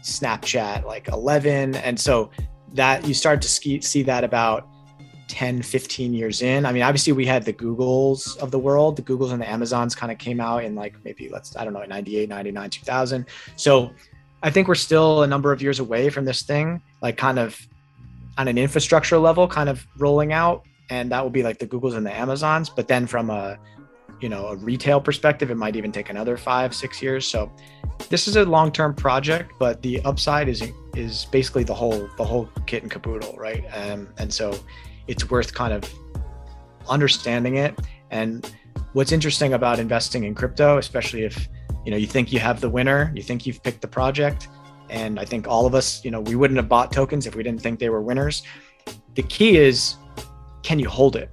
Snapchat 0.02 0.84
like 0.84 1.08
11. 1.08 1.74
And 1.76 1.98
so 1.98 2.30
that 2.76 3.06
you 3.06 3.14
start 3.14 3.42
to 3.42 3.48
see 3.48 4.02
that 4.02 4.24
about 4.24 4.68
10 5.28 5.62
15 5.62 6.14
years 6.14 6.40
in. 6.40 6.64
I 6.64 6.72
mean 6.72 6.82
obviously 6.82 7.12
we 7.12 7.26
had 7.26 7.44
the 7.44 7.52
googles 7.52 8.36
of 8.38 8.50
the 8.50 8.58
world. 8.58 8.96
The 8.96 9.02
googles 9.02 9.32
and 9.32 9.42
the 9.42 9.50
amazons 9.50 9.94
kind 9.94 10.12
of 10.12 10.18
came 10.18 10.40
out 10.40 10.64
in 10.64 10.74
like 10.74 10.94
maybe 11.04 11.28
let's 11.28 11.56
i 11.56 11.64
don't 11.64 11.72
know 11.72 11.84
98 11.84 12.28
99 12.28 12.70
2000 12.70 13.26
so 13.56 13.90
i 14.42 14.50
think 14.50 14.68
we're 14.68 14.76
still 14.76 15.24
a 15.24 15.26
number 15.26 15.50
of 15.52 15.60
years 15.60 15.80
away 15.80 16.10
from 16.10 16.24
this 16.24 16.42
thing 16.42 16.80
like 17.02 17.16
kind 17.16 17.38
of 17.38 17.58
on 18.38 18.46
an 18.48 18.58
infrastructure 18.58 19.18
level 19.18 19.48
kind 19.48 19.68
of 19.68 19.84
rolling 19.96 20.32
out 20.32 20.64
and 20.90 21.10
that 21.10 21.22
will 21.22 21.30
be 21.30 21.42
like 21.42 21.58
the 21.58 21.66
googles 21.66 21.96
and 21.96 22.06
the 22.06 22.14
amazons. 22.14 22.68
But 22.68 22.88
then 22.88 23.06
from 23.06 23.30
a 23.30 23.58
you 24.20 24.28
know 24.28 24.46
a 24.48 24.56
retail 24.56 25.00
perspective 25.00 25.50
it 25.50 25.56
might 25.56 25.76
even 25.76 25.92
take 25.92 26.10
another 26.10 26.36
five 26.36 26.74
six 26.74 27.02
years. 27.02 27.26
So 27.26 27.50
this 28.08 28.28
is 28.28 28.36
a 28.36 28.44
long-term 28.44 28.94
project 28.94 29.52
but 29.58 29.82
the 29.82 30.00
upside 30.02 30.48
is 30.48 30.62
is 30.96 31.26
basically 31.26 31.62
the 31.62 31.74
whole 31.74 32.08
the 32.16 32.24
whole 32.24 32.48
kit 32.66 32.82
and 32.82 32.90
caboodle, 32.90 33.34
right? 33.36 33.64
Um, 33.74 34.08
and 34.18 34.32
so 34.32 34.58
it's 35.06 35.30
worth 35.30 35.54
kind 35.54 35.72
of 35.72 35.84
understanding 36.88 37.58
it. 37.58 37.78
And 38.10 38.50
what's 38.94 39.12
interesting 39.12 39.52
about 39.52 39.78
investing 39.78 40.24
in 40.24 40.34
crypto, 40.34 40.78
especially 40.78 41.22
if 41.24 41.48
you 41.84 41.90
know 41.90 41.96
you 41.96 42.06
think 42.06 42.32
you 42.32 42.40
have 42.40 42.60
the 42.60 42.70
winner, 42.70 43.12
you 43.14 43.22
think 43.22 43.46
you've 43.46 43.62
picked 43.62 43.82
the 43.82 43.88
project, 43.88 44.48
and 44.88 45.20
I 45.20 45.24
think 45.24 45.46
all 45.46 45.66
of 45.66 45.74
us, 45.74 46.04
you 46.04 46.10
know, 46.10 46.20
we 46.20 46.34
wouldn't 46.34 46.56
have 46.56 46.68
bought 46.68 46.90
tokens 46.90 47.26
if 47.26 47.36
we 47.36 47.42
didn't 47.42 47.60
think 47.60 47.78
they 47.78 47.90
were 47.90 48.02
winners. 48.02 48.42
The 49.14 49.22
key 49.22 49.58
is, 49.58 49.96
can 50.62 50.78
you 50.78 50.88
hold 50.88 51.16
it? 51.16 51.30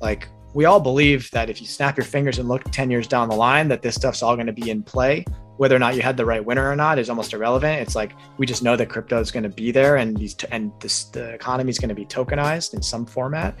Like 0.00 0.28
we 0.54 0.64
all 0.64 0.80
believe 0.80 1.30
that 1.32 1.50
if 1.50 1.60
you 1.60 1.66
snap 1.66 1.96
your 1.96 2.04
fingers 2.04 2.38
and 2.38 2.48
look 2.48 2.64
10 2.70 2.90
years 2.90 3.06
down 3.06 3.28
the 3.28 3.36
line, 3.36 3.68
that 3.68 3.82
this 3.82 3.94
stuff's 3.94 4.22
all 4.22 4.34
going 4.34 4.46
to 4.46 4.52
be 4.52 4.70
in 4.70 4.82
play 4.82 5.24
whether 5.58 5.76
or 5.76 5.78
not 5.78 5.94
you 5.94 6.02
had 6.02 6.16
the 6.16 6.24
right 6.24 6.44
winner 6.44 6.70
or 6.70 6.76
not 6.76 6.98
is 6.98 7.10
almost 7.10 7.32
irrelevant. 7.34 7.80
It's 7.82 7.94
like 7.94 8.12
we 8.38 8.46
just 8.46 8.62
know 8.62 8.76
that 8.76 8.88
crypto 8.88 9.20
is 9.20 9.30
going 9.30 9.42
to 9.42 9.48
be 9.48 9.70
there, 9.70 9.96
and 9.96 10.16
these 10.16 10.34
and 10.50 10.72
this, 10.80 11.04
the 11.04 11.34
economy 11.34 11.70
is 11.70 11.78
going 11.78 11.90
to 11.90 11.94
be 11.94 12.06
tokenized 12.06 12.74
in 12.74 12.82
some 12.82 13.04
format. 13.04 13.54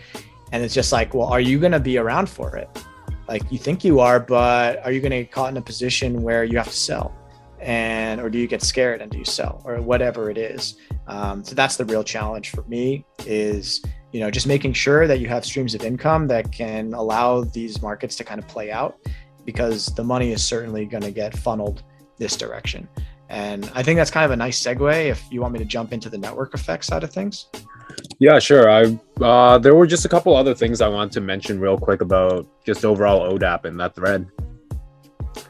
And 0.50 0.64
it's 0.64 0.74
just 0.74 0.92
like, 0.92 1.12
well, 1.12 1.26
are 1.28 1.40
you 1.40 1.58
going 1.58 1.72
to 1.72 1.80
be 1.80 1.98
around 1.98 2.28
for 2.28 2.56
it? 2.56 2.68
Like 3.28 3.42
you 3.52 3.58
think 3.58 3.84
you 3.84 4.00
are, 4.00 4.18
but 4.18 4.82
are 4.84 4.92
you 4.92 5.00
going 5.00 5.10
to 5.10 5.22
get 5.24 5.30
caught 5.30 5.50
in 5.50 5.58
a 5.58 5.62
position 5.62 6.22
where 6.22 6.44
you 6.44 6.56
have 6.56 6.68
to 6.68 6.76
sell? 6.76 7.14
and 7.60 8.20
or 8.20 8.30
do 8.30 8.38
you 8.38 8.46
get 8.46 8.62
scared 8.62 9.00
and 9.00 9.10
do 9.10 9.18
you 9.18 9.24
sell 9.24 9.60
or 9.64 9.80
whatever 9.80 10.30
it 10.30 10.38
is 10.38 10.76
um, 11.08 11.42
so 11.42 11.54
that's 11.54 11.76
the 11.76 11.84
real 11.86 12.04
challenge 12.04 12.50
for 12.50 12.62
me 12.64 13.04
is 13.26 13.82
you 14.12 14.20
know 14.20 14.30
just 14.30 14.46
making 14.46 14.72
sure 14.72 15.06
that 15.06 15.18
you 15.18 15.28
have 15.28 15.44
streams 15.44 15.74
of 15.74 15.84
income 15.84 16.26
that 16.26 16.50
can 16.52 16.94
allow 16.94 17.42
these 17.42 17.82
markets 17.82 18.16
to 18.16 18.24
kind 18.24 18.38
of 18.38 18.46
play 18.46 18.70
out 18.70 18.98
because 19.48 19.86
the 19.94 20.04
money 20.04 20.30
is 20.30 20.44
certainly 20.44 20.84
going 20.84 21.02
to 21.02 21.10
get 21.10 21.34
funneled 21.34 21.82
this 22.18 22.36
direction. 22.36 22.86
And 23.30 23.64
I 23.74 23.82
think 23.82 23.96
that's 23.96 24.10
kind 24.10 24.26
of 24.26 24.30
a 24.30 24.36
nice 24.36 24.60
segue 24.60 25.06
if 25.06 25.24
you 25.30 25.40
want 25.40 25.54
me 25.54 25.58
to 25.58 25.64
jump 25.64 25.90
into 25.94 26.10
the 26.10 26.18
network 26.18 26.52
effect 26.52 26.84
side 26.84 27.02
of 27.02 27.10
things. 27.10 27.46
Yeah, 28.18 28.38
sure. 28.40 28.68
I 28.70 28.98
uh, 29.24 29.56
there 29.56 29.74
were 29.74 29.86
just 29.86 30.04
a 30.04 30.08
couple 30.10 30.36
other 30.36 30.54
things 30.54 30.82
I 30.82 30.88
wanted 30.88 31.12
to 31.12 31.22
mention 31.22 31.58
real 31.58 31.78
quick 31.78 32.02
about 32.02 32.46
just 32.66 32.84
overall 32.84 33.32
ODAP 33.32 33.64
and 33.64 33.80
that 33.80 33.94
thread. 33.94 34.26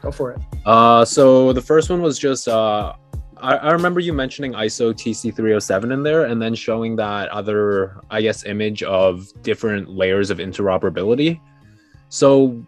Go 0.01 0.11
for 0.11 0.31
it. 0.31 0.39
Uh, 0.65 1.03
so 1.03 1.51
the 1.51 1.61
first 1.61 1.89
one 1.89 2.01
was 2.01 2.17
just 2.17 2.47
uh, 2.47 2.93
I, 3.35 3.55
I 3.57 3.71
remember 3.71 3.99
you 3.99 4.13
mentioning 4.13 4.53
ISO 4.53 4.93
TC307 4.93 5.91
in 5.91 6.03
there, 6.03 6.23
and 6.23 6.41
then 6.41 6.55
showing 6.55 6.95
that 6.95 7.27
other 7.29 7.97
I 8.09 8.21
guess 8.21 8.45
image 8.45 8.81
of 8.81 9.27
different 9.43 9.89
layers 9.89 10.29
of 10.29 10.37
interoperability. 10.37 11.41
So 12.07 12.65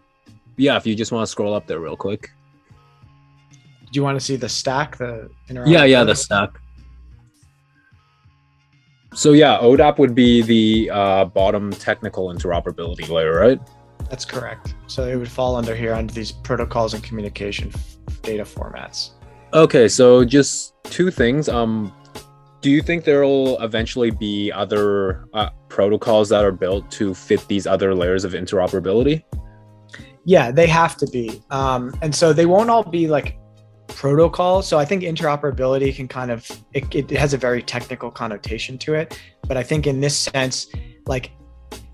yeah, 0.56 0.76
if 0.76 0.86
you 0.86 0.94
just 0.94 1.12
want 1.12 1.26
to 1.26 1.30
scroll 1.30 1.54
up 1.54 1.66
there 1.66 1.80
real 1.80 1.96
quick. 1.96 2.30
Do 3.50 3.98
you 3.98 4.02
want 4.02 4.18
to 4.18 4.24
see 4.24 4.36
the 4.36 4.48
stack? 4.48 4.96
The 4.96 5.30
yeah, 5.66 5.84
yeah, 5.84 6.04
the 6.04 6.14
stack. 6.14 6.50
So 9.14 9.32
yeah, 9.32 9.58
ODAP 9.58 9.98
would 9.98 10.14
be 10.14 10.40
the 10.40 10.90
uh, 10.90 11.24
bottom 11.26 11.70
technical 11.72 12.32
interoperability 12.32 13.08
layer, 13.10 13.38
right? 13.38 13.60
That's 14.08 14.24
correct. 14.24 14.74
So 14.86 15.06
it 15.06 15.16
would 15.16 15.30
fall 15.30 15.56
under 15.56 15.74
here 15.74 15.92
under 15.92 16.12
these 16.12 16.32
protocols 16.32 16.94
and 16.94 17.02
communication 17.02 17.70
f- 17.74 17.96
data 18.22 18.44
formats. 18.44 19.10
Okay, 19.52 19.86
so 19.88 20.24
just 20.24 20.74
two 20.84 21.10
things. 21.10 21.48
Um, 21.50 21.92
do 22.62 22.70
you 22.70 22.80
think 22.80 23.04
there 23.04 23.22
will 23.22 23.60
eventually 23.60 24.10
be 24.10 24.50
other 24.50 25.26
uh, 25.34 25.50
protocols 25.68 26.28
that 26.30 26.44
are 26.44 26.52
built 26.52 26.90
to 26.92 27.12
fit 27.12 27.46
these 27.48 27.66
other 27.66 27.94
layers 27.94 28.24
of 28.24 28.32
interoperability? 28.32 29.22
Yeah, 30.24 30.50
they 30.50 30.66
have 30.66 30.96
to 30.98 31.06
be. 31.06 31.42
Um, 31.50 31.94
and 32.02 32.14
so 32.14 32.32
they 32.32 32.46
won't 32.46 32.70
all 32.70 32.84
be 32.84 33.08
like 33.08 33.38
protocols. 33.88 34.66
So 34.68 34.78
I 34.78 34.84
think 34.84 35.02
interoperability 35.02 35.94
can 35.94 36.08
kind 36.08 36.30
of 36.30 36.48
it, 36.72 36.94
it 36.94 37.10
has 37.10 37.34
a 37.34 37.38
very 37.38 37.62
technical 37.62 38.10
connotation 38.10 38.78
to 38.78 38.94
it. 38.94 39.20
But 39.46 39.56
I 39.56 39.62
think 39.62 39.86
in 39.86 40.00
this 40.00 40.16
sense, 40.16 40.68
like 41.06 41.32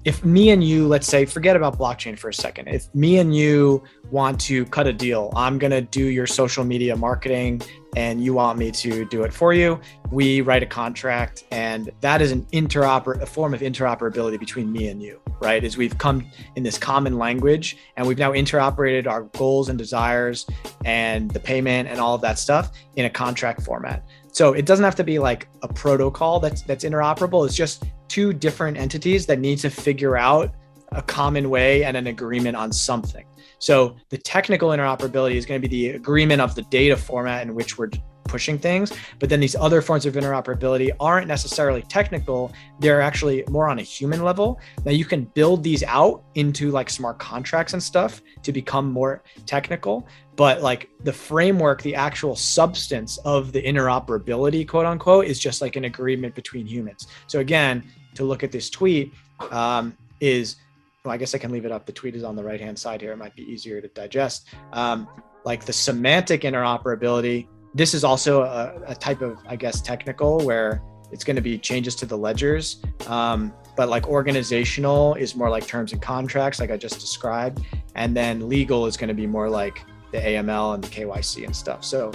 if 0.09 0.25
me 0.25 0.49
and 0.49 0.65
you, 0.65 0.89
let's 0.89 1.07
say, 1.07 1.27
forget 1.27 1.55
about 1.55 1.79
blockchain 1.79 2.19
for 2.19 2.31
a 2.31 2.35
second. 2.35 2.67
If 2.69 2.93
me 2.95 3.19
and 3.19 3.37
you 3.37 3.85
want 4.11 4.41
to 4.41 4.65
cut 4.65 4.87
a 4.87 4.93
deal, 4.93 5.31
I'm 5.37 5.59
going 5.59 5.71
to 5.71 5.83
do 5.83 6.07
your 6.07 6.27
social 6.27 6.65
media 6.65 6.97
marketing 6.97 7.61
and 7.95 8.25
you 8.25 8.33
want 8.33 8.59
me 8.59 8.71
to 8.71 9.05
do 9.05 9.23
it 9.25 9.35
for 9.35 9.53
you. 9.53 9.79
We 10.11 10.41
write 10.41 10.63
a 10.63 10.67
contract 10.67 11.45
and 11.51 11.91
that 12.01 12.23
is 12.23 12.33
an 12.33 12.47
interoper 12.55 13.21
a 13.21 13.27
form 13.27 13.53
of 13.53 13.61
interoperability 13.61 14.41
between 14.41 14.73
me 14.73 14.89
and 14.89 15.03
you, 15.03 15.21
right? 15.41 15.63
Is 15.63 15.77
we've 15.77 15.99
come 15.99 16.27
in 16.57 16.63
this 16.63 16.79
common 16.79 17.19
language 17.19 17.77
and 17.99 18.07
we've 18.07 18.17
now 18.17 18.33
interoperated 18.33 19.07
our 19.07 19.25
goals 19.37 19.69
and 19.69 19.79
desires 19.79 20.47
and 20.87 21.31
the 21.33 21.41
payment 21.41 21.87
and 21.87 22.01
all 22.01 22.15
of 22.15 22.23
that 22.23 22.39
stuff 22.39 22.73
in 22.97 23.05
a 23.05 23.11
contract 23.11 23.61
format. 23.61 24.09
So 24.33 24.55
it 24.55 24.65
doesn't 24.65 24.85
have 24.87 24.97
to 24.97 25.05
be 25.05 25.19
like 25.19 25.49
a 25.63 25.69
protocol 25.69 26.41
that's 26.41 26.63
that's 26.63 26.85
interoperable. 26.85 27.45
It's 27.45 27.55
just 27.57 27.85
two 28.09 28.33
different 28.33 28.77
entities 28.77 29.27
that 29.27 29.39
need 29.39 29.59
to 29.59 29.71
figure 29.71 30.17
out 30.17 30.55
a 30.93 31.03
common 31.03 31.51
way 31.51 31.85
and 31.85 31.97
an 31.97 32.07
agreement 32.07 32.57
on 32.57 32.73
something. 32.73 33.27
So 33.59 33.97
the 34.09 34.19
technical 34.19 34.71
interoperability 34.71 35.35
is 35.35 35.45
going 35.45 35.61
to 35.61 35.69
be 35.69 35.89
the 35.89 35.97
agreement 35.97 36.41
of 36.41 36.55
the 36.55 36.63
data 36.63 36.97
format 36.97 37.43
in 37.43 37.55
which 37.55 37.77
we're 37.77 37.91
pushing 38.29 38.59
things. 38.59 38.93
But 39.19 39.29
then 39.29 39.41
these 39.41 39.57
other 39.57 39.83
forms 39.83 40.07
of 40.07 40.15
interoperability 40.15 40.91
aren't 41.01 41.27
necessarily 41.27 41.83
technical. 41.83 42.53
They're 42.79 43.01
actually 43.01 43.43
more 43.49 43.69
on 43.69 43.79
a 43.79 43.83
human 43.83 44.23
level. 44.23 44.61
Now 44.85 44.93
you 44.93 45.05
can 45.05 45.25
build 45.25 45.65
these 45.65 45.83
out 45.83 46.23
into 46.35 46.71
like 46.71 46.91
smart 46.91 47.19
contracts 47.19 47.73
and 47.73 47.83
stuff 47.83 48.23
to 48.43 48.53
become 48.53 48.93
more 48.93 49.25
technical. 49.47 50.07
But 50.37 50.63
like 50.63 50.91
the 51.03 51.13
framework, 51.13 51.83
the 51.83 51.97
actual 51.97 52.37
substance 52.37 53.19
of 53.25 53.51
the 53.53 53.63
interoperability, 53.63 54.69
quote 54.69 54.87
unquote, 54.87 55.25
is 55.25 55.41
just 55.41 55.61
like 55.61 55.75
an 55.75 55.85
agreement 55.85 56.37
between 56.37 56.67
humans. 56.67 57.09
So 57.27 57.41
again, 57.41 57.91
to 58.19 58.25
look 58.25 58.45
at 58.45 58.53
this 58.53 58.71
tweet 58.71 59.13
um, 59.51 59.97
is 60.21 60.57
well, 61.05 61.15
I 61.15 61.17
guess 61.17 61.35
I 61.35 61.39
can 61.39 61.51
leave 61.51 61.65
it 61.65 61.73
up. 61.73 61.87
The 61.87 61.93
tweet 61.93 62.15
is 62.15 62.25
on 62.25 62.37
the 62.37 62.45
right 62.45 62.61
hand 62.61 62.79
side 62.79 63.01
here. 63.01 63.13
It 63.13 63.17
might 63.17 63.35
be 63.35 63.43
easier 63.43 63.81
to 63.81 63.89
digest. 63.89 64.49
Um, 64.73 65.09
like 65.45 65.65
the 65.65 65.73
semantic 65.73 66.43
interoperability 66.43 67.47
this 67.75 67.95
is 67.95 68.05
also 68.05 68.43
a, 68.43 68.75
a, 68.87 68.95
type 68.95 69.21
of, 69.21 69.39
I 69.47 69.57
guess, 69.57 69.81
technical 69.81 70.39
where 70.41 70.83
it's 71.13 71.25
going 71.25 71.37
to 71.37 71.43
be 71.43 71.59
changes 71.59 71.95
to 71.97 72.07
the 72.07 72.17
ledgers. 72.17 72.83
Um, 73.07 73.53
but 73.77 73.89
like 73.89 74.09
organizational 74.09 75.15
is 75.15 75.37
more 75.37 75.49
like 75.51 75.67
terms 75.67 75.93
and 75.93 76.03
contracts, 76.03 76.61
like 76.61 76.71
I 76.71 76.77
just 76.77 76.99
described. 77.01 77.65
And 77.95 78.17
then 78.17 78.49
legal 78.49 78.87
is 78.87 78.97
going 78.97 79.09
to 79.09 79.15
be 79.15 79.27
more 79.27 79.49
like 79.49 79.85
the 80.13 80.19
AML 80.19 80.75
and 80.75 80.85
the 80.85 80.89
KYC 80.89 81.45
and 81.45 81.55
stuff. 81.55 81.85
So, 81.85 82.13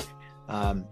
um, 0.50 0.86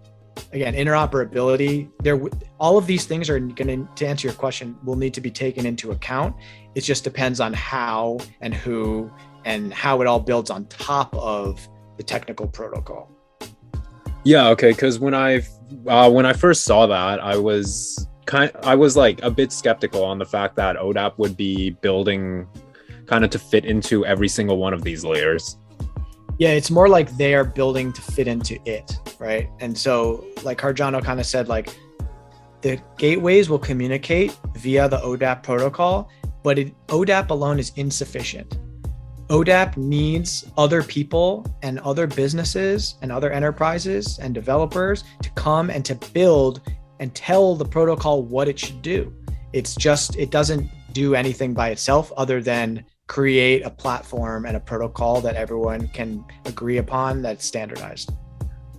again, 0.53 0.73
interoperability, 0.73 1.89
there, 2.03 2.21
all 2.59 2.77
of 2.77 2.87
these 2.87 3.05
things 3.05 3.29
are 3.29 3.39
going 3.39 3.85
to, 3.85 3.89
to 3.95 4.07
answer 4.07 4.27
your 4.27 4.35
question, 4.35 4.77
will 4.83 4.95
need 4.95 5.13
to 5.13 5.21
be 5.21 5.31
taken 5.31 5.65
into 5.65 5.91
account. 5.91 6.35
It 6.75 6.81
just 6.81 7.03
depends 7.03 7.39
on 7.39 7.53
how 7.53 8.19
and 8.41 8.53
who 8.53 9.11
and 9.45 9.73
how 9.73 10.01
it 10.01 10.07
all 10.07 10.19
builds 10.19 10.49
on 10.49 10.65
top 10.65 11.15
of 11.15 11.67
the 11.97 12.03
technical 12.03 12.47
protocol. 12.47 13.09
Yeah, 14.23 14.49
okay. 14.49 14.71
Because 14.71 14.99
when 14.99 15.13
I 15.13 15.41
uh, 15.87 16.09
when 16.11 16.25
I 16.25 16.33
first 16.33 16.63
saw 16.63 16.85
that, 16.87 17.19
I 17.19 17.37
was 17.37 18.07
kind 18.25 18.51
I 18.63 18.75
was 18.75 18.95
like 18.95 19.21
a 19.23 19.31
bit 19.31 19.51
skeptical 19.51 20.03
on 20.03 20.19
the 20.19 20.25
fact 20.25 20.55
that 20.57 20.75
ODAP 20.75 21.17
would 21.17 21.35
be 21.35 21.71
building 21.71 22.47
kind 23.07 23.25
of 23.25 23.31
to 23.31 23.39
fit 23.39 23.65
into 23.65 24.05
every 24.05 24.27
single 24.27 24.57
one 24.57 24.73
of 24.73 24.83
these 24.83 25.03
layers. 25.03 25.57
Yeah, 26.41 26.53
it's 26.53 26.71
more 26.71 26.89
like 26.89 27.15
they 27.17 27.35
are 27.35 27.43
building 27.43 27.93
to 27.93 28.01
fit 28.01 28.27
into 28.27 28.57
it, 28.65 28.97
right? 29.19 29.47
And 29.59 29.77
so, 29.77 30.25
like 30.41 30.57
Hardjono 30.57 31.03
kind 31.03 31.19
of 31.19 31.27
said, 31.27 31.47
like 31.47 31.69
the 32.61 32.81
gateways 32.97 33.47
will 33.47 33.59
communicate 33.59 34.35
via 34.55 34.89
the 34.89 34.97
ODAP 34.97 35.43
protocol, 35.43 36.09
but 36.41 36.57
it, 36.57 36.73
ODAP 36.87 37.29
alone 37.29 37.59
is 37.59 37.71
insufficient. 37.75 38.57
ODAP 39.27 39.77
needs 39.77 40.51
other 40.57 40.81
people 40.81 41.45
and 41.61 41.77
other 41.81 42.07
businesses 42.07 42.95
and 43.03 43.11
other 43.11 43.31
enterprises 43.31 44.17
and 44.17 44.33
developers 44.33 45.03
to 45.21 45.29
come 45.33 45.69
and 45.69 45.85
to 45.85 45.93
build 45.93 46.61
and 46.99 47.13
tell 47.13 47.55
the 47.55 47.65
protocol 47.65 48.23
what 48.23 48.47
it 48.47 48.57
should 48.57 48.81
do. 48.81 49.13
It's 49.53 49.75
just, 49.75 50.15
it 50.15 50.31
doesn't 50.31 50.67
do 50.91 51.13
anything 51.13 51.53
by 51.53 51.69
itself 51.69 52.11
other 52.17 52.41
than 52.41 52.83
create 53.11 53.61
a 53.65 53.69
platform 53.69 54.45
and 54.45 54.55
a 54.55 54.59
protocol 54.61 55.19
that 55.19 55.35
everyone 55.35 55.85
can 55.89 56.23
agree 56.45 56.77
upon 56.77 57.21
that's 57.21 57.45
standardized. 57.45 58.13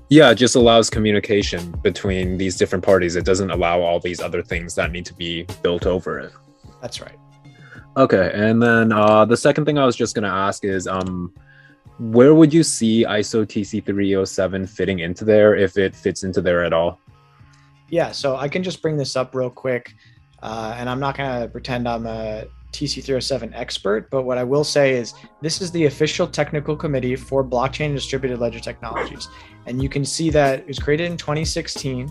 Yeah, 0.09 0.31
it 0.31 0.37
just 0.37 0.57
allows 0.57 0.89
communication 0.89 1.71
between 1.83 2.39
these 2.39 2.57
different 2.57 2.83
parties. 2.83 3.15
It 3.15 3.27
doesn't 3.27 3.51
allow 3.51 3.83
all 3.83 4.01
these 4.01 4.23
other 4.23 4.43
things 4.43 4.75
that 4.77 4.91
need 4.91 5.05
to 5.05 5.13
be 5.13 5.43
built 5.63 5.85
over 5.85 6.19
it. 6.19 6.33
That's 6.81 7.03
right. 7.03 7.19
Okay, 7.99 8.31
and 8.33 8.63
then 8.63 8.91
uh, 8.91 9.27
the 9.27 9.37
second 9.37 9.67
thing 9.67 9.77
I 9.77 9.85
was 9.85 9.97
just 9.97 10.15
going 10.15 10.23
to 10.23 10.31
ask 10.31 10.65
is, 10.65 10.87
um, 10.87 11.31
where 11.99 12.35
would 12.35 12.55
you 12.55 12.63
see 12.63 13.05
ISO 13.05 13.45
TC307 13.45 14.67
fitting 14.67 15.01
into 15.01 15.27
there 15.27 15.55
if 15.57 15.77
it 15.77 15.95
fits 15.95 16.25
into 16.25 16.41
there 16.41 16.65
at 16.65 16.73
all? 16.73 16.99
Yeah, 17.91 18.13
so 18.13 18.37
I 18.37 18.49
can 18.49 18.63
just 18.63 18.81
bring 18.81 18.97
this 18.97 19.15
up 19.15 19.35
real 19.35 19.51
quick, 19.51 19.93
uh, 20.43 20.75
and 20.79 20.89
I'm 20.89 21.01
not 21.01 21.19
going 21.19 21.43
to 21.43 21.49
pretend 21.49 21.87
I'm 21.87 22.07
a 22.07 22.47
TC307 22.73 23.53
expert, 23.55 24.11
but 24.11 24.23
what 24.23 24.39
I 24.39 24.45
will 24.45 24.65
say 24.65 24.93
is 24.93 25.15
this 25.41 25.61
is 25.61 25.71
the 25.71 25.87
official 25.87 26.27
technical 26.27 26.75
committee 26.75 27.17
for 27.17 27.45
blockchain 27.45 27.87
and 27.87 27.95
distributed 27.95 28.41
ledger 28.41 28.61
technologies. 28.61 29.29
And 29.67 29.83
you 29.83 29.89
can 29.89 30.05
see 30.05 30.31
that 30.31 30.61
it 30.61 30.67
was 30.67 30.79
created 30.79 31.11
in 31.11 31.17
2016, 31.17 32.11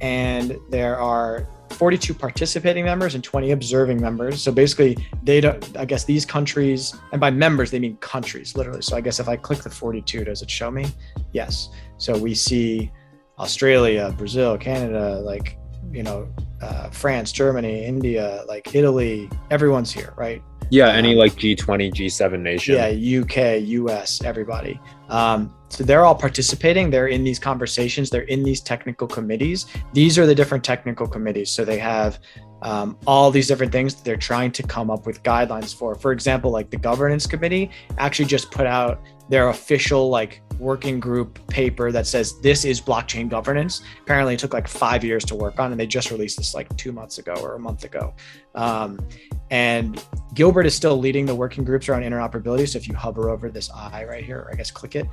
and 0.00 0.56
there 0.70 0.98
are 0.98 1.46
42 1.70 2.14
participating 2.14 2.84
members 2.84 3.14
and 3.14 3.24
20 3.24 3.50
observing 3.50 4.00
members. 4.00 4.40
So 4.40 4.52
basically, 4.52 4.96
they 5.22 5.40
don't, 5.40 5.76
I 5.76 5.84
guess 5.84 6.04
these 6.04 6.24
countries, 6.24 6.94
and 7.12 7.20
by 7.20 7.30
members, 7.30 7.70
they 7.70 7.78
mean 7.78 7.96
countries, 7.98 8.56
literally. 8.56 8.82
So 8.82 8.96
I 8.96 9.00
guess 9.00 9.20
if 9.20 9.28
I 9.28 9.36
click 9.36 9.62
the 9.62 9.70
42, 9.70 10.24
does 10.24 10.42
it 10.42 10.50
show 10.50 10.70
me? 10.70 10.86
Yes. 11.32 11.70
So 11.98 12.16
we 12.16 12.34
see 12.34 12.90
Australia, 13.38 14.14
Brazil, 14.16 14.56
Canada, 14.56 15.20
like, 15.20 15.58
you 15.96 16.02
know, 16.02 16.28
uh, 16.60 16.90
France, 16.90 17.32
Germany, 17.32 17.84
India, 17.84 18.44
like 18.46 18.74
Italy, 18.74 19.30
everyone's 19.50 19.90
here, 19.90 20.12
right? 20.16 20.42
Yeah, 20.70 20.88
any 20.88 21.12
um, 21.12 21.18
like 21.18 21.32
G20, 21.32 21.92
G7 21.92 22.40
nation. 22.40 22.74
Yeah, 22.74 23.20
UK, 23.20 23.62
US, 23.62 24.22
everybody. 24.22 24.80
Um, 25.08 25.54
so 25.68 25.84
they're 25.84 26.04
all 26.04 26.14
participating. 26.14 26.90
They're 26.90 27.08
in 27.08 27.24
these 27.24 27.38
conversations. 27.38 28.10
They're 28.10 28.22
in 28.22 28.42
these 28.42 28.60
technical 28.60 29.06
committees. 29.06 29.66
These 29.92 30.18
are 30.18 30.26
the 30.26 30.34
different 30.34 30.64
technical 30.64 31.06
committees. 31.06 31.50
So 31.50 31.64
they 31.64 31.78
have 31.78 32.18
um, 32.62 32.98
all 33.06 33.30
these 33.30 33.46
different 33.46 33.72
things 33.72 33.94
that 33.94 34.04
they're 34.04 34.16
trying 34.16 34.50
to 34.52 34.62
come 34.62 34.90
up 34.90 35.06
with 35.06 35.22
guidelines 35.22 35.74
for. 35.74 35.94
For 35.94 36.12
example, 36.12 36.50
like 36.50 36.70
the 36.70 36.78
governance 36.78 37.26
committee 37.26 37.70
actually 37.98 38.26
just 38.26 38.50
put 38.50 38.66
out 38.66 39.00
their 39.28 39.48
official 39.48 40.08
like 40.08 40.42
working 40.58 41.00
group 41.00 41.44
paper 41.48 41.92
that 41.92 42.06
says 42.06 42.40
this 42.40 42.64
is 42.64 42.80
blockchain 42.80 43.28
governance. 43.28 43.82
Apparently, 44.02 44.34
it 44.34 44.40
took 44.40 44.52
like 44.52 44.68
five 44.68 45.04
years 45.04 45.24
to 45.26 45.34
work 45.34 45.58
on, 45.58 45.70
and 45.70 45.80
they 45.80 45.86
just 45.86 46.10
released 46.10 46.38
this 46.38 46.54
like 46.54 46.74
two 46.76 46.92
months 46.92 47.18
ago 47.18 47.34
or 47.42 47.54
a 47.54 47.58
month 47.58 47.84
ago. 47.84 48.14
Um, 48.54 48.98
and 49.50 50.02
Gilbert 50.34 50.66
is 50.66 50.74
still 50.74 50.96
leading 50.96 51.26
the 51.26 51.34
working 51.34 51.64
groups 51.64 51.88
around 51.88 52.02
interoperability. 52.02 52.68
So 52.68 52.78
if 52.78 52.88
you 52.88 52.94
hover 52.94 53.30
over 53.30 53.50
this 53.50 53.70
eye 53.70 54.04
right 54.04 54.24
here, 54.24 54.40
or 54.40 54.50
I 54.52 54.56
guess 54.56 54.70
click 54.70 54.96
it, 54.96 55.06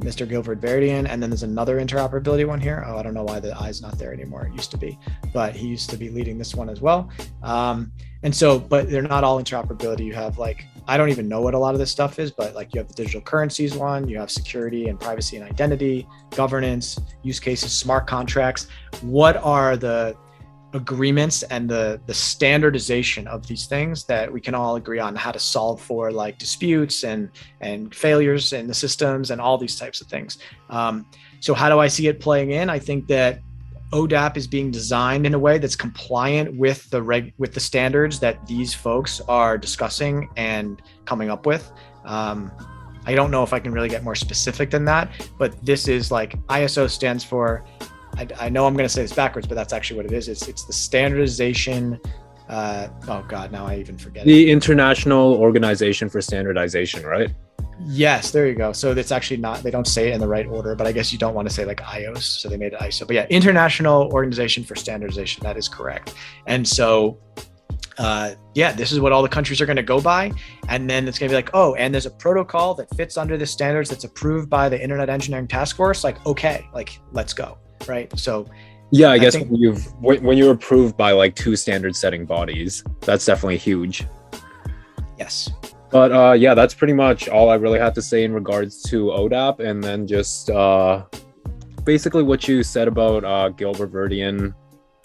Mr. 0.00 0.28
Gilbert 0.28 0.60
Verdian, 0.60 1.08
and 1.08 1.22
then 1.22 1.30
there's 1.30 1.44
another 1.44 1.80
interoperability 1.80 2.46
one 2.46 2.60
here. 2.60 2.84
Oh, 2.86 2.98
I 2.98 3.02
don't 3.02 3.14
know 3.14 3.22
why 3.22 3.40
the 3.40 3.56
eye's 3.58 3.80
not 3.80 3.98
there 3.98 4.12
anymore. 4.12 4.46
It 4.46 4.52
used 4.52 4.70
to 4.72 4.76
be, 4.76 4.98
but 5.32 5.54
he 5.54 5.68
used 5.68 5.88
to 5.90 5.96
be 5.96 6.10
leading 6.10 6.36
this 6.36 6.54
one 6.54 6.68
as 6.68 6.80
well. 6.80 7.10
Um, 7.42 7.92
and 8.22 8.34
so, 8.34 8.58
but 8.58 8.90
they're 8.90 9.02
not 9.02 9.22
all 9.22 9.40
interoperability. 9.42 10.04
You 10.04 10.14
have 10.14 10.38
like, 10.38 10.66
I 10.86 10.96
don't 10.96 11.08
even 11.08 11.28
know 11.28 11.40
what 11.40 11.54
a 11.54 11.58
lot 11.58 11.74
of 11.74 11.80
this 11.80 11.90
stuff 11.90 12.18
is, 12.18 12.30
but 12.30 12.54
like 12.54 12.74
you 12.74 12.78
have 12.78 12.88
the 12.88 12.94
digital 12.94 13.20
currencies 13.20 13.74
one, 13.74 14.08
you 14.08 14.18
have 14.18 14.30
security 14.30 14.88
and 14.88 15.00
privacy 15.00 15.36
and 15.36 15.48
identity, 15.48 16.06
governance, 16.30 16.98
use 17.22 17.40
cases, 17.40 17.72
smart 17.72 18.06
contracts. 18.06 18.68
What 19.00 19.36
are 19.38 19.76
the 19.76 20.16
agreements 20.74 21.44
and 21.44 21.70
the 21.70 22.00
the 22.06 22.14
standardization 22.14 23.28
of 23.28 23.46
these 23.46 23.66
things 23.66 24.04
that 24.04 24.30
we 24.30 24.40
can 24.40 24.54
all 24.54 24.74
agree 24.74 24.98
on 24.98 25.14
how 25.14 25.30
to 25.30 25.38
solve 25.38 25.80
for 25.80 26.10
like 26.10 26.36
disputes 26.36 27.04
and 27.04 27.30
and 27.60 27.94
failures 27.94 28.52
in 28.52 28.66
the 28.66 28.74
systems 28.74 29.30
and 29.30 29.40
all 29.40 29.56
these 29.56 29.78
types 29.78 30.00
of 30.00 30.08
things 30.08 30.38
um, 30.70 31.06
so 31.38 31.54
how 31.54 31.68
do 31.68 31.78
i 31.78 31.86
see 31.86 32.08
it 32.08 32.18
playing 32.18 32.50
in 32.50 32.68
i 32.68 32.78
think 32.78 33.06
that 33.06 33.38
odap 33.92 34.36
is 34.36 34.46
being 34.46 34.70
designed 34.70 35.26
in 35.26 35.34
a 35.34 35.38
way 35.38 35.58
that's 35.58 35.76
compliant 35.76 36.54
with 36.56 36.88
the 36.90 37.02
reg 37.02 37.32
with 37.38 37.54
the 37.54 37.60
standards 37.60 38.18
that 38.20 38.46
these 38.46 38.74
folks 38.74 39.20
are 39.28 39.56
discussing 39.56 40.28
and 40.36 40.82
coming 41.04 41.30
up 41.30 41.46
with 41.46 41.70
um, 42.04 42.50
i 43.06 43.14
don't 43.14 43.30
know 43.30 43.42
if 43.42 43.52
i 43.52 43.60
can 43.60 43.72
really 43.72 43.88
get 43.88 44.02
more 44.02 44.14
specific 44.14 44.70
than 44.70 44.84
that 44.84 45.10
but 45.38 45.64
this 45.64 45.86
is 45.86 46.10
like 46.10 46.38
iso 46.48 46.90
stands 46.90 47.22
for 47.22 47.64
I, 48.16 48.28
I 48.40 48.48
know 48.48 48.66
I'm 48.66 48.74
going 48.74 48.84
to 48.86 48.92
say 48.92 49.02
this 49.02 49.12
backwards, 49.12 49.46
but 49.46 49.54
that's 49.54 49.72
actually 49.72 49.96
what 49.96 50.06
it 50.06 50.12
is. 50.12 50.28
It's 50.28 50.48
it's 50.48 50.64
the 50.64 50.72
standardization. 50.72 52.00
Uh, 52.48 52.88
oh 53.08 53.24
God, 53.28 53.52
now 53.52 53.66
I 53.66 53.76
even 53.76 53.98
forget. 53.98 54.24
The 54.24 54.48
it. 54.48 54.52
International 54.52 55.34
Organization 55.34 56.08
for 56.08 56.20
Standardization, 56.20 57.04
right? 57.04 57.30
Yes, 57.86 58.30
there 58.30 58.46
you 58.46 58.54
go. 58.54 58.72
So 58.72 58.92
it's 58.92 59.12
actually 59.12 59.36
not. 59.38 59.62
They 59.62 59.70
don't 59.70 59.86
say 59.86 60.08
it 60.08 60.14
in 60.14 60.20
the 60.20 60.28
right 60.28 60.46
order, 60.46 60.74
but 60.74 60.86
I 60.86 60.92
guess 60.92 61.12
you 61.12 61.18
don't 61.18 61.34
want 61.34 61.48
to 61.48 61.54
say 61.54 61.64
like 61.64 61.80
IOS, 61.80 62.22
so 62.22 62.48
they 62.48 62.56
made 62.56 62.72
it 62.72 62.80
ISO. 62.80 63.06
But 63.06 63.14
yeah, 63.14 63.26
International 63.30 64.10
Organization 64.12 64.64
for 64.64 64.74
Standardization. 64.74 65.42
That 65.42 65.56
is 65.56 65.68
correct. 65.68 66.14
And 66.46 66.66
so 66.66 67.18
uh, 67.98 68.34
yeah, 68.54 68.72
this 68.72 68.90
is 68.90 68.98
what 68.98 69.12
all 69.12 69.22
the 69.22 69.28
countries 69.28 69.60
are 69.60 69.66
going 69.66 69.76
to 69.76 69.82
go 69.82 70.00
by. 70.00 70.32
And 70.68 70.90
then 70.90 71.06
it's 71.06 71.18
going 71.18 71.28
to 71.28 71.32
be 71.32 71.36
like, 71.36 71.50
oh, 71.54 71.74
and 71.76 71.94
there's 71.94 72.06
a 72.06 72.10
protocol 72.10 72.74
that 72.74 72.88
fits 72.96 73.16
under 73.16 73.36
the 73.36 73.46
standards 73.46 73.88
that's 73.88 74.04
approved 74.04 74.50
by 74.50 74.68
the 74.68 74.82
Internet 74.82 75.08
Engineering 75.08 75.46
Task 75.46 75.76
Force. 75.76 76.02
Like, 76.02 76.24
okay, 76.26 76.68
like, 76.72 76.98
let's 77.12 77.32
go 77.32 77.58
right? 77.88 78.16
So 78.18 78.46
yeah, 78.90 79.08
I, 79.08 79.14
I 79.14 79.18
guess 79.18 79.34
think, 79.34 79.50
when 79.50 79.60
you've 79.60 79.92
when 80.00 80.36
you're 80.36 80.52
approved 80.52 80.96
by 80.96 81.12
like 81.12 81.34
two 81.34 81.56
standard 81.56 81.96
setting 81.96 82.24
bodies, 82.24 82.84
that's 83.00 83.24
definitely 83.24 83.58
huge. 83.58 84.06
Yes. 85.18 85.50
But 85.94 86.10
uh, 86.10 86.32
yeah, 86.32 86.54
that's 86.54 86.74
pretty 86.74 86.92
much 86.92 87.28
all 87.28 87.50
I 87.50 87.54
really 87.54 87.78
had 87.78 87.94
to 87.94 88.02
say 88.02 88.24
in 88.24 88.32
regards 88.32 88.82
to 88.90 89.12
ODAP, 89.12 89.60
and 89.60 89.80
then 89.80 90.08
just 90.08 90.50
uh, 90.50 91.04
basically 91.84 92.24
what 92.24 92.48
you 92.48 92.64
said 92.64 92.88
about 92.88 93.24
uh, 93.24 93.50
Gilbert 93.50 93.92
Verdian 93.92 94.54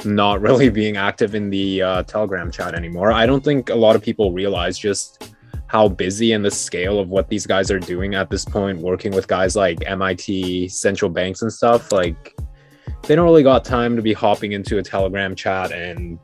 not 0.04 0.42
really 0.48 0.70
being 0.70 0.98
active 0.98 1.36
in 1.36 1.52
the 1.52 1.84
uh, 1.84 2.04
Telegram 2.06 2.50
chat 2.50 2.74
anymore. 2.74 3.12
I 3.12 3.28
don't 3.28 3.44
think 3.44 3.70
a 3.70 3.76
lot 3.76 3.96
of 3.96 4.02
people 4.02 4.32
realize 4.32 4.80
just 4.80 5.32
how 5.68 5.90
busy 5.90 6.32
and 6.32 6.44
the 6.44 6.50
scale 6.50 7.00
of 7.00 7.10
what 7.10 7.30
these 7.30 7.46
guys 7.46 7.70
are 7.70 7.80
doing 7.80 8.16
at 8.16 8.32
this 8.32 8.44
point, 8.44 8.80
working 8.80 9.14
with 9.14 9.28
guys 9.28 9.56
like 9.56 9.78
MIT, 9.86 10.70
central 10.70 11.12
banks, 11.12 11.44
and 11.44 11.54
stuff. 11.54 11.92
Like, 11.92 12.36
they 13.04 13.16
don't 13.16 13.26
really 13.26 13.44
got 13.44 13.64
time 13.64 13.96
to 13.96 14.02
be 14.02 14.14
hopping 14.14 14.54
into 14.54 14.80
a 14.80 14.82
telegram 14.82 15.36
chat 15.36 15.72
and 15.72 16.18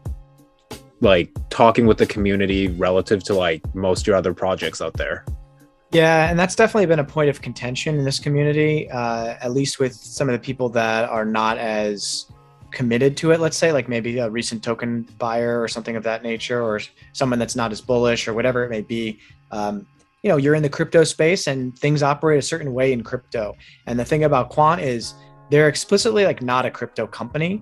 like 1.02 1.32
talking 1.50 1.86
with 1.86 1.98
the 1.98 2.06
community 2.06 2.68
relative 2.68 3.24
to 3.26 3.34
like 3.34 3.62
most 3.76 4.08
your 4.08 4.16
other 4.16 4.34
projects 4.34 4.82
out 4.82 4.94
there? 4.94 5.26
Yeah 5.92 6.30
and 6.30 6.38
that's 6.38 6.56
definitely 6.56 6.88
been 6.88 7.00
a 7.00 7.06
point 7.06 7.30
of 7.30 7.42
contention 7.42 7.98
in 7.98 8.04
this 8.04 8.20
community 8.20 8.90
uh, 8.90 9.36
at 9.42 9.52
least 9.52 9.80
with 9.80 9.94
some 9.94 10.28
of 10.28 10.34
the 10.34 10.40
people 10.40 10.70
that 10.70 11.10
are 11.10 11.26
not 11.26 11.58
as 11.58 12.26
committed 12.72 13.16
to 13.16 13.32
it 13.32 13.40
let's 13.40 13.56
say 13.56 13.72
like 13.72 13.88
maybe 13.88 14.18
a 14.18 14.30
recent 14.30 14.64
token 14.64 15.04
buyer 15.18 15.62
or 15.62 15.68
something 15.68 15.96
of 15.96 16.04
that 16.04 16.24
nature 16.24 16.62
or 16.62 16.82
someone 17.14 17.40
that's 17.40 17.56
not 17.56 17.72
as 17.72 17.80
bullish 17.82 18.28
or 18.28 18.34
whatever 18.34 18.64
it 18.64 18.70
may 18.70 18.82
be. 18.82 19.20
Um, 19.52 19.86
you 20.24 20.30
know 20.30 20.38
you're 20.38 20.56
in 20.56 20.64
the 20.64 20.70
crypto 20.70 21.04
space 21.04 21.46
and 21.46 21.78
things 21.78 22.02
operate 22.02 22.40
a 22.40 22.42
certain 22.42 22.74
way 22.74 22.92
in 22.92 23.04
crypto. 23.04 23.56
And 23.86 24.00
the 24.00 24.04
thing 24.04 24.24
about 24.24 24.50
quant 24.50 24.82
is 24.82 25.14
they're 25.52 25.70
explicitly 25.70 26.26
like 26.26 26.42
not 26.42 26.66
a 26.66 26.72
crypto 26.72 27.06
company. 27.06 27.62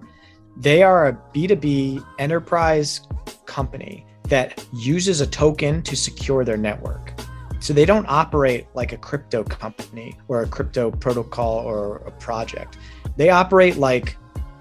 They 0.57 0.83
are 0.83 1.07
a 1.07 1.13
B2B 1.33 2.05
enterprise 2.19 3.01
company 3.45 4.05
that 4.29 4.65
uses 4.73 5.21
a 5.21 5.27
token 5.27 5.81
to 5.83 5.95
secure 5.95 6.45
their 6.45 6.57
network. 6.57 7.13
So 7.59 7.73
they 7.73 7.85
don't 7.85 8.05
operate 8.07 8.67
like 8.73 8.91
a 8.91 8.97
crypto 8.97 9.43
company 9.43 10.19
or 10.27 10.41
a 10.41 10.47
crypto 10.47 10.91
protocol 10.91 11.59
or 11.59 11.97
a 11.97 12.11
project. 12.11 12.77
They 13.15 13.29
operate 13.29 13.77
like 13.77 14.17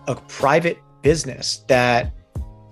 a 0.07 0.15
private 0.15 0.79
business 1.03 1.65
that 1.69 2.13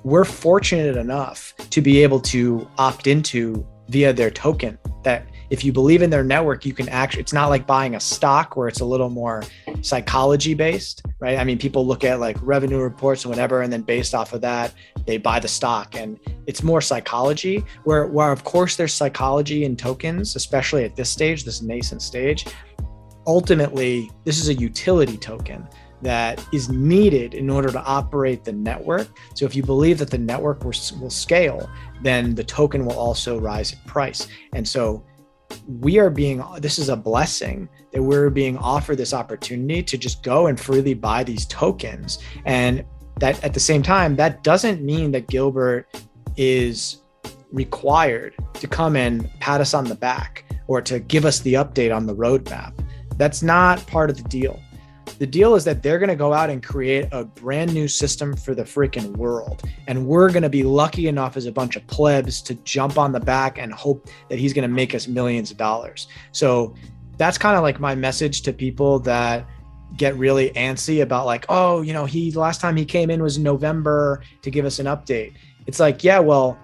we're 0.05 0.25
fortunate 0.25 0.97
enough 0.97 1.55
to 1.71 1.81
be 1.81 2.03
able 2.03 2.21
to 2.21 2.67
opt 2.79 3.07
into 3.07 3.67
via 3.89 4.13
their 4.13 4.31
token 4.31 4.79
that 5.03 5.27
if 5.51 5.65
you 5.65 5.73
believe 5.73 6.01
in 6.03 6.11
their 6.11 6.25
network 6.25 6.65
you 6.65 6.73
can 6.73 6.89
actually 6.89 7.21
it's 7.21 7.33
not 7.33 7.49
like 7.49 7.67
buying 7.67 7.95
a 7.97 8.01
stock 8.01 8.57
where 8.57 8.69
it's 8.69 8.81
a 8.81 8.85
little 8.85 9.11
more 9.11 9.43
psychology 9.83 10.55
based 10.55 11.03
right 11.19 11.39
i 11.39 11.45
mean 11.45 11.59
people 11.59 11.87
look 11.87 12.05
at 12.05 12.21
like 12.21 12.37
revenue 12.43 12.79
reports 12.79 13.25
and 13.25 13.31
whatever 13.31 13.63
and 13.63 13.73
then 13.73 13.83
based 13.83 14.15
off 14.15 14.33
of 14.33 14.41
that 14.41 14.73
they 15.07 15.19
buy 15.19 15.39
the 15.39 15.49
stock 15.49 15.95
and 15.95 16.19
it's 16.47 16.63
more 16.63 16.81
psychology 16.81 17.65
where 17.85 18.07
where 18.07 18.33
of 18.33 18.45
course 18.45 18.77
there's 18.77 18.95
psychology 18.95 19.65
in 19.65 19.77
tokens 19.77 20.37
especially 20.37 20.85
at 20.85 20.97
this 20.97 21.11
stage 21.11 21.45
this 21.45 21.63
nascent 21.63 22.01
stage 22.01 22.47
ultimately 23.27 24.11
this 24.25 24.39
is 24.39 24.49
a 24.49 24.55
utility 24.55 25.17
token 25.17 25.67
that 26.03 26.45
is 26.53 26.69
needed 26.69 27.35
in 27.35 27.51
order 27.51 27.71
to 27.71 27.83
operate 27.83 28.45
the 28.45 28.53
network. 28.53 29.09
So 29.35 29.45
if 29.45 29.55
you 29.55 29.63
believe 29.63 29.99
that 29.99 30.11
the 30.11 30.19
network 30.19 30.65
will, 30.65 30.73
will 31.01 31.11
scale, 31.11 31.69
then 32.03 32.35
the 32.35 32.45
token 32.45 32.87
will 32.87 32.99
also 32.99 33.39
rise 33.39 33.73
in 33.73 33.79
price. 33.87 34.27
And 34.55 34.67
so 34.67 35.05
we 35.81 35.99
are 35.99 36.11
being 36.11 36.43
this 36.59 36.79
is 36.79 36.89
a 36.89 36.97
blessing 36.97 37.69
that 37.93 38.03
we're 38.03 38.31
being 38.31 38.57
offered 38.59 38.97
this 38.97 39.13
opportunity 39.13 39.83
to 39.83 39.99
just 39.99 40.23
go 40.23 40.47
and 40.47 40.59
freely 40.59 40.95
buy 40.95 41.25
these 41.25 41.47
tokens. 41.47 42.19
And 42.45 42.85
that 43.19 43.43
at 43.45 43.55
the 43.55 43.61
same 43.61 43.83
time 43.83 44.17
that 44.17 44.43
doesn't 44.43 44.83
mean 44.83 45.13
that 45.13 45.29
gilbert 45.29 45.87
is 46.37 47.03
required 47.53 48.35
to 48.55 48.67
come 48.69 48.97
and 48.97 49.29
pat 49.41 49.61
us 49.61 49.75
on 49.75 49.85
the 49.85 49.95
back 49.95 50.45
or 50.69 50.81
to 50.81 51.01
give 51.01 51.25
us 51.25 51.41
the 51.41 51.55
update 51.55 51.95
on 51.95 52.07
the 52.07 52.15
roadmap. 52.15 52.73
That's 53.17 53.43
not 53.43 53.85
part 53.87 54.09
of 54.09 54.17
the 54.17 54.29
deal 54.29 54.61
the 55.19 55.27
deal 55.27 55.55
is 55.55 55.65
that 55.65 55.83
they're 55.83 55.99
going 55.99 56.09
to 56.09 56.17
go 56.17 56.33
out 56.33 56.51
and 56.51 56.63
create 56.63 57.09
a 57.13 57.25
brand 57.25 57.73
new 57.73 57.89
system 57.89 58.37
for 58.37 58.55
the 58.55 58.63
freaking 58.63 59.17
world. 59.17 59.63
And 59.87 60.07
we're 60.07 60.31
going 60.31 60.43
to 60.43 60.49
be 60.51 60.63
lucky 60.63 61.09
enough 61.09 61.37
as 61.37 61.47
a 61.47 61.53
bunch 61.53 61.77
of 61.77 61.87
plebs 61.87 62.41
to 62.43 62.55
jump 62.57 62.99
on 62.99 63.13
the 63.13 63.21
back 63.21 63.59
and 63.59 63.73
hope 63.73 64.09
that 64.29 64.39
he's 64.39 64.53
going 64.53 64.69
to 64.69 64.75
make 64.75 64.95
us 64.95 65.07
millions 65.07 65.51
of 65.51 65.57
dollars. 65.57 66.09
So 66.33 66.75
that's 67.17 67.37
kind 67.37 67.57
of 67.57 67.63
like 67.63 67.81
my 67.81 67.95
message 67.95 68.43
to 68.43 68.53
people 68.53 68.99
that 69.01 69.47
get 69.97 70.17
really 70.17 70.51
antsy 70.51 71.03
about 71.03 71.27
like, 71.27 71.45
oh, 71.49 71.83
you 71.83 71.93
know, 71.93 72.05
he 72.05 72.31
last 72.33 72.61
time 72.61 72.77
he 72.77 72.85
came 72.85 73.11
in 73.11 73.23
was 73.23 73.39
November 73.39 74.23
to 74.43 74.51
give 74.51 74.65
us 74.65 74.79
an 74.79 74.87
update. 74.87 75.35
It's 75.67 75.81
like, 75.81 76.03
yeah, 76.03 76.19
well, 76.19 76.59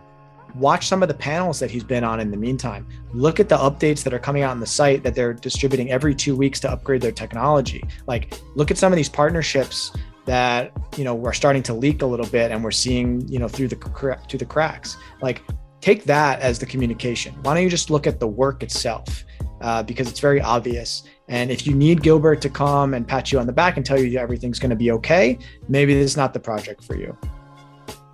watch 0.59 0.87
some 0.87 1.03
of 1.03 1.09
the 1.09 1.15
panels 1.15 1.59
that 1.61 1.71
he's 1.71 1.85
been 1.85 2.05
on 2.05 2.21
in 2.21 2.31
the 2.31 2.37
meantime. 2.37 2.87
Look 3.13 3.41
at 3.41 3.49
the 3.49 3.57
updates 3.57 4.03
that 4.05 4.15
are 4.15 4.19
coming 4.19 4.43
out 4.43 4.51
on 4.51 4.61
the 4.61 4.67
site 4.67 5.03
that 5.03 5.15
they're 5.15 5.35
distributing 5.35 5.91
every 5.91 6.15
two 6.15 6.35
weeks 6.35 6.61
to 6.61 6.71
upgrade 6.71 7.03
their 7.03 7.13
technology. 7.13 7.85
Like, 8.07 8.41
look 8.55 8.71
at 8.71 8.79
some 8.79 8.93
of 8.93 8.97
these 8.97 9.09
partnerships 9.09 9.93
that 10.25 10.73
you 10.97 11.05
know 11.05 11.15
we're 11.15 11.33
starting 11.33 11.63
to 11.63 11.75
leak 11.75 12.03
a 12.03 12.07
little 12.07 12.27
bit, 12.27 12.51
and 12.51 12.63
we're 12.63 12.71
seeing 12.71 13.27
you 13.29 13.39
know 13.39 13.49
through 13.49 13.69
the 13.69 14.19
through 14.29 14.39
the 14.39 14.47
cracks. 14.47 14.97
Like, 15.21 15.43
take 15.81 16.05
that 16.05 16.41
as 16.41 16.59
the 16.59 16.67
communication. 16.67 17.35
Why 17.43 17.55
don't 17.55 17.63
you 17.63 17.71
just 17.71 17.91
look 17.91 18.07
at 18.07 18.21
the 18.21 18.29
work 18.29 18.63
itself? 18.63 19.25
Uh, 19.61 19.83
because 19.83 20.09
it's 20.09 20.21
very 20.21 20.41
obvious. 20.41 21.05
And 21.29 21.51
if 21.51 21.67
you 21.67 21.75
need 21.75 22.03
Gilbert 22.03 22.43
to 22.43 22.51
come 22.51 22.93
and 22.93 23.09
pat 23.09 23.33
you 23.33 23.39
on 23.39 23.47
the 23.47 23.53
back 23.53 23.79
and 23.79 23.87
tell 23.87 23.99
you 23.99 24.19
everything's 24.19 24.59
going 24.59 24.71
to 24.71 24.77
be 24.77 24.91
okay, 24.93 25.39
maybe 25.69 25.95
this 25.95 26.11
is 26.11 26.17
not 26.17 26.35
the 26.35 26.41
project 26.41 26.85
for 26.85 26.95
you. 26.95 27.17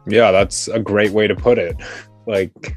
Yeah, 0.07 0.30
that's 0.30 0.68
a 0.68 0.78
great 0.78 1.11
way 1.11 1.26
to 1.26 1.34
put 1.34 1.59
it. 1.59 1.76
Like 2.27 2.77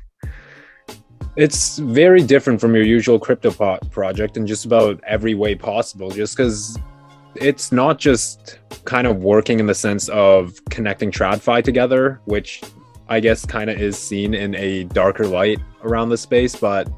it's 1.35 1.77
very 1.79 2.23
different 2.23 2.61
from 2.61 2.73
your 2.75 2.83
usual 2.83 3.19
CryptoPot 3.19 3.91
project 3.91 4.37
in 4.37 4.47
just 4.47 4.65
about 4.65 5.03
every 5.05 5.35
way 5.35 5.55
possible, 5.55 6.09
just 6.09 6.37
because 6.37 6.77
it's 7.35 7.71
not 7.71 7.99
just 7.99 8.59
kind 8.85 9.05
of 9.05 9.17
working 9.17 9.59
in 9.59 9.65
the 9.65 9.75
sense 9.75 10.07
of 10.09 10.53
connecting 10.69 11.11
TradFi 11.11 11.63
together, 11.63 12.21
which 12.25 12.61
I 13.09 13.19
guess 13.19 13.45
kind 13.45 13.69
of 13.69 13.79
is 13.79 13.97
seen 13.97 14.33
in 14.33 14.55
a 14.55 14.85
darker 14.85 15.27
light 15.27 15.59
around 15.83 16.09
the 16.09 16.17
space, 16.17 16.55
but 16.55 16.89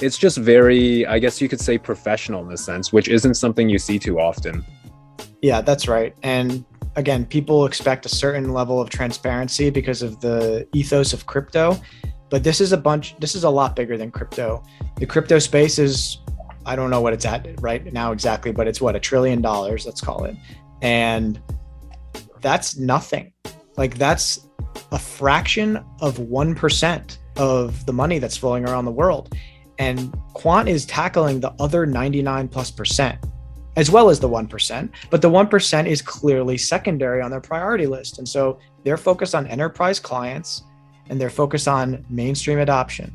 it's 0.00 0.18
just 0.18 0.38
very, 0.38 1.06
I 1.06 1.18
guess 1.18 1.40
you 1.40 1.48
could 1.48 1.60
say, 1.60 1.78
professional 1.78 2.42
in 2.42 2.48
this 2.48 2.64
sense, 2.64 2.92
which 2.92 3.08
isn't 3.08 3.34
something 3.34 3.68
you 3.68 3.78
see 3.78 3.98
too 3.98 4.20
often. 4.20 4.64
Yeah, 5.42 5.60
that's 5.60 5.88
right. 5.88 6.14
And 6.22 6.64
again, 6.98 7.24
people 7.24 7.64
expect 7.64 8.04
a 8.04 8.08
certain 8.08 8.52
level 8.52 8.80
of 8.80 8.90
transparency 8.90 9.70
because 9.70 10.02
of 10.02 10.20
the 10.20 10.66
ethos 10.74 11.12
of 11.12 11.26
crypto. 11.26 11.80
But 12.28 12.42
this 12.42 12.60
is 12.60 12.72
a 12.72 12.76
bunch, 12.76 13.16
this 13.20 13.36
is 13.36 13.44
a 13.44 13.50
lot 13.50 13.76
bigger 13.76 13.96
than 13.96 14.10
crypto. 14.10 14.62
The 14.96 15.06
crypto 15.06 15.38
space 15.38 15.78
is, 15.78 16.18
I 16.66 16.74
don't 16.74 16.90
know 16.90 17.00
what 17.00 17.12
it's 17.12 17.24
at 17.24 17.46
right 17.62 17.90
now 17.92 18.10
exactly, 18.10 18.50
but 18.50 18.66
it's 18.66 18.80
what, 18.80 18.96
a 18.96 19.00
trillion 19.00 19.40
dollars, 19.40 19.86
let's 19.86 20.00
call 20.00 20.24
it. 20.24 20.36
And 20.82 21.40
that's 22.40 22.76
nothing. 22.76 23.32
Like 23.76 23.96
that's 23.96 24.48
a 24.90 24.98
fraction 24.98 25.76
of 26.00 26.18
1% 26.18 27.18
of 27.36 27.86
the 27.86 27.92
money 27.92 28.18
that's 28.18 28.36
flowing 28.36 28.68
around 28.68 28.86
the 28.86 28.90
world. 28.90 29.34
And 29.78 30.12
Quant 30.34 30.68
is 30.68 30.84
tackling 30.84 31.38
the 31.38 31.52
other 31.60 31.86
99 31.86 32.48
plus 32.48 32.72
percent 32.72 33.24
as 33.78 33.92
well 33.92 34.10
as 34.10 34.18
the 34.18 34.28
1%. 34.28 34.90
But 35.08 35.22
the 35.22 35.30
1% 35.30 35.86
is 35.86 36.02
clearly 36.02 36.58
secondary 36.58 37.22
on 37.22 37.30
their 37.30 37.40
priority 37.40 37.86
list. 37.86 38.18
And 38.18 38.28
so 38.28 38.58
they're 38.82 38.96
focused 38.96 39.36
on 39.36 39.46
enterprise 39.46 40.00
clients 40.00 40.64
and 41.08 41.20
they're 41.20 41.30
focused 41.30 41.68
on 41.68 42.04
mainstream 42.10 42.58
adoption. 42.58 43.14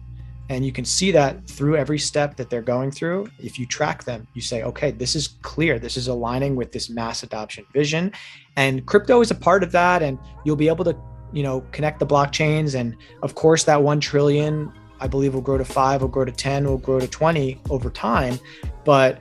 And 0.49 0.65
you 0.65 0.71
can 0.71 0.85
see 0.85 1.11
that 1.11 1.45
through 1.47 1.75
every 1.75 1.99
step 1.99 2.37
that 2.37 2.49
they're 2.49 2.61
going 2.61 2.91
through. 2.91 3.27
If 3.39 3.59
you 3.59 3.65
track 3.65 4.05
them, 4.05 4.25
you 4.33 4.41
say, 4.41 4.63
okay, 4.63 4.91
this 4.91 5.15
is 5.17 5.27
clear. 5.41 5.79
This 5.79 5.97
is 5.97 6.07
aligning 6.07 6.55
with 6.55 6.71
this 6.71 6.89
mass 6.89 7.23
adoption 7.23 7.65
vision. 7.73 8.13
And 8.55 8.85
crypto 8.85 9.19
is 9.19 9.31
a 9.31 9.35
part 9.35 9.63
of 9.63 9.71
that. 9.73 10.01
And 10.01 10.17
you'll 10.45 10.55
be 10.55 10.69
able 10.69 10.85
to, 10.85 10.95
you 11.33 11.43
know, 11.43 11.59
connect 11.73 11.99
the 11.99 12.07
blockchains. 12.07 12.79
And 12.79 12.95
of 13.21 13.35
course, 13.35 13.65
that 13.65 13.83
1 13.83 13.99
trillion, 13.99 14.71
I 15.01 15.07
believe, 15.07 15.33
will 15.33 15.41
grow 15.41 15.57
to 15.57 15.65
five, 15.65 16.01
will 16.01 16.07
grow 16.07 16.23
to 16.23 16.31
10, 16.31 16.65
will 16.65 16.77
grow 16.77 17.01
to 17.01 17.07
20 17.07 17.59
over 17.69 17.89
time. 17.89 18.39
But 18.85 19.19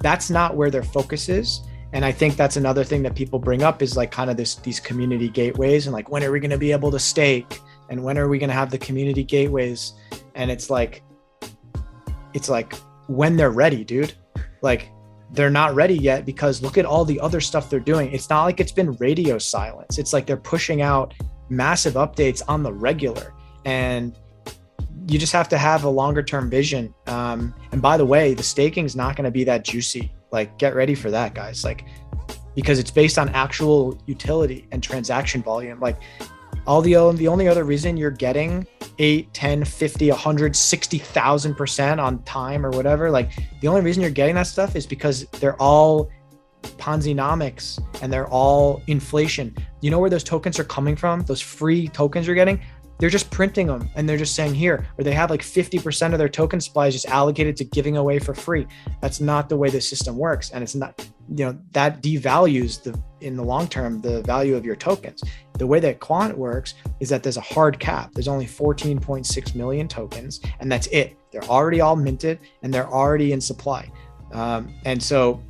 that's 0.00 0.30
not 0.30 0.56
where 0.56 0.70
their 0.70 0.82
focus 0.82 1.28
is. 1.28 1.60
And 1.92 2.04
i 2.04 2.12
think 2.12 2.36
that's 2.36 2.56
another 2.56 2.84
thing 2.84 3.02
that 3.02 3.16
people 3.16 3.38
bring 3.38 3.62
up 3.62 3.82
is 3.82 3.96
like 3.96 4.12
kind 4.12 4.30
of 4.30 4.36
this 4.36 4.54
these 4.56 4.78
community 4.78 5.28
gateways 5.28 5.86
and 5.86 5.92
like 5.92 6.08
when 6.08 6.22
are 6.22 6.30
we 6.30 6.38
going 6.38 6.50
to 6.50 6.58
be 6.58 6.72
able 6.72 6.90
to 6.90 6.98
stake? 6.98 7.60
And 7.88 8.04
when 8.04 8.16
are 8.16 8.28
we 8.28 8.38
going 8.38 8.50
to 8.50 8.54
have 8.54 8.70
the 8.70 8.78
community 8.78 9.24
gateways? 9.24 9.94
And 10.36 10.50
it's 10.50 10.70
like 10.70 11.02
it's 12.32 12.48
like 12.48 12.74
when 13.08 13.36
they're 13.36 13.50
ready 13.50 13.84
dude. 13.84 14.14
Like 14.62 14.90
they're 15.32 15.50
not 15.50 15.74
ready 15.74 15.94
yet 15.94 16.24
because 16.24 16.62
look 16.62 16.78
at 16.78 16.84
all 16.84 17.04
the 17.04 17.20
other 17.20 17.40
stuff 17.40 17.70
they're 17.70 17.80
doing. 17.80 18.12
It's 18.12 18.30
not 18.30 18.44
like 18.44 18.60
it's 18.60 18.72
been 18.72 18.92
radio 18.94 19.38
silence. 19.38 19.98
It's 19.98 20.12
like 20.12 20.26
they're 20.26 20.36
pushing 20.36 20.82
out 20.82 21.14
massive 21.48 21.94
updates 21.94 22.42
on 22.48 22.62
the 22.62 22.72
regular. 22.72 23.34
And 23.64 24.16
you 25.10 25.18
just 25.18 25.32
have 25.32 25.48
to 25.48 25.58
have 25.58 25.82
a 25.82 25.88
longer 25.88 26.22
term 26.22 26.48
vision. 26.48 26.94
Um, 27.08 27.52
and 27.72 27.82
by 27.82 27.96
the 27.96 28.06
way, 28.06 28.32
the 28.32 28.44
staking 28.44 28.84
is 28.84 28.94
not 28.94 29.16
going 29.16 29.24
to 29.24 29.30
be 29.32 29.42
that 29.42 29.64
juicy. 29.64 30.12
Like, 30.30 30.56
get 30.56 30.76
ready 30.76 30.94
for 30.94 31.10
that, 31.10 31.34
guys. 31.34 31.64
Like, 31.64 31.84
because 32.54 32.78
it's 32.78 32.92
based 32.92 33.18
on 33.18 33.28
actual 33.30 34.00
utility 34.06 34.68
and 34.70 34.80
transaction 34.80 35.42
volume. 35.42 35.80
Like, 35.80 36.00
all 36.64 36.80
the 36.80 36.92
the 37.16 37.26
only 37.26 37.48
other 37.48 37.64
reason 37.64 37.96
you're 37.96 38.12
getting 38.12 38.64
8 39.00 39.32
10 39.32 39.64
50 39.64 40.10
160,000 40.10 41.54
percent 41.54 41.98
on 41.98 42.22
time 42.24 42.66
or 42.66 42.70
whatever 42.70 43.10
like 43.10 43.32
the 43.62 43.68
only 43.68 43.80
reason 43.80 44.02
you're 44.02 44.10
getting 44.10 44.34
that 44.34 44.46
stuff 44.46 44.76
is 44.76 44.86
because 44.86 45.24
they're 45.40 45.56
all 45.56 46.10
ponzinomics 46.76 47.82
and 48.02 48.12
they're 48.12 48.28
all 48.28 48.82
inflation 48.88 49.56
you 49.80 49.90
know 49.90 49.98
where 49.98 50.10
those 50.10 50.22
tokens 50.22 50.58
are 50.58 50.64
coming 50.64 50.94
from 50.96 51.22
those 51.22 51.40
free 51.40 51.88
tokens 51.88 52.26
you're 52.26 52.36
getting 52.36 52.60
they're 53.00 53.10
just 53.10 53.30
printing 53.30 53.66
them 53.66 53.88
and 53.96 54.06
they're 54.06 54.18
just 54.18 54.34
saying 54.34 54.54
here, 54.54 54.86
or 54.98 55.04
they 55.04 55.12
have 55.12 55.30
like 55.30 55.40
50% 55.40 56.12
of 56.12 56.18
their 56.18 56.28
token 56.28 56.60
supply 56.60 56.90
just 56.90 57.06
allocated 57.06 57.56
to 57.56 57.64
giving 57.64 57.96
away 57.96 58.18
for 58.18 58.34
free. 58.34 58.66
That's 59.00 59.20
not 59.20 59.48
the 59.48 59.56
way 59.56 59.70
the 59.70 59.80
system 59.80 60.16
works. 60.16 60.50
And 60.50 60.62
it's 60.62 60.74
not, 60.74 61.04
you 61.34 61.46
know, 61.46 61.58
that 61.72 62.02
devalues 62.02 62.82
the, 62.82 63.00
in 63.22 63.36
the 63.36 63.42
long 63.42 63.68
term, 63.68 64.02
the 64.02 64.20
value 64.22 64.54
of 64.54 64.66
your 64.66 64.76
tokens. 64.76 65.24
The 65.54 65.66
way 65.66 65.80
that 65.80 65.98
Quant 65.98 66.36
works 66.36 66.74
is 67.00 67.08
that 67.08 67.22
there's 67.22 67.38
a 67.38 67.42
hard 67.42 67.80
cap. 67.80 68.12
There's 68.12 68.28
only 68.28 68.46
14.6 68.46 69.54
million 69.54 69.88
tokens, 69.88 70.40
and 70.60 70.70
that's 70.70 70.86
it. 70.88 71.16
They're 71.32 71.44
already 71.44 71.80
all 71.80 71.96
minted 71.96 72.40
and 72.62 72.72
they're 72.72 72.88
already 72.88 73.32
in 73.32 73.40
supply. 73.40 73.90
Um, 74.32 74.74
and 74.84 75.02
so 75.02 75.42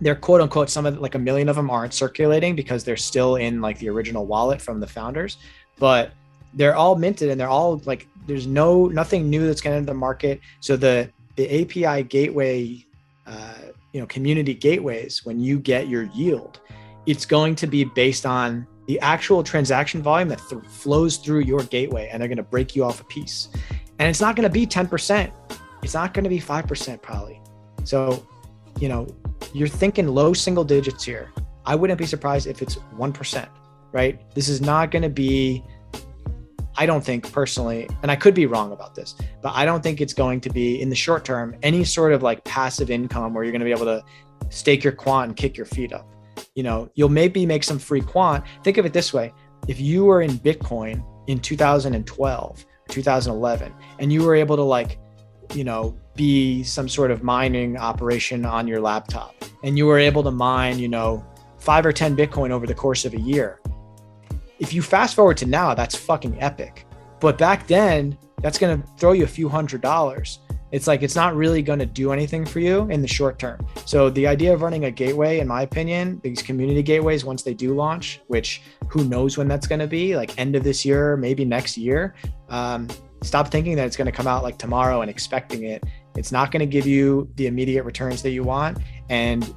they're 0.00 0.16
quote 0.16 0.40
unquote 0.40 0.70
some 0.70 0.86
of 0.86 0.98
like 0.98 1.14
a 1.14 1.18
million 1.18 1.48
of 1.48 1.56
them 1.56 1.70
aren't 1.70 1.94
circulating 1.94 2.56
because 2.56 2.84
they're 2.84 2.96
still 2.96 3.36
in 3.36 3.60
like 3.60 3.78
the 3.78 3.88
original 3.88 4.26
wallet 4.26 4.60
from 4.60 4.80
the 4.80 4.86
founders 4.86 5.36
but 5.78 6.12
they're 6.54 6.74
all 6.74 6.96
minted 6.96 7.30
and 7.30 7.40
they're 7.40 7.48
all 7.48 7.80
like 7.84 8.08
there's 8.26 8.46
no 8.46 8.86
nothing 8.86 9.30
new 9.30 9.46
that's 9.46 9.60
going 9.60 9.76
into 9.76 9.86
the 9.86 9.98
market. 9.98 10.40
So 10.60 10.76
the 10.76 11.10
the 11.36 11.62
api 11.62 12.02
gateway 12.04 12.84
uh, 13.26 13.54
you 13.92 14.00
know 14.00 14.06
community 14.06 14.54
gateways 14.54 15.24
when 15.24 15.40
you 15.40 15.58
get 15.58 15.88
your 15.88 16.04
yield 16.14 16.60
it's 17.06 17.24
going 17.24 17.54
to 17.56 17.66
be 17.66 17.84
based 17.84 18.26
on 18.26 18.66
the 18.86 19.00
actual 19.00 19.42
transaction 19.42 20.02
volume 20.02 20.28
that 20.28 20.40
th- 20.50 20.62
flows 20.64 21.16
through 21.16 21.40
your 21.40 21.62
gateway 21.64 22.08
and 22.12 22.20
they're 22.20 22.28
going 22.28 22.36
to 22.36 22.42
break 22.42 22.76
you 22.76 22.84
off 22.84 23.00
a 23.00 23.04
piece. 23.04 23.48
And 23.98 24.08
it's 24.08 24.20
not 24.20 24.36
going 24.36 24.48
to 24.48 24.52
be 24.52 24.66
10% 24.66 25.32
it's 25.82 25.94
not 25.94 26.12
going 26.12 26.24
to 26.24 26.30
be 26.30 26.38
5% 26.38 27.00
probably. 27.00 27.40
So 27.84 28.26
you 28.78 28.88
know 28.88 29.06
you're 29.52 29.68
thinking 29.68 30.08
low 30.08 30.32
single 30.32 30.64
digits 30.64 31.04
here. 31.04 31.32
I 31.66 31.74
wouldn't 31.74 31.98
be 31.98 32.06
surprised 32.06 32.46
if 32.46 32.62
it's 32.62 32.76
1% 32.76 33.48
right? 33.92 34.20
This 34.34 34.48
is 34.48 34.60
not 34.60 34.90
going 34.90 35.02
to 35.02 35.08
be 35.08 35.64
I 36.80 36.86
don't 36.86 37.04
think 37.04 37.30
personally, 37.30 37.86
and 38.00 38.10
I 38.10 38.16
could 38.16 38.32
be 38.32 38.46
wrong 38.46 38.72
about 38.72 38.94
this, 38.94 39.14
but 39.42 39.52
I 39.54 39.66
don't 39.66 39.82
think 39.82 40.00
it's 40.00 40.14
going 40.14 40.40
to 40.40 40.48
be 40.48 40.80
in 40.80 40.88
the 40.88 40.96
short 40.96 41.26
term 41.26 41.54
any 41.62 41.84
sort 41.84 42.10
of 42.14 42.22
like 42.22 42.42
passive 42.44 42.90
income 42.90 43.34
where 43.34 43.44
you're 43.44 43.52
going 43.52 43.60
to 43.60 43.66
be 43.66 43.70
able 43.70 43.84
to 43.84 44.02
stake 44.48 44.82
your 44.82 44.94
quant 44.94 45.28
and 45.28 45.36
kick 45.36 45.58
your 45.58 45.66
feet 45.66 45.92
up. 45.92 46.08
You 46.54 46.62
know, 46.62 46.90
you'll 46.94 47.10
maybe 47.10 47.44
make 47.44 47.64
some 47.64 47.78
free 47.78 48.00
quant. 48.00 48.42
Think 48.64 48.78
of 48.78 48.86
it 48.86 48.94
this 48.94 49.12
way 49.12 49.34
if 49.68 49.78
you 49.78 50.06
were 50.06 50.22
in 50.22 50.30
Bitcoin 50.38 51.04
in 51.26 51.38
2012, 51.38 52.64
2011, 52.88 53.74
and 53.98 54.10
you 54.10 54.24
were 54.24 54.34
able 54.34 54.56
to 54.56 54.62
like, 54.62 54.98
you 55.52 55.64
know, 55.64 55.94
be 56.14 56.62
some 56.62 56.88
sort 56.88 57.10
of 57.10 57.22
mining 57.22 57.76
operation 57.76 58.46
on 58.46 58.66
your 58.66 58.80
laptop, 58.80 59.34
and 59.64 59.76
you 59.76 59.84
were 59.84 59.98
able 59.98 60.22
to 60.22 60.30
mine, 60.30 60.78
you 60.78 60.88
know, 60.88 61.22
five 61.58 61.84
or 61.84 61.92
10 61.92 62.16
Bitcoin 62.16 62.48
over 62.48 62.66
the 62.66 62.74
course 62.74 63.04
of 63.04 63.12
a 63.12 63.20
year, 63.20 63.60
if 64.60 64.74
you 64.74 64.82
fast 64.82 65.16
forward 65.16 65.38
to 65.38 65.46
now, 65.46 65.74
that's 65.74 65.96
fucking 65.96 66.40
epic. 66.40 66.86
But 67.18 67.38
back 67.38 67.66
then, 67.66 68.16
that's 68.40 68.58
going 68.58 68.80
to 68.80 68.86
throw 68.98 69.12
you 69.12 69.24
a 69.24 69.28
few 69.28 69.48
hundred 69.48 69.80
dollars. 69.80 70.38
It's 70.70 70.86
like 70.86 71.02
it's 71.02 71.16
not 71.16 71.34
really 71.34 71.62
going 71.62 71.80
to 71.80 71.86
do 71.86 72.12
anything 72.12 72.46
for 72.46 72.60
you 72.60 72.88
in 72.90 73.02
the 73.02 73.08
short 73.08 73.38
term. 73.38 73.66
So 73.86 74.08
the 74.08 74.26
idea 74.26 74.54
of 74.54 74.62
running 74.62 74.84
a 74.84 74.90
gateway, 74.90 75.40
in 75.40 75.48
my 75.48 75.62
opinion, 75.62 76.20
these 76.22 76.42
community 76.42 76.82
gateways, 76.82 77.24
once 77.24 77.42
they 77.42 77.54
do 77.54 77.74
launch, 77.74 78.20
which 78.28 78.62
who 78.88 79.04
knows 79.04 79.36
when 79.36 79.48
that's 79.48 79.66
going 79.66 79.80
to 79.80 79.88
be, 79.88 80.14
like 80.14 80.38
end 80.38 80.54
of 80.54 80.62
this 80.62 80.84
year, 80.84 81.16
maybe 81.16 81.44
next 81.44 81.76
year. 81.76 82.14
Um, 82.50 82.86
stop 83.22 83.48
thinking 83.48 83.74
that 83.76 83.86
it's 83.86 83.96
going 83.96 84.06
to 84.06 84.12
come 84.12 84.28
out 84.28 84.42
like 84.44 84.58
tomorrow 84.58 85.00
and 85.00 85.10
expecting 85.10 85.64
it. 85.64 85.82
It's 86.16 86.30
not 86.30 86.52
going 86.52 86.60
to 86.60 86.66
give 86.66 86.86
you 86.86 87.28
the 87.36 87.46
immediate 87.46 87.84
returns 87.84 88.22
that 88.22 88.30
you 88.30 88.44
want, 88.44 88.78
and 89.08 89.52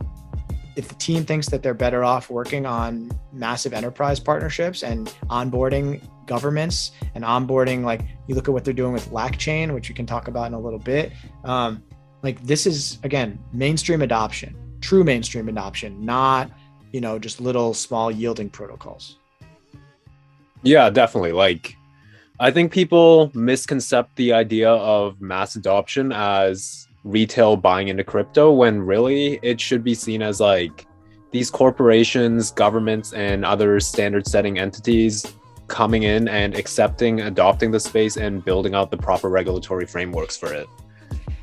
if 0.76 0.88
the 0.88 0.96
team 0.96 1.26
thinks 1.26 1.48
that 1.50 1.62
they're 1.62 1.74
better 1.74 2.04
off 2.04 2.30
working 2.30 2.66
on 2.66 3.12
massive 3.32 3.74
enterprise 3.74 4.20
partnerships 4.20 4.84
and 4.84 5.08
onboarding 5.30 6.02
governments 6.26 6.92
and 7.16 7.24
onboarding 7.24 7.84
like 7.84 8.02
you 8.28 8.36
look 8.36 8.48
at 8.48 8.54
what 8.54 8.64
they're 8.64 8.74
doing 8.74 8.94
with 8.94 9.10
LACChain, 9.10 9.74
which 9.74 9.90
we 9.90 9.96
can 9.96 10.06
talk 10.06 10.28
about 10.28 10.48
in 10.48 10.54
a 10.54 10.60
little 10.60 10.80
bit. 10.80 11.12
Um, 11.44 11.84
like 12.22 12.42
this 12.44 12.66
is 12.66 13.00
again 13.04 13.38
mainstream 13.52 14.02
adoption, 14.02 14.56
true 14.82 15.04
mainstream 15.04 15.50
adoption, 15.50 16.04
not 16.04 16.50
you 16.92 17.02
know 17.02 17.20
just 17.20 17.42
little 17.42 17.74
small 17.74 18.10
yielding 18.10 18.50
protocols. 18.50 19.18
Yeah, 20.64 20.90
definitely. 20.90 21.34
Like 21.34 21.76
I 22.40 22.50
think 22.52 22.72
people 22.72 23.30
misconcept 23.30 24.16
the 24.16 24.34
idea 24.34 24.70
of 24.70 25.22
mass 25.22 25.56
adoption 25.56 26.12
as 26.12 26.83
retail 27.04 27.58
buying 27.58 27.90
into 27.90 28.04
crypto 28.04 28.52
when 28.52 28.82
really 28.82 29.40
it 29.42 29.60
should 29.60 29.84
be 29.84 29.94
seen 29.94 30.22
as 30.22 30.40
like 30.40 30.86
these 31.32 31.50
corporations, 31.50 32.52
governments, 32.52 33.14
and 33.14 33.44
other 33.44 33.80
standard 33.80 34.28
setting 34.28 34.60
entities 34.60 35.34
coming 35.68 36.04
in 36.04 36.28
and 36.28 36.56
accepting, 36.56 37.22
adopting 37.22 37.72
the 37.72 37.80
space, 37.80 38.18
and 38.18 38.46
building 38.46 38.76
out 38.76 38.92
the 38.92 38.98
proper 38.98 39.30
regulatory 39.30 39.88
frameworks 39.88 40.38
for 40.38 40.54
it. 40.54 40.68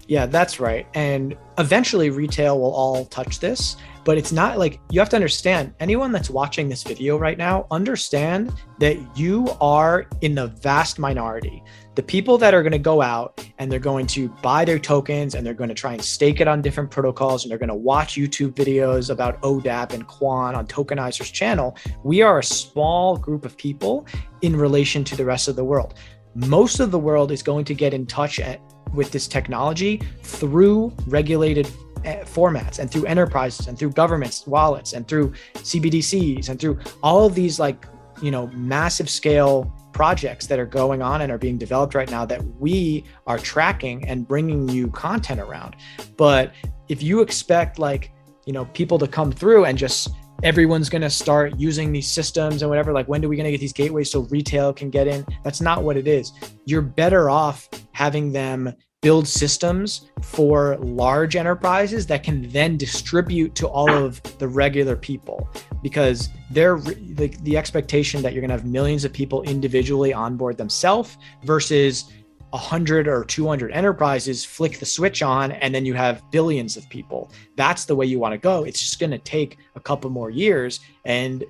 Yeah, 0.07 0.27
that's 0.27 0.61
right. 0.61 0.87
And 0.95 1.37
eventually, 1.59 2.11
retail 2.11 2.59
will 2.59 2.73
all 2.73 3.05
touch 3.07 3.41
this 3.41 3.77
but 4.05 4.19
it's 4.19 4.33
not 4.33 4.59
like 4.59 4.81
you 4.91 5.01
have 5.01 5.09
to 5.11 5.17
understand 5.17 5.75
anyone 5.81 6.13
that's 6.13 6.31
watching 6.31 6.69
this 6.69 6.83
video 6.83 7.19
right 7.19 7.39
now 7.39 7.67
understand 7.71 8.53
that 8.79 8.97
you 9.17 9.49
are 9.61 10.07
in 10.21 10.35
the 10.35 10.49
vast 10.49 10.99
minority 10.99 11.63
the 11.97 12.03
people 12.03 12.39
that 12.39 12.55
are 12.55 12.63
going 12.63 12.73
to 12.73 12.79
go 12.79 13.03
out 13.03 13.45
and 13.59 13.71
they're 13.71 13.79
going 13.79 14.07
to 14.07 14.29
buy 14.43 14.65
their 14.65 14.79
tokens 14.79 15.35
and 15.35 15.45
they're 15.45 15.55
going 15.55 15.69
to 15.69 15.75
try 15.75 15.93
and 15.93 16.03
stake 16.03 16.41
it 16.41 16.47
on 16.49 16.63
different 16.63 16.91
protocols 16.91 17.45
and 17.45 17.51
they're 17.51 17.59
going 17.59 17.69
to 17.69 17.75
watch 17.75 18.15
youtube 18.15 18.53
videos 18.53 19.11
about 19.11 19.41
odap 19.43 19.93
and 19.93 20.07
quan 20.07 20.55
on 20.55 20.67
tokenicer's 20.67 21.31
channel 21.31 21.77
we 22.05 22.23
are 22.23 22.39
a 22.39 22.45
small 22.45 23.17
group 23.17 23.45
of 23.45 23.57
people 23.57 24.07
in 24.43 24.57
relation 24.57 25.05
to 25.05 25.17
the 25.17 25.25
rest 25.25 25.49
of 25.49 25.57
the 25.57 25.65
world. 25.65 25.95
Most 26.35 26.81
of 26.81 26.91
the 26.91 26.99
world 26.99 27.33
is 27.33 27.43
going 27.43 27.65
to 27.67 27.75
get 27.75 27.93
in 27.93 28.07
touch 28.07 28.41
at, 28.41 28.61
with 28.95 29.11
this 29.11 29.29
technology 29.29 30.01
through 30.23 30.93
regulated 31.07 31.71
Eh, 32.03 32.25
formats 32.25 32.79
and 32.79 32.91
through 32.91 33.05
enterprises 33.05 33.67
and 33.67 33.79
through 33.79 33.91
governments 33.91 34.47
wallets 34.47 34.95
and 34.95 35.07
through 35.07 35.35
cbdc's 35.57 36.49
and 36.49 36.59
through 36.59 36.79
all 37.03 37.27
of 37.27 37.35
these 37.35 37.61
like 37.61 37.85
you 38.23 38.31
know 38.31 38.47
massive 38.55 39.11
scale 39.11 39.71
projects 39.93 40.47
that 40.47 40.59
are 40.59 40.67
going 40.67 41.03
on 41.03 41.23
and 41.23 41.33
are 41.33 41.39
being 41.39 41.59
developed 41.59 41.95
right 41.95 42.11
now 42.11 42.25
that 42.25 42.43
we 42.59 43.05
are 43.27 43.39
tracking 43.39 44.07
and 44.09 44.27
bringing 44.27 44.69
you 44.69 44.89
content 44.89 45.41
around. 45.41 45.77
But 46.17 46.53
if 46.89 47.03
you 47.03 47.21
expect 47.21 47.79
like 47.79 48.13
you 48.47 48.53
know 48.53 48.65
people 48.67 48.99
to 48.99 49.07
come 49.07 49.33
through 49.33 49.65
and 49.65 49.77
just 49.77 50.09
everyone's 50.43 50.89
going 50.89 51.03
to 51.03 51.11
start 51.11 51.59
using 51.59 51.93
these 51.93 52.11
systems 52.11 52.63
and 52.63 52.71
whatever 52.71 52.93
like 52.93 53.07
when 53.07 53.21
do 53.21 53.29
we 53.29 53.37
going 53.37 53.45
to 53.45 53.51
get 53.51 53.61
these 53.61 53.73
gateways 53.73 54.11
so 54.11 54.21
retail 54.31 54.73
can 54.73 54.91
get 54.91 55.07
in? 55.07 55.25
That's 55.45 55.61
not 55.61 55.83
what 55.83 55.97
it 55.97 56.09
is. 56.09 56.33
You're 56.65 56.83
better 56.83 57.29
off 57.29 57.69
having 57.93 58.33
them 58.33 58.73
build 59.03 59.27
systems 59.27 60.11
for 60.21 60.77
large 60.79 61.35
enterprises 61.35 62.07
that 62.07 62.23
can 62.23 62.49
then 62.51 62.77
distribute 62.77 63.55
to 63.55 63.67
all 63.67 63.91
of 63.91 64.23
the 64.39 64.47
regular 64.47 64.95
people. 64.95 65.49
Because 65.83 66.29
they're 66.51 66.79
the, 66.79 67.29
the 67.43 67.57
expectation 67.57 68.21
that 68.23 68.35
you're 68.35 68.43
going 68.43 68.51
to 68.51 68.57
have 68.57 68.67
millions 68.67 69.05
of 69.05 69.13
people 69.13 69.43
individually 69.43 70.13
onboard 70.13 70.59
themselves 70.59 71.17
versus 71.45 72.13
100 72.51 73.09
or 73.09 73.25
200 73.25 73.73
enterprises 73.73 74.45
flick 74.45 74.79
the 74.79 74.87
switch 74.87 75.23
on 75.23 75.53
and 75.53 75.75
then 75.75 75.87
you 75.87 75.95
have 75.95 76.23
billions 76.31 76.77
of 76.77 76.87
people. 76.91 77.31
That's 77.57 77.87
the 77.87 77.97
way 77.97 78.05
you 78.05 78.19
want 78.19 78.33
to 78.33 78.39
go. 78.39 78.65
It's 78.65 78.81
just 78.81 78.99
going 78.99 79.13
to 79.13 79.19
take 79.19 79.57
a 79.77 79.81
couple 79.81 80.11
more 80.11 80.31
years 80.31 80.81
and 81.07 81.45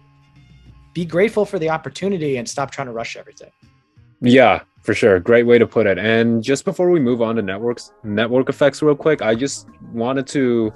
be 0.93 1.05
grateful 1.05 1.45
for 1.45 1.59
the 1.59 1.71
opportunity 1.71 2.37
and 2.37 2.49
stop 2.49 2.71
trying 2.71 2.87
to 2.87 2.93
rush 2.93 3.17
everything. 3.17 3.51
Yeah 4.21 4.61
for 4.83 4.95
sure. 4.95 5.21
Great 5.21 5.47
way 5.47 5.59
to 5.59 5.67
put 5.67 5.87
it. 5.87 5.99
And 5.99 6.43
just 6.43 6.65
before 6.65 6.91
we 6.91 7.01
move 7.01 7.23
on 7.23 7.37
to 7.37 7.43
networks, 7.43 7.93
network 8.03 8.49
effects, 8.49 8.83
real 8.83 8.95
quick, 8.97 9.23
I 9.23 9.35
just 9.35 9.69
wanted 9.93 10.27
to 10.29 10.73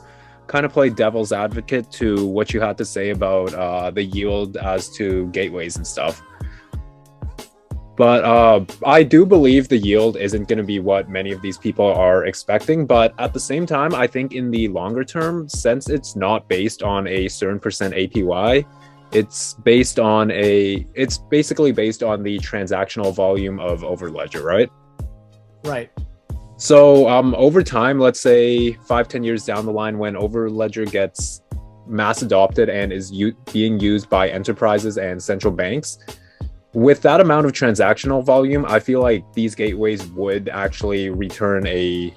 kind 0.46 0.66
of 0.66 0.72
play 0.72 0.90
devil's 0.90 1.32
advocate 1.32 1.90
to 1.90 2.26
what 2.26 2.52
you 2.52 2.60
had 2.60 2.76
to 2.78 2.84
say 2.84 3.10
about 3.10 3.54
uh, 3.54 3.90
the 3.90 4.02
yield 4.02 4.56
as 4.58 4.90
to 4.96 5.26
gateways 5.28 5.76
and 5.76 5.86
stuff. 5.86 6.22
But 7.96 8.24
uh, 8.24 8.64
I 8.84 9.04
do 9.04 9.24
believe 9.24 9.68
the 9.68 9.78
yield 9.78 10.16
isn't 10.16 10.48
going 10.48 10.58
to 10.58 10.64
be 10.64 10.80
what 10.80 11.08
many 11.08 11.30
of 11.30 11.40
these 11.42 11.56
people 11.56 11.86
are 11.86 12.26
expecting. 12.26 12.86
But 12.86 13.14
at 13.18 13.32
the 13.32 13.38
same 13.38 13.66
time, 13.66 13.94
I 13.94 14.08
think 14.08 14.32
in 14.32 14.50
the 14.50 14.66
longer 14.68 15.04
term, 15.04 15.48
since 15.48 15.88
it's 15.88 16.16
not 16.16 16.48
based 16.48 16.82
on 16.82 17.06
a 17.06 17.28
certain 17.28 17.60
percent 17.60 17.94
APY, 17.94 18.66
it's 19.14 19.54
based 19.54 19.98
on 19.98 20.30
a 20.32 20.86
it's 20.94 21.18
basically 21.18 21.72
based 21.72 22.02
on 22.02 22.22
the 22.22 22.38
transactional 22.40 23.14
volume 23.14 23.60
of 23.60 23.80
overledger 23.80 24.42
right? 24.42 24.70
Right. 25.64 25.90
So 26.56 27.08
um 27.08 27.34
over 27.36 27.62
time 27.62 27.98
let's 27.98 28.20
say 28.20 28.72
five 28.72 29.08
ten 29.08 29.22
years 29.22 29.44
down 29.44 29.66
the 29.66 29.72
line 29.72 29.98
when 29.98 30.14
overledger 30.14 30.90
gets 30.90 31.42
mass 31.86 32.22
adopted 32.22 32.68
and 32.68 32.92
is 32.92 33.12
u- 33.12 33.36
being 33.52 33.78
used 33.78 34.08
by 34.08 34.28
enterprises 34.28 34.98
and 34.98 35.22
central 35.22 35.52
banks 35.52 35.98
with 36.72 37.02
that 37.02 37.20
amount 37.20 37.46
of 37.46 37.52
transactional 37.52 38.24
volume 38.24 38.64
i 38.66 38.80
feel 38.80 39.00
like 39.00 39.22
these 39.34 39.54
gateways 39.54 40.06
would 40.08 40.48
actually 40.48 41.10
return 41.10 41.66
a 41.66 42.12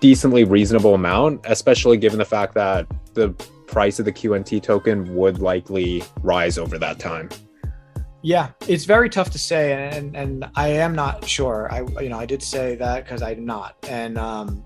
decently 0.00 0.44
reasonable 0.44 0.94
amount 0.94 1.38
especially 1.44 1.98
given 1.98 2.18
the 2.18 2.24
fact 2.24 2.54
that 2.54 2.86
the 3.12 3.28
price 3.72 3.98
of 3.98 4.04
the 4.04 4.12
QNT 4.12 4.62
token 4.62 5.14
would 5.16 5.40
likely 5.40 6.04
rise 6.20 6.58
over 6.58 6.78
that 6.78 6.98
time? 6.98 7.30
Yeah, 8.20 8.50
it's 8.68 8.84
very 8.84 9.08
tough 9.08 9.30
to 9.30 9.38
say, 9.38 9.72
and 9.72 10.14
and 10.14 10.44
I 10.54 10.68
am 10.68 10.94
not 10.94 11.26
sure. 11.26 11.68
I 11.72 11.80
you 12.00 12.08
know 12.08 12.20
I 12.20 12.26
did 12.26 12.42
say 12.42 12.76
that 12.76 13.04
because 13.04 13.20
I'm 13.20 13.44
not, 13.44 13.74
and 13.88 14.16
um, 14.16 14.64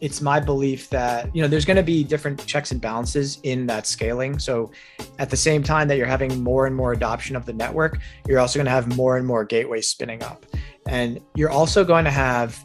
it's 0.00 0.20
my 0.20 0.38
belief 0.38 0.88
that 0.90 1.34
you 1.34 1.42
know 1.42 1.48
there's 1.48 1.64
going 1.64 1.78
to 1.78 1.82
be 1.82 2.04
different 2.04 2.46
checks 2.46 2.70
and 2.70 2.80
balances 2.80 3.40
in 3.42 3.66
that 3.66 3.88
scaling. 3.88 4.38
So 4.38 4.70
at 5.18 5.30
the 5.30 5.36
same 5.36 5.64
time 5.64 5.88
that 5.88 5.96
you're 5.96 6.06
having 6.06 6.44
more 6.44 6.66
and 6.66 6.76
more 6.76 6.92
adoption 6.92 7.34
of 7.34 7.44
the 7.44 7.54
network, 7.54 7.98
you're 8.28 8.38
also 8.38 8.58
going 8.58 8.66
to 8.66 8.70
have 8.70 8.96
more 8.96 9.16
and 9.16 9.26
more 9.26 9.44
gateways 9.44 9.88
spinning 9.88 10.22
up, 10.22 10.46
and 10.86 11.18
you're 11.34 11.50
also 11.50 11.84
going 11.84 12.04
to 12.04 12.12
have 12.12 12.64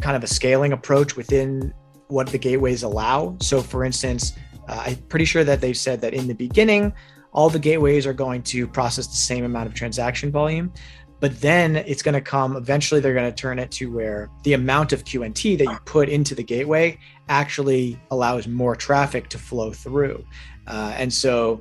kind 0.00 0.16
of 0.16 0.24
a 0.24 0.26
scaling 0.26 0.72
approach 0.72 1.16
within 1.16 1.72
what 2.08 2.26
the 2.26 2.38
gateways 2.38 2.82
allow. 2.82 3.36
So 3.40 3.60
for 3.60 3.84
instance, 3.84 4.32
uh, 4.70 4.84
I'm 4.86 4.96
pretty 5.08 5.24
sure 5.24 5.42
that 5.44 5.60
they've 5.60 5.76
said 5.76 6.00
that 6.02 6.14
in 6.14 6.28
the 6.28 6.34
beginning, 6.34 6.92
all 7.32 7.50
the 7.50 7.58
gateways 7.58 8.06
are 8.06 8.12
going 8.12 8.42
to 8.42 8.66
process 8.66 9.06
the 9.06 9.16
same 9.16 9.44
amount 9.44 9.66
of 9.66 9.74
transaction 9.74 10.30
volume. 10.30 10.72
but 11.20 11.38
then 11.42 11.76
it's 11.76 12.02
going 12.02 12.14
to 12.14 12.20
come 12.20 12.56
eventually 12.56 12.98
they're 12.98 13.14
going 13.14 13.30
to 13.30 13.36
turn 13.36 13.58
it 13.58 13.70
to 13.70 13.92
where 13.92 14.30
the 14.42 14.54
amount 14.54 14.92
of 14.92 15.04
qnt 15.04 15.58
that 15.58 15.64
you 15.64 15.78
put 15.84 16.08
into 16.08 16.34
the 16.34 16.42
gateway 16.42 16.98
actually 17.28 18.00
allows 18.10 18.48
more 18.48 18.74
traffic 18.74 19.28
to 19.28 19.38
flow 19.38 19.70
through 19.70 20.24
uh, 20.66 20.94
and 20.96 21.12
so 21.12 21.60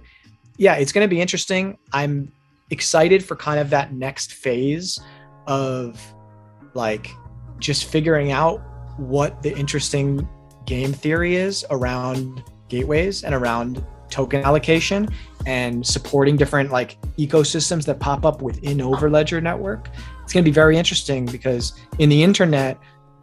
yeah 0.58 0.76
it's 0.76 0.94
going 0.94 1.04
to 1.04 1.14
be 1.14 1.20
interesting 1.20 1.78
i'm 1.92 2.32
excited 2.70 3.24
for 3.24 3.36
kind 3.36 3.60
of 3.60 3.70
that 3.70 3.94
next 3.94 4.34
phase 4.34 5.00
of 5.48 6.02
like 6.74 7.10
just 7.60 7.86
figuring 7.86 8.32
out 8.32 8.62
what 8.98 9.44
the 9.44 9.54
interesting 9.58 10.28
game 10.66 10.94
theory 10.94 11.36
is 11.36 11.66
around 11.70 12.44
gateways 12.70 13.24
and 13.24 13.36
around 13.36 13.84
token 14.10 14.44
allocation 14.44 15.08
and 15.46 15.86
supporting 15.86 16.36
different 16.36 16.72
like 16.72 16.98
ecosystems 17.18 17.86
that 17.86 18.00
pop 18.00 18.26
up 18.26 18.42
within 18.42 18.78
Overledger 18.80 19.42
network. 19.42 19.90
It's 20.24 20.34
going 20.34 20.44
to 20.44 20.50
be 20.50 20.54
very 20.54 20.78
interesting 20.78 21.26
because 21.26 21.74
in 22.00 22.10
the 22.10 22.22
internet, 22.24 22.80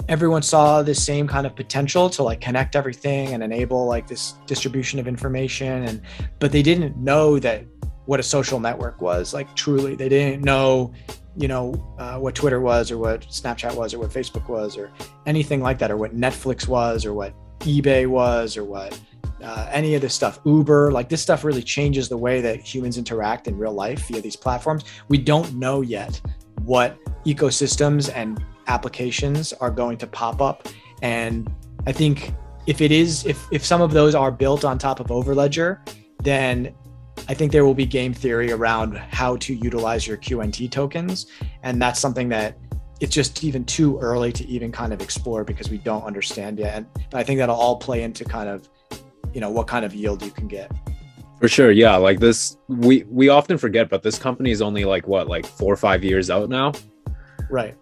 everyone 0.09 0.43
saw 0.43 0.83
the 0.83 0.95
same 0.95 1.27
kind 1.27 1.47
of 1.47 1.57
potential 1.57 2.09
to 2.11 2.23
like 2.23 2.41
connect 2.41 2.77
everything 2.77 3.35
and 3.35 3.43
enable 3.43 3.87
like 3.87 4.07
this 4.07 4.35
distribution 4.47 4.99
of 4.99 5.09
information 5.09 5.85
and 5.85 6.01
but 6.39 6.53
they 6.53 6.63
didn't 6.63 6.97
know 6.97 7.39
that 7.39 7.65
what 8.05 8.21
a 8.21 8.23
social 8.23 8.61
network 8.61 9.01
was 9.01 9.35
like 9.35 9.53
truly 9.57 9.97
they 9.97 10.09
didn't 10.09 10.45
know 10.45 10.93
you 11.37 11.49
know 11.49 11.75
uh, 11.99 12.19
what 12.19 12.35
twitter 12.35 12.61
was 12.61 12.91
or 12.93 12.99
what 12.99 13.23
snapchat 13.23 13.75
was 13.75 13.95
or 13.95 13.99
what 13.99 14.11
facebook 14.11 14.49
was 14.49 14.77
or 14.77 14.93
anything 15.27 15.61
like 15.61 15.79
that 15.79 15.91
or 15.91 15.97
what 15.97 16.15
netflix 16.15 16.69
was 16.69 17.05
or 17.05 17.13
what 17.13 17.35
ebay 17.61 18.07
was 18.07 18.57
or 18.57 18.65
what 18.65 18.99
uh, 19.43 19.68
any 19.70 19.95
of 19.95 20.03
this 20.03 20.14
stuff, 20.14 20.41
Uber, 20.45 20.93
like 20.93 21.09
this 21.09 21.22
stuff 21.22 21.45
really 21.45 21.62
changes 21.62 22.09
the 22.09 22.16
way 22.16 22.41
that 22.41 22.61
humans 22.61 22.99
interact 22.99 23.49
in 23.49 23.57
real 23.59 23.72
life 23.72 24.09
via 24.09 24.20
these 24.20 24.37
platforms. 24.37 24.85
We 25.09 25.18
don't 25.18 25.55
know 25.55 25.83
yet 25.83 26.20
what 26.62 26.99
ecosystems 27.24 28.11
and 28.14 28.45
applications 28.66 29.53
are 29.55 29.70
going 29.70 29.99
to 29.99 30.07
pop 30.07 30.41
up. 30.41 30.68
And 31.03 31.51
I 31.87 31.93
think 31.93 32.35
if 32.66 32.81
it 32.81 32.91
is, 32.91 33.24
if, 33.27 33.47
if 33.53 33.64
some 33.64 33.81
of 33.81 33.93
those 33.93 34.14
are 34.14 34.33
built 34.33 34.64
on 34.64 34.79
top 34.79 35.01
of 35.01 35.09
Overledger, 35.09 35.87
then 36.22 36.74
I 37.29 37.35
think 37.35 37.53
there 37.53 37.64
will 37.64 37.74
be 37.74 37.87
game 37.87 38.12
theory 38.12 38.53
around 38.53 38.97
how 38.97 39.37
to 39.39 39.55
utilize 39.55 40.07
your 40.07 40.16
QNT 40.16 40.70
tokens. 40.70 41.27
And 41.62 41.81
that's 41.81 42.01
something 42.01 42.29
that 42.31 42.59
it's 43.01 43.14
just 43.14 43.45
even 43.45 43.64
too 43.64 43.99
early 43.99 44.33
to 44.33 44.47
even 44.47 44.72
kind 44.72 44.93
of 44.93 45.03
explore 45.03 45.45
because 45.45 45.68
we 45.68 45.79
don't 45.79 46.05
understand 46.05 46.59
yet. 46.59 46.77
And 46.77 46.87
I 47.12 47.22
think 47.22 47.39
that'll 47.39 47.57
all 47.57 47.77
play 47.77 48.03
into 48.03 48.24
kind 48.24 48.49
of 48.49 48.68
you 49.35 49.41
know 49.41 49.51
what 49.51 49.66
kind 49.66 49.85
of 49.85 49.95
yield 49.95 50.22
you 50.22 50.31
can 50.31 50.49
get. 50.49 50.70
For 51.41 51.49
sure 51.49 51.70
yeah 51.70 51.97
like 51.97 52.18
this 52.18 52.57
we 52.68 53.05
we 53.05 53.29
often 53.29 53.59
forget 53.59 53.91
but 53.91 54.03
this 54.03 54.18
company 54.18 54.51
is 54.51 54.62
only 54.62 54.85
like 54.85 55.07
what 55.07 55.29
like 55.29 55.45
four 55.47 55.72
or 55.72 55.77
five 55.77 56.03
years 56.03 56.31
out 56.31 56.49
now? 56.49 56.72
Right. 57.51 57.74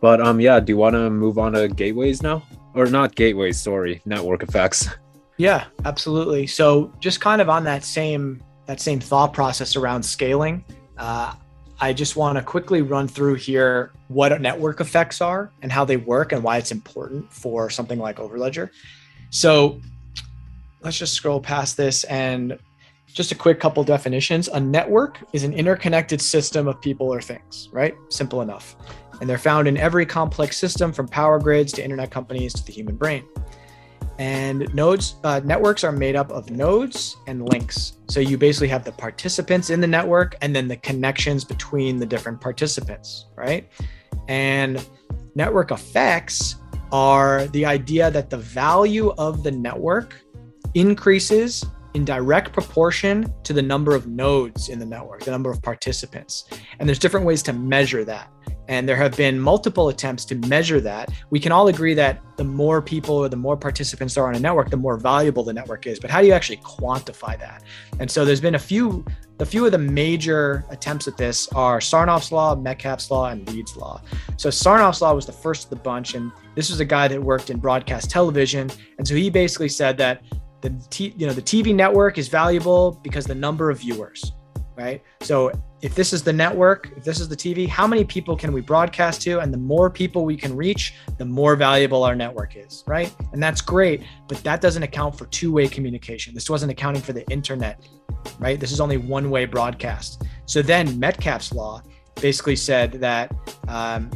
But 0.00 0.20
um 0.20 0.40
yeah 0.40 0.60
do 0.60 0.72
you 0.72 0.76
want 0.76 0.94
to 0.94 1.10
move 1.10 1.38
on 1.38 1.52
to 1.52 1.68
gateways 1.68 2.22
now? 2.22 2.42
Or 2.74 2.86
not 2.86 3.14
gateways 3.14 3.60
sorry 3.60 4.02
network 4.04 4.42
effects. 4.42 4.88
Yeah 5.36 5.64
absolutely. 5.84 6.46
So 6.46 6.92
just 6.98 7.20
kind 7.20 7.40
of 7.40 7.48
on 7.48 7.64
that 7.64 7.84
same 7.84 8.42
that 8.66 8.80
same 8.80 9.00
thought 9.00 9.32
process 9.32 9.76
around 9.76 10.02
scaling 10.02 10.64
uh, 10.98 11.34
i 11.78 11.92
just 11.92 12.16
want 12.16 12.36
to 12.36 12.42
quickly 12.42 12.82
run 12.82 13.06
through 13.06 13.34
here 13.34 13.92
what 14.08 14.40
network 14.40 14.80
effects 14.80 15.20
are 15.20 15.52
and 15.62 15.72
how 15.72 15.84
they 15.84 15.96
work 15.96 16.32
and 16.32 16.42
why 16.42 16.58
it's 16.58 16.72
important 16.72 17.32
for 17.32 17.68
something 17.70 17.98
like 17.98 18.16
overledger. 18.16 18.70
So 19.30 19.80
let's 20.86 20.98
just 20.98 21.14
scroll 21.14 21.40
past 21.40 21.76
this 21.76 22.04
and 22.04 22.56
just 23.12 23.32
a 23.32 23.34
quick 23.34 23.58
couple 23.58 23.82
definitions. 23.82 24.46
A 24.46 24.60
network 24.60 25.18
is 25.32 25.42
an 25.42 25.52
interconnected 25.52 26.22
system 26.22 26.68
of 26.68 26.80
people 26.80 27.12
or 27.12 27.20
things, 27.20 27.68
right? 27.72 27.96
Simple 28.08 28.40
enough. 28.40 28.76
And 29.20 29.28
they're 29.28 29.36
found 29.36 29.66
in 29.66 29.76
every 29.78 30.06
complex 30.06 30.56
system 30.56 30.92
from 30.92 31.08
power 31.08 31.40
grids 31.40 31.72
to 31.72 31.82
internet 31.82 32.12
companies 32.12 32.54
to 32.54 32.64
the 32.64 32.70
human 32.70 32.94
brain. 32.94 33.24
And 34.20 34.72
nodes, 34.74 35.16
uh, 35.24 35.40
networks 35.44 35.82
are 35.82 35.90
made 35.90 36.14
up 36.14 36.30
of 36.30 36.50
nodes 36.50 37.16
and 37.26 37.48
links. 37.48 37.94
So 38.08 38.20
you 38.20 38.38
basically 38.38 38.68
have 38.68 38.84
the 38.84 38.92
participants 38.92 39.70
in 39.70 39.80
the 39.80 39.88
network 39.88 40.36
and 40.40 40.54
then 40.54 40.68
the 40.68 40.76
connections 40.76 41.44
between 41.44 41.98
the 41.98 42.06
different 42.06 42.40
participants, 42.40 43.26
right? 43.34 43.68
And 44.28 44.88
network 45.34 45.72
effects 45.72 46.56
are 46.92 47.46
the 47.48 47.66
idea 47.66 48.10
that 48.12 48.30
the 48.30 48.38
value 48.38 49.12
of 49.18 49.42
the 49.42 49.50
network 49.50 50.14
increases 50.76 51.64
in 51.94 52.04
direct 52.04 52.52
proportion 52.52 53.32
to 53.42 53.54
the 53.54 53.62
number 53.62 53.94
of 53.94 54.06
nodes 54.06 54.68
in 54.68 54.78
the 54.78 54.84
network, 54.84 55.22
the 55.22 55.30
number 55.30 55.50
of 55.50 55.62
participants. 55.62 56.44
And 56.78 56.86
there's 56.86 56.98
different 56.98 57.24
ways 57.24 57.42
to 57.44 57.54
measure 57.54 58.04
that. 58.04 58.30
And 58.68 58.86
there 58.86 58.96
have 58.96 59.16
been 59.16 59.40
multiple 59.40 59.88
attempts 59.88 60.26
to 60.26 60.34
measure 60.34 60.78
that. 60.80 61.10
We 61.30 61.40
can 61.40 61.52
all 61.52 61.68
agree 61.68 61.94
that 61.94 62.20
the 62.36 62.44
more 62.44 62.82
people 62.82 63.14
or 63.14 63.30
the 63.30 63.36
more 63.36 63.56
participants 63.56 64.18
are 64.18 64.28
on 64.28 64.34
a 64.34 64.40
network, 64.40 64.68
the 64.68 64.76
more 64.76 64.98
valuable 64.98 65.42
the 65.42 65.54
network 65.54 65.86
is. 65.86 65.98
But 65.98 66.10
how 66.10 66.20
do 66.20 66.26
you 66.26 66.34
actually 66.34 66.58
quantify 66.58 67.38
that? 67.38 67.62
And 67.98 68.10
so 68.10 68.26
there's 68.26 68.42
been 68.42 68.56
a 68.56 68.58
few, 68.58 69.02
a 69.38 69.46
few 69.46 69.64
of 69.64 69.72
the 69.72 69.78
major 69.78 70.66
attempts 70.68 71.08
at 71.08 71.16
this 71.16 71.48
are 71.54 71.78
Sarnoff's 71.78 72.30
law, 72.30 72.54
Metcalfe's 72.54 73.10
law, 73.10 73.30
and 73.30 73.50
Reed's 73.50 73.74
law. 73.74 74.02
So 74.36 74.50
Sarnoff's 74.50 75.00
law 75.00 75.14
was 75.14 75.24
the 75.24 75.32
first 75.32 75.64
of 75.64 75.70
the 75.70 75.76
bunch, 75.76 76.14
and 76.14 76.30
this 76.56 76.68
was 76.68 76.80
a 76.80 76.84
guy 76.84 77.08
that 77.08 77.22
worked 77.22 77.48
in 77.48 77.58
broadcast 77.58 78.10
television. 78.10 78.68
And 78.98 79.08
so 79.08 79.14
he 79.14 79.30
basically 79.30 79.70
said 79.70 79.96
that 79.98 80.22
the 80.60 80.70
t- 80.90 81.14
you 81.16 81.26
know 81.26 81.32
the 81.32 81.42
TV 81.42 81.74
network 81.74 82.18
is 82.18 82.28
valuable 82.28 83.00
because 83.02 83.24
the 83.24 83.34
number 83.34 83.70
of 83.70 83.80
viewers, 83.80 84.32
right? 84.76 85.02
So 85.20 85.52
if 85.82 85.94
this 85.94 86.12
is 86.12 86.22
the 86.22 86.32
network, 86.32 86.92
if 86.96 87.04
this 87.04 87.20
is 87.20 87.28
the 87.28 87.36
TV, 87.36 87.68
how 87.68 87.86
many 87.86 88.04
people 88.04 88.36
can 88.36 88.52
we 88.52 88.60
broadcast 88.60 89.20
to? 89.22 89.40
And 89.40 89.52
the 89.52 89.58
more 89.58 89.90
people 89.90 90.24
we 90.24 90.36
can 90.36 90.56
reach, 90.56 90.94
the 91.18 91.24
more 91.24 91.54
valuable 91.54 92.02
our 92.02 92.14
network 92.14 92.56
is, 92.56 92.82
right? 92.86 93.14
And 93.32 93.42
that's 93.42 93.60
great, 93.60 94.02
but 94.26 94.38
that 94.38 94.60
doesn't 94.60 94.82
account 94.82 95.16
for 95.16 95.26
two-way 95.26 95.68
communication. 95.68 96.34
This 96.34 96.48
wasn't 96.48 96.72
accounting 96.72 97.02
for 97.02 97.12
the 97.12 97.26
internet, 97.28 97.86
right? 98.38 98.58
This 98.58 98.72
is 98.72 98.80
only 98.80 98.96
one-way 98.96 99.44
broadcast. 99.44 100.24
So 100.46 100.62
then 100.62 100.98
Metcalfe's 100.98 101.52
law 101.52 101.82
basically 102.20 102.56
said 102.56 102.92
that 102.92 103.34
um, 103.68 104.10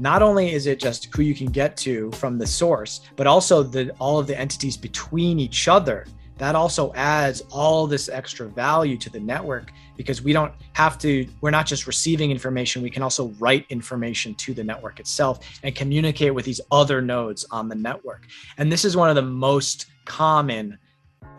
not 0.00 0.22
only 0.22 0.52
is 0.52 0.66
it 0.66 0.80
just 0.80 1.14
who 1.14 1.22
you 1.22 1.34
can 1.34 1.46
get 1.46 1.76
to 1.76 2.10
from 2.12 2.38
the 2.38 2.46
source, 2.46 3.02
but 3.16 3.26
also 3.26 3.62
the 3.62 3.90
all 4.00 4.18
of 4.18 4.26
the 4.26 4.38
entities 4.38 4.76
between 4.76 5.38
each 5.38 5.68
other. 5.68 6.06
That 6.38 6.54
also 6.54 6.90
adds 6.94 7.42
all 7.50 7.86
this 7.86 8.08
extra 8.08 8.48
value 8.48 8.96
to 8.96 9.10
the 9.10 9.20
network 9.20 9.72
because 9.98 10.22
we 10.22 10.32
don't 10.32 10.54
have 10.72 10.96
to, 11.00 11.28
we're 11.42 11.50
not 11.50 11.66
just 11.66 11.86
receiving 11.86 12.30
information, 12.30 12.82
we 12.82 12.88
can 12.88 13.02
also 13.02 13.28
write 13.38 13.66
information 13.68 14.34
to 14.36 14.54
the 14.54 14.64
network 14.64 15.00
itself 15.00 15.46
and 15.62 15.74
communicate 15.74 16.34
with 16.34 16.46
these 16.46 16.62
other 16.72 17.02
nodes 17.02 17.44
on 17.50 17.68
the 17.68 17.74
network. 17.74 18.26
And 18.56 18.72
this 18.72 18.86
is 18.86 18.96
one 18.96 19.10
of 19.10 19.16
the 19.16 19.22
most 19.22 19.84
common 20.06 20.78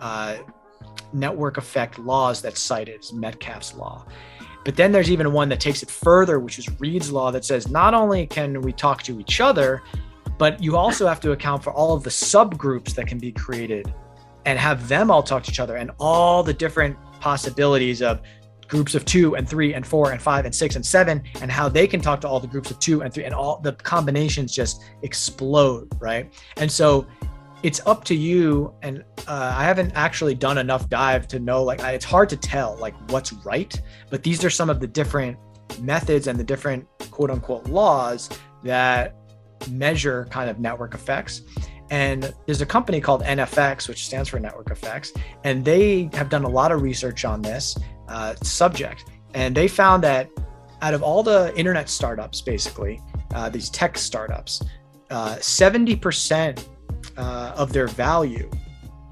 uh, 0.01 0.37
network 1.13 1.57
effect 1.57 1.97
laws 1.97 2.39
that's 2.39 2.61
cited, 2.61 2.99
is 3.01 3.11
Metcalfe's 3.11 3.73
law. 3.73 4.05
But 4.63 4.75
then 4.75 4.91
there's 4.91 5.09
even 5.09 5.31
one 5.31 5.49
that 5.49 5.59
takes 5.59 5.81
it 5.81 5.89
further, 5.89 6.39
which 6.39 6.59
is 6.59 6.69
Reed's 6.79 7.11
law 7.11 7.31
that 7.31 7.43
says 7.43 7.69
not 7.69 7.93
only 7.93 8.27
can 8.27 8.61
we 8.61 8.71
talk 8.71 9.01
to 9.03 9.19
each 9.19 9.41
other, 9.41 9.81
but 10.37 10.61
you 10.61 10.77
also 10.77 11.07
have 11.07 11.19
to 11.21 11.31
account 11.31 11.63
for 11.63 11.71
all 11.71 11.93
of 11.93 12.03
the 12.03 12.09
subgroups 12.09 12.93
that 12.95 13.07
can 13.07 13.17
be 13.17 13.31
created 13.31 13.93
and 14.45 14.57
have 14.57 14.87
them 14.87 15.11
all 15.11 15.21
talk 15.21 15.43
to 15.43 15.51
each 15.51 15.59
other 15.59 15.75
and 15.75 15.91
all 15.99 16.43
the 16.43 16.53
different 16.53 16.97
possibilities 17.19 18.01
of 18.01 18.21
groups 18.67 18.95
of 18.95 19.03
two 19.03 19.35
and 19.35 19.47
three 19.47 19.73
and 19.73 19.85
four 19.85 20.11
and 20.13 20.21
five 20.21 20.45
and 20.45 20.55
six 20.55 20.75
and 20.75 20.85
seven 20.85 21.21
and 21.41 21.51
how 21.51 21.67
they 21.67 21.85
can 21.85 21.99
talk 21.99 22.21
to 22.21 22.27
all 22.27 22.39
the 22.39 22.47
groups 22.47 22.71
of 22.71 22.79
two 22.79 23.01
and 23.01 23.13
three 23.13 23.25
and 23.25 23.35
all 23.35 23.59
the 23.59 23.73
combinations 23.73 24.53
just 24.55 24.81
explode 25.01 25.89
right? 25.99 26.33
And 26.57 26.71
so 26.71 27.05
it's 27.63 27.79
up 27.85 28.03
to 28.03 28.15
you 28.15 28.73
and 28.81 29.03
uh, 29.27 29.53
i 29.55 29.63
haven't 29.63 29.91
actually 29.95 30.33
done 30.33 30.57
enough 30.57 30.89
dive 30.89 31.27
to 31.27 31.39
know 31.39 31.63
like 31.63 31.79
it's 31.81 32.05
hard 32.05 32.27
to 32.29 32.37
tell 32.37 32.75
like 32.77 32.95
what's 33.11 33.33
right 33.45 33.81
but 34.09 34.23
these 34.23 34.43
are 34.43 34.49
some 34.49 34.69
of 34.69 34.79
the 34.79 34.87
different 34.87 35.37
methods 35.79 36.27
and 36.27 36.39
the 36.39 36.43
different 36.43 36.85
quote 37.11 37.31
unquote 37.31 37.67
laws 37.67 38.29
that 38.63 39.15
measure 39.69 40.27
kind 40.29 40.49
of 40.49 40.59
network 40.59 40.93
effects. 40.93 41.41
And 41.89 42.33
there's 42.45 42.61
a 42.61 42.65
company 42.65 43.01
called 43.01 43.21
nfx 43.23 43.87
which 43.87 44.05
stands 44.05 44.29
for 44.29 44.39
network 44.39 44.71
effects 44.71 45.11
and 45.43 45.63
they 45.63 46.09
have 46.13 46.29
done 46.29 46.43
a 46.45 46.49
lot 46.49 46.71
of 46.71 46.81
research 46.81 47.25
on 47.25 47.41
this 47.41 47.77
uh, 48.07 48.35
subject. 48.35 49.05
And 49.33 49.55
they 49.55 49.67
found 49.67 50.03
that 50.03 50.29
out 50.81 50.93
of 50.93 51.03
all 51.03 51.21
the 51.21 51.53
internet 51.55 51.89
startups 51.89 52.41
basically 52.41 52.99
uh, 53.35 53.49
these 53.49 53.69
tech 53.69 53.97
startups 53.97 54.61
uh, 55.09 55.35
70% 55.35 56.65
uh, 57.17 57.53
of 57.55 57.73
their 57.73 57.87
value 57.87 58.49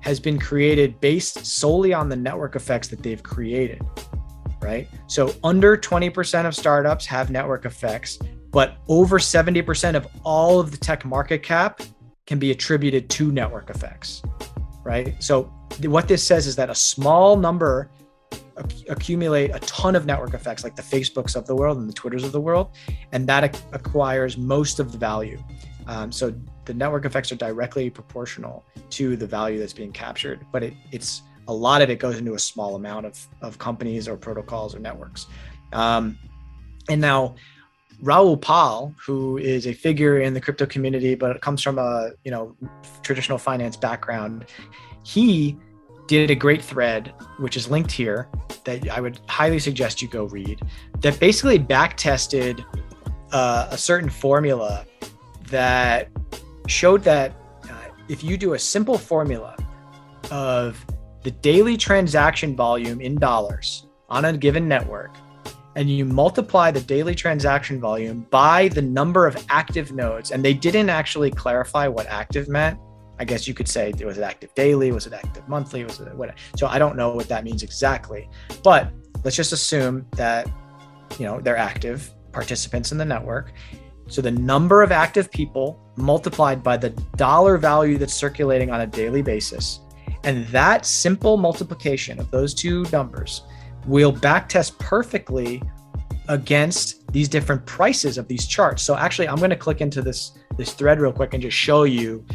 has 0.01 0.19
been 0.19 0.39
created 0.39 0.99
based 0.99 1.45
solely 1.45 1.93
on 1.93 2.09
the 2.09 2.15
network 2.15 2.55
effects 2.55 2.87
that 2.87 3.03
they've 3.03 3.21
created, 3.21 3.81
right? 4.61 4.87
So 5.07 5.33
under 5.43 5.77
20% 5.77 6.45
of 6.45 6.55
startups 6.55 7.05
have 7.05 7.29
network 7.29 7.65
effects, 7.65 8.17
but 8.51 8.77
over 8.87 9.19
70% 9.19 9.95
of 9.95 10.07
all 10.23 10.59
of 10.59 10.71
the 10.71 10.77
tech 10.77 11.05
market 11.05 11.43
cap 11.43 11.81
can 12.25 12.39
be 12.39 12.51
attributed 12.51 13.09
to 13.09 13.31
network 13.31 13.69
effects, 13.69 14.21
right? 14.83 15.21
So 15.21 15.43
what 15.83 16.07
this 16.07 16.23
says 16.23 16.47
is 16.47 16.55
that 16.55 16.69
a 16.69 16.75
small 16.75 17.35
number 17.35 17.89
accumulate 18.89 19.51
a 19.51 19.59
ton 19.59 19.95
of 19.95 20.05
network 20.05 20.33
effects 20.33 20.63
like 20.63 20.75
the 20.75 20.81
Facebooks 20.81 21.35
of 21.35 21.45
the 21.47 21.55
world 21.55 21.77
and 21.77 21.87
the 21.87 21.93
Twitters 21.93 22.23
of 22.23 22.31
the 22.31 22.41
world, 22.41 22.75
and 23.11 23.27
that 23.27 23.43
ac- 23.43 23.63
acquires 23.71 24.37
most 24.37 24.79
of 24.79 24.91
the 24.91 24.97
value. 24.97 25.41
Um, 25.87 26.11
so 26.11 26.33
the 26.69 26.75
network 26.75 27.03
effects 27.03 27.31
are 27.31 27.35
directly 27.35 27.89
proportional 27.89 28.63
to 28.91 29.17
the 29.17 29.25
value 29.25 29.57
that's 29.57 29.73
being 29.73 29.91
captured, 29.91 30.45
but 30.51 30.61
it, 30.61 30.75
it's 30.91 31.23
a 31.47 31.53
lot 31.53 31.81
of 31.81 31.89
it 31.89 31.97
goes 31.97 32.19
into 32.19 32.35
a 32.35 32.39
small 32.39 32.75
amount 32.75 33.07
of, 33.07 33.27
of 33.41 33.57
companies 33.57 34.07
or 34.07 34.15
protocols 34.15 34.75
or 34.75 34.79
networks. 34.79 35.25
Um, 35.73 36.19
and 36.87 37.01
now 37.01 37.33
Raoul 38.03 38.37
Pal, 38.37 38.93
who 39.03 39.39
is 39.39 39.65
a 39.65 39.73
figure 39.73 40.19
in 40.21 40.35
the 40.35 40.39
crypto 40.39 40.67
community, 40.67 41.15
but 41.15 41.41
comes 41.41 41.63
from 41.63 41.79
a 41.79 42.11
you 42.23 42.29
know 42.29 42.55
traditional 43.01 43.39
finance 43.39 43.75
background, 43.75 44.45
he 45.03 45.57
did 46.05 46.29
a 46.29 46.35
great 46.35 46.61
thread, 46.61 47.11
which 47.39 47.57
is 47.57 47.67
linked 47.67 47.91
here, 47.91 48.29
that 48.65 48.87
I 48.89 49.01
would 49.01 49.19
highly 49.27 49.57
suggest 49.57 50.03
you 50.03 50.07
go 50.07 50.25
read, 50.25 50.61
that 50.99 51.19
basically 51.19 51.57
back 51.57 51.97
tested 51.97 52.63
uh, 53.31 53.69
a 53.71 53.77
certain 53.77 54.09
formula 54.11 54.85
that 55.49 56.09
showed 56.69 57.03
that 57.03 57.33
uh, 57.69 57.89
if 58.07 58.23
you 58.23 58.37
do 58.37 58.53
a 58.53 58.59
simple 58.59 58.97
formula 58.97 59.55
of 60.31 60.83
the 61.23 61.31
daily 61.31 61.75
transaction 61.75 62.55
volume 62.55 63.01
in 63.01 63.15
dollars 63.15 63.87
on 64.09 64.25
a 64.25 64.37
given 64.37 64.67
network, 64.67 65.11
and 65.75 65.89
you 65.89 66.03
multiply 66.03 66.71
the 66.71 66.81
daily 66.81 67.15
transaction 67.15 67.79
volume 67.79 68.25
by 68.29 68.67
the 68.69 68.81
number 68.81 69.27
of 69.27 69.45
active 69.49 69.91
nodes, 69.91 70.31
and 70.31 70.43
they 70.43 70.53
didn't 70.53 70.89
actually 70.89 71.31
clarify 71.31 71.87
what 71.87 72.07
active 72.07 72.49
meant. 72.49 72.79
I 73.19 73.25
guess 73.25 73.47
you 73.47 73.53
could 73.53 73.67
say 73.67 73.93
was 74.03 74.17
it 74.17 74.23
active 74.23 74.53
daily, 74.55 74.91
was 74.91 75.05
it 75.05 75.13
active 75.13 75.47
monthly, 75.47 75.83
was 75.83 75.99
it 75.99 76.13
what? 76.15 76.35
So 76.55 76.67
I 76.67 76.79
don't 76.79 76.95
know 76.95 77.13
what 77.13 77.27
that 77.27 77.43
means 77.43 77.63
exactly, 77.63 78.29
but 78.63 78.91
let's 79.23 79.35
just 79.35 79.51
assume 79.51 80.07
that 80.15 80.49
you 81.17 81.25
know 81.25 81.41
they're 81.41 81.57
active 81.57 82.13
participants 82.31 82.91
in 82.91 82.97
the 82.97 83.05
network. 83.05 83.53
So 84.09 84.21
the 84.21 84.31
number 84.31 84.81
of 84.81 84.91
active 84.91 85.31
people 85.31 85.79
multiplied 85.95 86.63
by 86.63 86.77
the 86.77 86.89
dollar 87.15 87.57
value 87.57 87.97
that's 87.97 88.13
circulating 88.13 88.71
on 88.71 88.81
a 88.81 88.87
daily 88.87 89.21
basis, 89.21 89.81
and 90.23 90.45
that 90.47 90.85
simple 90.85 91.37
multiplication 91.37 92.19
of 92.19 92.29
those 92.31 92.53
two 92.53 92.85
numbers 92.91 93.43
will 93.85 94.11
backtest 94.11 94.77
perfectly 94.79 95.61
against 96.27 97.11
these 97.11 97.27
different 97.27 97.65
prices 97.65 98.17
of 98.17 98.27
these 98.27 98.47
charts. 98.47 98.83
So 98.83 98.95
actually, 98.95 99.27
I'm 99.27 99.37
going 99.37 99.49
to 99.49 99.55
click 99.55 99.81
into 99.81 100.01
this 100.01 100.37
this 100.57 100.73
thread 100.73 100.99
real 100.99 101.13
quick 101.13 101.33
and 101.33 101.41
just 101.41 101.57
show 101.57 101.83
you 101.83 102.25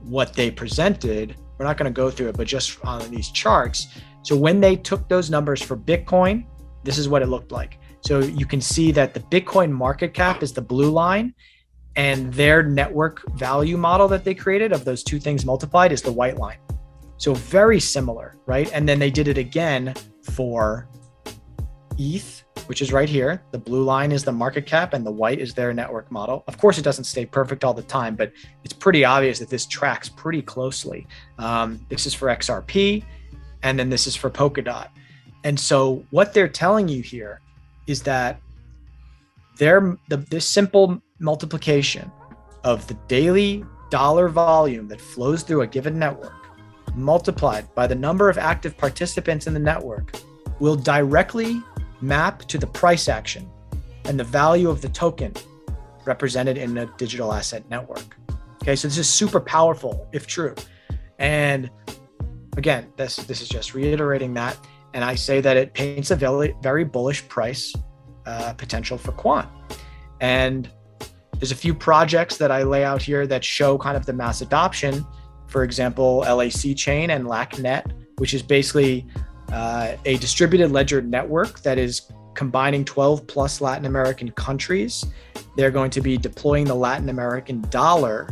what 0.00 0.32
they 0.34 0.50
presented. 0.50 1.36
We're 1.58 1.66
not 1.66 1.76
going 1.76 1.92
to 1.92 1.96
go 1.96 2.10
through 2.10 2.28
it, 2.28 2.36
but 2.36 2.46
just 2.46 2.82
on 2.84 3.10
these 3.10 3.30
charts. 3.30 3.88
So 4.22 4.36
when 4.36 4.60
they 4.60 4.76
took 4.76 5.08
those 5.08 5.30
numbers 5.30 5.62
for 5.62 5.76
Bitcoin, 5.76 6.46
this 6.82 6.98
is 6.98 7.08
what 7.08 7.22
it 7.22 7.26
looked 7.26 7.52
like. 7.52 7.78
So 8.02 8.20
you 8.20 8.46
can 8.46 8.60
see 8.60 8.92
that 8.92 9.14
the 9.14 9.20
Bitcoin 9.20 9.70
market 9.70 10.14
cap 10.14 10.42
is 10.42 10.52
the 10.52 10.62
blue 10.62 10.90
line 10.90 11.34
and 11.96 12.32
their 12.32 12.62
network 12.62 13.30
value 13.32 13.76
model 13.76 14.08
that 14.08 14.24
they 14.24 14.34
created 14.34 14.72
of 14.72 14.84
those 14.84 15.02
two 15.02 15.20
things 15.20 15.44
multiplied 15.44 15.92
is 15.92 16.02
the 16.02 16.12
white 16.12 16.38
line. 16.38 16.58
So 17.18 17.34
very 17.34 17.80
similar, 17.80 18.36
right? 18.46 18.70
And 18.72 18.88
then 18.88 18.98
they 18.98 19.10
did 19.10 19.28
it 19.28 19.36
again 19.36 19.94
for 20.22 20.88
ETH, 21.98 22.44
which 22.66 22.80
is 22.80 22.92
right 22.92 23.08
here. 23.08 23.42
The 23.50 23.58
blue 23.58 23.84
line 23.84 24.12
is 24.12 24.24
the 24.24 24.32
market 24.32 24.64
cap 24.64 24.94
and 24.94 25.04
the 25.04 25.10
white 25.10 25.38
is 25.38 25.52
their 25.52 25.74
network 25.74 26.10
model. 26.10 26.44
Of 26.46 26.56
course, 26.56 26.78
it 26.78 26.82
doesn't 26.82 27.04
stay 27.04 27.26
perfect 27.26 27.64
all 27.64 27.74
the 27.74 27.82
time, 27.82 28.16
but 28.16 28.32
it's 28.64 28.72
pretty 28.72 29.04
obvious 29.04 29.38
that 29.40 29.50
this 29.50 29.66
tracks 29.66 30.08
pretty 30.08 30.40
closely. 30.40 31.06
Um, 31.38 31.84
this 31.90 32.06
is 32.06 32.14
for 32.14 32.28
XRP, 32.28 33.04
and 33.62 33.78
then 33.78 33.90
this 33.90 34.06
is 34.06 34.16
for 34.16 34.30
Polkadot. 34.30 34.88
And 35.44 35.58
so, 35.58 36.04
what 36.10 36.32
they're 36.32 36.48
telling 36.48 36.88
you 36.88 37.02
here 37.02 37.40
is 37.90 38.02
that 38.02 38.40
the, 39.58 39.98
this 40.30 40.46
simple 40.46 41.02
multiplication 41.18 42.10
of 42.64 42.86
the 42.86 42.94
daily 43.08 43.64
dollar 43.90 44.28
volume 44.28 44.88
that 44.88 45.00
flows 45.00 45.42
through 45.42 45.62
a 45.62 45.66
given 45.66 45.98
network 45.98 46.32
multiplied 46.94 47.72
by 47.74 47.86
the 47.86 47.94
number 47.94 48.28
of 48.28 48.38
active 48.38 48.76
participants 48.76 49.46
in 49.46 49.54
the 49.54 49.60
network 49.60 50.12
will 50.60 50.76
directly 50.76 51.62
map 52.00 52.40
to 52.40 52.58
the 52.58 52.66
price 52.66 53.08
action 53.08 53.48
and 54.04 54.18
the 54.18 54.24
value 54.24 54.70
of 54.70 54.80
the 54.80 54.88
token 54.88 55.32
represented 56.04 56.56
in 56.56 56.76
a 56.78 56.86
digital 56.96 57.32
asset 57.32 57.68
network. 57.70 58.16
Okay, 58.62 58.76
so 58.76 58.88
this 58.88 58.98
is 58.98 59.08
super 59.08 59.40
powerful 59.40 60.08
if 60.12 60.26
true. 60.26 60.54
And 61.18 61.70
again, 62.56 62.92
this 62.96 63.16
this 63.16 63.40
is 63.40 63.48
just 63.48 63.74
reiterating 63.74 64.34
that. 64.34 64.56
And 64.94 65.04
I 65.04 65.14
say 65.14 65.40
that 65.40 65.56
it 65.56 65.74
paints 65.74 66.10
a 66.10 66.16
very, 66.16 66.54
very 66.62 66.84
bullish 66.84 67.26
price 67.28 67.74
uh, 68.26 68.52
potential 68.54 68.98
for 68.98 69.12
quant. 69.12 69.48
And 70.20 70.70
there's 71.38 71.52
a 71.52 71.56
few 71.56 71.74
projects 71.74 72.36
that 72.36 72.50
I 72.50 72.62
lay 72.62 72.84
out 72.84 73.00
here 73.00 73.26
that 73.26 73.42
show 73.42 73.78
kind 73.78 73.96
of 73.96 74.04
the 74.04 74.12
mass 74.12 74.40
adoption. 74.40 75.06
For 75.46 75.64
example, 75.64 76.18
LAC 76.18 76.76
Chain 76.76 77.10
and 77.10 77.26
LACnet, 77.26 77.90
which 78.18 78.34
is 78.34 78.42
basically 78.42 79.06
uh, 79.50 79.96
a 80.04 80.16
distributed 80.18 80.70
ledger 80.70 81.00
network 81.00 81.60
that 81.60 81.78
is 81.78 82.12
combining 82.34 82.84
12 82.84 83.26
plus 83.26 83.60
Latin 83.60 83.86
American 83.86 84.30
countries. 84.32 85.04
They're 85.56 85.70
going 85.70 85.90
to 85.90 86.00
be 86.00 86.16
deploying 86.16 86.66
the 86.66 86.74
Latin 86.74 87.08
American 87.08 87.62
dollar. 87.70 88.28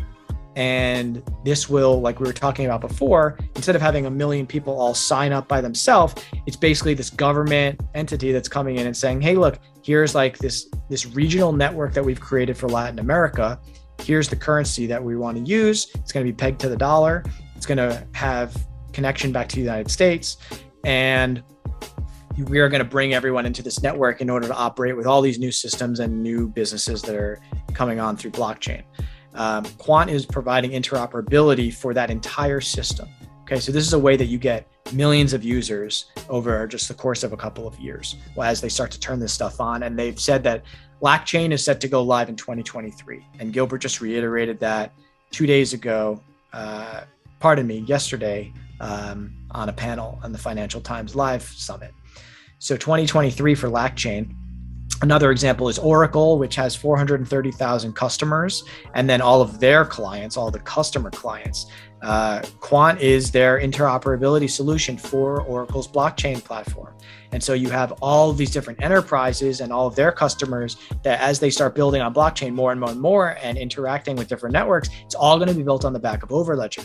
And 0.58 1.22
this 1.44 1.68
will, 1.68 2.00
like 2.00 2.18
we 2.18 2.26
were 2.26 2.32
talking 2.32 2.66
about 2.66 2.80
before, 2.80 3.38
instead 3.54 3.76
of 3.76 3.80
having 3.80 4.06
a 4.06 4.10
million 4.10 4.44
people 4.44 4.78
all 4.78 4.92
sign 4.92 5.32
up 5.32 5.46
by 5.46 5.60
themselves, 5.60 6.16
it's 6.46 6.56
basically 6.56 6.94
this 6.94 7.10
government 7.10 7.80
entity 7.94 8.32
that's 8.32 8.48
coming 8.48 8.76
in 8.76 8.84
and 8.88 8.96
saying, 8.96 9.20
hey, 9.20 9.36
look, 9.36 9.60
here's 9.84 10.16
like 10.16 10.36
this, 10.38 10.68
this 10.90 11.06
regional 11.06 11.52
network 11.52 11.94
that 11.94 12.04
we've 12.04 12.20
created 12.20 12.56
for 12.56 12.68
Latin 12.68 12.98
America. 12.98 13.60
Here's 14.00 14.28
the 14.28 14.34
currency 14.34 14.88
that 14.88 15.02
we 15.02 15.14
want 15.14 15.36
to 15.36 15.44
use. 15.44 15.92
It's 15.94 16.10
going 16.10 16.26
to 16.26 16.32
be 16.32 16.36
pegged 16.36 16.58
to 16.62 16.68
the 16.68 16.76
dollar. 16.76 17.24
It's 17.54 17.64
going 17.64 17.78
to 17.78 18.04
have 18.14 18.56
connection 18.92 19.30
back 19.30 19.48
to 19.50 19.54
the 19.54 19.62
United 19.62 19.92
States 19.92 20.38
and 20.84 21.40
we 22.46 22.58
are 22.58 22.68
going 22.68 22.82
to 22.82 22.88
bring 22.88 23.14
everyone 23.14 23.46
into 23.46 23.62
this 23.62 23.80
network 23.80 24.20
in 24.20 24.28
order 24.28 24.48
to 24.48 24.54
operate 24.54 24.96
with 24.96 25.06
all 25.06 25.20
these 25.20 25.38
new 25.38 25.52
systems 25.52 26.00
and 26.00 26.22
new 26.22 26.48
businesses 26.48 27.02
that 27.02 27.14
are 27.14 27.40
coming 27.74 28.00
on 28.00 28.16
through 28.16 28.30
blockchain. 28.32 28.82
Um, 29.38 29.64
Quant 29.78 30.10
is 30.10 30.26
providing 30.26 30.72
interoperability 30.72 31.72
for 31.72 31.94
that 31.94 32.10
entire 32.10 32.60
system. 32.60 33.08
Okay, 33.42 33.60
so 33.60 33.72
this 33.72 33.86
is 33.86 33.94
a 33.94 33.98
way 33.98 34.16
that 34.16 34.26
you 34.26 34.36
get 34.36 34.68
millions 34.92 35.32
of 35.32 35.42
users 35.42 36.06
over 36.28 36.66
just 36.66 36.88
the 36.88 36.94
course 36.94 37.22
of 37.22 37.32
a 37.32 37.36
couple 37.36 37.66
of 37.66 37.78
years 37.78 38.16
as 38.42 38.60
they 38.60 38.68
start 38.68 38.90
to 38.90 39.00
turn 39.00 39.20
this 39.20 39.32
stuff 39.32 39.60
on. 39.60 39.84
And 39.84 39.98
they've 39.98 40.18
said 40.18 40.42
that 40.42 40.64
LACchain 41.00 41.52
is 41.52 41.64
set 41.64 41.80
to 41.80 41.88
go 41.88 42.02
live 42.02 42.28
in 42.28 42.36
2023. 42.36 43.24
And 43.38 43.52
Gilbert 43.52 43.78
just 43.78 44.00
reiterated 44.00 44.58
that 44.60 44.92
two 45.30 45.46
days 45.46 45.72
ago, 45.72 46.20
uh, 46.52 47.02
pardon 47.38 47.66
me, 47.66 47.78
yesterday 47.86 48.52
um, 48.80 49.32
on 49.52 49.68
a 49.68 49.72
panel 49.72 50.18
on 50.22 50.32
the 50.32 50.38
Financial 50.38 50.80
Times 50.80 51.14
Live 51.14 51.42
Summit. 51.42 51.94
So 52.58 52.76
2023 52.76 53.54
for 53.54 53.68
LACchain. 53.68 54.34
Another 55.00 55.30
example 55.30 55.68
is 55.68 55.78
Oracle, 55.78 56.38
which 56.38 56.56
has 56.56 56.74
430,000 56.74 57.92
customers, 57.94 58.64
and 58.94 59.08
then 59.08 59.20
all 59.20 59.40
of 59.40 59.60
their 59.60 59.84
clients, 59.84 60.36
all 60.36 60.50
the 60.50 60.58
customer 60.60 61.10
clients. 61.10 61.66
Uh, 62.02 62.42
Quant 62.58 63.00
is 63.00 63.30
their 63.30 63.60
interoperability 63.60 64.50
solution 64.50 64.96
for 64.96 65.42
Oracle's 65.42 65.86
blockchain 65.86 66.42
platform. 66.42 66.94
And 67.30 67.42
so 67.42 67.52
you 67.52 67.70
have 67.70 67.92
all 68.02 68.32
these 68.32 68.50
different 68.50 68.82
enterprises 68.82 69.60
and 69.60 69.72
all 69.72 69.86
of 69.86 69.94
their 69.94 70.10
customers 70.10 70.76
that 71.04 71.20
as 71.20 71.38
they 71.38 71.50
start 71.50 71.74
building 71.74 72.00
on 72.00 72.12
blockchain 72.12 72.54
more 72.54 72.72
and 72.72 72.80
more 72.80 72.90
and 72.90 73.00
more 73.00 73.36
and 73.42 73.56
interacting 73.56 74.16
with 74.16 74.28
different 74.28 74.52
networks, 74.52 74.88
it's 75.04 75.14
all 75.14 75.36
going 75.36 75.48
to 75.48 75.54
be 75.54 75.62
built 75.62 75.84
on 75.84 75.92
the 75.92 75.98
back 75.98 76.22
of 76.22 76.30
Overledger 76.30 76.84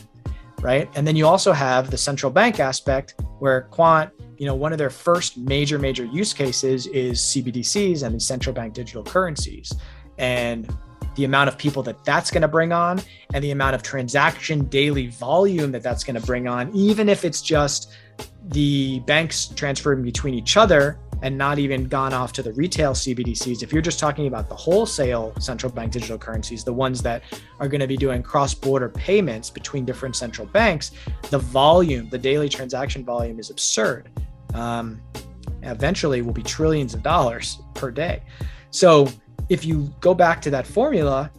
right? 0.63 0.89
And 0.95 1.05
then 1.05 1.15
you 1.15 1.27
also 1.27 1.51
have 1.51 1.91
the 1.91 1.97
central 1.97 2.31
bank 2.31 2.59
aspect 2.59 3.15
where 3.39 3.63
Quant, 3.63 4.09
you 4.37 4.45
know, 4.45 4.55
one 4.55 4.71
of 4.71 4.77
their 4.77 4.89
first 4.89 5.37
major, 5.37 5.79
major 5.79 6.05
use 6.05 6.33
cases 6.33 6.87
is 6.87 7.19
CBDCs 7.19 8.03
and 8.03 8.15
the 8.15 8.19
central 8.19 8.53
bank 8.53 8.73
digital 8.73 9.03
currencies. 9.03 9.71
And 10.17 10.71
the 11.15 11.25
amount 11.25 11.47
of 11.47 11.57
people 11.57 11.83
that 11.83 12.03
that's 12.03 12.31
going 12.31 12.41
to 12.41 12.47
bring 12.47 12.71
on 12.71 12.99
and 13.33 13.43
the 13.43 13.51
amount 13.51 13.75
of 13.75 13.83
transaction 13.83 14.65
daily 14.65 15.07
volume 15.07 15.71
that 15.71 15.83
that's 15.83 16.03
going 16.03 16.19
to 16.19 16.25
bring 16.25 16.47
on, 16.47 16.73
even 16.75 17.07
if 17.09 17.23
it's 17.23 17.41
just 17.41 17.91
the 18.49 18.99
banks 19.01 19.47
transferring 19.47 20.01
between 20.01 20.33
each 20.33 20.57
other 20.57 20.97
and 21.21 21.37
not 21.37 21.59
even 21.59 21.87
gone 21.87 22.13
off 22.13 22.33
to 22.33 22.43
the 22.43 22.51
retail 22.53 22.93
CBDCs, 22.93 23.63
if 23.63 23.71
you're 23.71 23.81
just 23.81 23.99
talking 23.99 24.27
about 24.27 24.49
the 24.49 24.55
wholesale 24.55 25.33
central 25.39 25.71
bank 25.71 25.91
digital 25.91 26.17
currencies, 26.17 26.63
the 26.63 26.73
ones 26.73 27.01
that 27.01 27.23
are 27.59 27.67
going 27.67 27.81
to 27.81 27.87
be 27.87 27.97
doing 27.97 28.23
cross 28.23 28.53
border 28.53 28.89
payments 28.89 29.49
between 29.49 29.85
different 29.85 30.15
central 30.15 30.47
banks, 30.47 30.91
the 31.29 31.39
volume, 31.39 32.09
the 32.09 32.17
daily 32.17 32.49
transaction 32.49 33.05
volume 33.05 33.39
is 33.39 33.49
absurd. 33.49 34.09
Um, 34.53 35.01
eventually, 35.61 36.21
will 36.21 36.33
be 36.33 36.43
trillions 36.43 36.93
of 36.93 37.03
dollars 37.03 37.59
per 37.73 37.91
day. 37.91 38.21
So, 38.71 39.07
if 39.49 39.65
you 39.65 39.93
go 39.99 40.13
back 40.13 40.41
to 40.43 40.49
that 40.51 40.65
formula, 40.65 41.31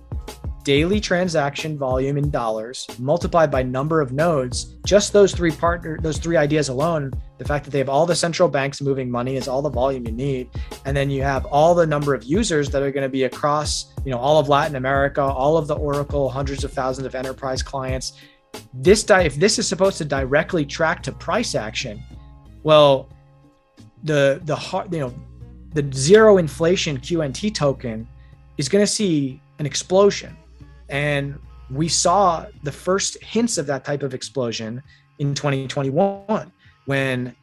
daily 0.65 1.01
transaction 1.01 1.79
volume 1.79 2.17
in 2.17 2.31
dollars 2.31 2.87
multiplied 2.99 3.51
by 3.51 3.63
number 3.63 4.01
of 4.01 4.13
nodes 4.13 4.77
just 4.85 5.13
those 5.13 5.33
three 5.33 5.53
partner 5.53 5.99
those 6.01 6.19
three 6.19 6.37
ideas 6.37 6.69
alone 6.69 7.13
the 7.39 7.45
fact 7.45 7.65
that 7.65 7.73
they 7.73 7.79
have 7.79 7.89
all 7.89 8.07
the 8.07 8.15
central 8.15 8.49
banks 8.49 8.81
moving 8.81 9.11
money 9.11 9.37
is 9.37 9.49
all 9.49 9.61
the 9.61 9.71
volume 9.71 10.07
you 10.07 10.13
need. 10.13 10.49
And 10.85 10.97
then 10.97 11.11
you 11.11 11.23
have 11.23 11.47
all 11.47 11.75
the 11.75 11.87
number 11.87 12.15
of 12.15 12.23
users 12.23 12.71
that 12.71 12.81
are 12.83 12.93
going 12.93 13.03
to 13.03 13.09
be 13.09 13.25
across 13.25 13.93
you 14.05 14.11
know 14.11 14.19
all 14.19 14.39
of 14.39 14.49
latin 14.49 14.77
america 14.77 15.23
all 15.23 15.57
of 15.57 15.67
the 15.67 15.75
oracle 15.77 16.29
hundreds 16.29 16.63
of 16.63 16.73
thousands 16.73 17.07
of 17.07 17.15
enterprise 17.15 17.63
clients. 17.63 18.15
This 18.73 19.03
di- 19.03 19.23
if 19.25 19.35
this 19.35 19.59
is 19.59 19.67
supposed 19.67 19.99
to 19.99 20.05
directly 20.05 20.65
track 20.65 21.03
to 21.05 21.13
price 21.13 21.55
action 21.55 22.03
well 22.63 23.09
the 24.05 24.41
the 24.45 24.55
hard 24.55 24.93
you 24.93 25.01
know 25.01 25.15
the 25.73 25.91
zero 25.93 26.39
inflation 26.39 26.99
qnt 26.99 27.53
token 27.53 28.07
is 28.59 28.69
going 28.69 28.83
to 28.83 28.87
see 28.91 29.41
an 29.59 29.67
explosion 29.67 30.37
and 30.95 31.37
we 31.71 31.89
saw 31.89 32.47
the 32.63 32.71
first 32.71 33.21
hints 33.21 33.59
of 33.59 33.67
that 33.67 33.85
type 33.85 34.05
of 34.05 34.15
explosion 34.15 34.81
in 35.19 35.35
2021 35.35 36.53
when 36.87 37.35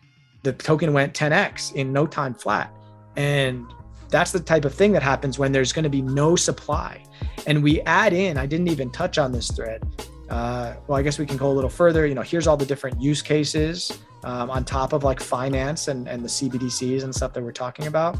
the 0.43 0.53
token 0.53 0.93
went 0.93 1.13
10x 1.13 1.75
in 1.75 1.91
no 1.91 2.07
time 2.07 2.33
flat. 2.33 2.73
And 3.17 3.65
that's 4.07 4.31
the 4.31 4.39
type 4.39 4.63
of 4.63 4.73
thing 4.73 4.93
that 4.93 5.03
happens 5.03 5.37
when 5.37 5.51
there's 5.51 5.73
going 5.73 5.83
to 5.83 5.89
be 5.89 6.01
no 6.01 6.37
supply. 6.37 7.03
And 7.45 7.61
we 7.61 7.81
add 7.81 8.13
in, 8.13 8.37
I 8.37 8.45
didn't 8.45 8.69
even 8.69 8.89
touch 8.89 9.17
on 9.17 9.33
this 9.33 9.51
thread. 9.51 9.83
Uh, 10.29 10.75
well, 10.87 10.97
I 10.97 11.01
guess 11.01 11.19
we 11.19 11.25
can 11.25 11.35
go 11.35 11.51
a 11.51 11.53
little 11.53 11.69
further. 11.69 12.07
You 12.07 12.15
know, 12.15 12.21
here's 12.21 12.47
all 12.47 12.55
the 12.55 12.65
different 12.65 13.01
use 13.01 13.21
cases 13.21 13.99
um, 14.23 14.49
on 14.49 14.63
top 14.63 14.93
of 14.93 15.03
like 15.03 15.19
finance 15.19 15.89
and, 15.89 16.07
and 16.07 16.23
the 16.23 16.29
CBDCs 16.29 17.03
and 17.03 17.13
stuff 17.13 17.33
that 17.33 17.43
we're 17.43 17.51
talking 17.51 17.87
about 17.87 18.17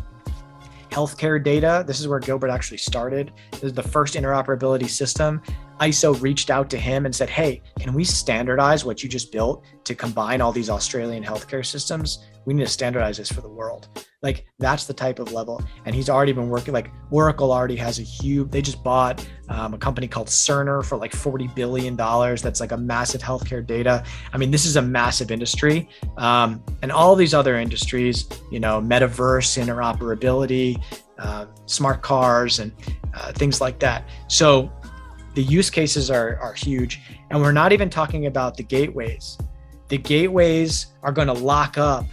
healthcare 0.91 1.41
data. 1.41 1.84
This 1.88 1.99
is 1.99 2.07
where 2.07 2.19
Gilbert 2.19 2.49
actually 2.49 2.77
started. 2.77 3.31
This 3.51 3.63
is 3.63 3.73
the 3.73 3.84
first 3.84 4.15
interoperability 4.15 4.89
system. 4.89 5.41
ISO 5.80 6.22
reached 6.22 6.51
out 6.51 6.69
to 6.69 6.77
him 6.77 7.05
and 7.05 7.15
said, 7.15 7.30
Hey, 7.30 7.61
can 7.80 7.93
we 7.93 8.03
standardize 8.03 8.85
what 8.85 9.01
you 9.01 9.09
just 9.09 9.31
built 9.31 9.63
to 9.85 9.95
combine 9.95 10.41
all 10.41 10.51
these 10.51 10.69
Australian 10.69 11.23
healthcare 11.23 11.65
systems? 11.65 12.26
We 12.45 12.53
need 12.53 12.63
to 12.63 12.69
standardize 12.69 13.18
this 13.18 13.31
for 13.31 13.41
the 13.41 13.49
world. 13.49 13.88
Like 14.22 14.45
that's 14.59 14.85
the 14.85 14.93
type 14.93 15.19
of 15.19 15.31
level. 15.31 15.63
And 15.85 15.95
he's 15.95 16.09
already 16.09 16.31
been 16.31 16.49
working, 16.49 16.73
like 16.73 16.91
Oracle 17.09 17.51
already 17.51 17.76
has 17.77 17.99
a 17.99 18.03
huge, 18.03 18.51
they 18.51 18.61
just 18.61 18.84
bought 18.84 19.27
um, 19.49 19.73
a 19.73 19.77
company 19.77 20.07
called 20.07 20.27
Cerner 20.27 20.84
for 20.85 20.97
like 20.97 21.11
$40 21.11 21.53
billion. 21.55 21.95
That's 21.95 22.59
like 22.59 22.72
a 22.72 22.77
massive 22.77 23.22
healthcare 23.22 23.65
data. 23.65 24.03
I 24.31 24.38
mean, 24.38 24.51
this 24.51 24.65
is 24.65 24.76
a 24.76 24.81
massive 24.81 25.31
industry. 25.31 25.89
Um, 26.18 26.63
and 26.81 26.91
all 26.91 27.15
these 27.15 27.34
other 27.34 27.57
industries, 27.57 28.27
you 28.51 28.59
know, 28.59 28.80
metaverse, 28.81 29.57
interoperability, 29.63 30.81
uh, 31.18 31.47
smart 31.65 32.01
cars, 32.01 32.59
and 32.59 32.72
uh, 33.13 33.31
things 33.34 33.59
like 33.59 33.80
that. 33.80 34.07
So 34.27 34.72
the 35.34 35.43
use 35.43 35.69
cases 35.69 36.11
are, 36.11 36.38
are 36.38 36.53
huge. 36.53 37.01
And 37.30 37.41
we're 37.41 37.51
not 37.51 37.72
even 37.72 37.89
talking 37.89 38.26
about 38.26 38.57
the 38.57 38.63
gateways. 38.63 39.38
The 39.88 39.97
gateways 39.97 40.88
are 41.03 41.11
going 41.11 41.27
to 41.27 41.34
lock 41.34 41.77
up 41.77 42.05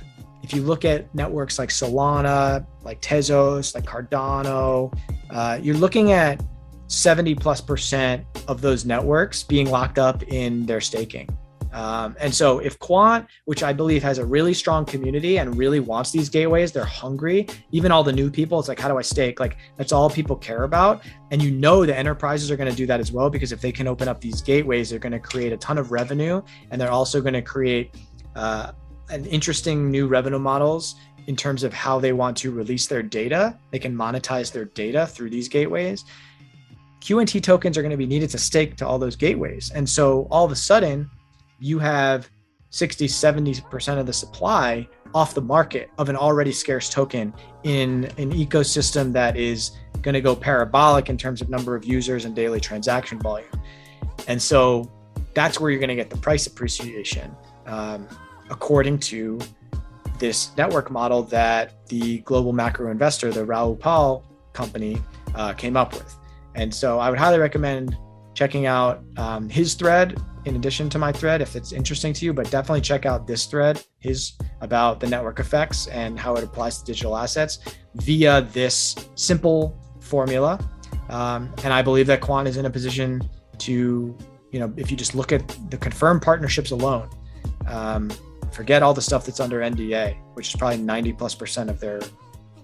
if 0.42 0.52
you 0.52 0.62
look 0.62 0.84
at 0.84 1.12
networks 1.14 1.58
like 1.58 1.68
Solana, 1.68 2.66
like 2.82 3.00
Tezos, 3.00 3.74
like 3.74 3.84
Cardano, 3.84 4.96
uh, 5.30 5.58
you're 5.60 5.76
looking 5.76 6.12
at 6.12 6.42
70 6.86 7.34
plus 7.34 7.60
percent 7.60 8.24
of 8.48 8.60
those 8.60 8.84
networks 8.84 9.42
being 9.42 9.68
locked 9.68 9.98
up 9.98 10.22
in 10.24 10.64
their 10.66 10.80
staking. 10.80 11.28
Um, 11.72 12.16
and 12.18 12.34
so, 12.34 12.60
if 12.60 12.78
Quant, 12.78 13.26
which 13.44 13.62
I 13.62 13.72
believe 13.72 14.02
has 14.02 14.18
a 14.18 14.24
really 14.24 14.54
strong 14.54 14.84
community 14.84 15.38
and 15.38 15.56
really 15.56 15.80
wants 15.80 16.10
these 16.10 16.28
gateways, 16.28 16.72
they're 16.72 16.84
hungry. 16.84 17.46
Even 17.72 17.92
all 17.92 18.02
the 18.02 18.12
new 18.12 18.30
people, 18.30 18.58
it's 18.58 18.68
like, 18.68 18.78
how 18.78 18.88
do 18.88 18.96
I 18.96 19.02
stake? 19.02 19.38
Like, 19.38 19.58
that's 19.76 19.92
all 19.92 20.08
people 20.08 20.34
care 20.34 20.64
about. 20.64 21.02
And 21.30 21.42
you 21.42 21.50
know, 21.50 21.84
the 21.84 21.96
enterprises 21.96 22.50
are 22.50 22.56
going 22.56 22.70
to 22.70 22.76
do 22.76 22.86
that 22.86 23.00
as 23.00 23.12
well 23.12 23.28
because 23.28 23.52
if 23.52 23.60
they 23.60 23.72
can 23.72 23.86
open 23.86 24.08
up 24.08 24.20
these 24.20 24.40
gateways, 24.40 24.90
they're 24.90 24.98
going 24.98 25.12
to 25.12 25.20
create 25.20 25.52
a 25.52 25.58
ton 25.58 25.76
of 25.76 25.92
revenue 25.92 26.40
and 26.70 26.80
they're 26.80 26.90
also 26.90 27.20
going 27.20 27.34
to 27.34 27.42
create 27.42 27.94
uh, 28.34 28.72
an 29.10 29.26
interesting 29.26 29.90
new 29.90 30.06
revenue 30.06 30.38
models 30.38 30.96
in 31.26 31.36
terms 31.36 31.62
of 31.62 31.72
how 31.74 31.98
they 31.98 32.12
want 32.12 32.36
to 32.38 32.50
release 32.50 32.86
their 32.86 33.02
data. 33.02 33.56
They 33.70 33.78
can 33.78 33.94
monetize 33.94 34.50
their 34.50 34.64
data 34.64 35.06
through 35.06 35.30
these 35.30 35.48
gateways. 35.48 36.04
QNT 37.00 37.42
tokens 37.42 37.76
are 37.76 37.82
going 37.82 37.90
to 37.90 37.96
be 37.96 38.06
needed 38.06 38.30
to 38.30 38.38
stake 38.38 38.76
to 38.76 38.86
all 38.86 38.98
those 38.98 39.14
gateways. 39.14 39.70
And 39.74 39.88
so 39.88 40.26
all 40.30 40.44
of 40.44 40.52
a 40.52 40.56
sudden, 40.56 41.10
you 41.60 41.78
have 41.78 42.28
60, 42.70 43.06
70% 43.06 43.98
of 43.98 44.06
the 44.06 44.12
supply 44.12 44.88
off 45.14 45.34
the 45.34 45.40
market 45.40 45.90
of 45.98 46.08
an 46.08 46.16
already 46.16 46.52
scarce 46.52 46.88
token 46.90 47.32
in 47.62 48.04
an 48.18 48.32
ecosystem 48.32 49.12
that 49.12 49.36
is 49.36 49.72
going 50.02 50.14
to 50.14 50.20
go 50.20 50.34
parabolic 50.34 51.08
in 51.08 51.16
terms 51.16 51.40
of 51.40 51.48
number 51.48 51.74
of 51.74 51.84
users 51.84 52.24
and 52.24 52.34
daily 52.34 52.60
transaction 52.60 53.18
volume. 53.18 53.48
And 54.26 54.40
so 54.40 54.90
that's 55.34 55.60
where 55.60 55.70
you're 55.70 55.80
going 55.80 55.88
to 55.88 55.94
get 55.94 56.10
the 56.10 56.16
price 56.16 56.46
appreciation. 56.46 57.34
Um, 57.66 58.08
according 58.50 58.98
to 58.98 59.38
this 60.18 60.56
network 60.56 60.90
model 60.90 61.22
that 61.22 61.86
the 61.88 62.18
global 62.18 62.52
macro 62.52 62.90
investor, 62.90 63.30
the 63.30 63.44
Raoul 63.44 63.76
Pal 63.76 64.24
company, 64.52 65.00
uh, 65.34 65.52
came 65.52 65.76
up 65.76 65.92
with. 65.92 66.16
And 66.54 66.74
so 66.74 66.98
I 66.98 67.10
would 67.10 67.18
highly 67.18 67.38
recommend 67.38 67.96
checking 68.34 68.66
out 68.66 69.02
um, 69.16 69.48
his 69.48 69.74
thread 69.74 70.20
in 70.44 70.56
addition 70.56 70.88
to 70.90 70.98
my 70.98 71.12
thread 71.12 71.40
if 71.40 71.54
it's 71.56 71.72
interesting 71.72 72.12
to 72.14 72.24
you, 72.24 72.32
but 72.32 72.50
definitely 72.50 72.80
check 72.80 73.06
out 73.06 73.26
this 73.26 73.46
thread, 73.46 73.82
his 73.98 74.32
about 74.60 74.98
the 74.98 75.06
network 75.06 75.40
effects 75.40 75.86
and 75.88 76.18
how 76.18 76.34
it 76.34 76.44
applies 76.44 76.78
to 76.78 76.84
digital 76.84 77.16
assets 77.16 77.58
via 77.96 78.42
this 78.52 78.96
simple 79.14 79.78
formula. 80.00 80.58
Um, 81.08 81.52
and 81.64 81.72
I 81.72 81.82
believe 81.82 82.06
that 82.06 82.20
Quant 82.20 82.48
is 82.48 82.56
in 82.56 82.66
a 82.66 82.70
position 82.70 83.28
to, 83.58 84.16
you 84.52 84.60
know, 84.60 84.72
if 84.76 84.90
you 84.90 84.96
just 84.96 85.14
look 85.14 85.32
at 85.32 85.42
the 85.70 85.76
confirmed 85.76 86.22
partnerships 86.22 86.70
alone, 86.70 87.08
um, 87.66 88.10
forget 88.52 88.82
all 88.82 88.94
the 88.94 89.02
stuff 89.02 89.26
that's 89.26 89.40
under 89.40 89.60
NDA, 89.60 90.16
which 90.34 90.48
is 90.48 90.56
probably 90.56 90.78
90 90.78 91.12
plus 91.14 91.34
percent 91.34 91.70
of 91.70 91.80
their 91.80 92.00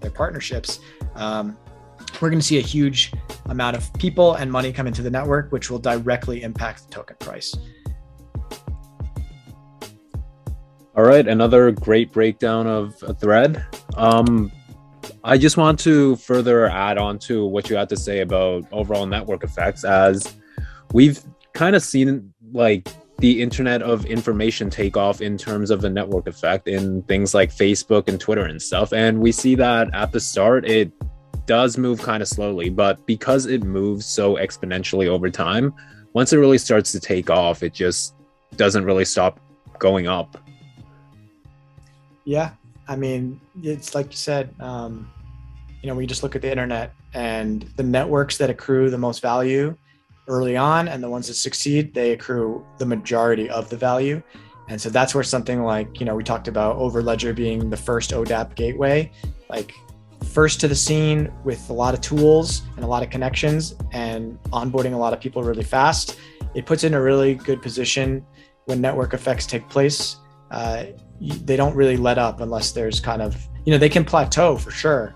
their 0.01 0.11
partnerships. 0.11 0.79
Um, 1.15 1.57
we're 2.21 2.29
going 2.29 2.39
to 2.39 2.45
see 2.45 2.57
a 2.57 2.61
huge 2.61 3.11
amount 3.47 3.75
of 3.75 3.93
people 3.95 4.35
and 4.35 4.51
money 4.51 4.71
come 4.71 4.87
into 4.87 5.01
the 5.01 5.09
network, 5.09 5.51
which 5.51 5.69
will 5.69 5.79
directly 5.79 6.43
impact 6.43 6.87
the 6.87 6.91
token 6.91 7.17
price. 7.19 7.55
All 10.95 11.03
right, 11.03 11.27
another 11.27 11.71
great 11.71 12.13
breakdown 12.13 12.67
of 12.67 12.95
a 13.03 13.13
thread. 13.13 13.65
Um, 13.97 14.51
I 15.25 15.37
just 15.37 15.57
want 15.57 15.79
to 15.81 16.15
further 16.15 16.67
add 16.67 16.97
on 16.97 17.19
to 17.19 17.45
what 17.45 17.69
you 17.69 17.75
had 17.75 17.89
to 17.89 17.97
say 17.97 18.21
about 18.21 18.63
overall 18.71 19.05
network 19.05 19.43
effects, 19.43 19.83
as 19.83 20.35
we've 20.93 21.19
kind 21.53 21.75
of 21.75 21.83
seen 21.83 22.33
like 22.53 22.87
the 23.19 23.41
internet 23.41 23.81
of 23.81 24.05
information 24.05 24.69
take 24.69 24.97
off 24.97 25.21
in 25.21 25.37
terms 25.37 25.71
of 25.71 25.81
the 25.81 25.89
network 25.89 26.27
effect 26.27 26.67
in 26.67 27.01
things 27.03 27.33
like 27.33 27.49
Facebook 27.49 28.07
and 28.07 28.19
Twitter 28.19 28.43
and 28.43 28.61
stuff. 28.61 28.91
And 28.91 29.19
we 29.19 29.31
see 29.31 29.55
that 29.55 29.93
at 29.93 30.11
the 30.11 30.19
start, 30.19 30.65
it 30.65 30.91
does 31.45 31.77
move 31.77 32.01
kind 32.01 32.21
of 32.21 32.27
slowly, 32.27 32.69
but 32.69 33.05
because 33.05 33.45
it 33.45 33.63
moves 33.63 34.05
so 34.05 34.35
exponentially 34.35 35.07
over 35.07 35.29
time, 35.29 35.73
once 36.13 36.33
it 36.33 36.37
really 36.37 36.57
starts 36.57 36.91
to 36.91 36.99
take 36.99 37.29
off, 37.29 37.63
it 37.63 37.73
just 37.73 38.15
doesn't 38.55 38.83
really 38.83 39.05
stop 39.05 39.39
going 39.79 40.07
up. 40.07 40.37
Yeah. 42.25 42.51
I 42.87 42.95
mean, 42.95 43.39
it's 43.61 43.95
like 43.95 44.07
you 44.07 44.17
said, 44.17 44.53
um, 44.59 45.11
you 45.81 45.87
know, 45.87 45.95
we 45.95 46.05
just 46.05 46.23
look 46.23 46.35
at 46.35 46.41
the 46.41 46.49
internet 46.49 46.93
and 47.13 47.61
the 47.77 47.83
networks 47.83 48.37
that 48.37 48.49
accrue 48.49 48.89
the 48.89 48.97
most 48.97 49.21
value 49.21 49.77
early 50.27 50.57
on 50.57 50.87
and 50.87 51.03
the 51.03 51.09
ones 51.09 51.27
that 51.27 51.35
succeed 51.35 51.93
they 51.93 52.11
accrue 52.11 52.65
the 52.77 52.85
majority 52.85 53.49
of 53.49 53.69
the 53.69 53.77
value. 53.77 54.21
And 54.67 54.81
so 54.81 54.89
that's 54.89 55.13
where 55.13 55.23
something 55.23 55.63
like 55.63 55.99
you 55.99 56.05
know 56.05 56.15
we 56.15 56.23
talked 56.23 56.47
about 56.47 56.77
overledger 56.77 57.35
being 57.35 57.69
the 57.69 57.77
first 57.77 58.11
odap 58.11 58.55
gateway. 58.55 59.11
Like 59.49 59.73
first 60.23 60.59
to 60.61 60.67
the 60.67 60.75
scene 60.75 61.31
with 61.43 61.69
a 61.69 61.73
lot 61.73 61.93
of 61.93 62.01
tools 62.01 62.63
and 62.75 62.83
a 62.83 62.87
lot 62.87 63.03
of 63.03 63.09
connections 63.09 63.75
and 63.91 64.41
onboarding 64.45 64.93
a 64.93 64.97
lot 64.97 65.13
of 65.13 65.19
people 65.19 65.43
really 65.43 65.63
fast. 65.63 66.17
It 66.55 66.65
puts 66.65 66.83
in 66.83 66.93
a 66.93 67.01
really 67.01 67.35
good 67.35 67.61
position 67.61 68.25
when 68.65 68.81
network 68.81 69.13
effects 69.13 69.45
take 69.45 69.67
place. 69.69 70.17
Uh, 70.49 70.85
they 71.19 71.55
don't 71.55 71.75
really 71.75 71.97
let 71.97 72.17
up 72.17 72.41
unless 72.41 72.71
there's 72.71 72.99
kind 72.99 73.21
of 73.21 73.37
you 73.65 73.71
know 73.71 73.77
they 73.77 73.89
can 73.89 74.03
plateau 74.03 74.57
for 74.57 74.71
sure 74.71 75.13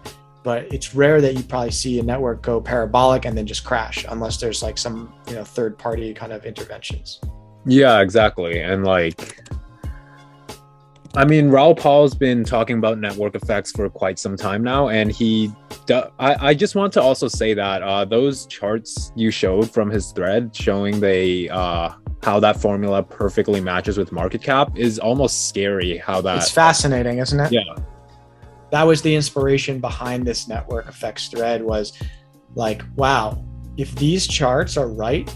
but 0.49 0.65
it's 0.73 0.95
rare 0.95 1.21
that 1.21 1.35
you 1.35 1.43
probably 1.43 1.69
see 1.69 1.99
a 1.99 2.03
network 2.03 2.41
go 2.41 2.59
parabolic 2.59 3.25
and 3.25 3.37
then 3.37 3.45
just 3.45 3.63
crash 3.63 4.03
unless 4.09 4.37
there's 4.37 4.63
like 4.63 4.79
some 4.79 5.13
you 5.27 5.35
know 5.35 5.43
third 5.43 5.77
party 5.77 6.11
kind 6.11 6.33
of 6.33 6.43
interventions. 6.43 7.21
Yeah 7.67 8.01
exactly 8.01 8.59
and 8.59 8.83
like 8.83 9.39
i 11.15 11.23
mean 11.23 11.49
raoul 11.49 11.75
Pal's 11.75 12.15
been 12.15 12.43
talking 12.43 12.79
about 12.79 12.97
network 12.97 13.35
effects 13.35 13.71
for 13.71 13.87
quite 13.91 14.17
some 14.17 14.35
time 14.35 14.63
now 14.63 14.89
and 14.89 15.11
he 15.11 15.51
I, 15.87 16.49
I 16.49 16.53
just 16.55 16.73
want 16.73 16.93
to 16.93 17.01
also 17.01 17.27
say 17.27 17.53
that 17.53 17.83
uh, 17.83 18.05
those 18.05 18.47
charts 18.47 19.11
you 19.15 19.29
showed 19.29 19.69
from 19.69 19.91
his 19.91 20.11
thread 20.11 20.55
showing 20.55 20.99
the 20.99 21.49
uh, 21.51 21.93
how 22.23 22.39
that 22.39 22.59
formula 22.59 23.03
perfectly 23.03 23.61
matches 23.61 23.99
with 23.99 24.11
market 24.11 24.41
cap 24.41 24.75
is 24.75 24.97
almost 24.97 25.47
scary 25.47 25.97
how 25.97 26.21
that 26.21 26.37
it's 26.37 26.51
fascinating 26.51 27.19
isn't 27.19 27.39
it? 27.39 27.51
Yeah 27.51 27.75
that 28.71 28.83
was 28.83 29.01
the 29.01 29.15
inspiration 29.15 29.79
behind 29.79 30.25
this 30.25 30.47
network 30.47 30.87
effects 30.87 31.27
thread 31.27 31.63
was 31.63 31.93
like 32.55 32.83
wow 32.95 33.43
if 33.79 33.95
these 33.95 34.27
charts 34.27 34.75
are 34.75 34.89
right, 34.89 35.33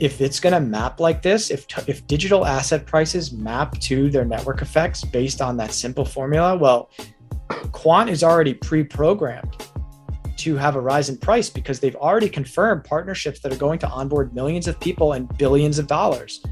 if 0.00 0.22
it's 0.22 0.40
going 0.40 0.54
to 0.54 0.60
map 0.60 1.00
like 1.00 1.20
this, 1.20 1.50
if 1.50 1.66
if 1.86 2.06
digital 2.06 2.46
asset 2.46 2.86
prices 2.86 3.30
map 3.32 3.78
to 3.80 4.08
their 4.08 4.24
network 4.24 4.62
effects 4.62 5.04
based 5.04 5.42
on 5.42 5.58
that 5.58 5.72
simple 5.72 6.06
formula, 6.06 6.56
well, 6.56 6.90
Quant 7.72 8.08
is 8.08 8.24
already 8.24 8.54
pre-programmed 8.54 9.54
to 10.38 10.56
have 10.56 10.76
a 10.76 10.80
rise 10.80 11.10
in 11.10 11.18
price 11.18 11.50
because 11.50 11.78
they've 11.78 11.96
already 11.96 12.30
confirmed 12.30 12.84
partnerships 12.84 13.40
that 13.40 13.52
are 13.52 13.56
going 13.56 13.78
to 13.80 13.88
onboard 13.88 14.32
millions 14.32 14.66
of 14.66 14.80
people 14.80 15.12
and 15.12 15.28
billions 15.36 15.78
of 15.78 15.86
dollars. 15.86 16.42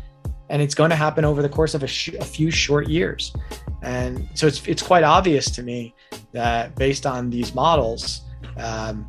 And 0.50 0.60
it's 0.60 0.74
going 0.74 0.90
to 0.90 0.96
happen 0.96 1.24
over 1.24 1.40
the 1.40 1.48
course 1.48 1.74
of 1.74 1.82
a, 1.82 1.86
sh- 1.86 2.14
a 2.20 2.24
few 2.24 2.50
short 2.50 2.88
years. 2.88 3.34
And 3.82 4.28
so 4.34 4.46
it's, 4.46 4.66
it's 4.66 4.82
quite 4.82 5.02
obvious 5.02 5.50
to 5.52 5.62
me 5.62 5.94
that 6.32 6.74
based 6.76 7.06
on 7.06 7.30
these 7.30 7.54
models, 7.54 8.22
um, 8.56 9.08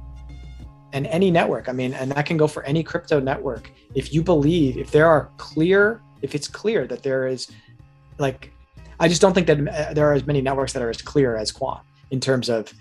and 0.93 1.05
any 1.07 1.29
network, 1.29 1.69
I 1.69 1.73
mean, 1.73 1.93
and 1.93 2.11
that 2.11 2.25
can 2.25 2.37
go 2.37 2.47
for 2.47 2.63
any 2.63 2.83
crypto 2.83 3.19
network. 3.19 3.71
If 3.93 4.13
you 4.13 4.23
believe, 4.23 4.77
if 4.77 4.91
there 4.91 5.07
are 5.07 5.29
clear, 5.37 6.01
if 6.21 6.33
it's 6.33 6.47
clear 6.47 6.87
that 6.87 7.03
there 7.03 7.27
is 7.27 7.51
like, 8.17 8.51
I 8.99 9.07
just 9.07 9.21
don't 9.21 9.33
think 9.33 9.47
that 9.47 9.67
uh, 9.67 9.93
there 9.93 10.09
are 10.09 10.13
as 10.13 10.25
many 10.25 10.41
networks 10.41 10.73
that 10.73 10.81
are 10.81 10.89
as 10.89 11.01
clear 11.01 11.35
as 11.35 11.51
Quant 11.51 11.81
in 12.11 12.19
terms 12.19 12.49
of 12.49 12.73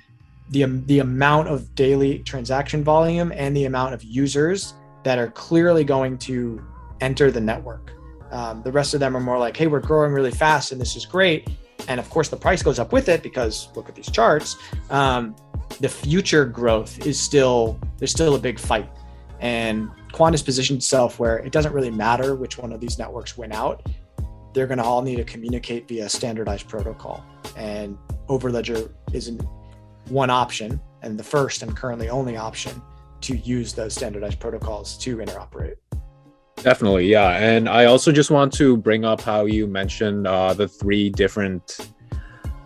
the 0.50 0.64
the 0.86 1.00
amount 1.00 1.48
of 1.48 1.74
daily 1.74 2.20
transaction 2.20 2.84
volume 2.84 3.32
and 3.32 3.56
the 3.56 3.64
amount 3.64 3.94
of 3.94 4.02
users 4.04 4.74
that 5.02 5.18
are 5.18 5.28
clearly 5.28 5.84
going 5.84 6.16
to 6.18 6.64
enter 7.00 7.30
the 7.30 7.40
network. 7.40 7.92
Um, 8.30 8.62
the 8.62 8.72
rest 8.72 8.94
of 8.94 9.00
them 9.00 9.16
are 9.16 9.20
more 9.20 9.38
like, 9.38 9.56
hey, 9.56 9.66
we're 9.66 9.80
growing 9.80 10.12
really 10.12 10.30
fast 10.30 10.72
and 10.72 10.80
this 10.80 10.96
is 10.96 11.06
great. 11.06 11.48
And 11.88 12.00
of 12.00 12.08
course, 12.10 12.28
the 12.28 12.36
price 12.36 12.62
goes 12.62 12.78
up 12.78 12.92
with 12.92 13.08
it 13.08 13.22
because 13.22 13.68
look 13.76 13.88
at 13.88 13.94
these 13.94 14.10
charts. 14.10 14.56
Um, 14.90 15.36
the 15.80 15.88
future 15.88 16.44
growth 16.44 17.06
is 17.06 17.18
still 17.18 17.78
there's 17.98 18.10
still 18.10 18.34
a 18.34 18.38
big 18.38 18.58
fight, 18.58 18.88
and 19.40 19.90
Quant 20.12 20.42
positioned 20.44 20.78
itself 20.78 21.18
where 21.18 21.38
it 21.38 21.52
doesn't 21.52 21.72
really 21.72 21.90
matter 21.90 22.34
which 22.34 22.58
one 22.58 22.72
of 22.72 22.80
these 22.80 22.98
networks 22.98 23.36
win 23.36 23.52
out. 23.52 23.86
They're 24.54 24.66
going 24.66 24.78
to 24.78 24.84
all 24.84 25.02
need 25.02 25.16
to 25.16 25.24
communicate 25.24 25.86
via 25.86 26.08
standardized 26.08 26.68
protocol, 26.68 27.24
and 27.56 27.98
Overledger 28.28 28.90
isn't 29.12 29.42
one 30.08 30.30
option 30.30 30.80
and 31.02 31.18
the 31.18 31.24
first 31.24 31.62
and 31.62 31.76
currently 31.76 32.08
only 32.08 32.36
option 32.36 32.82
to 33.22 33.36
use 33.36 33.72
those 33.72 33.94
standardized 33.94 34.40
protocols 34.40 34.96
to 34.98 35.16
interoperate. 35.18 35.76
Definitely, 36.56 37.06
yeah. 37.06 37.36
And 37.36 37.68
I 37.68 37.84
also 37.84 38.10
just 38.10 38.30
want 38.30 38.52
to 38.54 38.76
bring 38.76 39.04
up 39.04 39.20
how 39.20 39.44
you 39.44 39.66
mentioned 39.66 40.26
uh, 40.26 40.52
the 40.54 40.66
three 40.66 41.10
different, 41.10 41.92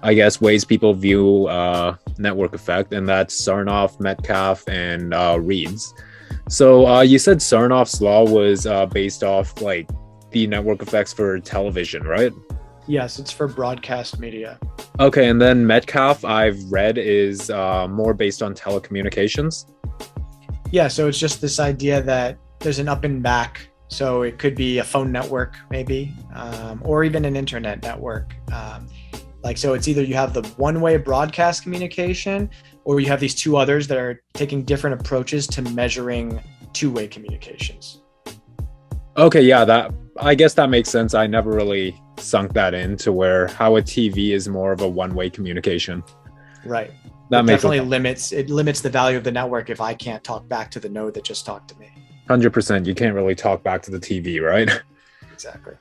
I 0.03 0.15
guess, 0.15 0.41
ways 0.41 0.65
people 0.65 0.95
view 0.95 1.47
uh, 1.47 1.97
network 2.19 2.55
effect, 2.55 2.93
and 2.93 3.09
that's 3.09 3.41
Sarnoff, 3.41 4.01
Metcalfe, 4.01 4.67
and 4.69 5.13
uh, 5.13 5.39
Reeds. 5.41 5.93
So 6.49 6.87
uh, 6.87 7.01
you 7.03 7.19
said 7.19 7.39
Sarnoff's 7.39 8.01
law 8.01 8.25
was 8.25 8.67
uh, 8.67 8.87
based 8.87 9.23
off 9.23 9.61
like 9.61 9.89
the 10.31 10.47
network 10.47 10.83
effects 10.83 11.13
for 11.13 11.39
television, 11.41 12.03
right? 12.05 12.33
Yes, 12.87 13.19
it's 13.19 13.31
for 13.31 13.47
broadcast 13.47 14.19
media. 14.19 14.59
Okay, 14.99 15.29
and 15.29 15.41
then 15.41 15.67
Metcalfe, 15.67 16.25
I've 16.25 16.61
read, 16.71 16.99
is 16.99 17.51
uh, 17.51 17.87
more 17.89 18.15
based 18.15 18.43
on 18.43 18.55
telecommunications. 18.55 19.71
Yeah, 20.73 20.89
so 20.89 21.09
it's 21.09 21.19
just 21.19 21.41
this 21.41 21.61
idea 21.61 22.03
that 22.03 22.39
there's 22.61 22.79
an 22.79 22.89
up 22.89 23.05
and 23.05 23.23
back. 23.23 23.70
So 23.91 24.23
it 24.23 24.39
could 24.39 24.55
be 24.55 24.79
a 24.79 24.85
phone 24.85 25.11
network, 25.11 25.57
maybe, 25.69 26.15
um, 26.35 26.81
or 26.85 27.03
even 27.03 27.25
an 27.25 27.35
internet 27.35 27.83
network. 27.83 28.35
Um, 28.53 28.87
like, 29.43 29.59
so 29.59 29.75
it's 29.75 29.89
either 29.89 30.03
you 30.03 30.15
have 30.15 30.33
the 30.33 30.43
one 30.57 30.81
way 30.81 30.97
broadcast 30.97 31.65
communication, 31.65 32.49
or 32.85 33.01
you 33.01 33.07
have 33.09 33.19
these 33.19 33.35
two 33.35 33.57
others 33.57 33.89
that 33.89 33.99
are 33.99 34.23
taking 34.33 34.63
different 34.63 35.01
approaches 35.01 35.47
to 35.49 35.63
measuring 35.63 36.41
two 36.73 36.91
way 36.91 37.09
communications. 37.09 38.03
Okay, 39.17 39.43
yeah, 39.43 39.65
that 39.65 39.93
I 40.21 40.37
guess 40.37 40.55
that 40.55 40.71
makes 40.71 40.89
sense. 40.89 41.15
I 41.15 41.27
never 41.27 41.51
really 41.51 42.01
sunk 42.17 42.53
that 42.53 42.75
into 42.75 43.13
where 43.13 43.49
how 43.49 43.77
a 43.77 43.83
TV 43.83 44.31
is 44.31 44.49
more 44.49 44.73
of 44.73 44.83
a 44.83 44.89
one-way 44.89 45.31
communication. 45.31 46.05
Right. 46.65 46.93
That 47.31 47.47
definitely 47.47 47.81
limits 47.81 48.33
it 48.33 48.51
limits 48.51 48.81
the 48.81 48.91
value 48.91 49.17
of 49.17 49.25
the 49.25 49.33
network 49.33 49.69
if 49.69 49.81
I 49.81 49.95
can't 49.95 50.23
talk 50.23 50.49
back 50.49 50.71
to 50.73 50.81
the 50.81 50.89
node 50.89 51.15
that 51.15 51.25
just 51.25 51.45
talked 51.45 51.69
to 51.71 51.79
me. 51.79 51.91
Hundred 52.31 52.53
percent. 52.53 52.87
You 52.87 52.95
can't 52.95 53.13
really 53.13 53.35
talk 53.35 53.65
back 53.65 53.83
to 53.83 53.91
the 53.91 53.99
TV, 53.99 54.41
right? 54.41 54.71
Exactly. 55.33 55.75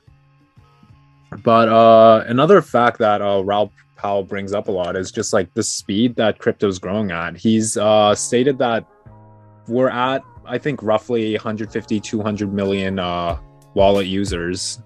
But 1.44 1.68
uh, 1.68 2.24
another 2.26 2.60
fact 2.60 2.98
that 2.98 3.22
uh, 3.22 3.44
Raoul 3.44 3.70
Pal 3.94 4.24
brings 4.24 4.52
up 4.52 4.66
a 4.66 4.72
lot 4.72 4.96
is 4.96 5.12
just 5.12 5.32
like 5.32 5.54
the 5.54 5.62
speed 5.62 6.16
that 6.16 6.40
crypto's 6.40 6.80
growing 6.80 7.12
at. 7.12 7.36
He's 7.36 7.76
uh, 7.76 8.16
stated 8.16 8.58
that 8.58 8.84
we're 9.68 9.90
at, 9.90 10.24
I 10.44 10.58
think, 10.58 10.82
roughly 10.82 11.34
150, 11.34 12.00
200 12.00 12.52
million 12.52 12.98
uh, 12.98 13.38
wallet 13.74 14.08
users. 14.08 14.82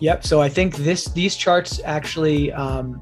Yep. 0.00 0.26
So 0.26 0.42
I 0.42 0.50
think 0.50 0.76
this 0.76 1.06
these 1.06 1.34
charts 1.34 1.80
actually, 1.82 2.52
um, 2.52 3.00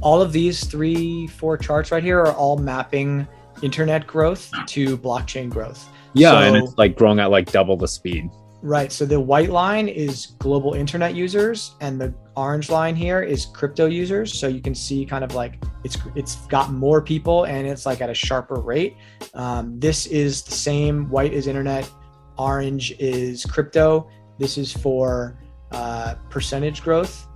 all 0.00 0.20
of 0.20 0.32
these 0.32 0.64
three, 0.64 1.28
four 1.28 1.56
charts 1.58 1.92
right 1.92 2.02
here 2.02 2.18
are 2.18 2.32
all 2.32 2.56
mapping 2.56 3.28
internet 3.62 4.04
growth 4.04 4.50
to 4.66 4.98
blockchain 4.98 5.48
growth. 5.48 5.88
Yeah, 6.18 6.32
So- 6.32 6.38
and 6.38 6.56
it's 6.56 6.76
like 6.76 6.96
growing 6.96 7.18
at 7.20 7.30
like 7.30 7.50
double 7.52 7.76
the 7.76 7.88
speed. 7.88 8.30
Right. 8.60 8.90
So 8.90 9.06
the 9.06 9.20
white 9.20 9.50
line 9.50 9.86
is 9.86 10.34
global 10.40 10.74
internet 10.74 11.14
users, 11.14 11.76
and 11.80 12.00
the 12.00 12.12
orange 12.36 12.70
line 12.70 12.96
here 12.96 13.22
is 13.22 13.46
crypto 13.46 13.86
users. 13.86 14.34
So 14.34 14.48
you 14.48 14.60
can 14.60 14.74
see 14.74 15.06
kind 15.06 15.22
of 15.22 15.32
like 15.36 15.62
it's 15.84 15.96
it's 16.16 16.34
got 16.46 16.72
more 16.72 17.00
people, 17.00 17.44
and 17.44 17.68
it's 17.68 17.86
like 17.86 18.00
at 18.00 18.10
a 18.10 18.14
sharper 18.14 18.56
rate. 18.56 18.96
Um, 19.34 19.78
this 19.78 20.06
is 20.06 20.42
the 20.42 20.50
same. 20.54 21.08
White 21.08 21.32
is 21.32 21.46
internet, 21.46 21.88
orange 22.36 22.96
is 22.98 23.44
crypto. 23.46 24.08
This 24.38 24.58
is 24.58 24.72
for 24.72 25.38
uh, 25.70 26.16
percentage 26.28 26.82
growth 26.82 27.28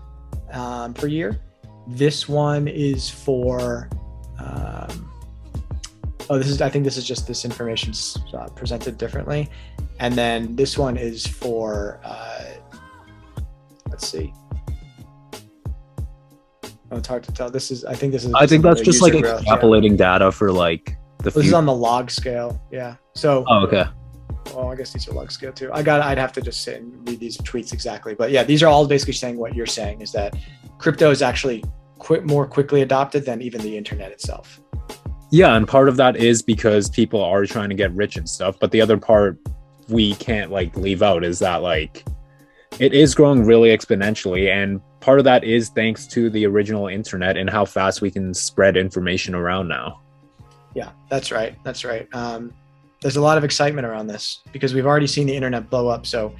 um, 0.52 0.92
per 0.92 1.06
year. 1.06 1.40
This 1.86 2.28
one 2.28 2.66
is 2.66 3.09
for. 3.09 3.88
Um, 4.40 5.11
oh, 6.32 6.38
this 6.38 6.48
is. 6.48 6.62
I 6.62 6.70
think 6.70 6.84
this 6.84 6.96
is 6.96 7.04
just 7.04 7.26
this 7.26 7.44
information's 7.44 8.16
uh, 8.32 8.48
presented 8.48 8.96
differently. 8.96 9.50
And 10.00 10.14
then 10.14 10.56
this 10.56 10.78
one 10.78 10.96
is 10.96 11.26
for 11.26 12.00
uh, 12.02 12.44
let's 13.90 14.09
see. 14.09 14.32
Oh 16.90 16.96
it's 16.96 17.09
hard 17.09 17.22
to 17.24 17.32
tell. 17.32 17.50
This 17.50 17.70
is 17.70 17.84
i 17.84 17.94
think 17.94 18.12
this 18.12 18.24
is 18.24 18.34
I 18.34 18.46
think 18.46 18.62
that's 18.62 18.80
just 18.80 19.02
like 19.02 19.12
growth, 19.12 19.42
yeah. 19.44 19.54
extrapolating 19.54 19.96
data 19.96 20.32
for 20.32 20.50
like 20.50 20.96
the 21.18 21.30
this 21.30 21.46
is 21.46 21.52
on 21.52 21.66
the 21.66 21.74
log 21.74 22.10
scale 22.10 22.60
yeah. 22.70 22.96
So 23.14 23.44
oh, 23.48 23.64
okay. 23.66 23.84
well 24.54 24.70
i 24.70 24.74
guess 24.74 24.92
these 24.92 25.09
are 25.09 25.12
log 25.12 25.30
scale 25.30 25.52
too. 25.52 25.70
I 25.72 25.82
got 25.82 26.00
i'd 26.02 26.18
have 26.18 26.32
to 26.32 26.42
just 26.42 26.62
sit 26.62 26.82
and 26.82 27.09
read 27.09 27.20
these 27.20 27.38
tweets 27.38 27.72
exactly. 27.72 28.14
But 28.14 28.30
yeah 28.30 28.42
these 28.42 28.62
are 28.62 28.66
all 28.66 28.86
basically 28.86 29.14
saying 29.14 29.36
what 29.36 29.54
you're 29.54 29.66
saying 29.66 30.00
is 30.00 30.12
that 30.12 30.36
crypto 30.78 31.10
is 31.10 31.22
actually 31.22 31.62
quick 31.98 32.24
more 32.24 32.46
quickly 32.46 32.82
adopted 32.82 33.24
than 33.24 33.40
even 33.40 33.60
the 33.62 33.76
internet 33.76 34.10
itself 34.10 34.60
Yeah, 35.32 35.56
and 35.56 35.66
part 35.66 35.88
of 35.88 35.96
that 35.96 36.16
is 36.16 36.42
because 36.42 36.90
people 36.90 37.24
are 37.24 37.46
trying 37.46 37.70
to 37.70 37.74
get 37.74 37.90
rich 37.94 38.18
and 38.18 38.28
stuff, 38.28 38.59
but 38.60 38.70
the 38.70 38.82
other 38.82 38.98
part 38.98 39.38
we 39.88 40.14
can't 40.16 40.50
like 40.50 40.76
leave 40.76 41.02
out 41.02 41.24
is 41.24 41.38
that 41.38 41.62
like 41.62 42.04
it 42.78 42.92
is 42.92 43.14
growing 43.14 43.44
really 43.44 43.70
exponentially 43.70 44.52
and 44.52 44.80
part 45.00 45.18
of 45.18 45.24
that 45.24 45.42
is 45.42 45.70
thanks 45.70 46.06
to 46.09 46.28
the 46.28 46.46
original 46.46 46.86
internet 46.86 47.38
and 47.38 47.48
how 47.48 47.64
fast 47.64 48.02
we 48.02 48.10
can 48.10 48.34
spread 48.34 48.76
information 48.76 49.34
around 49.34 49.68
now. 49.68 50.02
Yeah, 50.74 50.90
that's 51.09 51.32
right. 51.32 51.56
That's 51.64 51.82
right. 51.82 52.06
Um, 52.12 52.52
there's 53.00 53.16
a 53.16 53.20
lot 53.22 53.38
of 53.38 53.42
excitement 53.42 53.86
around 53.86 54.09
this 54.09 54.42
because 54.52 54.74
we've 54.74 54.86
already 54.86 55.06
seen 55.06 55.26
the 55.26 55.34
internet 55.34 55.70
blow 55.70 55.88
up. 55.88 56.04
So 56.04 56.34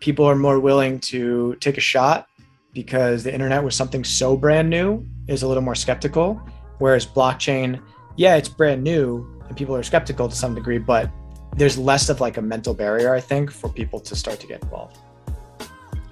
people 0.00 0.24
are 0.24 0.34
more 0.34 0.58
willing 0.58 0.98
to 1.00 1.54
take 1.60 1.78
a 1.78 1.80
shot 1.80 2.26
because 2.72 3.22
the 3.22 3.32
internet 3.32 3.62
was 3.62 3.76
something 3.76 4.02
so 4.02 4.36
brand 4.36 4.68
new 4.68 5.06
is 5.28 5.44
a 5.44 5.48
little 5.48 5.62
more 5.62 5.76
skeptical. 5.76 6.42
Whereas 6.82 7.06
blockchain, 7.06 7.80
yeah, 8.16 8.34
it's 8.34 8.48
brand 8.48 8.82
new 8.82 9.40
and 9.46 9.56
people 9.56 9.76
are 9.76 9.84
skeptical 9.84 10.28
to 10.28 10.34
some 10.34 10.52
degree, 10.52 10.78
but 10.78 11.08
there's 11.56 11.78
less 11.78 12.08
of 12.08 12.20
like 12.20 12.38
a 12.38 12.42
mental 12.42 12.74
barrier, 12.74 13.14
I 13.14 13.20
think, 13.20 13.52
for 13.52 13.68
people 13.68 14.00
to 14.00 14.16
start 14.16 14.40
to 14.40 14.48
get 14.48 14.64
involved. 14.64 14.98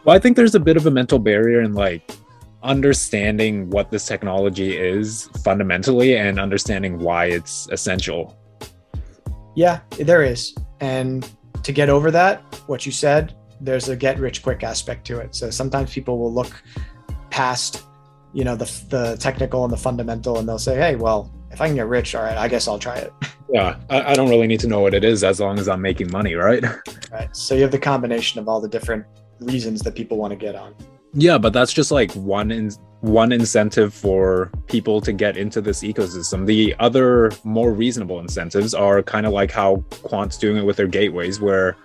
Well, 0.04 0.14
I 0.14 0.20
think 0.20 0.36
there's 0.36 0.54
a 0.54 0.60
bit 0.60 0.76
of 0.76 0.86
a 0.86 0.90
mental 0.92 1.18
barrier 1.18 1.62
in 1.62 1.74
like 1.74 2.08
understanding 2.62 3.68
what 3.70 3.90
this 3.90 4.06
technology 4.06 4.76
is 4.76 5.28
fundamentally 5.42 6.16
and 6.16 6.38
understanding 6.38 7.00
why 7.00 7.24
it's 7.24 7.66
essential. 7.72 8.38
Yeah, 9.56 9.80
there 9.98 10.22
is. 10.22 10.54
And 10.78 11.28
to 11.64 11.72
get 11.72 11.88
over 11.88 12.12
that, 12.12 12.42
what 12.68 12.86
you 12.86 12.92
said, 12.92 13.34
there's 13.60 13.88
a 13.88 13.96
get 13.96 14.20
rich 14.20 14.40
quick 14.40 14.62
aspect 14.62 15.04
to 15.08 15.18
it. 15.18 15.34
So 15.34 15.50
sometimes 15.50 15.92
people 15.92 16.16
will 16.16 16.32
look 16.32 16.62
past, 17.30 17.82
you 18.32 18.44
know, 18.44 18.56
the, 18.56 18.64
the 18.88 19.16
technical 19.18 19.64
and 19.64 19.72
the 19.72 19.76
fundamental, 19.76 20.38
and 20.38 20.48
they'll 20.48 20.58
say, 20.58 20.76
hey, 20.76 20.96
well, 20.96 21.32
if 21.50 21.60
I 21.60 21.66
can 21.66 21.76
get 21.76 21.86
rich, 21.86 22.14
all 22.14 22.22
right, 22.22 22.36
I 22.36 22.48
guess 22.48 22.68
I'll 22.68 22.78
try 22.78 22.96
it. 22.96 23.12
Yeah, 23.52 23.76
I, 23.88 24.12
I 24.12 24.14
don't 24.14 24.30
really 24.30 24.46
need 24.46 24.60
to 24.60 24.68
know 24.68 24.80
what 24.80 24.94
it 24.94 25.02
is 25.02 25.24
as 25.24 25.40
long 25.40 25.58
as 25.58 25.68
I'm 25.68 25.82
making 25.82 26.10
money, 26.10 26.34
right? 26.34 26.64
Right. 27.10 27.34
So 27.34 27.56
you 27.56 27.62
have 27.62 27.72
the 27.72 27.78
combination 27.78 28.38
of 28.38 28.48
all 28.48 28.60
the 28.60 28.68
different 28.68 29.04
reasons 29.40 29.80
that 29.82 29.96
people 29.96 30.16
want 30.16 30.30
to 30.30 30.36
get 30.36 30.54
on. 30.54 30.76
Yeah, 31.12 31.38
but 31.38 31.52
that's 31.52 31.72
just 31.72 31.90
like 31.90 32.12
one 32.12 32.52
in 32.52 32.70
one 33.00 33.32
incentive 33.32 33.92
for 33.92 34.52
people 34.68 35.00
to 35.00 35.12
get 35.12 35.36
into 35.36 35.60
this 35.60 35.82
ecosystem. 35.82 36.46
The 36.46 36.76
other 36.78 37.32
more 37.42 37.72
reasonable 37.72 38.20
incentives 38.20 38.74
are 38.74 39.02
kind 39.02 39.26
of 39.26 39.32
like 39.32 39.50
how 39.50 39.84
Quant's 40.02 40.38
doing 40.38 40.56
it 40.56 40.64
with 40.64 40.76
their 40.76 40.86
gateways, 40.86 41.40
where 41.40 41.76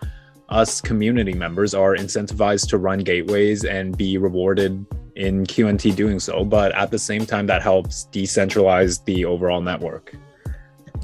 us 0.49 0.79
community 0.79 1.33
members 1.33 1.73
are 1.73 1.95
incentivized 1.95 2.69
to 2.69 2.77
run 2.77 2.99
gateways 2.99 3.65
and 3.65 3.97
be 3.97 4.19
rewarded 4.19 4.85
in 5.15 5.45
QNT 5.45 5.95
doing 5.95 6.19
so. 6.19 6.43
But 6.43 6.73
at 6.75 6.91
the 6.91 6.99
same 6.99 7.25
time, 7.25 7.47
that 7.47 7.61
helps 7.61 8.07
decentralize 8.11 9.03
the 9.05 9.25
overall 9.25 9.61
network. 9.61 10.15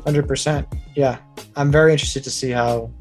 100%. 0.06 0.66
Yeah. 0.96 1.18
I'm 1.56 1.72
very 1.72 1.92
interested 1.92 2.24
to 2.24 2.32
see 2.32 2.50
how 2.50 2.92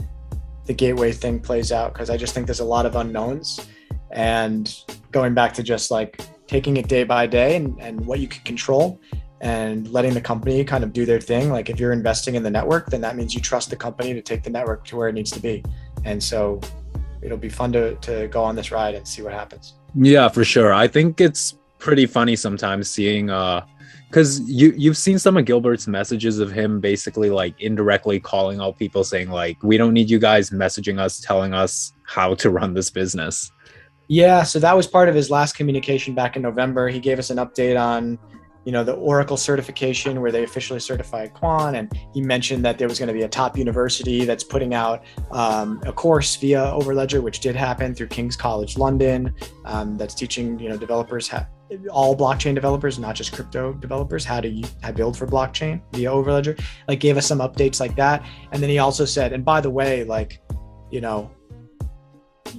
the 0.67 0.75
gateway 0.75 1.13
thing 1.13 1.41
plays 1.41 1.73
out 1.73 1.93
because 1.93 2.11
I 2.11 2.17
just 2.17 2.35
think 2.35 2.47
there's 2.47 2.61
a 2.61 2.65
lot 2.65 2.87
of 2.87 2.97
unknowns. 2.97 3.67
And 4.13 4.75
going 5.11 5.35
back 5.35 5.53
to 5.55 5.63
just 5.63 5.91
like 5.91 6.21
taking 6.47 6.77
it 6.77 6.89
day 6.89 7.05
by 7.05 7.27
day 7.27 7.57
and, 7.57 7.81
and 7.81 8.05
what 8.05 8.21
you 8.21 8.29
can 8.29 8.43
control 8.45 9.01
and 9.41 9.89
letting 9.91 10.13
the 10.13 10.21
company 10.21 10.63
kind 10.65 10.85
of 10.85 10.93
do 10.93 11.07
their 11.07 11.21
thing. 11.21 11.51
Like 11.51 11.71
if 11.71 11.81
you're 11.81 11.93
investing 11.93 12.35
in 12.35 12.43
the 12.43 12.51
network, 12.51 12.91
then 12.91 13.01
that 13.01 13.17
means 13.17 13.35
you 13.35 13.41
trust 13.41 13.71
the 13.71 13.77
company 13.77 14.13
to 14.13 14.21
take 14.21 14.43
the 14.43 14.51
network 14.51 14.85
to 14.87 14.97
where 14.97 15.09
it 15.09 15.15
needs 15.15 15.31
to 15.31 15.41
be. 15.41 15.65
And 16.05 16.23
so 16.23 16.61
it'll 17.23 17.39
be 17.39 17.49
fun 17.49 17.73
to, 17.73 17.95
to 17.97 18.29
go 18.29 18.43
on 18.43 18.55
this 18.55 18.71
ride 18.71 18.95
and 18.95 19.07
see 19.07 19.23
what 19.23 19.33
happens. 19.33 19.80
Yeah, 19.95 20.29
for 20.29 20.45
sure. 20.45 20.73
I 20.73 20.89
think 20.89 21.21
it's 21.21 21.57
pretty 21.79 22.07
funny 22.07 22.37
sometimes 22.37 22.91
seeing 22.91 23.31
uh 23.31 23.65
because 24.09 24.41
you 24.41 24.75
you've 24.77 24.99
seen 24.99 25.19
some 25.19 25.37
of 25.37 25.47
Gilbert's 25.47 25.87
messages 25.87 26.39
of 26.39 26.53
him 26.53 26.79
basically 26.79 27.31
like 27.31 27.59
indirectly 27.59 28.21
calling 28.21 28.61
out 28.61 28.79
people 28.79 29.03
saying 29.03 29.31
like 29.31 29.57
we 29.63 29.79
don't 29.79 29.95
need 29.95 30.11
you 30.11 30.19
guys 30.19 30.51
messaging 30.51 31.01
us 31.01 31.21
telling 31.21 31.55
us 31.55 31.95
how 32.05 32.35
to 32.35 32.51
run 32.51 32.75
this 32.75 32.91
business 32.91 33.51
yeah, 34.13 34.43
so 34.43 34.59
that 34.59 34.77
was 34.77 34.89
part 34.89 35.09
of 35.09 35.15
his 35.15 35.31
last 35.31 35.55
communication 35.55 36.17
back 36.17 36.35
in 36.35 36.43
November. 36.43 36.89
He 36.89 36.99
gave 36.99 37.21
us 37.21 37.31
an 37.31 37.37
update 37.37 37.81
on, 37.81 38.19
you 38.65 38.73
know, 38.73 38.85
the 38.85 38.93
Oracle 38.93 39.37
certification 39.37 40.21
where 40.21 40.31
they 40.31 40.45
officially 40.45 40.81
certified 40.81 41.33
Quant, 41.33 41.77
and 41.77 41.91
he 42.13 42.21
mentioned 42.21 42.65
that 42.65 42.79
there 42.79 42.89
was 42.89 42.99
going 42.99 43.09
to 43.09 43.15
be 43.15 43.23
a 43.23 43.29
top 43.29 43.57
university 43.57 44.25
that's 44.25 44.45
putting 44.45 44.75
out 44.75 45.03
um, 45.31 45.81
a 45.87 45.93
course 45.93 46.37
via 46.37 46.61
Overledger, 46.61 47.23
which 47.23 47.41
did 47.41 47.57
happen 47.57 47.95
through 47.95 48.09
King's 48.09 48.37
College 48.37 48.77
London, 48.77 49.35
um, 49.65 49.97
that's 49.97 50.15
teaching 50.15 50.59
you 50.59 50.69
know 50.69 50.77
developers 50.77 51.27
how, 51.27 51.47
all 51.91 52.17
blockchain 52.17 52.55
developers, 52.55 52.99
not 52.99 53.15
just 53.15 53.33
crypto 53.33 53.73
developers, 53.73 54.25
how 54.25 54.41
to, 54.41 54.63
how 54.83 54.93
build 54.93 55.17
for 55.17 55.27
blockchain 55.27 55.81
via 55.93 56.11
Overledger. 56.11 56.61
Like 56.87 57.01
gave 57.01 57.17
us 57.17 57.27
some 57.27 57.39
updates 57.39 57.81
like 57.81 57.97
that, 57.97 58.25
and 58.53 58.63
then 58.63 58.69
he 58.69 58.79
also 58.79 59.05
said, 59.05 59.33
and 59.33 59.45
by 59.45 59.61
the 59.61 59.71
way, 59.71 60.05
like, 60.05 60.41
you 60.91 61.01
know, 61.01 61.31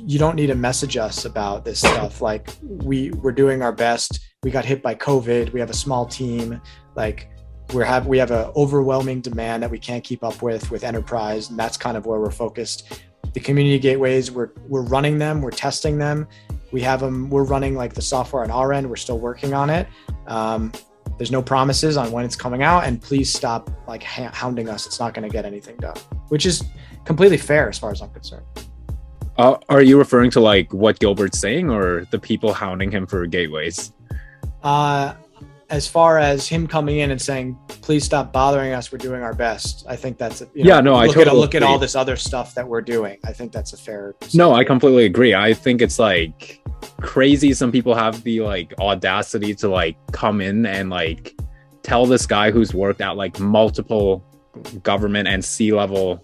you 0.06 0.20
don't 0.20 0.36
need 0.36 0.48
to 0.48 0.56
message 0.56 0.98
us 0.98 1.26
about 1.26 1.66
this 1.66 1.80
stuff. 1.80 2.22
Like 2.22 2.50
we 2.62 3.12
we're 3.12 3.32
doing 3.32 3.62
our 3.62 3.72
best. 3.72 4.20
We 4.44 4.52
got 4.52 4.66
hit 4.66 4.82
by 4.82 4.96
covid. 4.96 5.54
We 5.54 5.60
have 5.60 5.70
a 5.70 5.76
small 5.76 6.06
team. 6.06 6.62
Like 6.96 7.30
we 7.74 7.84
have 7.86 8.08
we 8.08 8.18
have 8.18 8.32
an 8.32 8.52
overwhelming 8.56 9.22
demand 9.22 9.64
that 9.64 9.72
we 9.72 9.80
can't 9.80 10.04
keep 10.04 10.24
up 10.24 10.42
with 10.42 10.70
with 10.72 10.84
enterprise 10.84 11.50
and 11.50 11.60
that's 11.60 11.78
kind 11.78 11.98
of 11.98 12.06
where 12.06 12.20
we're 12.20 12.32
focused. 12.32 13.02
The 13.34 13.40
community 13.40 13.80
gateways 13.80 14.32
we're 14.32 14.52
we're 14.68 14.84
running 14.84 15.18
them. 15.18 15.42
We're 15.42 15.52
testing 15.52 15.98
them. 15.98 16.28
We 16.72 16.82
have 16.82 17.00
them 17.00 17.30
we're 17.30 17.44
running 17.44 17.76
like 17.76 17.94
the 17.94 18.02
software 18.02 18.44
on 18.44 18.52
our 18.52 18.74
end. 18.74 18.90
We're 18.90 18.96
still 18.96 19.20
working 19.20 19.54
on 19.54 19.70
it. 19.70 19.88
Um, 20.28 20.72
there's 21.18 21.32
no 21.32 21.42
promises 21.42 21.98
on 21.98 22.12
when 22.12 22.26
it's 22.26 22.36
coming 22.36 22.64
out 22.64 22.86
and 22.86 23.02
please 23.02 23.32
stop 23.32 23.70
like 23.88 24.02
hounding 24.02 24.70
us. 24.70 24.88
It's 24.88 25.00
not 25.00 25.14
going 25.14 25.28
to 25.28 25.32
get 25.32 25.46
anything 25.46 25.78
done 25.78 25.98
which 26.32 26.46
is 26.46 26.64
completely 27.04 27.38
fair 27.38 27.68
as 27.68 27.78
far 27.78 27.92
as 27.92 28.02
i'm 28.02 28.10
concerned 28.12 28.46
uh, 29.42 29.58
are 29.70 29.82
you 29.82 29.98
referring 29.98 30.30
to 30.32 30.40
like 30.40 30.72
what 30.72 31.00
Gilbert's 31.00 31.40
saying 31.40 31.72
or 31.72 32.06
the 32.12 32.20
people 32.20 32.54
hounding 32.54 32.92
him 32.92 33.08
for 33.08 33.26
gateways? 33.26 33.92
Uh, 34.62 35.16
as 35.72 35.88
far 35.88 36.20
as 36.20 36.48
him 36.48 36.68
coming 36.68 37.00
in 37.00 37.10
and 37.10 37.20
saying, 37.20 37.58
"Please 37.68 38.04
stop 38.04 38.32
bothering 38.32 38.74
us. 38.74 38.92
We're 38.92 39.00
doing 39.00 39.24
our 39.24 39.34
best." 39.34 39.84
I 39.88 39.96
think 39.96 40.20
that's 40.20 40.42
you 40.54 40.64
know, 40.64 40.76
yeah. 40.76 40.82
No, 40.82 40.94
I 40.94 41.08
look 41.08 41.16
totally 41.16 41.38
at 41.38 41.42
look 41.42 41.56
at 41.56 41.64
all 41.64 41.80
this 41.80 41.96
other 41.96 42.16
stuff 42.16 42.54
that 42.54 42.68
we're 42.68 42.82
doing. 42.82 43.18
I 43.26 43.34
think 43.34 43.52
that's 43.52 43.74
a 43.74 43.78
fair. 43.78 44.14
No, 44.36 44.54
I 44.54 44.64
completely 44.64 45.06
agree. 45.06 45.34
I 45.34 45.54
think 45.54 45.82
it's 45.82 45.98
like 45.98 46.62
crazy. 47.02 47.54
Some 47.54 47.72
people 47.72 47.96
have 47.96 48.22
the 48.24 48.42
like 48.42 48.76
audacity 48.80 49.56
to 49.56 49.70
like 49.70 49.96
come 50.12 50.40
in 50.40 50.68
and 50.68 50.92
like 50.92 51.34
tell 51.82 52.06
this 52.06 52.28
guy 52.28 52.52
who's 52.52 52.76
worked 52.76 53.02
at 53.02 53.16
like 53.16 53.40
multiple 53.40 54.24
government 54.84 55.28
and 55.28 55.44
C 55.44 55.74
level 55.74 56.24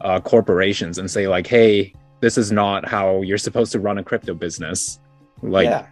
uh, 0.00 0.20
corporations 0.20 0.98
and 0.98 1.10
say 1.10 1.26
like, 1.26 1.48
"Hey, 1.48 1.94
this 2.20 2.38
is 2.38 2.50
not 2.52 2.88
how 2.88 3.22
you're 3.22 3.38
supposed 3.38 3.72
to 3.72 3.80
run 3.80 3.98
a 3.98 4.04
crypto 4.04 4.34
business. 4.34 5.00
Like, 5.42 5.66
yeah. 5.66 5.86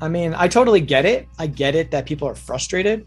I 0.00 0.08
mean, 0.08 0.34
I 0.34 0.48
totally 0.48 0.80
get 0.80 1.04
it. 1.04 1.28
I 1.38 1.46
get 1.46 1.74
it 1.74 1.90
that 1.92 2.06
people 2.06 2.28
are 2.28 2.34
frustrated. 2.34 3.06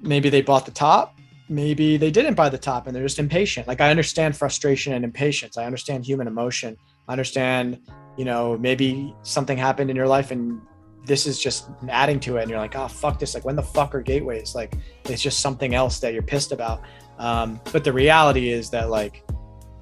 Maybe 0.00 0.28
they 0.28 0.42
bought 0.42 0.66
the 0.66 0.72
top. 0.72 1.18
Maybe 1.48 1.96
they 1.96 2.10
didn't 2.10 2.34
buy 2.34 2.48
the 2.48 2.58
top 2.58 2.86
and 2.86 2.96
they're 2.96 3.02
just 3.04 3.18
impatient. 3.18 3.68
Like, 3.68 3.80
I 3.80 3.90
understand 3.90 4.36
frustration 4.36 4.92
and 4.94 5.04
impatience. 5.04 5.56
I 5.56 5.64
understand 5.64 6.04
human 6.04 6.26
emotion. 6.26 6.76
I 7.06 7.12
understand, 7.12 7.80
you 8.16 8.24
know, 8.24 8.58
maybe 8.58 9.14
something 9.22 9.56
happened 9.56 9.90
in 9.90 9.96
your 9.96 10.08
life 10.08 10.30
and 10.30 10.60
this 11.06 11.26
is 11.26 11.38
just 11.38 11.68
adding 11.88 12.18
to 12.20 12.38
it. 12.38 12.42
And 12.42 12.50
you're 12.50 12.58
like, 12.58 12.74
oh, 12.76 12.88
fuck 12.88 13.18
this. 13.18 13.34
Like, 13.34 13.44
when 13.44 13.56
the 13.56 13.62
fuck 13.62 13.94
are 13.94 14.00
gateways? 14.00 14.54
Like, 14.54 14.74
it's 15.04 15.22
just 15.22 15.40
something 15.40 15.74
else 15.74 16.00
that 16.00 16.14
you're 16.14 16.22
pissed 16.22 16.50
about. 16.50 16.82
Um, 17.18 17.60
but 17.72 17.84
the 17.84 17.92
reality 17.92 18.48
is 18.48 18.70
that, 18.70 18.88
like, 18.88 19.22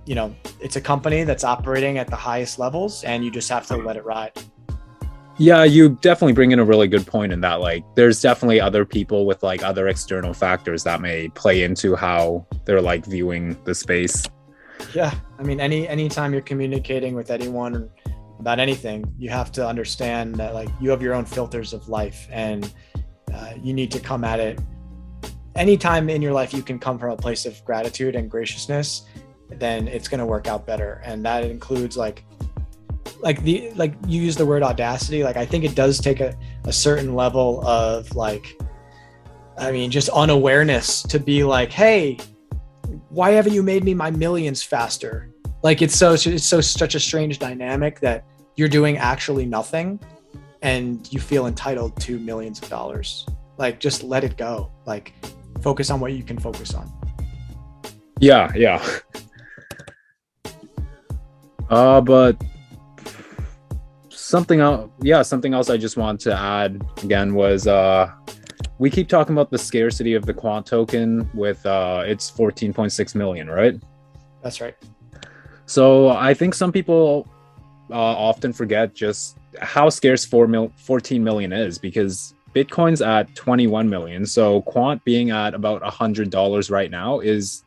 you 0.05 0.15
know, 0.15 0.35
it's 0.61 0.77
a 0.77 0.81
company 0.81 1.25
that's 1.25 1.45
operating 1.45 1.99
at 1.99 2.09
the 2.09 2.17
highest 2.17 2.59
levels 2.59 3.05
and 3.05 3.25
you 3.25 3.31
just 3.31 3.49
have 3.49 3.67
to 3.69 3.77
let 3.77 3.97
it 3.97 4.05
ride. 4.05 4.33
Yeah, 5.39 5.65
you 5.65 5.91
definitely 6.03 6.35
bring 6.35 6.53
in 6.53 6.59
a 6.59 6.65
really 6.65 6.89
good 6.89 7.07
point 7.07 7.33
in 7.33 7.41
that 7.41 7.61
like 7.61 7.85
there's 7.95 8.21
definitely 8.21 8.61
other 8.61 8.85
people 8.85 9.27
with 9.27 9.43
like 9.43 9.63
other 9.63 9.89
external 9.89 10.35
factors 10.35 10.85
that 10.85 11.01
may 11.01 11.29
play 11.31 11.63
into 11.63 11.97
how 11.97 12.47
they're 12.65 12.83
like 12.83 13.07
viewing 13.07 13.57
the 13.65 13.75
space. 13.75 14.25
Yeah. 14.95 15.15
I 15.39 15.43
mean 15.43 15.61
any 15.61 15.89
anytime 15.89 16.33
you're 16.33 16.43
communicating 16.43 17.15
with 17.15 17.31
anyone 17.31 17.89
about 18.39 18.59
anything, 18.59 19.05
you 19.19 19.31
have 19.31 19.53
to 19.53 19.67
understand 19.67 20.35
that 20.37 20.55
like 20.55 20.69
you 20.81 20.91
have 20.91 21.01
your 21.01 21.15
own 21.15 21.25
filters 21.25 21.73
of 21.73 21.89
life 21.89 22.27
and 22.31 22.73
uh, 23.33 23.55
you 23.63 23.73
need 23.73 23.91
to 23.93 24.01
come 24.01 24.25
at 24.25 24.39
it 24.39 24.61
anytime 25.55 26.09
in 26.09 26.23
your 26.23 26.33
life 26.33 26.55
you 26.55 26.63
can 26.63 26.79
come 26.79 26.99
from 26.99 27.11
a 27.11 27.17
place 27.17 27.45
of 27.45 27.63
gratitude 27.65 28.17
and 28.17 28.31
graciousness 28.31 29.03
then 29.59 29.89
it's 29.89 30.09
going 30.09 30.21
to 30.21 30.27
work 30.27 30.47
out 30.47 30.67
better. 30.67 31.01
And 31.05 31.25
that 31.25 31.45
includes 31.45 31.97
like 31.97 32.25
like 33.21 33.43
the 33.43 33.71
like 33.77 33.95
you 34.07 34.21
use 34.21 34.37
the 34.37 34.47
word 34.47 34.63
audacity. 34.63 35.23
Like 35.25 35.37
i 35.37 35.47
think 35.47 35.65
it 35.65 35.75
does 35.75 36.01
take 36.01 36.21
a, 36.21 36.37
a 36.65 36.73
certain 36.73 37.15
level 37.15 37.65
of 37.67 38.15
like 38.17 38.61
i 39.59 39.71
mean 39.71 39.91
just 39.91 40.09
unawareness 40.11 41.03
to 41.05 41.19
be 41.19 41.45
like 41.45 41.71
hey 41.71 42.19
why 43.09 43.31
haven't 43.33 43.53
you 43.53 43.63
made 43.63 43.85
me 43.85 43.95
my 43.95 44.11
millions 44.11 44.63
faster? 44.63 45.29
Like 45.63 45.83
it's 45.83 45.97
so 45.97 46.15
it's 46.15 46.45
so 46.45 46.61
such 46.61 46.95
a 46.95 47.01
strange 47.01 47.39
dynamic 47.39 48.01
that 48.01 48.25
you're 48.57 48.69
doing 48.69 48.97
actually 48.97 49.47
nothing 49.47 50.01
and 50.63 51.11
you 51.13 51.21
feel 51.21 51.47
entitled 51.47 51.99
to 52.01 52.19
millions 52.19 52.61
of 52.61 52.69
dollars. 52.69 53.27
Like 53.59 53.81
just 53.81 54.03
let 54.03 54.25
it 54.25 54.37
go. 54.37 54.71
Like 54.87 55.13
focus 55.61 55.91
on 55.91 56.01
what 56.01 56.13
you 56.13 56.23
can 56.23 56.39
focus 56.39 56.75
on. 56.75 56.91
Yeah 58.21 58.51
yeah 58.55 58.85
Uh, 61.73 62.03
but 62.03 62.37
something 64.11 64.61
else, 64.61 64.91
yeah, 65.01 65.23
something 65.23 65.55
else 65.55 65.71
I 65.71 65.79
just 65.79 65.97
want 65.97 66.21
to 66.21 66.35
add 66.35 66.87
again 67.03 67.35
was 67.35 67.67
uh, 67.67 68.13
we 68.79 68.91
keep 68.91 69.09
talking 69.09 69.33
about 69.33 69.51
the 69.51 69.57
scarcity 69.57 70.13
of 70.13 70.27
the 70.27 70.35
quant 70.35 70.67
token 70.67 71.31
with 71.33 71.65
uh, 71.65 72.03
it's 72.05 72.31
14.6 72.31 73.15
million, 73.15 73.49
right? 73.49 73.83
That's 74.43 74.61
right. 74.61 74.77
So 75.65 76.11
I 76.11 76.35
think 76.35 76.55
some 76.55 76.73
people 76.73 77.27
uh, 77.91 77.95
often 77.95 78.53
forget 78.53 78.95
just 78.95 79.39
how 79.59 79.89
scarce 79.89 80.27
4 80.27 80.47
mil- 80.47 80.73
14 80.77 81.25
million 81.25 81.55
is 81.55 81.79
because 81.79 82.35
Bitcoin's 82.55 83.01
at 83.01 83.35
21 83.35 83.89
million. 83.89 84.27
So 84.27 84.61
quant 84.61 85.03
being 85.07 85.31
at 85.31 85.55
about 85.55 85.81
$100 85.81 86.71
right 86.71 86.91
now 86.91 87.21
is 87.21 87.65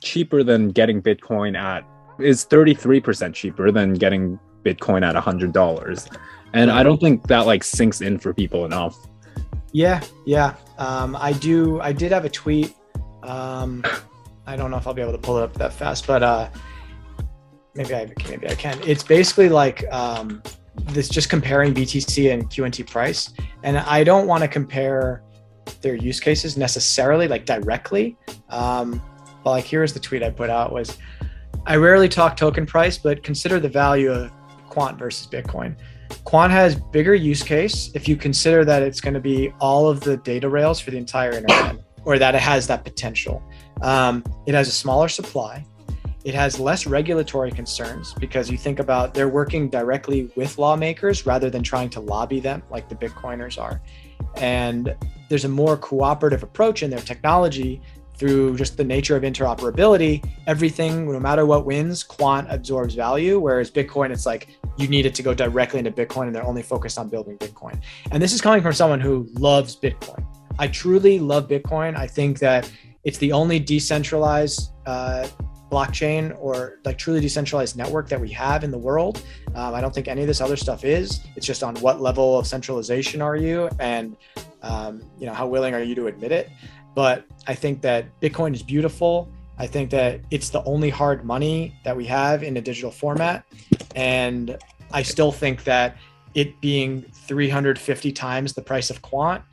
cheaper 0.00 0.42
than 0.42 0.70
getting 0.70 1.02
Bitcoin 1.02 1.58
at 1.58 1.84
is 2.18 2.46
33% 2.46 3.34
cheaper 3.34 3.70
than 3.70 3.94
getting 3.94 4.38
Bitcoin 4.64 5.06
at 5.06 5.14
$100. 5.14 6.16
And 6.52 6.70
I 6.70 6.82
don't 6.82 7.00
think 7.00 7.26
that 7.28 7.46
like 7.46 7.62
sinks 7.62 8.00
in 8.00 8.18
for 8.18 8.32
people 8.32 8.64
enough. 8.64 8.96
Yeah, 9.72 10.02
yeah. 10.24 10.54
Um, 10.78 11.16
I 11.16 11.32
do. 11.32 11.80
I 11.80 11.92
did 11.92 12.12
have 12.12 12.24
a 12.24 12.30
tweet. 12.30 12.74
Um, 13.22 13.84
I 14.46 14.56
don't 14.56 14.70
know 14.70 14.78
if 14.78 14.86
I'll 14.86 14.94
be 14.94 15.02
able 15.02 15.12
to 15.12 15.18
pull 15.18 15.38
it 15.38 15.42
up 15.42 15.52
that 15.54 15.72
fast, 15.72 16.06
but 16.06 16.22
uh, 16.22 16.48
maybe 17.74 17.94
I 17.94 18.10
maybe 18.28 18.48
I 18.48 18.54
can. 18.54 18.80
It's 18.86 19.02
basically 19.02 19.50
like 19.50 19.84
um, 19.92 20.42
this, 20.84 21.08
just 21.08 21.28
comparing 21.28 21.74
BTC 21.74 22.32
and 22.32 22.48
QNT 22.48 22.90
price, 22.90 23.30
and 23.62 23.76
I 23.76 24.04
don't 24.04 24.26
want 24.26 24.42
to 24.42 24.48
compare 24.48 25.22
their 25.82 25.94
use 25.94 26.18
cases 26.18 26.56
necessarily, 26.56 27.28
like 27.28 27.44
directly. 27.44 28.16
Um, 28.48 29.02
but 29.44 29.50
like 29.50 29.64
here's 29.64 29.92
the 29.92 30.00
tweet 30.00 30.22
I 30.22 30.30
put 30.30 30.48
out 30.48 30.72
was 30.72 30.96
I 31.68 31.76
rarely 31.76 32.08
talk 32.08 32.34
token 32.34 32.64
price, 32.64 32.96
but 32.96 33.22
consider 33.22 33.60
the 33.60 33.68
value 33.68 34.10
of 34.10 34.32
Quant 34.70 34.98
versus 34.98 35.26
Bitcoin. 35.26 35.76
Quant 36.24 36.50
has 36.50 36.74
bigger 36.74 37.14
use 37.14 37.42
case 37.42 37.90
if 37.94 38.08
you 38.08 38.16
consider 38.16 38.64
that 38.64 38.82
it's 38.82 39.02
going 39.02 39.12
to 39.12 39.20
be 39.20 39.52
all 39.60 39.86
of 39.86 40.00
the 40.00 40.16
data 40.16 40.48
rails 40.48 40.80
for 40.80 40.92
the 40.92 40.96
entire 40.96 41.32
internet, 41.32 41.76
or 42.06 42.18
that 42.18 42.34
it 42.34 42.40
has 42.40 42.66
that 42.68 42.84
potential. 42.84 43.42
Um, 43.82 44.24
it 44.46 44.54
has 44.54 44.68
a 44.68 44.72
smaller 44.72 45.08
supply. 45.08 45.62
It 46.24 46.34
has 46.34 46.58
less 46.58 46.86
regulatory 46.86 47.50
concerns 47.50 48.14
because 48.14 48.50
you 48.50 48.56
think 48.56 48.78
about 48.78 49.12
they're 49.12 49.28
working 49.28 49.68
directly 49.68 50.30
with 50.36 50.56
lawmakers 50.56 51.26
rather 51.26 51.50
than 51.50 51.62
trying 51.62 51.90
to 51.90 52.00
lobby 52.00 52.40
them 52.40 52.62
like 52.70 52.88
the 52.88 52.94
Bitcoiners 52.94 53.60
are. 53.60 53.82
And 54.36 54.96
there's 55.28 55.44
a 55.44 55.50
more 55.50 55.76
cooperative 55.76 56.42
approach 56.42 56.82
in 56.82 56.88
their 56.88 57.00
technology 57.00 57.82
through 58.18 58.56
just 58.56 58.76
the 58.76 58.84
nature 58.84 59.16
of 59.16 59.22
interoperability. 59.22 60.28
Everything, 60.46 61.10
no 61.10 61.20
matter 61.20 61.46
what 61.46 61.64
wins, 61.64 62.02
quant 62.02 62.46
absorbs 62.50 62.94
value. 62.94 63.38
Whereas 63.38 63.70
Bitcoin, 63.70 64.10
it's 64.10 64.26
like 64.26 64.48
you 64.76 64.88
need 64.88 65.06
it 65.06 65.14
to 65.14 65.22
go 65.22 65.34
directly 65.34 65.78
into 65.78 65.90
Bitcoin 65.90 66.26
and 66.26 66.34
they're 66.34 66.46
only 66.46 66.62
focused 66.62 66.98
on 66.98 67.08
building 67.08 67.38
Bitcoin. 67.38 67.80
And 68.10 68.22
this 68.22 68.32
is 68.32 68.40
coming 68.40 68.62
from 68.62 68.72
someone 68.72 69.00
who 69.00 69.28
loves 69.34 69.76
Bitcoin. 69.76 70.24
I 70.58 70.66
truly 70.66 71.18
love 71.18 71.48
Bitcoin. 71.48 71.96
I 71.96 72.06
think 72.06 72.40
that 72.40 72.70
it's 73.04 73.18
the 73.18 73.32
only 73.32 73.60
decentralized 73.60 74.72
uh, 74.86 75.28
blockchain 75.70 76.36
or 76.40 76.80
like 76.84 76.98
truly 76.98 77.20
decentralized 77.20 77.76
network 77.76 78.08
that 78.08 78.20
we 78.20 78.30
have 78.30 78.64
in 78.64 78.70
the 78.70 78.78
world. 78.78 79.22
Um, 79.54 79.74
I 79.74 79.80
don't 79.80 79.94
think 79.94 80.08
any 80.08 80.22
of 80.22 80.26
this 80.26 80.40
other 80.40 80.56
stuff 80.56 80.84
is. 80.84 81.20
It's 81.36 81.46
just 81.46 81.62
on 81.62 81.76
what 81.76 82.00
level 82.00 82.38
of 82.38 82.46
centralization 82.46 83.22
are 83.22 83.36
you, 83.36 83.68
and 83.78 84.16
um, 84.62 85.02
you 85.18 85.26
know 85.26 85.34
how 85.34 85.46
willing 85.46 85.74
are 85.74 85.82
you 85.82 85.94
to 85.94 86.06
admit 86.06 86.32
it. 86.32 86.50
But 86.98 87.26
I 87.46 87.54
think 87.54 87.80
that 87.82 88.06
Bitcoin 88.20 88.52
is 88.52 88.60
beautiful. 88.64 89.28
I 89.56 89.68
think 89.68 89.88
that 89.90 90.18
it's 90.32 90.50
the 90.50 90.64
only 90.64 90.90
hard 90.90 91.24
money 91.24 91.78
that 91.84 91.96
we 91.96 92.04
have 92.06 92.42
in 92.42 92.56
a 92.56 92.60
digital 92.60 92.90
format, 92.90 93.44
and 93.94 94.58
I 94.90 95.04
still 95.04 95.30
think 95.30 95.62
that 95.62 95.96
it 96.34 96.60
being 96.60 97.02
350 97.02 98.10
times 98.10 98.52
the 98.52 98.62
price 98.62 98.90
of 98.90 99.00
quant 99.00 99.44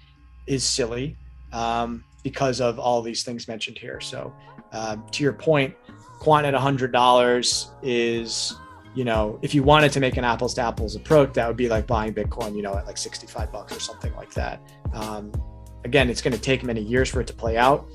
is 0.47 0.63
silly 0.63 1.17
um, 1.53 2.03
because 2.23 2.61
of 2.61 2.79
all 2.79 3.03
these 3.03 3.21
things 3.21 3.47
mentioned 3.47 3.77
here. 3.77 4.01
So, 4.01 4.33
uh, 4.71 4.97
to 5.11 5.23
your 5.23 5.33
point, 5.33 5.75
quant 6.17 6.47
at 6.47 6.55
$100 6.55 7.69
is 7.83 8.55
you 8.95 9.03
know 9.03 9.37
if 9.43 9.53
you 9.53 9.61
wanted 9.61 9.91
to 9.91 9.99
make 9.99 10.17
an 10.17 10.23
apples 10.23 10.55
to 10.55 10.61
apples 10.61 10.95
approach 10.95 11.33
that 11.33 11.47
would 11.47 11.57
be 11.57 11.67
like 11.67 11.85
buying 11.85 12.13
bitcoin 12.13 12.55
you 12.55 12.61
know 12.61 12.77
at 12.77 12.85
like 12.85 12.97
65 12.97 13.51
bucks 13.51 13.75
or 13.75 13.81
something 13.81 14.15
like 14.15 14.33
that 14.33 14.61
um, 14.93 15.33
again 15.85 16.09
it's 16.09 16.21
going 16.21 16.33
to 16.33 16.41
take 16.41 16.63
many 16.63 16.81
years 16.81 17.09
for 17.09 17.21
it 17.21 17.27
to 17.27 17.33
play 17.33 17.55
out 17.55 17.87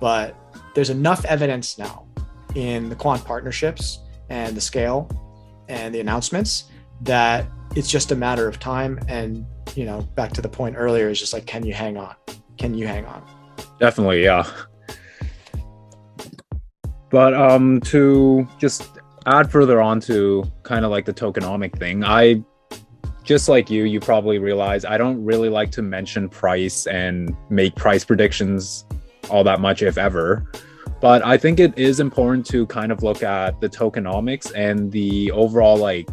but 0.00 0.36
there's 0.74 0.90
enough 0.90 1.24
evidence 1.24 1.78
now 1.78 2.06
in 2.54 2.88
the 2.88 2.94
quant 2.94 3.24
partnerships 3.24 4.00
and 4.28 4.56
the 4.56 4.60
scale 4.60 5.08
and 5.68 5.94
the 5.94 6.00
announcements 6.00 6.64
that 7.02 7.46
it's 7.74 7.88
just 7.88 8.10
a 8.12 8.16
matter 8.16 8.48
of 8.48 8.58
time. 8.58 8.98
And 9.08 9.46
you 9.74 9.84
know 9.84 10.02
back 10.14 10.32
to 10.32 10.42
the 10.42 10.48
point 10.48 10.76
earlier 10.78 11.08
is 11.08 11.20
just 11.20 11.32
like 11.32 11.46
can 11.46 11.64
you 11.64 11.74
hang 11.74 11.96
on? 11.96 12.14
Can 12.58 12.74
you 12.74 12.86
hang 12.86 13.04
on? 13.06 13.22
Definitely 13.78 14.24
yeah. 14.24 14.46
But 17.10 17.34
um, 17.34 17.80
to 17.82 18.46
just 18.58 18.90
add 19.26 19.50
further 19.50 19.80
on 19.80 20.00
to 20.00 20.44
kind 20.64 20.84
of 20.84 20.90
like 20.90 21.04
the 21.04 21.14
tokenomic 21.14 21.78
thing, 21.78 22.04
I 22.04 22.42
just 23.26 23.48
like 23.48 23.68
you, 23.68 23.84
you 23.84 23.98
probably 23.98 24.38
realize 24.38 24.84
I 24.84 24.96
don't 24.96 25.22
really 25.22 25.48
like 25.48 25.72
to 25.72 25.82
mention 25.82 26.28
price 26.28 26.86
and 26.86 27.36
make 27.50 27.74
price 27.74 28.04
predictions 28.04 28.86
all 29.28 29.42
that 29.44 29.60
much, 29.60 29.82
if 29.82 29.98
ever. 29.98 30.50
But 31.00 31.24
I 31.24 31.36
think 31.36 31.58
it 31.58 31.76
is 31.76 31.98
important 31.98 32.46
to 32.46 32.66
kind 32.66 32.92
of 32.92 33.02
look 33.02 33.24
at 33.24 33.60
the 33.60 33.68
tokenomics 33.68 34.52
and 34.54 34.90
the 34.92 35.32
overall 35.32 35.76
like 35.76 36.08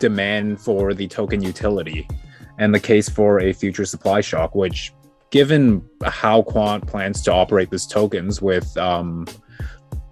demand 0.00 0.60
for 0.60 0.92
the 0.92 1.06
token 1.06 1.40
utility 1.40 2.06
and 2.58 2.74
the 2.74 2.80
case 2.80 3.08
for 3.08 3.40
a 3.40 3.52
future 3.52 3.86
supply 3.86 4.20
shock, 4.20 4.56
which 4.56 4.92
given 5.30 5.88
how 6.04 6.42
Quant 6.42 6.84
plans 6.84 7.22
to 7.22 7.32
operate 7.32 7.70
these 7.70 7.86
tokens 7.86 8.42
with 8.42 8.76
um, 8.76 9.24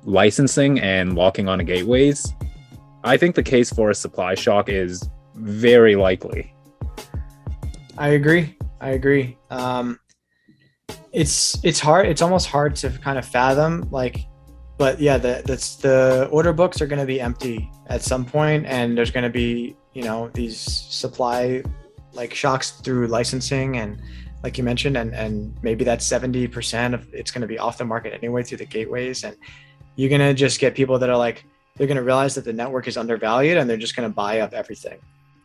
licensing 0.05 0.79
and 0.79 1.17
locking 1.17 1.49
on 1.49 1.59
gateways, 1.65 2.33
I 3.03 3.17
think 3.17 3.35
the 3.35 3.43
case 3.43 3.73
for 3.73 3.91
a 3.91 3.95
supply 3.95 4.37
shock 4.37 4.69
is 4.69 5.09
very 5.35 5.97
likely. 5.97 6.55
I 7.99 8.09
agree. 8.09 8.57
I 8.81 8.91
agree. 8.91 9.37
Um, 9.51 9.99
it's 11.13 11.63
it's 11.65 11.79
hard. 11.79 12.07
It's 12.07 12.23
almost 12.23 12.47
hard 12.47 12.75
to 12.77 12.91
kind 12.91 13.19
of 13.19 13.25
fathom. 13.27 13.89
Like, 13.91 14.27
but 14.79 15.01
yeah, 15.01 15.19
the 15.19 15.43
that's 15.45 15.77
the 15.77 16.29
order 16.31 16.53
books 16.53 16.81
are 16.81 16.87
going 16.87 16.99
to 16.99 17.07
be 17.07 17.21
empty 17.21 17.71
at 17.89 18.03
some 18.03 18.25
point, 18.25 18.67
and 18.67 18.97
there's 18.97 19.11
going 19.11 19.25
to 19.25 19.31
be 19.31 19.77
you 19.95 20.03
know 20.03 20.31
these 20.35 20.59
supply 20.59 21.63
like 22.15 22.35
shocks 22.35 22.73
through 22.73 23.07
licensing 23.07 23.79
and 23.79 24.01
like 24.43 24.59
you 24.59 24.65
mentioned 24.65 24.99
and 24.99 25.15
and 25.15 25.57
maybe 25.63 25.83
that's 25.83 26.07
70% 26.07 26.93
of 26.93 27.09
it's 27.15 27.31
going 27.31 27.41
to 27.41 27.47
be 27.47 27.59
off 27.59 27.79
the 27.79 27.87
market 27.87 28.13
anyway 28.13 28.43
through 28.43 28.59
the 28.59 28.67
gateways 28.67 29.25
and 29.25 29.35
you're 29.97 30.09
going 30.09 30.21
to 30.21 30.35
just 30.35 30.59
get 30.59 30.75
people 30.75 30.99
that 30.99 31.11
are 31.11 31.17
like, 31.17 31.45
they're 31.77 31.87
going 31.87 31.97
to 31.97 32.03
realize 32.03 32.35
that 32.35 32.45
the 32.45 32.53
network 32.53 32.87
is 32.89 32.97
undervalued 32.97 33.57
and 33.57 33.69
they're 33.69 33.77
just 33.77 33.97
going 33.97 34.09
to 34.09 34.15
buy 34.15 34.41
up 34.41 34.53
everything. 34.53 34.99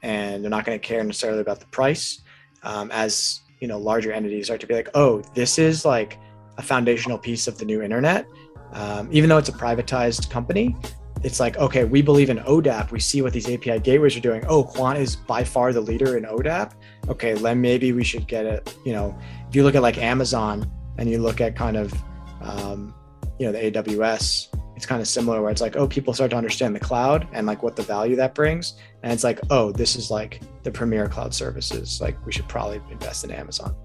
And 0.08 0.42
they're 0.42 0.50
not 0.50 0.64
going 0.64 0.80
to 0.80 0.88
care 0.88 1.04
necessarily 1.04 1.42
about 1.42 1.60
the 1.60 1.66
price 1.68 2.22
um, 2.64 2.90
as, 2.92 3.42
you 3.60 3.68
know, 3.68 3.78
larger 3.78 4.14
entities 4.14 4.46
start 4.46 4.62
to 4.62 4.68
be 4.68 4.74
like, 4.74 4.90
oh, 4.94 5.22
this 5.34 5.60
is 5.60 5.84
like 5.84 6.18
a 6.58 6.62
foundational 6.62 7.18
piece 7.18 7.46
of 7.48 7.58
the 7.58 7.66
new 7.66 7.82
internet. 7.82 8.26
Um, 8.72 9.10
even 9.12 9.30
though 9.30 9.38
it's 9.38 9.50
a 9.50 9.54
privatized 9.54 10.30
company, 10.30 10.76
it's 11.24 11.42
like, 11.42 11.58
okay, 11.58 11.84
we 11.84 12.02
believe 12.02 12.30
in 12.30 12.38
ODAP. 12.38 12.92
We 12.92 13.02
see 13.02 13.22
what 13.22 13.34
these 13.34 13.50
API 13.50 13.80
gateways 13.80 14.16
are 14.16 14.22
doing. 14.22 14.46
Oh, 14.48 14.64
Quant 14.64 14.98
is 14.98 15.18
by 15.18 15.44
far 15.44 15.74
the 15.74 15.82
leader 15.82 16.16
in 16.16 16.24
ODAP. 16.24 16.74
Okay, 17.10 17.34
then 17.34 17.60
maybe 17.60 17.92
we 17.92 18.04
should 18.04 18.28
get 18.28 18.46
it. 18.46 18.78
You 18.86 18.94
know, 18.94 19.18
if 19.50 19.56
you 19.56 19.64
look 19.64 19.76
at 19.76 19.82
like 19.82 19.98
Amazon 19.98 20.72
and 20.98 21.10
you 21.10 21.20
look 21.20 21.42
at 21.42 21.56
kind 21.56 21.76
of 21.76 21.94
um, 22.42 22.94
you 23.40 23.46
know 23.46 23.52
the 23.52 23.72
aws 23.72 24.48
it's 24.78 24.86
kind 24.86 25.02
of 25.02 25.08
similar 25.08 25.42
where 25.42 25.52
it's 25.52 25.60
like 25.60 25.76
oh 25.76 25.88
people 25.88 26.14
start 26.14 26.32
to 26.32 26.38
understand 26.38 26.74
the 26.74 26.80
cloud 26.80 27.28
and 27.34 27.46
like 27.46 27.64
what 27.64 27.76
the 27.76 27.82
value 27.82 28.16
that 28.16 28.34
brings. 28.34 28.76
And 29.04 29.12
it's 29.12 29.26
like 29.26 29.40
oh 29.50 29.74
this 29.74 29.98
is 29.98 30.10
like 30.10 30.42
the 30.64 30.72
premier 30.72 31.08
cloud 31.08 31.34
services. 31.34 32.00
Like 32.00 32.24
we 32.26 32.32
should 32.32 32.48
probably 32.48 32.82
invest 32.90 33.26
in 33.26 33.32
amazon. 33.32 33.76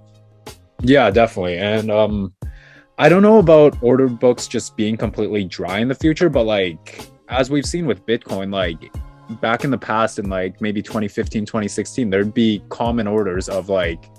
Yeah 0.82 1.10
definitely. 1.10 1.59
And 1.59 1.90
um 1.90 2.32
i 2.98 3.09
don't 3.09 3.23
know 3.23 3.39
about 3.39 3.77
order 3.82 4.06
books 4.06 4.47
just 4.47 4.77
being 4.77 4.97
completely 4.97 5.44
dry 5.44 5.78
in 5.78 5.89
the 5.89 5.94
future 5.94 6.28
but 6.28 6.44
like 6.44 7.09
as 7.31 7.48
we've 7.48 7.64
seen 7.64 7.86
with 7.86 8.05
bitcoin 8.05 8.52
like 8.52 8.94
back 9.40 9.64
in 9.64 9.70
the 9.70 9.78
past 9.78 10.19
in 10.19 10.28
like 10.28 10.60
maybe 10.60 10.82
2015 10.82 11.47
2016 11.47 12.10
there'd 12.10 12.35
be 12.35 12.62
common 12.69 13.06
orders 13.06 13.48
of 13.48 13.70
like 13.70 14.10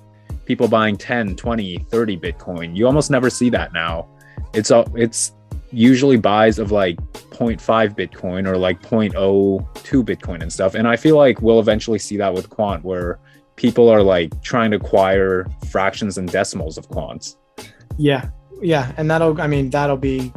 people 0.45 0.68
buying 0.68 0.98
10 0.98 1.36
20 1.36 1.78
30 1.90 2.18
bitcoin. 2.18 2.76
You 2.76 2.86
almost 2.86 3.12
never 3.12 3.30
see 3.30 3.50
that 3.52 3.74
now. 3.74 4.08
It's 4.54 4.72
a, 4.72 4.86
it's 4.95 5.34
usually 5.74 6.18
buys 6.18 6.60
of 6.60 6.72
like 6.72 6.98
0.5 7.32 7.60
bitcoin 7.98 8.48
or 8.48 8.58
like 8.58 8.82
0.02 8.82 9.66
bitcoin 10.06 10.41
and 10.41 10.54
stuff. 10.54 10.76
And 10.76 10.88
i 10.88 10.95
feel 10.95 11.18
like 11.18 11.41
we'll 11.41 11.60
eventually 11.60 12.00
see 12.00 12.16
that 12.18 12.34
with 12.34 12.50
quant 12.50 12.84
where 12.84 13.20
people 13.56 13.90
are 13.90 14.02
like 14.02 14.41
trying 14.41 14.72
to 14.72 14.78
acquire 14.78 15.45
fractions 15.70 16.18
and 16.18 16.32
decimals 16.32 16.78
of 16.78 16.88
quants. 16.90 17.36
Yeah. 17.98 18.30
Yeah. 18.62 18.94
And 18.98 19.10
that'll 19.10 19.40
i 19.41 19.48
mean 19.48 19.70
that'll 19.70 19.98
be 19.98 20.32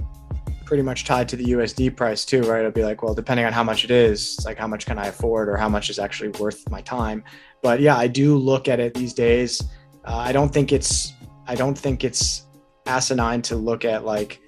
pretty 0.64 0.82
much 0.82 1.04
tied 1.04 1.28
to 1.28 1.36
the 1.36 1.44
usd 1.44 1.94
price 1.94 2.24
too 2.24 2.42
right? 2.42 2.60
It'll 2.60 2.72
be 2.72 2.82
like 2.82 3.02
well 3.02 3.14
depending 3.14 3.46
on 3.46 3.52
how 3.52 3.62
much 3.62 3.84
it 3.84 3.90
is 3.90 4.38
like 4.44 4.58
how 4.58 4.66
much 4.66 4.84
can 4.84 4.98
i 4.98 5.06
afford 5.06 5.48
or 5.48 5.56
how 5.56 5.68
much 5.68 5.90
is 5.90 5.98
actually 5.98 6.30
worth 6.40 6.68
my 6.70 6.80
time? 6.80 7.22
But 7.62 7.80
yeah 7.80 7.96
i 7.96 8.06
do 8.06 8.36
look 8.36 8.68
at 8.68 8.80
it 8.80 8.94
these 8.94 9.12
days. 9.12 9.62
Uh, 10.04 10.16
i 10.16 10.32
don't 10.32 10.52
think 10.52 10.72
it's 10.72 11.12
i 11.46 11.54
don't 11.54 11.76
think 11.76 12.04
it's 12.04 12.46
asinine 12.86 13.42
to 13.42 13.56
look 13.56 13.84
at 13.84 14.04
like 14.04 14.40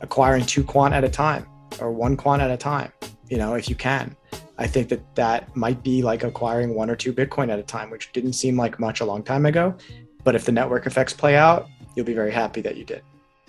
acquiring 0.00 0.44
two 0.44 0.64
quant 0.64 0.94
at 0.94 1.04
a 1.04 1.08
time 1.08 1.46
or 1.80 1.92
one 1.92 2.16
quant 2.16 2.42
at 2.42 2.50
a 2.50 2.56
time, 2.56 2.92
you 3.28 3.36
know, 3.36 3.54
if 3.54 3.68
you 3.68 3.74
can. 3.74 4.16
I 4.58 4.66
think 4.66 4.90
that 4.90 5.14
that 5.14 5.56
might 5.56 5.82
be 5.82 6.02
like 6.02 6.22
acquiring 6.22 6.74
one 6.74 6.90
or 6.90 6.96
two 6.96 7.12
Bitcoin 7.12 7.50
at 7.50 7.58
a 7.58 7.62
time, 7.62 7.90
which 7.90 8.12
didn't 8.12 8.34
seem 8.34 8.58
like 8.58 8.78
much 8.78 9.00
a 9.00 9.04
long 9.04 9.22
time 9.22 9.46
ago. 9.46 9.74
But 10.22 10.34
if 10.34 10.44
the 10.44 10.52
network 10.52 10.86
effects 10.86 11.14
play 11.14 11.36
out, 11.36 11.66
you'll 11.94 12.06
be 12.06 12.12
very 12.12 12.30
happy 12.30 12.60
that 12.60 12.76
you 12.76 12.84
did. 12.84 13.02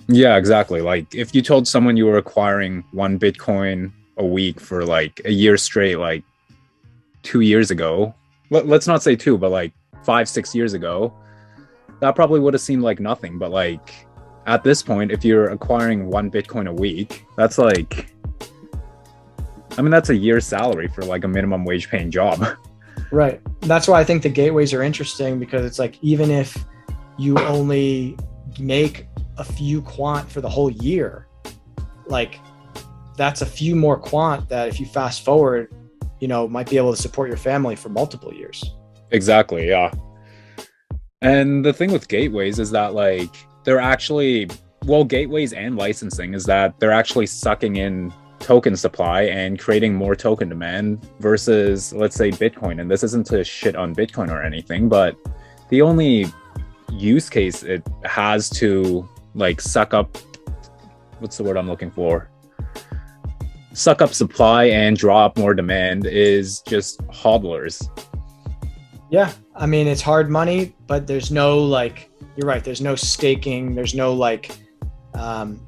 Yeah, 0.08 0.38
exactly. 0.38 0.82
Like 0.82 1.14
if 1.14 1.36
you 1.36 1.42
told 1.42 1.68
someone 1.68 1.98
you 1.98 2.06
were 2.06 2.18
acquiring 2.18 2.84
one 2.92 3.20
Bitcoin 3.20 3.92
a 4.18 4.26
week 4.26 4.60
for 4.60 4.86
like 4.86 5.22
a 5.26 5.32
year 5.32 5.58
straight, 5.58 5.98
like 5.98 6.24
two 7.24 7.42
years 7.42 7.72
ago, 7.72 8.16
let, 8.50 8.70
us 8.70 8.88
not 8.88 9.04
say 9.04 9.16
two, 9.16 9.38
but 9.38 9.52
like 9.52 9.74
five, 10.04 10.28
six 10.28 10.56
years 10.56 10.74
ago, 10.74 11.14
that 12.00 12.16
probably 12.16 12.40
would 12.40 12.54
have 12.54 12.62
seemed 12.62 12.84
like 12.84 13.00
nothing. 13.00 13.38
But 13.38 13.52
like 13.52 14.08
at 14.48 14.64
this 14.64 14.82
point, 14.82 15.12
if 15.12 15.24
you're 15.24 15.50
acquiring 15.50 16.08
one 16.08 16.30
Bitcoin 16.32 16.68
a 16.68 16.74
week, 16.74 17.26
that's 17.38 17.58
like, 17.58 18.14
I 19.78 19.82
mean, 19.82 19.92
that's 19.92 20.10
a 20.10 20.16
year's 20.16 20.46
salary 20.46 20.88
for 20.88 21.04
like 21.04 21.24
a 21.24 21.28
minimum 21.28 21.66
wage 21.66 21.90
paying 21.90 22.12
job. 22.12 22.46
Right. 23.10 23.42
That's 23.62 23.90
why 23.90 24.00
I 24.00 24.06
think 24.06 24.24
the 24.24 24.30
gateways 24.30 24.74
are 24.74 24.82
interesting 24.82 25.38
because 25.38 25.66
it's 25.66 25.80
like, 25.80 26.02
even 26.02 26.32
if 26.32 26.64
you 27.18 27.38
only 27.40 28.18
make 28.58 29.08
a 29.38 29.44
few 29.44 29.82
quant 29.82 30.32
for 30.32 30.40
the 30.40 30.48
whole 30.48 30.70
year, 30.70 31.28
like 32.06 32.40
that's 33.18 33.42
a 33.42 33.46
few 33.46 33.76
more 33.76 33.98
quant 33.98 34.48
that 34.48 34.70
if 34.70 34.80
you 34.80 34.86
fast 34.86 35.26
forward, 35.26 35.74
you 36.22 36.28
know 36.30 36.48
might 36.48 36.70
be 36.70 36.78
able 36.78 36.96
to 36.96 37.02
support 37.02 37.28
your 37.28 37.38
family 37.38 37.76
for 37.76 37.90
multiple 37.90 38.34
years 38.34 38.64
Exactly, 39.12 39.68
yeah. 39.68 39.92
And 41.22 41.64
the 41.64 41.74
thing 41.74 41.92
with 41.92 42.08
gateways 42.08 42.60
is 42.60 42.72
that 42.72 42.94
like 42.94 43.36
they're 43.64 43.80
actually 43.80 44.50
well, 44.86 45.04
gateways 45.04 45.54
and 45.54 45.76
licensing 45.78 46.34
is 46.34 46.44
that 46.46 46.80
they're 46.80 46.92
actually 46.92 47.28
sucking 47.28 47.76
in 47.76 48.12
token 48.40 48.76
supply 48.76 49.24
and 49.24 49.60
creating 49.60 49.94
more 49.94 50.16
token 50.16 50.50
demand 50.50 51.08
versus 51.20 51.94
let's 51.94 52.16
say 52.16 52.32
Bitcoin. 52.32 52.82
And 52.82 52.90
this 52.90 53.04
isn't 53.04 53.28
to 53.28 53.44
shit 53.44 53.76
on 53.76 53.94
Bitcoin 53.94 54.30
or 54.30 54.42
anything, 54.42 54.90
but 54.90 55.16
the 55.70 55.82
only 55.82 56.26
use 56.92 57.30
case 57.30 57.64
it 57.64 57.88
has 58.04 58.50
to 58.50 59.08
like 59.36 59.62
suck 59.62 59.94
up 59.94 60.18
what's 61.20 61.38
the 61.38 61.44
word 61.44 61.56
I'm 61.56 61.68
looking 61.68 61.92
for? 61.92 62.30
Suck 63.74 64.02
up 64.02 64.14
supply 64.14 64.66
and 64.66 64.98
draw 64.98 65.26
up 65.28 65.38
more 65.38 65.54
demand 65.54 66.08
is 66.08 66.62
just 66.62 67.06
hodlers. 67.08 67.88
Yeah, 69.12 69.32
I 69.56 69.68
mean 69.68 69.88
it's 69.88 70.02
hard 70.02 70.30
money, 70.30 70.74
but 70.88 71.06
there's 71.06 71.32
no 71.32 71.60
like 71.60 72.11
you're 72.36 72.48
right. 72.48 72.64
There's 72.64 72.82
no 72.82 72.96
staking. 72.96 73.76
There's 73.76 73.94
no 73.94 74.14
like. 74.14 74.52
Um, 75.14 75.66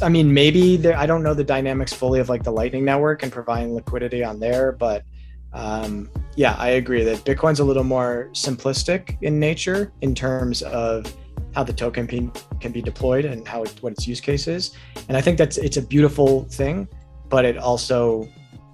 I 0.00 0.08
mean, 0.08 0.32
maybe 0.32 0.76
there. 0.76 0.96
I 0.96 1.06
don't 1.06 1.22
know 1.22 1.34
the 1.34 1.44
dynamics 1.44 1.92
fully 1.92 2.20
of 2.20 2.28
like 2.28 2.44
the 2.44 2.52
Lightning 2.52 2.84
Network 2.84 3.22
and 3.22 3.32
providing 3.32 3.74
liquidity 3.74 4.22
on 4.22 4.38
there, 4.38 4.72
but 4.72 5.04
um, 5.52 6.08
yeah, 6.36 6.54
I 6.58 6.70
agree 6.70 7.04
that 7.04 7.18
Bitcoin's 7.18 7.60
a 7.60 7.64
little 7.64 7.84
more 7.84 8.30
simplistic 8.32 9.18
in 9.22 9.38
nature 9.38 9.92
in 10.00 10.14
terms 10.14 10.62
of 10.62 11.12
how 11.54 11.62
the 11.62 11.72
token 11.72 12.06
can, 12.06 12.32
can 12.60 12.72
be 12.72 12.80
deployed 12.80 13.24
and 13.24 13.46
how 13.46 13.62
it, 13.62 13.76
what 13.82 13.92
its 13.92 14.06
use 14.06 14.20
case 14.20 14.46
is. 14.46 14.74
And 15.08 15.16
I 15.16 15.20
think 15.20 15.36
that's 15.36 15.58
it's 15.58 15.76
a 15.76 15.82
beautiful 15.82 16.44
thing, 16.44 16.88
but 17.28 17.44
it 17.44 17.58
also, 17.58 18.28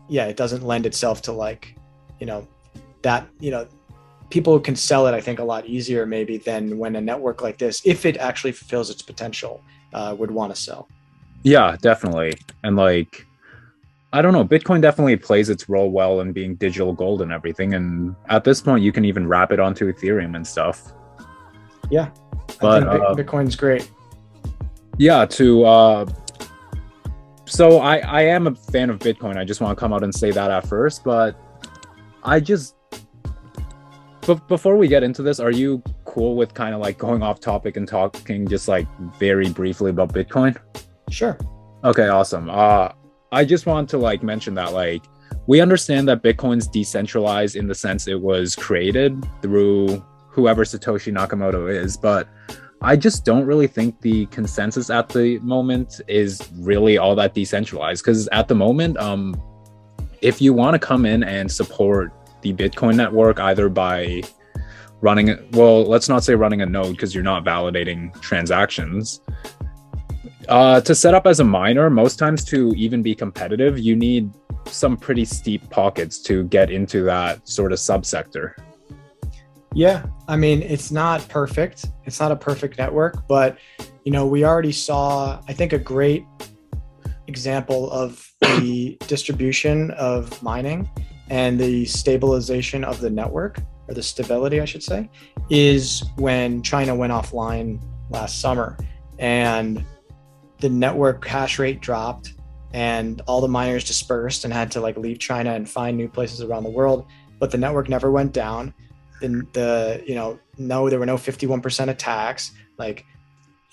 yeah, 0.08 0.26
it 0.26 0.36
doesn't 0.36 0.62
lend 0.62 0.86
itself 0.86 1.22
to 1.22 1.32
like, 1.32 1.74
you 2.20 2.26
know, 2.26 2.46
that 3.02 3.28
you 3.40 3.50
know 3.50 3.66
people 4.30 4.58
can 4.60 4.76
sell 4.76 5.06
it 5.06 5.14
i 5.14 5.20
think 5.20 5.38
a 5.38 5.44
lot 5.44 5.64
easier 5.66 6.04
maybe 6.06 6.36
than 6.36 6.76
when 6.78 6.96
a 6.96 7.00
network 7.00 7.42
like 7.42 7.58
this 7.58 7.80
if 7.84 8.04
it 8.04 8.16
actually 8.18 8.52
fulfills 8.52 8.90
its 8.90 9.02
potential 9.02 9.62
uh, 9.94 10.14
would 10.18 10.30
want 10.30 10.54
to 10.54 10.60
sell 10.60 10.86
Yeah, 11.44 11.76
definitely. 11.80 12.32
And 12.64 12.76
like, 12.76 13.24
I 14.12 14.20
don't 14.22 14.32
know, 14.32 14.44
Bitcoin 14.44 14.82
definitely 14.82 15.16
plays 15.16 15.48
its 15.48 15.68
role 15.68 15.90
well 15.90 16.20
in 16.20 16.32
being 16.32 16.56
digital 16.56 16.92
gold 16.92 17.22
and 17.22 17.30
everything. 17.32 17.74
And 17.74 18.16
at 18.28 18.42
this 18.42 18.60
point, 18.60 18.82
you 18.82 18.90
can 18.92 19.04
even 19.04 19.28
wrap 19.28 19.52
it 19.52 19.60
onto 19.60 19.90
Ethereum 19.92 20.34
and 20.34 20.44
stuff. 20.46 20.92
yeah 21.90 22.10
But, 22.60 22.82
uh, 22.88 23.14
bitcoin's 23.14 23.54
great 23.56 23.88
Yeah, 24.98 25.24
to, 25.38 25.64
uh, 25.64 26.06
so 27.46 27.78
I, 27.78 27.98
I 27.98 28.22
am 28.22 28.46
a 28.48 28.54
fan 28.54 28.90
of 28.90 28.98
Bitcoin. 28.98 29.36
I 29.38 29.44
just 29.44 29.60
want 29.60 29.76
to 29.76 29.80
come 29.80 29.92
out 29.92 30.02
and 30.02 30.12
say 30.12 30.30
that 30.32 30.50
at 30.50 30.66
first, 30.66 31.04
but 31.04 31.38
I 32.24 32.40
just, 32.40 32.74
but 34.28 34.46
before 34.46 34.76
we 34.76 34.88
get 34.88 35.02
into 35.02 35.22
this, 35.22 35.40
are 35.40 35.50
you 35.50 35.82
cool 36.04 36.36
with 36.36 36.52
kind 36.52 36.74
of 36.74 36.82
like 36.82 36.98
going 36.98 37.22
off 37.22 37.40
topic 37.40 37.78
and 37.78 37.88
talking 37.88 38.46
just 38.46 38.68
like 38.68 38.86
very 39.18 39.48
briefly 39.48 39.90
about 39.90 40.12
Bitcoin? 40.12 40.54
sure 41.10 41.38
Okay, 41.82 42.08
awesome. 42.08 42.50
Uh 42.50 42.90
I 43.32 43.46
just 43.46 43.64
want 43.64 43.88
to 43.90 43.98
like 43.98 44.22
mention 44.22 44.52
that 44.54 44.74
like 44.74 45.02
we 45.46 45.62
understand 45.62 46.06
that 46.08 46.22
Bitcoin's 46.22 46.68
decentralized 46.68 47.56
in 47.56 47.68
the 47.68 47.74
sense 47.74 48.06
it 48.06 48.20
was 48.20 48.54
created 48.54 49.26
through 49.40 50.04
whoever 50.28 50.64
Satoshi 50.64 51.10
Nakamoto 51.10 51.72
is, 51.72 51.96
but 51.96 52.28
I 52.82 52.96
just 52.96 53.24
don't 53.24 53.46
really 53.46 53.66
think 53.66 53.98
the 54.02 54.26
consensus 54.26 54.90
at 54.90 55.08
the 55.08 55.38
moment 55.38 56.02
is 56.06 56.42
really 56.58 56.98
all 56.98 57.14
that 57.16 57.32
decentralized 57.32 58.04
because 58.04 58.28
at 58.28 58.46
the 58.48 58.54
moment 58.54 58.98
um 58.98 59.40
if 60.20 60.42
you 60.42 60.52
want 60.52 60.74
to 60.74 60.78
come 60.78 61.06
in 61.06 61.22
and 61.22 61.50
support 61.50 62.12
the 62.42 62.52
Bitcoin 62.52 62.96
network 62.96 63.40
either 63.40 63.68
by 63.68 64.22
running 65.00 65.36
well, 65.52 65.84
let's 65.84 66.08
not 66.08 66.24
say 66.24 66.34
running 66.34 66.62
a 66.62 66.66
node 66.66 66.92
because 66.92 67.14
you're 67.14 67.24
not 67.24 67.44
validating 67.44 68.18
transactions. 68.20 69.20
Uh, 70.48 70.80
to 70.80 70.94
set 70.94 71.14
up 71.14 71.26
as 71.26 71.40
a 71.40 71.44
miner, 71.44 71.90
most 71.90 72.18
times 72.18 72.42
to 72.42 72.72
even 72.74 73.02
be 73.02 73.14
competitive, 73.14 73.78
you 73.78 73.94
need 73.94 74.30
some 74.66 74.96
pretty 74.96 75.24
steep 75.24 75.68
pockets 75.70 76.18
to 76.20 76.44
get 76.44 76.70
into 76.70 77.02
that 77.02 77.46
sort 77.48 77.72
of 77.72 77.78
subsector. 77.78 78.52
yeah 79.74 80.06
i 80.28 80.36
mean 80.36 80.62
it's 80.62 80.90
not 80.90 81.26
perfect. 81.28 81.86
It's 82.04 82.20
not 82.20 82.32
a 82.32 82.36
perfect 82.36 82.78
network 82.78 83.26
but 83.28 83.58
you 84.04 84.12
know 84.12 84.26
we 84.26 84.44
already 84.44 84.72
saw 84.72 85.40
i 85.48 85.52
think 85.52 85.72
a 85.72 85.78
great 85.78 86.24
example 87.26 87.90
of 87.90 88.32
the 88.40 88.96
distribution 89.06 89.90
of 89.92 90.42
mining 90.42 90.88
and 91.30 91.58
the 91.58 91.84
stabilization 91.84 92.84
of 92.84 93.00
the 93.00 93.10
network 93.10 93.60
or 93.88 93.94
the 93.94 94.02
stability 94.02 94.60
i 94.60 94.64
should 94.64 94.82
say 94.82 95.08
is 95.50 96.02
when 96.16 96.62
china 96.62 96.94
went 96.94 97.12
offline 97.12 97.80
last 98.10 98.40
summer 98.40 98.76
and 99.18 99.84
the 100.60 100.68
network 100.68 101.26
hash 101.26 101.58
rate 101.58 101.80
dropped 101.80 102.34
and 102.72 103.22
all 103.26 103.40
the 103.40 103.48
miners 103.48 103.84
dispersed 103.84 104.44
and 104.44 104.52
had 104.52 104.70
to 104.70 104.80
like 104.80 104.96
leave 104.96 105.18
china 105.18 105.54
and 105.54 105.68
find 105.68 105.96
new 105.96 106.08
places 106.08 106.42
around 106.42 106.64
the 106.64 106.70
world 106.70 107.06
but 107.38 107.50
the 107.50 107.58
network 107.58 107.88
never 107.88 108.10
went 108.10 108.32
down. 108.32 108.74
The, 109.20 109.46
the 109.52 110.04
you 110.06 110.14
know 110.14 110.38
no 110.58 110.88
there 110.88 110.98
were 110.98 111.06
no 111.06 111.16
51% 111.16 111.88
attacks. 111.88 112.52
Like 112.78 113.04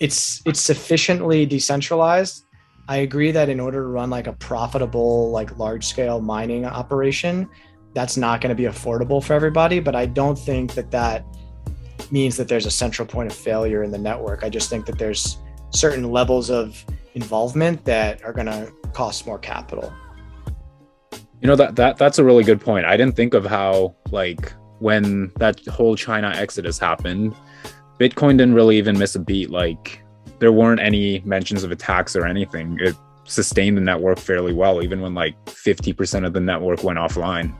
it's 0.00 0.42
it's 0.44 0.60
sufficiently 0.60 1.46
decentralized 1.46 2.44
i 2.88 2.98
agree 2.98 3.30
that 3.30 3.48
in 3.48 3.60
order 3.60 3.82
to 3.82 3.88
run 3.88 4.10
like 4.10 4.26
a 4.26 4.32
profitable 4.34 5.30
like 5.30 5.56
large 5.58 5.84
scale 5.84 6.20
mining 6.20 6.64
operation 6.64 7.48
that's 7.94 8.16
not 8.16 8.40
going 8.40 8.50
to 8.50 8.54
be 8.54 8.68
affordable 8.68 9.22
for 9.22 9.32
everybody 9.34 9.80
but 9.80 9.94
i 9.94 10.06
don't 10.06 10.38
think 10.38 10.74
that 10.74 10.90
that 10.90 11.24
means 12.10 12.36
that 12.36 12.48
there's 12.48 12.66
a 12.66 12.70
central 12.70 13.06
point 13.06 13.30
of 13.30 13.36
failure 13.36 13.82
in 13.82 13.90
the 13.90 13.98
network 13.98 14.44
i 14.44 14.48
just 14.48 14.70
think 14.70 14.86
that 14.86 14.98
there's 14.98 15.38
certain 15.70 16.10
levels 16.10 16.50
of 16.50 16.84
involvement 17.14 17.84
that 17.84 18.22
are 18.24 18.32
going 18.32 18.46
to 18.46 18.72
cost 18.92 19.26
more 19.26 19.38
capital 19.38 19.92
You 21.40 21.48
know 21.48 21.56
that 21.56 21.76
that 21.76 21.98
that's 21.98 22.18
a 22.18 22.24
really 22.24 22.44
good 22.44 22.60
point. 22.60 22.86
I 22.86 22.96
didn't 22.96 23.14
think 23.14 23.34
of 23.34 23.44
how 23.44 23.94
like 24.10 24.52
when 24.78 25.30
that 25.36 25.64
whole 25.66 25.94
China 25.96 26.32
exodus 26.34 26.78
happened, 26.78 27.34
Bitcoin 28.00 28.38
didn't 28.38 28.54
really 28.54 28.78
even 28.78 28.98
miss 28.98 29.14
a 29.14 29.18
beat. 29.20 29.50
Like 29.50 30.02
there 30.38 30.52
weren't 30.52 30.80
any 30.80 31.20
mentions 31.24 31.64
of 31.64 31.70
attacks 31.70 32.16
or 32.16 32.26
anything. 32.26 32.78
It 32.80 32.96
sustained 33.24 33.76
the 33.76 33.80
network 33.80 34.18
fairly 34.18 34.52
well, 34.52 34.82
even 34.82 35.00
when 35.00 35.14
like 35.14 35.36
50% 35.46 36.26
of 36.26 36.32
the 36.32 36.40
network 36.40 36.82
went 36.84 36.98
offline. 36.98 37.54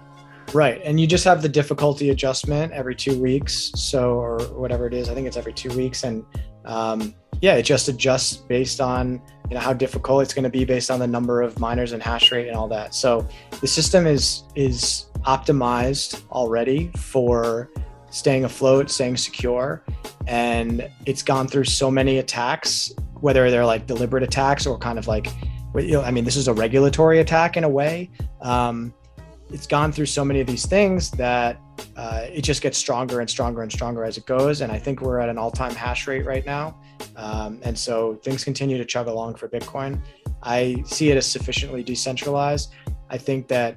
Right. 0.55 0.81
And 0.85 1.01
you 1.01 1.07
just 1.07 1.24
have 1.24 1.43
the 1.43 1.48
difficulty 1.48 2.11
adjustment 2.11 2.73
every 2.73 2.94
two 2.94 3.20
weeks. 3.20 3.73
So, 3.74 4.15
or 4.15 4.39
whatever 4.55 4.86
it 4.86 4.94
is, 4.94 5.09
I 5.09 5.15
think 5.15 5.27
it's 5.27 5.36
every 5.36 5.53
two 5.53 5.70
weeks. 5.77 6.05
And 6.05 6.24
um, 6.65 7.15
yeah, 7.40 7.55
it 7.55 7.65
just 7.65 7.89
adjusts 7.89 8.36
based 8.36 8.81
on 8.81 9.20
you 9.51 9.55
know, 9.55 9.61
how 9.61 9.73
difficult 9.73 10.23
it's 10.23 10.35
going 10.35 10.44
to 10.44 10.51
be 10.51 10.65
based 10.65 10.90
on 10.90 11.01
the 11.01 11.07
number 11.07 11.43
of 11.43 11.59
miners 11.59 11.93
and 11.93 12.03
hash 12.03 12.31
rate 12.32 12.48
and 12.48 12.57
all 12.57 12.69
that. 12.69 12.94
So 12.94 13.28
the 13.61 13.66
system 13.66 14.07
is, 14.07 14.44
is 14.55 15.07
optimized 15.27 16.23
already 16.31 16.90
for 16.97 17.70
staying 18.16 18.44
afloat, 18.44 18.90
staying 18.90 19.16
secure. 19.16 19.84
And 20.26 20.88
it's 21.05 21.22
gone 21.22 21.47
through 21.48 21.64
so 21.64 21.90
many 21.90 22.18
attacks, 22.18 22.93
whether 23.20 23.51
they're 23.51 23.66
like 23.66 23.86
deliberate 23.86 24.22
attacks 24.22 24.66
or 24.66 24.78
kind 24.78 24.98
of 24.98 25.06
like, 25.06 25.28
you 25.74 25.93
know, 25.93 26.02
I 26.02 26.10
mean, 26.10 26.24
this 26.24 26.36
is 26.36 26.48
a 26.48 26.55
regulatory 26.55 27.20
attack 27.20 27.56
in 27.59 27.64
a 27.64 27.68
way. 27.68 28.10
Um, 28.40 28.94
it's 29.52 29.66
gone 29.66 29.93
through 29.93 30.06
so 30.06 30.24
many 30.24 30.40
of 30.40 30.47
these 30.47 30.66
things 30.66 31.10
that 31.12 31.60
uh, 31.97 32.22
it 32.32 32.40
just 32.40 32.62
gets 32.62 32.78
stronger 32.78 33.20
and 33.20 33.28
stronger 33.28 33.62
and 33.62 33.70
stronger 33.70 34.02
as 34.02 34.16
it 34.16 34.26
goes. 34.26 34.62
And 34.62 34.72
I 34.72 34.78
think 34.78 35.02
we're 35.02 35.20
at 35.20 35.28
an 35.28 35.38
all-time 35.38 35.74
hash 35.74 36.06
rate 36.06 36.24
right 36.24 36.44
now, 36.44 36.80
um, 37.16 37.60
and 37.62 37.78
so 37.78 38.14
things 38.24 38.43
continue 38.43 38.78
to 38.78 38.84
chug 38.84 39.06
along 39.06 39.34
for 39.36 39.48
Bitcoin. 39.48 40.01
I 40.43 40.82
see 40.86 41.10
it 41.10 41.16
as 41.16 41.26
sufficiently 41.26 41.82
decentralized. 41.84 42.74
I 43.09 43.18
think 43.18 43.47
that 43.48 43.76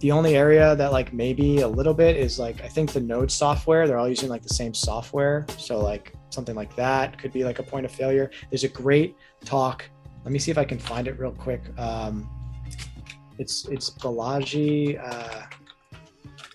the 0.00 0.10
only 0.10 0.36
area 0.36 0.74
that 0.76 0.92
like 0.92 1.12
maybe 1.12 1.60
a 1.60 1.68
little 1.68 1.94
bit 1.94 2.16
is 2.16 2.38
like 2.38 2.62
I 2.62 2.68
think 2.68 2.92
the 2.92 3.00
node 3.00 3.30
software. 3.30 3.86
They're 3.86 3.98
all 3.98 4.08
using 4.08 4.30
like 4.30 4.42
the 4.42 4.54
same 4.54 4.72
software, 4.72 5.46
so 5.58 5.78
like 5.78 6.14
something 6.30 6.56
like 6.56 6.74
that 6.76 7.18
could 7.18 7.32
be 7.32 7.44
like 7.44 7.58
a 7.58 7.62
point 7.62 7.84
of 7.84 7.92
failure. 7.92 8.30
There's 8.50 8.64
a 8.64 8.68
great 8.68 9.16
talk. 9.44 9.84
Let 10.24 10.32
me 10.32 10.38
see 10.38 10.50
if 10.50 10.58
I 10.58 10.64
can 10.64 10.78
find 10.78 11.06
it 11.06 11.18
real 11.18 11.32
quick. 11.32 11.62
Um, 11.78 12.28
it's 13.38 13.68
it's 13.68 13.90
Balaji 13.90 14.98
uh, 15.02 15.42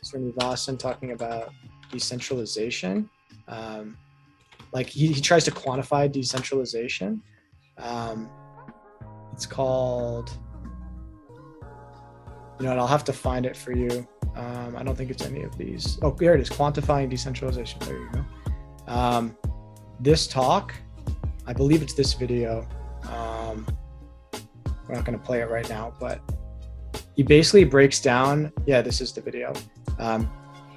Srinivasan 0.03 0.80
talking 0.80 1.11
about 1.11 1.53
decentralization. 1.91 3.09
Um, 3.47 3.97
like 4.72 4.88
he, 4.88 5.07
he 5.07 5.22
tries 5.22 5.43
to 5.45 5.51
quantify 5.51 6.11
decentralization. 6.11 7.22
Um, 7.77 8.30
it's 9.34 9.45
called. 9.45 10.31
You 12.60 12.65
know, 12.65 12.72
and 12.72 12.80
I'll 12.80 12.88
have 12.88 13.03
to 13.06 13.14
find 13.14 13.45
it 13.45 13.56
for 13.57 13.73
you. 13.73 14.07
Um, 14.36 14.76
I 14.77 14.84
don't 14.84 14.95
think 14.95 15.11
it's 15.11 15.26
any 15.26 15.44
of 15.44 15.57
these. 15.57 15.98
Oh, 16.02 16.15
here 16.19 16.34
it 16.34 16.41
is. 16.41 16.49
Quantifying 16.49 17.10
decentralization. 17.10 17.80
There 17.82 17.98
you 17.98 18.10
go. 18.11 18.26
Um, 18.88 19.38
this 19.99 20.27
talk, 20.27 20.73
I 21.45 21.53
believe 21.53 21.82
it's 21.82 21.94
this 21.94 22.14
video. 22.14 22.68
Um, 23.10 23.65
we're 24.88 24.95
not 24.95 25.06
going 25.06 25.18
to 25.18 25.23
play 25.23 25.41
it 25.41 25.49
right 25.49 25.68
now, 25.69 25.94
but 25.99 26.22
he 27.15 27.23
basically 27.23 27.64
breaks 27.64 27.99
down. 27.99 28.52
Yeah, 28.65 28.82
this 28.82 29.02
is 29.02 29.14
the 29.14 29.22
video. 29.22 29.53
Um, 29.99 30.30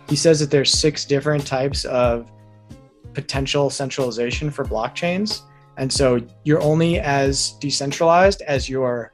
he 0.09 0.17
says 0.17 0.41
that 0.41 0.51
there's 0.51 0.71
six 0.71 1.05
different 1.05 1.47
types 1.47 1.85
of 1.85 2.31
potential 3.13 3.71
centralization 3.71 4.51
for 4.51 4.65
blockchains, 4.65 5.43
and 5.77 5.93
so 5.93 6.21
you're 6.45 6.63
only 6.63 7.01
as 7.01 7.53
decentralized 7.61 8.43
as 8.43 8.69
your 8.69 9.13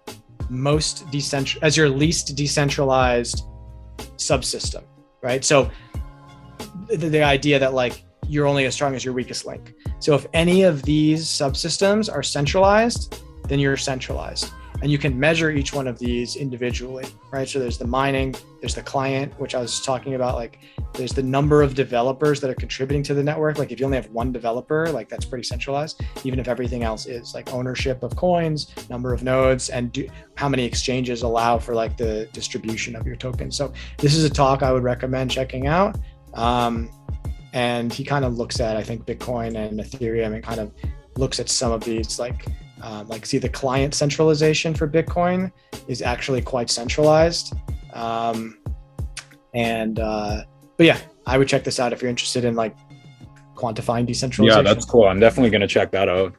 most 0.51 1.07
decentral 1.09 1.59
as 1.62 1.77
your 1.77 1.89
least 1.89 2.35
decentralized 2.37 3.45
subsystem, 4.16 4.85
right? 5.23 5.45
So 5.45 5.71
the, 6.89 6.97
the 6.97 7.23
idea 7.23 7.59
that 7.59 7.75
like 7.75 8.05
you're 8.29 8.47
only 8.47 8.65
as 8.65 8.75
strong 8.75 8.95
as 8.95 9.05
your 9.05 9.15
weakest 9.15 9.45
link. 9.47 9.75
So 9.99 10.15
if 10.15 10.27
any 10.33 10.62
of 10.62 10.83
these 10.83 11.27
subsystems 11.27 12.12
are 12.12 12.23
centralized, 12.23 13.23
then 13.49 13.59
you're 13.59 13.77
centralized 13.77 14.51
and 14.83 14.91
you 14.91 14.99
can 14.99 15.19
measure 15.19 15.51
each 15.51 15.73
one 15.73 15.87
of 15.87 15.99
these 15.99 16.37
individually 16.37 17.05
right? 17.31 17.49
So 17.49 17.59
there's 17.59 17.79
the 17.79 17.87
mining 17.87 18.35
there's 18.61 18.75
the 18.75 18.83
client 18.83 19.33
which 19.39 19.55
i 19.55 19.61
was 19.61 19.81
talking 19.81 20.15
about 20.15 20.37
like 20.37 20.61
there's 20.95 21.13
the 21.13 21.23
number 21.23 21.63
of 21.63 21.75
developers 21.75 22.41
that 22.41 22.49
are 22.49 22.55
contributing 22.55 23.03
to 23.03 23.15
the 23.15 23.23
network. 23.23 23.59
Like 23.59 23.73
if 23.73 23.81
you 23.81 23.87
only 23.87 23.97
have 23.97 24.09
one 24.11 24.33
developer 24.33 24.89
like 24.91 25.09
that's 25.09 25.25
pretty 25.25 25.45
centralized 25.45 26.01
even 26.23 26.39
if 26.39 26.49
everything 26.49 26.83
else 26.83 27.07
is 27.07 27.35
like 27.35 27.53
ownership 27.53 28.03
of 28.03 28.15
coins 28.17 28.73
number 28.89 29.13
of 29.13 29.23
nodes 29.23 29.71
and 29.71 29.93
do, 29.93 30.09
how 30.37 30.49
many 30.49 30.65
exchanges 30.65 31.23
allow 31.23 31.59
for 31.59 31.75
like 31.75 31.97
the 31.97 32.29
distribution 32.33 32.95
of 32.97 33.07
your 33.07 33.17
token. 33.17 33.51
So 33.51 33.73
this 33.99 34.15
is 34.15 34.25
a 34.25 34.31
talk 34.31 34.63
i 34.63 34.73
would 34.73 34.85
recommend 34.85 35.31
checking 35.31 35.67
out. 35.67 35.99
Um, 36.35 36.91
and 37.53 37.93
he 37.93 38.05
kind 38.05 38.25
of 38.25 38.37
looks 38.37 38.59
at 38.61 38.77
i 38.77 38.83
think 38.83 39.07
bitcoin 39.07 39.57
and 39.57 39.79
ethereum 39.79 40.35
and 40.35 40.43
kind 40.43 40.61
of 40.61 40.73
looks 41.17 41.39
at 41.39 41.49
some 41.49 41.71
of 41.71 41.85
these 41.85 42.19
like 42.19 42.45
um, 42.83 43.09
like 43.09 43.25
see 43.27 43.39
the 43.39 43.49
client 43.49 43.95
centralization 43.95 44.75
for 44.75 44.89
Bitcoin 44.89 45.53
is 45.89 46.03
actually 46.03 46.43
quite 46.43 46.71
centralized. 46.71 47.55
Um, 47.93 48.59
and 49.55 50.01
uh, 50.01 50.43
but 50.77 50.87
yeah, 50.87 50.99
I 51.27 51.39
would 51.39 51.49
check 51.49 51.65
this 51.65 51.79
out 51.79 51.93
if 51.93 52.03
you're 52.03 52.11
interested 52.11 52.45
in 52.45 52.55
like 52.55 52.77
quantifying 53.55 54.07
decentralization. 54.07 54.65
Yeah, 54.65 54.75
that's 54.75 54.85
cool. 54.85 55.05
I'm 55.05 55.21
definitely 55.21 55.51
gonna 55.51 55.69
check 55.69 55.91
that 55.93 56.09
out. 56.09 56.35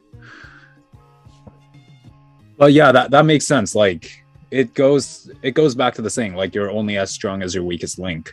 But 2.58 2.72
yeah, 2.72 2.92
that 2.92 3.10
that 3.10 3.24
makes 3.24 3.46
sense. 3.46 3.74
Like 3.74 4.24
it 4.50 4.74
goes 4.74 5.30
it 5.42 5.52
goes 5.52 5.74
back 5.74 5.94
to 5.94 6.02
the 6.02 6.10
saying 6.10 6.34
like 6.34 6.54
you're 6.54 6.70
only 6.70 6.96
as 6.98 7.10
strong 7.10 7.42
as 7.42 7.54
your 7.54 7.64
weakest 7.64 7.98
link. 7.98 8.32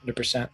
Hundred 0.00 0.16
percent. 0.16 0.50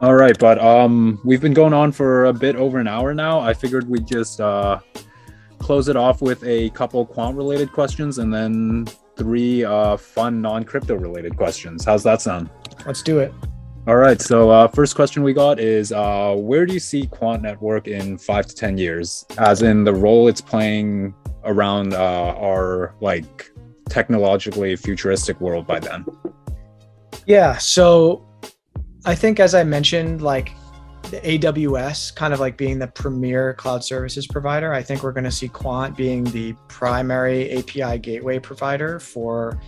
All 0.00 0.14
right, 0.14 0.38
but 0.38 0.60
um, 0.60 1.20
we've 1.24 1.40
been 1.40 1.54
going 1.54 1.72
on 1.72 1.90
for 1.90 2.26
a 2.26 2.32
bit 2.32 2.54
over 2.54 2.78
an 2.78 2.86
hour 2.86 3.12
now. 3.12 3.40
I 3.40 3.52
figured 3.52 3.88
we'd 3.88 4.06
just 4.06 4.40
uh, 4.40 4.78
close 5.58 5.88
it 5.88 5.96
off 5.96 6.22
with 6.22 6.42
a 6.44 6.70
couple 6.70 7.04
quant-related 7.04 7.72
questions 7.72 8.18
and 8.18 8.32
then 8.32 8.86
three 9.16 9.64
uh, 9.64 9.96
fun 9.96 10.40
non-crypto 10.40 10.94
related 10.94 11.36
questions. 11.36 11.84
How's 11.84 12.04
that 12.04 12.22
sound? 12.22 12.48
Let's 12.86 13.02
do 13.02 13.18
it. 13.18 13.34
All 13.88 13.96
right. 13.96 14.20
So 14.20 14.50
uh, 14.50 14.68
first 14.68 14.94
question 14.94 15.24
we 15.24 15.32
got 15.32 15.58
is 15.58 15.90
uh, 15.90 16.36
where 16.36 16.64
do 16.64 16.74
you 16.74 16.80
see 16.80 17.06
Quant 17.06 17.42
Network 17.42 17.88
in 17.88 18.18
five 18.18 18.46
to 18.46 18.54
ten 18.54 18.78
years? 18.78 19.26
As 19.38 19.62
in 19.62 19.82
the 19.82 19.94
role 19.94 20.28
it's 20.28 20.40
playing 20.40 21.12
around 21.42 21.94
uh, 21.94 22.34
our 22.38 22.94
like 23.00 23.50
technologically 23.88 24.76
futuristic 24.76 25.40
world 25.40 25.66
by 25.66 25.80
then. 25.80 26.04
Yeah. 27.26 27.56
So 27.56 28.27
I 29.04 29.14
think, 29.14 29.40
as 29.40 29.54
I 29.54 29.64
mentioned, 29.64 30.22
like 30.22 30.52
the 31.10 31.20
AWS 31.20 32.14
kind 32.14 32.34
of 32.34 32.40
like 32.40 32.56
being 32.56 32.78
the 32.78 32.88
premier 32.88 33.54
cloud 33.54 33.82
services 33.84 34.26
provider, 34.26 34.72
I 34.72 34.82
think 34.82 35.02
we're 35.02 35.12
going 35.12 35.24
to 35.24 35.30
see 35.30 35.48
Quant 35.48 35.96
being 35.96 36.24
the 36.24 36.54
primary 36.68 37.50
API 37.56 37.98
gateway 37.98 38.38
provider 38.38 38.98
for 38.98 39.60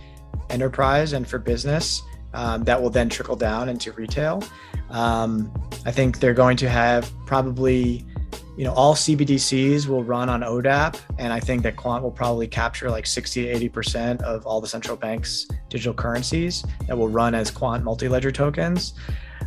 enterprise 0.49 1.13
and 1.13 1.27
for 1.27 1.39
business. 1.39 2.01
Um, 2.33 2.63
that 2.63 2.81
will 2.81 2.89
then 2.89 3.09
trickle 3.09 3.35
down 3.35 3.67
into 3.67 3.91
retail. 3.91 4.43
Um, 4.89 5.51
I 5.85 5.91
think 5.91 6.19
they're 6.19 6.33
going 6.33 6.57
to 6.57 6.69
have 6.69 7.11
probably, 7.25 8.05
you 8.57 8.65
know, 8.65 8.73
all 8.73 8.93
CBDCs 8.93 9.87
will 9.87 10.03
run 10.03 10.29
on 10.29 10.41
ODAP, 10.41 10.99
and 11.17 11.31
I 11.31 11.39
think 11.39 11.63
that 11.63 11.75
Quant 11.75 12.03
will 12.03 12.11
probably 12.11 12.47
capture 12.47 12.89
like 12.89 13.05
60 13.05 13.45
to 13.45 13.69
80% 13.69 14.21
of 14.21 14.45
all 14.45 14.59
the 14.59 14.67
central 14.67 14.97
banks' 14.97 15.47
digital 15.69 15.93
currencies 15.93 16.63
that 16.87 16.97
will 16.97 17.07
run 17.07 17.33
as 17.33 17.49
Quant 17.49 17.83
multi-ledger 17.83 18.31
tokens. 18.31 18.93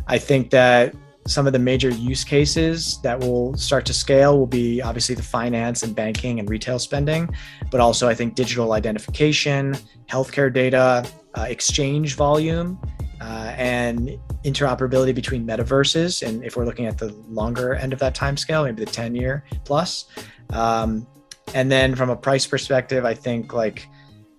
I 0.07 0.17
think 0.17 0.49
that 0.51 0.95
some 1.27 1.47
of 1.47 1.53
the 1.53 1.59
major 1.59 1.89
use 1.89 2.23
cases 2.23 2.99
that 3.01 3.19
will 3.19 3.55
start 3.57 3.85
to 3.87 3.93
scale 3.93 4.37
will 4.37 4.45
be 4.45 4.81
obviously 4.81 5.15
the 5.15 5.23
finance 5.23 5.81
and 5.81 5.95
banking 5.95 6.39
and 6.39 6.49
retail 6.49 6.77
spending, 6.77 7.33
but 7.71 7.79
also 7.79 8.07
I 8.07 8.13
think 8.13 8.35
digital 8.35 8.73
identification, 8.73 9.75
healthcare 10.07 10.53
data, 10.53 11.07
uh, 11.33 11.45
exchange 11.49 12.15
volume, 12.15 12.79
uh, 13.21 13.53
and 13.57 14.19
interoperability 14.45 15.13
between 15.13 15.45
metaverses. 15.45 16.25
And 16.25 16.43
if 16.45 16.55
we're 16.55 16.65
looking 16.65 16.85
at 16.85 16.97
the 16.97 17.11
longer 17.27 17.73
end 17.73 17.93
of 17.93 17.99
that 17.99 18.13
time 18.13 18.37
scale, 18.37 18.63
maybe 18.63 18.85
the 18.85 18.91
10 18.91 19.15
year 19.15 19.43
plus. 19.65 20.05
Um, 20.51 21.07
and 21.53 21.71
then 21.71 21.95
from 21.95 22.09
a 22.09 22.15
price 22.15 22.45
perspective, 22.45 23.05
I 23.05 23.15
think 23.15 23.53
like 23.53 23.87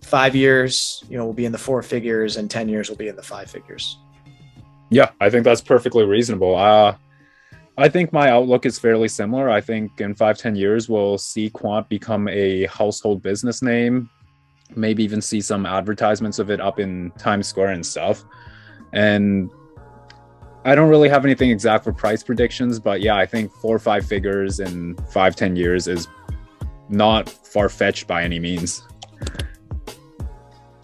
five 0.03 0.37
years, 0.37 1.03
you 1.11 1.19
know, 1.19 1.27
will 1.27 1.33
be 1.33 1.45
in 1.45 1.53
the 1.53 1.59
four 1.59 1.83
figures 1.83 2.37
and 2.37 2.51
10 2.51 2.69
years 2.69 2.89
will 2.89 2.97
be 2.97 3.09
in 3.09 3.17
the 3.17 3.23
five 3.23 3.51
figures. 3.51 3.99
Yeah, 4.91 5.11
I 5.21 5.29
think 5.29 5.45
that's 5.45 5.61
perfectly 5.61 6.05
reasonable. 6.05 6.55
Uh, 6.55 6.97
I 7.77 7.89
think 7.89 8.13
my 8.13 8.31
outlook 8.31 8.65
is 8.65 8.79
fairly 8.79 9.09
similar. 9.09 9.51
I 9.51 9.61
think 9.61 10.01
in 10.01 10.15
five, 10.15 10.39
10 10.39 10.55
years, 10.55 10.89
we'll 10.89 11.19
see 11.19 11.51
Quant 11.51 11.89
become 11.89 12.29
a 12.29 12.67
household 12.67 13.23
business 13.23 13.61
name, 13.61 14.09
maybe 14.75 15.03
even 15.03 15.21
see 15.21 15.41
some 15.41 15.67
advertisements 15.67 16.39
of 16.39 16.51
it 16.51 16.61
up 16.61 16.79
in 16.79 17.11
Times 17.19 17.49
Square 17.49 17.71
and 17.71 17.85
stuff. 17.85 18.25
And 18.93 19.51
I 20.67 20.75
don't 20.75 20.89
really 20.89 21.09
have 21.09 21.25
anything 21.25 21.51
exact 21.51 21.85
for 21.85 21.93
price 21.93 22.25
predictions, 22.25 22.81
but 22.81 23.01
yeah, 23.01 23.15
I 23.15 23.25
think 23.25 23.53
four 23.53 23.77
or 23.77 23.79
five 23.79 24.05
figures 24.05 24.59
in 24.59 24.97
five, 25.13 25.37
10 25.37 25.55
years 25.55 25.87
is 25.87 26.09
not 26.89 27.29
far 27.29 27.69
fetched 27.69 28.09
by 28.09 28.25
any 28.25 28.41
means. 28.41 28.83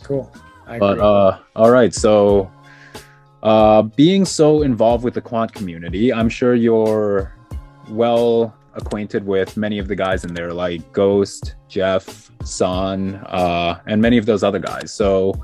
Cool. 0.05 0.33
but 0.67 1.01
uh, 1.01 1.41
all 1.57 1.73
right, 1.73 1.93
so 1.93 2.49
uh, 3.43 3.83
being 3.83 4.25
so 4.25 4.63
involved 4.63 5.03
with 5.03 5.15
the 5.15 5.21
quant 5.21 5.53
community, 5.53 6.13
I'm 6.13 6.29
sure 6.29 6.55
you're 6.55 7.35
well 7.89 8.55
acquainted 8.75 9.27
with 9.27 9.57
many 9.57 9.81
of 9.81 9.89
the 9.89 9.97
guys 9.97 10.25
in 10.25 10.33
there, 10.33 10.53
like 10.53 10.93
Ghost, 10.93 11.57
Jeff, 11.67 12.31
San, 12.45 13.17
uh, 13.17 13.81
and 13.87 14.01
many 14.01 14.17
of 14.17 14.27
those 14.27 14.45
other 14.45 14.61
guys. 14.61 14.93
So, 14.93 15.35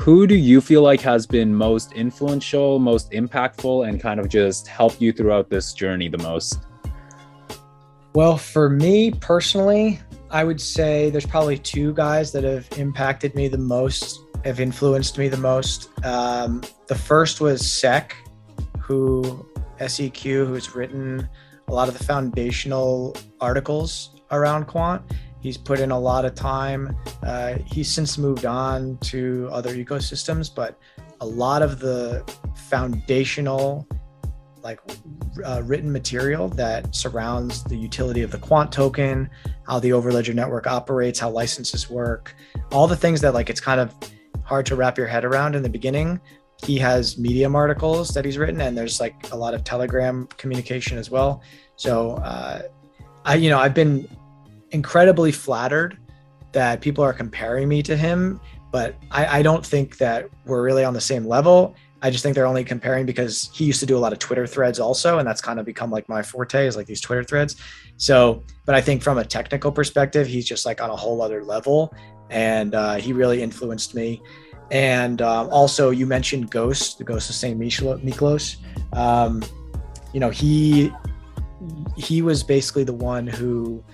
who 0.00 0.26
do 0.26 0.34
you 0.34 0.62
feel 0.62 0.80
like 0.80 1.00
has 1.02 1.26
been 1.26 1.54
most 1.54 1.92
influential, 1.92 2.78
most 2.78 3.10
impactful, 3.10 3.86
and 3.86 4.00
kind 4.00 4.18
of 4.18 4.30
just 4.30 4.66
helped 4.66 4.98
you 4.98 5.12
throughout 5.12 5.50
this 5.50 5.74
journey 5.74 6.08
the 6.08 6.16
most? 6.18 6.66
Well, 8.14 8.38
for 8.38 8.70
me 8.70 9.10
personally, 9.10 10.00
I 10.30 10.42
would 10.42 10.58
say 10.58 11.10
there's 11.10 11.26
probably 11.26 11.58
two 11.58 11.92
guys 11.92 12.32
that 12.32 12.44
have 12.44 12.66
impacted 12.78 13.34
me 13.34 13.48
the 13.48 13.58
most 13.58 14.20
have 14.42 14.58
influenced 14.58 15.18
me 15.18 15.28
the 15.28 15.36
most. 15.36 15.90
Um, 16.02 16.62
the 16.86 16.94
first 16.94 17.42
was 17.42 17.70
Sec, 17.70 18.16
who 18.78 19.46
SEQ, 19.86 20.22
who's 20.22 20.74
written 20.74 21.28
a 21.68 21.74
lot 21.74 21.88
of 21.88 21.98
the 21.98 22.02
foundational 22.02 23.14
articles 23.38 24.18
around 24.30 24.66
quant. 24.66 25.02
He's 25.40 25.56
put 25.56 25.80
in 25.80 25.90
a 25.90 25.98
lot 25.98 26.24
of 26.24 26.34
time. 26.34 26.94
Uh, 27.22 27.54
he's 27.64 27.90
since 27.90 28.18
moved 28.18 28.44
on 28.44 28.98
to 28.98 29.48
other 29.50 29.74
ecosystems, 29.74 30.54
but 30.54 30.78
a 31.20 31.26
lot 31.26 31.62
of 31.62 31.80
the 31.80 32.22
foundational, 32.54 33.88
like 34.62 34.80
uh, 35.44 35.62
written 35.64 35.90
material 35.90 36.48
that 36.50 36.94
surrounds 36.94 37.64
the 37.64 37.76
utility 37.76 38.22
of 38.22 38.30
the 38.30 38.38
quant 38.38 38.70
token, 38.70 39.30
how 39.66 39.78
the 39.78 39.90
overledger 39.90 40.34
network 40.34 40.66
operates, 40.66 41.18
how 41.18 41.30
licenses 41.30 41.88
work, 41.88 42.34
all 42.72 42.86
the 42.86 42.96
things 42.96 43.20
that 43.22 43.32
like 43.32 43.48
it's 43.48 43.60
kind 43.60 43.80
of 43.80 43.94
hard 44.44 44.66
to 44.66 44.76
wrap 44.76 44.98
your 44.98 45.06
head 45.06 45.24
around 45.24 45.54
in 45.54 45.62
the 45.62 45.68
beginning. 45.68 46.20
He 46.66 46.76
has 46.78 47.16
Medium 47.16 47.56
articles 47.56 48.10
that 48.10 48.24
he's 48.26 48.36
written, 48.36 48.60
and 48.60 48.76
there's 48.76 49.00
like 49.00 49.32
a 49.32 49.36
lot 49.36 49.54
of 49.54 49.64
Telegram 49.64 50.26
communication 50.36 50.98
as 50.98 51.10
well. 51.10 51.42
So, 51.76 52.16
uh, 52.16 52.62
I, 53.24 53.36
you 53.36 53.48
know, 53.48 53.58
I've 53.58 53.74
been 53.74 54.06
incredibly 54.72 55.32
flattered 55.32 55.98
that 56.52 56.80
people 56.80 57.04
are 57.04 57.12
comparing 57.12 57.68
me 57.68 57.82
to 57.82 57.96
him, 57.96 58.40
but 58.72 58.96
I, 59.10 59.38
I 59.38 59.42
don't 59.42 59.64
think 59.64 59.98
that 59.98 60.28
we're 60.44 60.62
really 60.62 60.84
on 60.84 60.94
the 60.94 61.00
same 61.00 61.26
level. 61.26 61.74
I 62.02 62.10
just 62.10 62.22
think 62.22 62.34
they're 62.34 62.46
only 62.46 62.64
comparing 62.64 63.04
because 63.04 63.50
he 63.52 63.64
used 63.64 63.80
to 63.80 63.86
do 63.86 63.96
a 63.96 64.00
lot 64.00 64.12
of 64.12 64.18
Twitter 64.18 64.46
threads 64.46 64.80
also, 64.80 65.18
and 65.18 65.28
that's 65.28 65.40
kind 65.40 65.60
of 65.60 65.66
become 65.66 65.90
like 65.90 66.08
my 66.08 66.22
forte 66.22 66.66
is 66.66 66.76
like 66.76 66.86
these 66.86 67.00
Twitter 67.00 67.22
threads. 67.22 67.56
So, 67.98 68.42
but 68.64 68.74
I 68.74 68.80
think 68.80 69.02
from 69.02 69.18
a 69.18 69.24
technical 69.24 69.70
perspective, 69.70 70.26
he's 70.26 70.46
just 70.46 70.64
like 70.64 70.80
on 70.80 70.88
a 70.88 70.96
whole 70.96 71.20
other 71.20 71.44
level 71.44 71.94
and 72.30 72.74
uh, 72.74 72.94
he 72.94 73.12
really 73.12 73.42
influenced 73.42 73.94
me. 73.94 74.22
And 74.70 75.20
um, 75.20 75.48
also, 75.50 75.90
you 75.90 76.06
mentioned 76.06 76.50
Ghost, 76.50 76.98
the 76.98 77.04
Ghost 77.04 77.28
of 77.28 77.36
Saint 77.36 77.58
Miklos. 77.58 78.56
Um, 78.92 79.42
you 80.12 80.20
know, 80.20 80.30
he 80.30 80.92
he 81.96 82.22
was 82.22 82.42
basically 82.42 82.84
the 82.84 82.94
one 82.94 83.26
who 83.26 83.84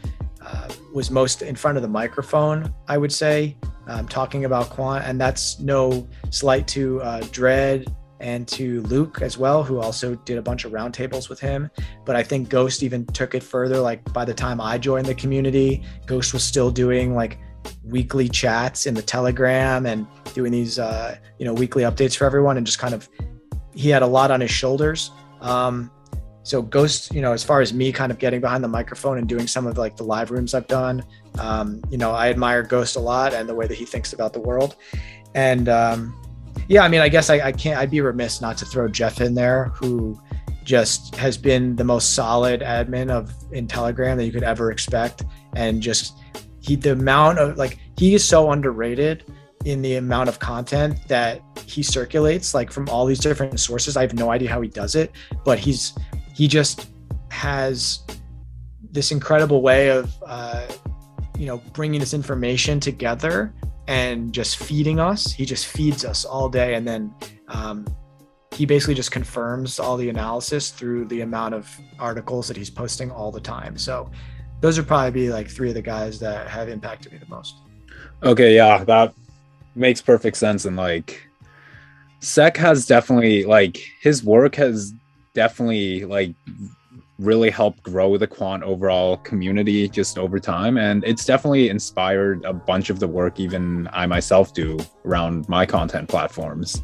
uh, 0.47 0.69
was 0.95 1.11
most 1.11 1.43
in 1.43 1.57
front 1.57 1.77
of 1.77 1.83
the 1.83 1.89
microphone, 1.89 2.73
I 2.89 2.99
would 2.99 3.13
say, 3.13 3.57
um, 3.89 4.07
talking 4.07 4.45
about 4.45 4.71
quant. 4.71 5.05
And 5.05 5.21
that's 5.21 5.59
no 5.59 6.09
slight 6.31 6.69
to 6.69 7.03
uh, 7.03 7.23
Dread 7.33 7.93
and 8.21 8.47
to 8.49 8.81
Luke 8.83 9.21
as 9.23 9.37
well, 9.37 9.63
who 9.63 9.81
also 9.81 10.15
did 10.15 10.39
a 10.39 10.43
bunch 10.43 10.65
of 10.65 10.73
roundtables 10.73 11.29
with 11.29 11.41
him. 11.41 11.69
But 12.05 12.17
I 12.17 12.23
think 12.23 12.49
Ghost 12.49 12.83
even 12.83 13.05
took 13.07 13.35
it 13.35 13.43
further. 13.43 13.81
Like 13.81 14.11
by 14.13 14.25
the 14.25 14.35
time 14.35 14.61
I 14.61 14.79
joined 14.79 15.07
the 15.07 15.15
community, 15.15 15.83
Ghost 16.07 16.33
was 16.33 16.45
still 16.45 16.71
doing 16.71 17.15
like 17.15 17.39
weekly 17.85 18.29
chats 18.29 18.87
in 18.87 18.95
the 18.95 19.03
Telegram 19.03 19.87
and 19.87 20.07
doing 20.33 20.53
these, 20.53 20.79
uh, 20.79 21.17
you 21.39 21.45
know, 21.45 21.53
weekly 21.53 21.83
updates 21.83 22.17
for 22.17 22.25
everyone, 22.25 22.57
and 22.57 22.65
just 22.65 22.79
kind 22.79 22.95
of 22.95 23.09
he 23.75 23.91
had 23.91 24.03
a 24.03 24.07
lot 24.07 24.31
on 24.31 24.41
his 24.41 24.51
shoulders. 24.51 25.11
Um, 25.41 25.91
so 26.47 26.63
Ghost, 26.63 27.13
you 27.13 27.21
know, 27.21 27.33
as 27.33 27.43
far 27.43 27.61
as 27.61 27.75
me 27.75 27.91
kind 27.91 28.13
of 28.13 28.21
getting 28.21 28.41
behind 28.41 28.63
the 28.63 28.69
microphone 28.69 29.19
and 29.19 29.29
doing 29.29 29.49
some 29.49 29.67
of 29.67 29.79
like 29.79 29.97
the 29.97 30.05
live 30.05 30.31
rooms 30.31 30.55
I've 30.55 30.69
done, 30.69 31.05
um, 31.41 31.83
you 31.91 31.99
know, 31.99 32.13
I 32.13 32.29
admire 32.29 32.63
Ghost 32.63 32.95
a 32.95 33.01
lot 33.01 33.35
and 33.35 33.49
the 33.49 33.55
way 33.55 33.67
that 33.67 33.75
he 33.75 33.85
thinks 33.85 34.13
about 34.13 34.33
the 34.33 34.39
world. 34.39 34.77
And 35.35 35.69
um, 35.69 36.15
yeah, 36.69 36.83
I 36.83 36.89
mean, 36.89 37.01
I 37.01 37.09
guess 37.09 37.31
I, 37.31 37.41
I 37.41 37.51
can't, 37.51 37.81
I'd 37.81 37.91
be 37.91 38.01
remiss 38.01 38.41
not 38.41 38.57
to 38.59 38.65
throw 38.65 38.87
Jeff 38.87 39.21
in 39.21 39.35
there, 39.35 39.73
who 39.75 40.21
just 40.63 41.17
has 41.17 41.37
been 41.37 41.75
the 41.75 41.83
most 41.83 42.15
solid 42.15 42.61
admin 42.61 43.11
of 43.11 43.35
in 43.51 43.67
Telegram 43.67 44.17
that 44.17 44.25
you 44.25 44.31
could 44.31 44.45
ever 44.45 44.71
expect. 44.71 45.25
And 45.57 45.83
just 45.83 46.17
he, 46.61 46.77
the 46.77 46.93
amount 46.93 47.41
of 47.41 47.57
like, 47.57 47.81
he 47.99 48.15
is 48.15 48.25
so 48.25 48.53
underrated 48.53 49.25
in 49.65 49.83
the 49.83 49.97
amount 49.97 50.29
of 50.29 50.39
content 50.39 51.09
that 51.09 51.43
he 51.67 51.83
circulates, 51.83 52.55
like 52.55 52.71
from 52.71 52.89
all 52.89 53.05
these 53.05 53.19
different 53.19 53.59
sources. 53.59 53.97
I 53.97 54.03
have 54.03 54.15
no 54.15 54.31
idea 54.31 54.49
how 54.49 54.61
he 54.61 54.69
does 54.69 54.95
it, 54.95 55.11
but 55.45 55.59
he's, 55.59 55.93
he 56.37 56.47
just 56.47 56.89
has 57.31 58.01
this 58.93 59.11
incredible 59.11 59.63
way 59.63 59.89
of, 59.89 60.15
uh, 60.27 60.67
you 61.39 61.47
know, 61.47 61.63
bringing 61.73 61.99
this 61.99 62.13
information 62.13 62.79
together 62.79 63.55
and 63.89 64.35
just 64.35 64.59
feeding 64.59 65.01
us. 65.01 65.33
He 65.33 65.47
just 65.47 65.67
feeds 65.67 66.05
us 66.05 66.27
all 66.27 66.51
day. 66.51 66.75
And 66.75 66.87
then 66.87 67.15
um, 67.49 67.87
he 68.53 68.67
basically 68.67 68.93
just 68.93 69.11
confirms 69.11 69.81
all 69.81 69.97
the 69.97 70.11
analysis 70.11 70.69
through 70.71 71.07
the 71.07 71.23
amount 71.23 71.55
of 71.55 71.75
articles 71.99 72.49
that 72.49 72.57
he's 72.57 72.69
posting 72.69 73.11
all 73.11 73.33
the 73.33 73.41
time. 73.41 73.79
So 73.79 74.11
those 74.61 74.77
would 74.77 74.87
probably 74.87 75.13
be 75.13 75.31
like 75.31 75.49
three 75.49 75.69
of 75.71 75.75
the 75.75 75.81
guys 75.81 76.21
that 76.21 76.49
have 76.49 76.69
impacted 76.69 77.13
me 77.13 77.19
the 77.19 77.35
most. 77.35 77.55
Okay, 78.23 78.55
yeah, 78.55 78.85
that 78.85 79.15
makes 79.75 80.03
perfect 80.03 80.37
sense. 80.37 80.67
And 80.67 80.77
like, 80.77 81.27
Sec 82.21 82.59
has 82.59 82.85
definitely 82.85 83.45
like 83.45 83.83
his 84.03 84.23
work 84.23 84.57
has 84.57 84.93
definitely 85.37 86.05
like 86.07 86.35
really 87.19 87.51
helped 87.51 87.83
grow 87.83 88.17
the 88.17 88.27
quant 88.27 88.63
overall 88.63 89.19
community 89.19 89.89
just 89.89 90.19
over 90.19 90.41
time 90.41 90.79
and 90.79 91.05
it's 91.05 91.25
definitely 91.25 91.69
inspired 91.69 92.43
a 92.45 92.53
bunch 92.53 92.91
of 92.91 92.99
the 92.99 93.07
work 93.07 93.39
even 93.39 93.89
i 93.93 94.07
myself 94.07 94.53
do 94.53 94.79
around 95.05 95.49
my 95.49 95.65
content 95.65 96.09
platforms. 96.09 96.83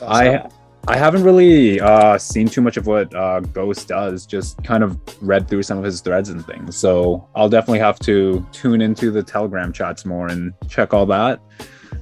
Awesome. 0.00 0.08
i 0.08 0.48
i 0.88 0.96
haven't 0.96 1.24
really 1.24 1.80
uh, 1.80 2.16
seen 2.18 2.48
too 2.48 2.60
much 2.60 2.76
of 2.76 2.86
what 2.86 3.12
uh, 3.14 3.40
ghost 3.40 3.88
does 3.88 4.26
just 4.26 4.62
kind 4.62 4.84
of 4.84 4.98
read 5.20 5.48
through 5.48 5.64
some 5.64 5.78
of 5.78 5.84
his 5.84 6.00
threads 6.00 6.28
and 6.28 6.44
things 6.46 6.76
so 6.76 7.28
i'll 7.34 7.48
definitely 7.48 7.80
have 7.80 7.98
to 7.98 8.46
tune 8.52 8.80
into 8.80 9.10
the 9.10 9.22
telegram 9.22 9.72
chats 9.72 10.04
more 10.04 10.28
and 10.28 10.52
check 10.68 10.94
all 10.94 11.06
that. 11.06 11.40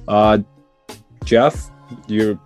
Uh, 0.07 0.37
jeff 1.25 1.71
you're 2.07 2.39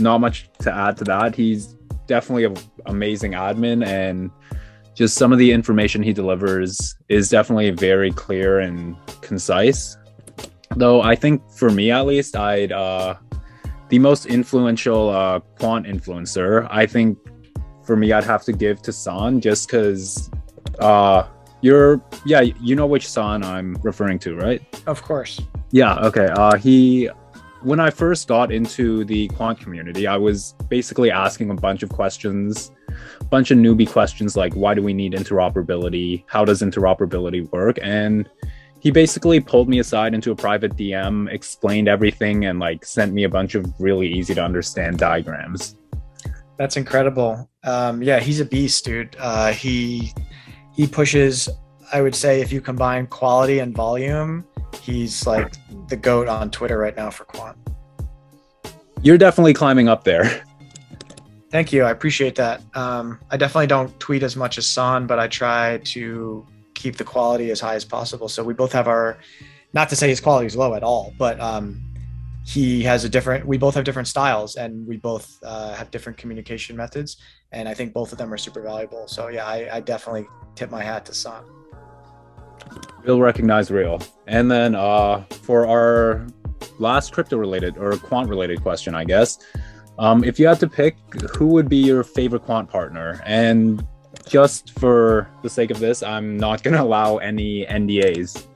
not 0.00 0.18
much 0.18 0.50
to 0.60 0.72
add 0.72 0.96
to 0.98 1.04
that. 1.04 1.34
He's 1.34 1.75
definitely 2.06 2.44
an 2.44 2.56
amazing 2.86 3.32
admin 3.32 3.84
and 3.86 4.30
just 4.94 5.16
some 5.16 5.32
of 5.32 5.38
the 5.38 5.52
information 5.52 6.02
he 6.02 6.12
delivers 6.12 6.96
is 7.08 7.28
definitely 7.28 7.70
very 7.70 8.10
clear 8.12 8.60
and 8.60 8.96
concise. 9.20 9.96
Though 10.74 11.00
i 11.02 11.14
think 11.14 11.42
for 11.52 11.70
me 11.70 11.90
at 11.90 12.06
least 12.06 12.36
i'd 12.36 12.72
uh 12.72 13.14
the 13.88 13.98
most 13.98 14.26
influential 14.26 15.08
uh 15.10 15.40
quant 15.58 15.86
influencer 15.86 16.66
i 16.70 16.84
think 16.86 17.16
for 17.84 17.96
me 17.96 18.12
i'd 18.12 18.24
have 18.24 18.42
to 18.44 18.52
give 18.52 18.82
to 18.82 18.92
san 18.92 19.40
just 19.40 19.68
because 19.68 20.28
uh 20.80 21.26
you're 21.62 22.02
yeah 22.26 22.40
you 22.40 22.74
know 22.74 22.86
which 22.86 23.08
san 23.08 23.42
i'm 23.44 23.76
referring 23.82 24.18
to 24.18 24.36
right? 24.36 24.60
Of 24.86 25.02
course. 25.02 25.40
Yeah 25.70 25.96
okay 26.00 26.26
uh 26.26 26.56
he 26.56 27.08
when 27.62 27.80
I 27.80 27.90
first 27.90 28.28
got 28.28 28.52
into 28.52 29.04
the 29.04 29.28
quant 29.28 29.58
community, 29.58 30.06
I 30.06 30.16
was 30.16 30.54
basically 30.68 31.10
asking 31.10 31.50
a 31.50 31.54
bunch 31.54 31.82
of 31.82 31.88
questions, 31.88 32.70
a 33.20 33.24
bunch 33.24 33.50
of 33.50 33.58
newbie 33.58 33.90
questions 33.90 34.36
like 34.36 34.54
why 34.54 34.74
do 34.74 34.82
we 34.82 34.92
need 34.92 35.12
interoperability? 35.12 36.24
How 36.26 36.44
does 36.44 36.62
interoperability 36.62 37.50
work? 37.52 37.78
And 37.82 38.28
he 38.80 38.90
basically 38.90 39.40
pulled 39.40 39.68
me 39.68 39.78
aside 39.78 40.14
into 40.14 40.30
a 40.30 40.36
private 40.36 40.76
DM, 40.76 41.30
explained 41.32 41.88
everything, 41.88 42.44
and 42.44 42.58
like 42.58 42.84
sent 42.84 43.12
me 43.12 43.24
a 43.24 43.28
bunch 43.28 43.54
of 43.54 43.66
really 43.80 44.06
easy 44.06 44.34
to 44.34 44.42
understand 44.44 44.98
diagrams. 44.98 45.76
That's 46.56 46.76
incredible. 46.76 47.50
Um, 47.64 48.02
yeah, 48.02 48.20
he's 48.20 48.40
a 48.40 48.44
beast, 48.44 48.84
dude. 48.84 49.16
Uh, 49.18 49.52
he 49.52 50.12
he 50.74 50.86
pushes. 50.86 51.48
I 51.92 52.02
would 52.02 52.14
say 52.14 52.40
if 52.40 52.52
you 52.52 52.60
combine 52.60 53.06
quality 53.06 53.60
and 53.60 53.74
volume, 53.74 54.44
he's 54.80 55.26
like 55.26 55.54
the 55.88 55.96
goat 55.96 56.28
on 56.28 56.50
Twitter 56.50 56.78
right 56.78 56.96
now 56.96 57.10
for 57.10 57.24
quant. 57.24 57.56
You're 59.02 59.18
definitely 59.18 59.54
climbing 59.54 59.88
up 59.88 60.04
there. 60.04 60.44
Thank 61.50 61.72
you. 61.72 61.84
I 61.84 61.90
appreciate 61.90 62.34
that. 62.36 62.60
Um, 62.74 63.20
I 63.30 63.36
definitely 63.36 63.68
don't 63.68 63.98
tweet 64.00 64.22
as 64.22 64.36
much 64.36 64.58
as 64.58 64.66
San, 64.66 65.06
but 65.06 65.18
I 65.18 65.28
try 65.28 65.78
to 65.84 66.46
keep 66.74 66.96
the 66.96 67.04
quality 67.04 67.50
as 67.50 67.60
high 67.60 67.76
as 67.76 67.84
possible. 67.84 68.28
So 68.28 68.42
we 68.42 68.52
both 68.52 68.72
have 68.72 68.88
our, 68.88 69.18
not 69.72 69.88
to 69.90 69.96
say 69.96 70.08
his 70.08 70.20
quality 70.20 70.46
is 70.46 70.56
low 70.56 70.74
at 70.74 70.82
all, 70.82 71.14
but 71.18 71.40
um, 71.40 71.82
he 72.44 72.82
has 72.82 73.04
a 73.04 73.08
different, 73.08 73.46
we 73.46 73.58
both 73.58 73.74
have 73.74 73.84
different 73.84 74.08
styles 74.08 74.56
and 74.56 74.86
we 74.86 74.96
both 74.96 75.38
uh, 75.44 75.72
have 75.74 75.90
different 75.90 76.18
communication 76.18 76.76
methods. 76.76 77.16
And 77.52 77.68
I 77.68 77.74
think 77.74 77.92
both 77.92 78.12
of 78.12 78.18
them 78.18 78.32
are 78.32 78.38
super 78.38 78.60
valuable. 78.60 79.06
So 79.06 79.28
yeah, 79.28 79.46
I, 79.46 79.76
I 79.76 79.80
definitely 79.80 80.26
tip 80.56 80.70
my 80.70 80.82
hat 80.82 81.06
to 81.06 81.14
San. 81.14 81.42
Real 83.04 83.20
recognize 83.20 83.70
real. 83.70 84.00
And 84.26 84.50
then 84.50 84.74
uh, 84.74 85.24
for 85.42 85.66
our 85.66 86.26
last 86.78 87.12
crypto 87.12 87.36
related 87.36 87.76
or 87.78 87.92
quant 87.96 88.28
related 88.28 88.62
question, 88.62 88.94
I 88.94 89.04
guess, 89.04 89.38
um, 89.98 90.24
if 90.24 90.38
you 90.38 90.46
had 90.46 90.60
to 90.60 90.68
pick, 90.68 90.96
who 91.36 91.46
would 91.48 91.68
be 91.68 91.78
your 91.78 92.02
favorite 92.02 92.42
quant 92.42 92.68
partner? 92.68 93.22
And 93.24 93.86
just 94.28 94.78
for 94.78 95.30
the 95.42 95.48
sake 95.48 95.70
of 95.70 95.78
this, 95.78 96.02
I'm 96.02 96.36
not 96.36 96.62
going 96.64 96.74
to 96.74 96.82
allow 96.82 97.18
any 97.18 97.64
NDAs. 97.66 98.46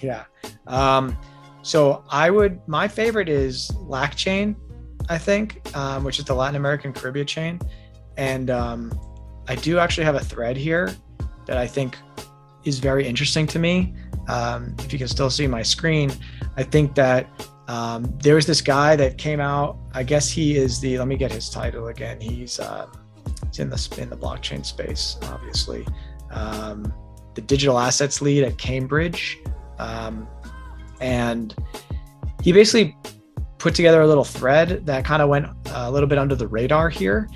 Yeah. 0.00 0.24
Um, 0.66 1.16
so 1.62 2.04
I 2.10 2.30
would, 2.30 2.60
my 2.66 2.88
favorite 2.88 3.28
is 3.28 3.70
LACChain, 3.74 4.56
I 5.08 5.18
think, 5.18 5.74
um, 5.76 6.04
which 6.04 6.18
is 6.18 6.24
the 6.24 6.34
Latin 6.34 6.56
American 6.56 6.92
Caribbean 6.92 7.26
chain. 7.26 7.60
And 8.16 8.50
um, 8.50 8.92
I 9.48 9.54
do 9.54 9.78
actually 9.78 10.04
have 10.04 10.14
a 10.14 10.20
thread 10.20 10.56
here 10.56 10.94
that 11.46 11.56
I 11.56 11.66
think 11.66 11.96
is 12.64 12.78
very 12.78 13.06
interesting 13.06 13.46
to 13.48 13.58
me. 13.58 13.94
Um, 14.28 14.74
if 14.80 14.92
you 14.92 14.98
can 14.98 15.08
still 15.08 15.30
see 15.30 15.46
my 15.46 15.62
screen, 15.62 16.12
I 16.56 16.62
think 16.62 16.94
that 16.94 17.28
um, 17.68 18.04
there 18.22 18.34
was 18.34 18.46
this 18.46 18.60
guy 18.60 18.96
that 18.96 19.18
came 19.18 19.40
out. 19.40 19.78
I 19.92 20.02
guess 20.02 20.30
he 20.30 20.56
is 20.56 20.80
the. 20.80 20.98
Let 20.98 21.08
me 21.08 21.16
get 21.16 21.32
his 21.32 21.50
title 21.50 21.88
again. 21.88 22.20
He's 22.20 22.60
uh, 22.60 22.86
he's 23.46 23.58
in 23.58 23.70
the 23.70 23.98
in 24.00 24.10
the 24.10 24.16
blockchain 24.16 24.64
space, 24.64 25.16
obviously. 25.24 25.86
Um, 26.30 26.92
the 27.34 27.40
digital 27.40 27.78
assets 27.78 28.22
lead 28.22 28.44
at 28.44 28.58
Cambridge, 28.58 29.38
um, 29.78 30.28
and 31.00 31.54
he 32.42 32.52
basically 32.52 32.96
put 33.58 33.74
together 33.74 34.02
a 34.02 34.06
little 34.06 34.24
thread 34.24 34.84
that 34.84 35.04
kind 35.06 35.22
of 35.22 35.28
went 35.30 35.46
a 35.72 35.90
little 35.90 36.08
bit 36.08 36.18
under 36.18 36.34
the 36.34 36.46
radar 36.46 36.90
here 36.90 37.28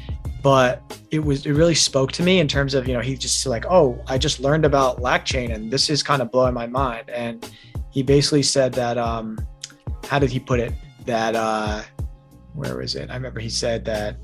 but 0.43 1.01
it 1.11 1.19
was 1.19 1.47
it 1.47 1.53
really 1.53 1.75
spoke 1.75 2.13
to 2.13 2.23
me 2.23 2.39
in 2.39 2.47
terms 2.47 2.75
of 2.75 2.87
you 2.87 2.95
know 2.95 3.01
he 3.01 3.17
just 3.17 3.45
like 3.47 3.65
oh 3.69 3.99
i 4.07 4.17
just 4.17 4.41
learned 4.41 4.65
about 4.65 4.99
LACChain 4.99 5.53
and 5.53 5.71
this 5.71 5.91
is 5.91 6.03
kind 6.03 6.23
of 6.23 6.31
blowing 6.31 6.55
my 6.55 6.67
mind. 6.67 7.11
And 7.11 7.51
he 7.91 8.03
basically 8.03 8.43
said 8.43 8.73
that 8.75 8.99
um 8.99 9.39
how 10.05 10.19
did 10.19 10.31
he 10.31 10.39
put 10.39 10.61
it? 10.61 10.73
That 11.07 11.35
uh 11.35 11.83
where 12.55 12.77
was 12.77 12.95
it? 12.95 13.11
I 13.11 13.15
remember 13.15 13.41
he 13.41 13.51
said 13.51 13.85
that 13.87 14.17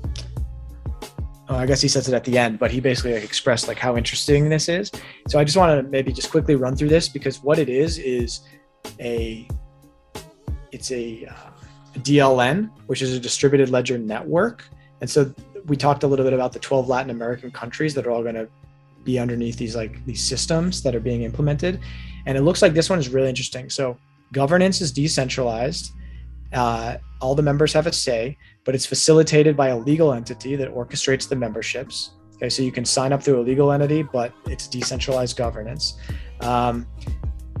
oh, 1.49 1.55
i 1.55 1.65
guess 1.65 1.81
he 1.81 1.87
says 1.87 2.07
it 2.07 2.13
at 2.13 2.23
the 2.23 2.37
end 2.37 2.57
but 2.57 2.71
he 2.71 2.79
basically 2.79 3.13
like, 3.13 3.23
expressed 3.23 3.67
like 3.67 3.79
how 3.79 3.97
interesting 3.97 4.49
this 4.49 4.69
is. 4.69 4.91
So 5.27 5.39
i 5.39 5.43
just 5.43 5.57
want 5.57 5.77
to 5.77 5.89
maybe 5.89 6.13
just 6.13 6.31
quickly 6.31 6.55
run 6.55 6.75
through 6.75 6.89
this 6.89 7.09
because 7.09 7.43
what 7.43 7.59
it 7.59 7.69
is 7.69 7.97
is 7.97 8.41
a 8.99 9.47
it's 10.71 10.91
a, 10.91 11.25
uh, 11.25 11.51
a 11.95 11.99
dln 11.99 12.69
which 12.87 13.01
is 13.01 13.13
a 13.13 13.19
distributed 13.19 13.69
ledger 13.69 13.97
network. 13.97 14.63
And 15.01 15.09
so 15.09 15.33
we 15.67 15.75
talked 15.75 16.03
a 16.03 16.07
little 16.07 16.25
bit 16.25 16.33
about 16.33 16.53
the 16.53 16.59
12 16.59 16.87
Latin 16.87 17.09
American 17.09 17.51
countries 17.51 17.93
that 17.95 18.05
are 18.05 18.11
all 18.11 18.21
going 18.21 18.35
to 18.35 18.47
be 19.03 19.19
underneath 19.19 19.57
these 19.57 19.75
like 19.75 20.03
these 20.05 20.23
systems 20.23 20.81
that 20.83 20.95
are 20.95 20.99
being 20.99 21.23
implemented. 21.23 21.79
And 22.25 22.37
it 22.37 22.41
looks 22.41 22.61
like 22.61 22.73
this 22.73 22.89
one 22.89 22.99
is 22.99 23.09
really 23.09 23.29
interesting. 23.29 23.69
So 23.69 23.97
governance 24.33 24.81
is 24.81 24.91
decentralized. 24.91 25.91
Uh, 26.53 26.97
all 27.21 27.35
the 27.35 27.41
members 27.43 27.73
have 27.73 27.87
a 27.87 27.93
say, 27.93 28.37
but 28.63 28.75
it's 28.75 28.85
facilitated 28.85 29.55
by 29.55 29.69
a 29.69 29.77
legal 29.77 30.13
entity 30.13 30.55
that 30.55 30.73
orchestrates 30.73 31.27
the 31.29 31.35
memberships. 31.35 32.11
Okay, 32.35 32.49
so 32.49 32.61
you 32.63 32.71
can 32.71 32.83
sign 32.83 33.13
up 33.13 33.23
through 33.23 33.39
a 33.39 33.43
legal 33.43 33.71
entity, 33.71 34.03
but 34.03 34.33
it's 34.47 34.67
decentralized 34.67 35.37
governance. 35.37 35.97
Um, 36.41 36.85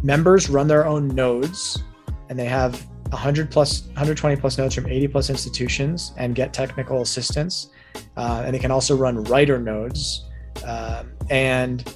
members 0.03 0.49
run 0.49 0.67
their 0.67 0.85
own 0.85 1.07
nodes, 1.07 1.81
and 2.29 2.37
they 2.37 2.45
have 2.45 2.85
100 3.09 3.49
plus, 3.49 3.83
120 3.87 4.35
plus 4.35 4.57
nodes 4.57 4.75
from 4.75 4.87
80 4.87 5.07
plus 5.07 5.29
institutions, 5.29 6.11
and 6.17 6.35
get 6.35 6.53
technical 6.53 7.01
assistance. 7.01 7.69
Uh, 8.17 8.43
and 8.45 8.55
it 8.55 8.59
can 8.59 8.71
also 8.71 8.95
run 8.95 9.23
writer 9.25 9.59
nodes, 9.59 10.29
um, 10.65 11.11
and 11.29 11.95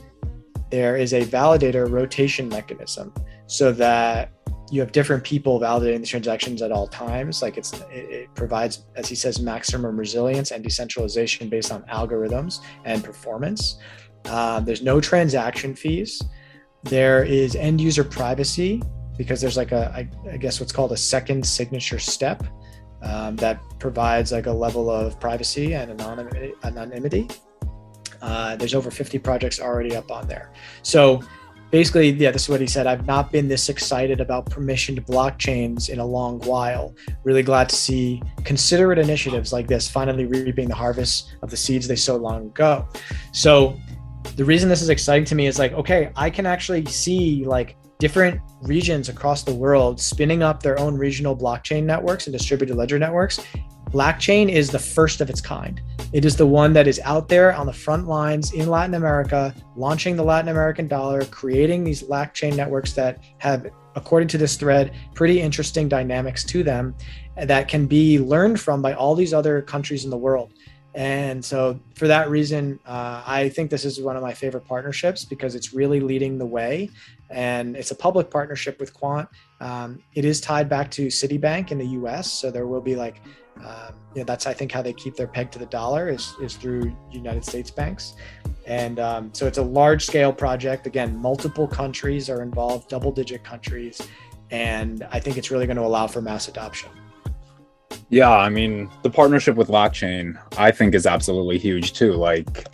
there 0.69 0.95
is 0.95 1.13
a 1.13 1.21
validator 1.21 1.89
rotation 1.89 2.47
mechanism 2.47 3.13
so 3.47 3.71
that 3.71 4.31
you 4.71 4.79
have 4.81 4.91
different 4.91 5.23
people 5.23 5.59
validating 5.59 5.99
the 5.99 6.05
transactions 6.05 6.61
at 6.61 6.71
all 6.71 6.87
times. 6.87 7.41
Like 7.41 7.57
it's 7.57 7.73
it, 7.73 7.89
it, 7.91 8.35
provides, 8.35 8.85
as 8.95 9.07
he 9.09 9.15
says, 9.15 9.39
maximum 9.39 9.97
resilience 9.97 10.51
and 10.51 10.63
decentralization 10.63 11.49
based 11.49 11.71
on 11.71 11.83
algorithms 11.83 12.59
and 12.85 13.03
performance. 13.03 13.79
Uh, 14.25 14.59
there's 14.59 14.83
no 14.83 15.01
transaction 15.01 15.75
fees. 15.75 16.21
There 16.83 17.23
is 17.23 17.55
end 17.55 17.81
user 17.81 18.03
privacy 18.03 18.81
because 19.17 19.41
there's 19.41 19.57
like 19.57 19.71
a, 19.71 19.91
I, 19.93 20.09
I 20.31 20.37
guess 20.37 20.59
what's 20.59 20.71
called 20.71 20.91
a 20.91 20.97
second 20.97 21.45
signature 21.45 21.99
step 21.99 22.43
um, 23.01 23.35
that 23.37 23.61
provides 23.79 24.31
like 24.31 24.45
a 24.45 24.51
level 24.51 24.89
of 24.89 25.19
privacy 25.19 25.73
and 25.73 25.99
anonymity. 26.01 27.27
Uh, 28.21 28.55
there's 28.55 28.75
over 28.75 28.91
50 28.91 29.19
projects 29.19 29.59
already 29.59 29.95
up 29.95 30.11
on 30.11 30.27
there. 30.27 30.51
So 30.81 31.21
basically, 31.71 32.09
yeah, 32.11 32.31
this 32.31 32.43
is 32.43 32.49
what 32.49 32.61
he 32.61 32.67
said. 32.67 32.87
I've 32.87 33.05
not 33.05 33.31
been 33.31 33.47
this 33.47 33.69
excited 33.69 34.19
about 34.19 34.49
permissioned 34.49 35.05
blockchains 35.05 35.89
in 35.89 35.99
a 35.99 36.05
long 36.05 36.39
while. 36.39 36.93
Really 37.23 37.43
glad 37.43 37.69
to 37.69 37.75
see 37.75 38.21
considerate 38.43 38.99
initiatives 38.99 39.53
like 39.53 39.67
this 39.67 39.89
finally 39.89 40.25
reaping 40.25 40.67
the 40.67 40.75
harvest 40.75 41.35
of 41.41 41.49
the 41.49 41.57
seeds 41.57 41.87
they 41.87 41.95
sowed 41.95 42.21
long 42.21 42.47
ago. 42.47 42.87
So 43.31 43.79
the 44.35 44.43
reason 44.43 44.69
this 44.69 44.81
is 44.81 44.89
exciting 44.89 45.25
to 45.25 45.35
me 45.35 45.47
is 45.47 45.59
like, 45.59 45.73
okay, 45.73 46.11
I 46.15 46.29
can 46.29 46.45
actually 46.45 46.85
see 46.85 47.45
like 47.45 47.77
different 47.99 48.39
regions 48.61 49.09
across 49.09 49.43
the 49.43 49.53
world 49.53 49.99
spinning 49.99 50.41
up 50.41 50.63
their 50.63 50.79
own 50.79 50.95
regional 50.97 51.35
blockchain 51.35 51.83
networks 51.83 52.27
and 52.27 52.33
distributed 52.33 52.77
ledger 52.77 52.97
networks. 52.97 53.45
LACChain 53.91 54.49
is 54.49 54.69
the 54.69 54.79
first 54.79 55.19
of 55.19 55.29
its 55.29 55.41
kind. 55.41 55.81
It 56.13 56.23
is 56.23 56.37
the 56.37 56.47
one 56.47 56.71
that 56.73 56.87
is 56.87 57.01
out 57.03 57.27
there 57.27 57.53
on 57.53 57.65
the 57.65 57.73
front 57.73 58.07
lines 58.07 58.53
in 58.53 58.69
Latin 58.69 58.93
America, 58.95 59.53
launching 59.75 60.15
the 60.15 60.23
Latin 60.23 60.47
American 60.47 60.87
dollar, 60.87 61.25
creating 61.25 61.83
these 61.83 62.01
blockchain 62.01 62.55
networks 62.55 62.93
that 62.93 63.21
have, 63.39 63.67
according 63.95 64.29
to 64.29 64.37
this 64.37 64.55
thread, 64.55 64.95
pretty 65.13 65.41
interesting 65.41 65.89
dynamics 65.89 66.45
to 66.45 66.63
them 66.63 66.95
that 67.35 67.67
can 67.67 67.85
be 67.85 68.17
learned 68.17 68.61
from 68.61 68.81
by 68.81 68.93
all 68.93 69.13
these 69.13 69.33
other 69.33 69.61
countries 69.61 70.05
in 70.05 70.09
the 70.09 70.17
world. 70.17 70.53
And 70.95 71.43
so, 71.43 71.79
for 71.95 72.07
that 72.07 72.29
reason, 72.29 72.79
uh, 72.85 73.23
I 73.25 73.49
think 73.49 73.69
this 73.69 73.85
is 73.85 74.01
one 74.01 74.15
of 74.15 74.23
my 74.23 74.33
favorite 74.33 74.65
partnerships 74.65 75.23
because 75.23 75.53
it's 75.53 75.73
really 75.73 75.99
leading 75.99 76.37
the 76.37 76.45
way. 76.45 76.89
And 77.29 77.75
it's 77.75 77.91
a 77.91 77.95
public 77.95 78.29
partnership 78.29 78.79
with 78.79 78.93
Quant. 78.93 79.29
Um, 79.61 79.99
it 80.13 80.25
is 80.25 80.41
tied 80.41 80.67
back 80.67 80.89
to 80.91 81.07
Citibank 81.07 81.71
in 81.71 81.77
the 81.77 81.87
US. 81.87 82.31
So, 82.31 82.49
there 82.49 82.67
will 82.67 82.81
be 82.81 82.95
like 82.95 83.21
um, 83.63 83.93
you 84.15 84.21
know, 84.21 84.25
that's 84.25 84.47
I 84.47 84.53
think 84.53 84.71
how 84.71 84.81
they 84.81 84.93
keep 84.93 85.15
their 85.15 85.27
peg 85.27 85.51
to 85.51 85.59
the 85.59 85.65
dollar 85.65 86.07
is 86.09 86.33
is 86.41 86.55
through 86.55 86.95
United 87.11 87.43
States 87.43 87.69
banks, 87.69 88.15
and 88.65 88.99
um, 88.99 89.33
so 89.33 89.47
it's 89.47 89.57
a 89.57 89.63
large 89.63 90.05
scale 90.05 90.31
project. 90.31 90.87
Again, 90.87 91.17
multiple 91.17 91.67
countries 91.67 92.29
are 92.29 92.41
involved, 92.41 92.89
double 92.89 93.11
digit 93.11 93.43
countries, 93.43 94.01
and 94.49 95.05
I 95.11 95.19
think 95.19 95.37
it's 95.37 95.51
really 95.51 95.65
going 95.65 95.77
to 95.77 95.83
allow 95.83 96.07
for 96.07 96.21
mass 96.21 96.47
adoption. 96.47 96.89
Yeah, 98.09 98.31
I 98.31 98.49
mean, 98.49 98.89
the 99.03 99.09
partnership 99.09 99.55
with 99.55 99.67
LACChain, 99.67 100.39
I 100.57 100.71
think, 100.71 100.95
is 100.95 101.05
absolutely 101.05 101.59
huge 101.59 101.93
too. 101.93 102.13
Like, 102.13 102.65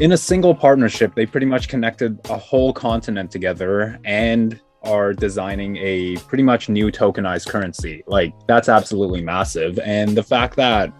in 0.00 0.12
a 0.12 0.16
single 0.16 0.54
partnership, 0.54 1.14
they 1.14 1.26
pretty 1.26 1.46
much 1.46 1.68
connected 1.68 2.18
a 2.30 2.36
whole 2.36 2.72
continent 2.72 3.30
together 3.30 3.98
and 4.04 4.58
are 4.82 5.12
designing 5.12 5.76
a 5.76 6.16
pretty 6.26 6.42
much 6.42 6.70
new 6.70 6.90
tokenized 6.90 7.48
currency. 7.48 8.02
Like 8.06 8.32
that's 8.48 8.70
absolutely 8.70 9.20
massive. 9.20 9.78
And 9.80 10.16
the 10.16 10.22
fact 10.22 10.56
that 10.56 10.90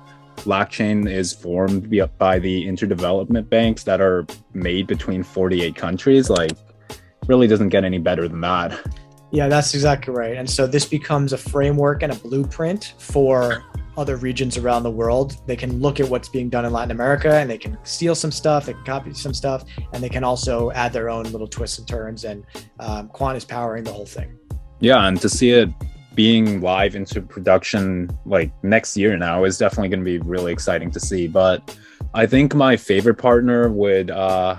LACChain 0.40 1.10
is 1.10 1.32
formed 1.32 1.90
by 2.18 2.38
the 2.38 2.66
interdevelopment 2.66 3.48
banks 3.48 3.84
that 3.84 4.02
are 4.02 4.26
made 4.52 4.86
between 4.86 5.22
48 5.22 5.74
countries, 5.74 6.28
like 6.28 6.52
really 7.26 7.46
doesn't 7.46 7.70
get 7.70 7.84
any 7.84 7.98
better 7.98 8.28
than 8.28 8.42
that. 8.42 8.78
Yeah, 9.32 9.48
that's 9.48 9.72
exactly 9.72 10.12
right. 10.12 10.36
And 10.36 10.48
so 10.48 10.66
this 10.66 10.84
becomes 10.84 11.32
a 11.32 11.38
framework 11.38 12.02
and 12.02 12.12
a 12.12 12.16
blueprint 12.16 12.94
for 12.98 13.64
other 14.00 14.16
regions 14.16 14.56
around 14.56 14.82
the 14.82 14.90
world. 14.90 15.36
They 15.46 15.56
can 15.56 15.78
look 15.80 16.00
at 16.00 16.08
what's 16.08 16.28
being 16.28 16.48
done 16.48 16.64
in 16.64 16.72
Latin 16.72 16.90
America 16.90 17.34
and 17.34 17.50
they 17.50 17.58
can 17.58 17.76
steal 17.84 18.14
some 18.14 18.32
stuff, 18.32 18.66
they 18.66 18.72
can 18.72 18.84
copy 18.84 19.12
some 19.12 19.34
stuff, 19.34 19.64
and 19.92 20.02
they 20.02 20.08
can 20.08 20.24
also 20.24 20.70
add 20.70 20.92
their 20.92 21.10
own 21.10 21.24
little 21.24 21.46
twists 21.46 21.78
and 21.78 21.86
turns. 21.86 22.24
And 22.24 22.44
um, 22.78 23.08
Quant 23.08 23.36
is 23.36 23.44
powering 23.44 23.84
the 23.84 23.92
whole 23.92 24.06
thing. 24.06 24.38
Yeah, 24.80 25.06
and 25.06 25.20
to 25.20 25.28
see 25.28 25.50
it 25.50 25.68
being 26.14 26.62
live 26.62 26.96
into 26.96 27.20
production 27.20 28.10
like 28.24 28.50
next 28.64 28.96
year 28.96 29.16
now 29.16 29.44
is 29.44 29.58
definitely 29.58 29.90
going 29.90 30.00
to 30.00 30.04
be 30.04 30.18
really 30.18 30.52
exciting 30.52 30.90
to 30.92 31.00
see. 31.00 31.28
But 31.28 31.76
I 32.14 32.24
think 32.26 32.54
my 32.54 32.76
favorite 32.76 33.16
partner 33.16 33.68
would. 33.68 34.10
Uh, 34.10 34.56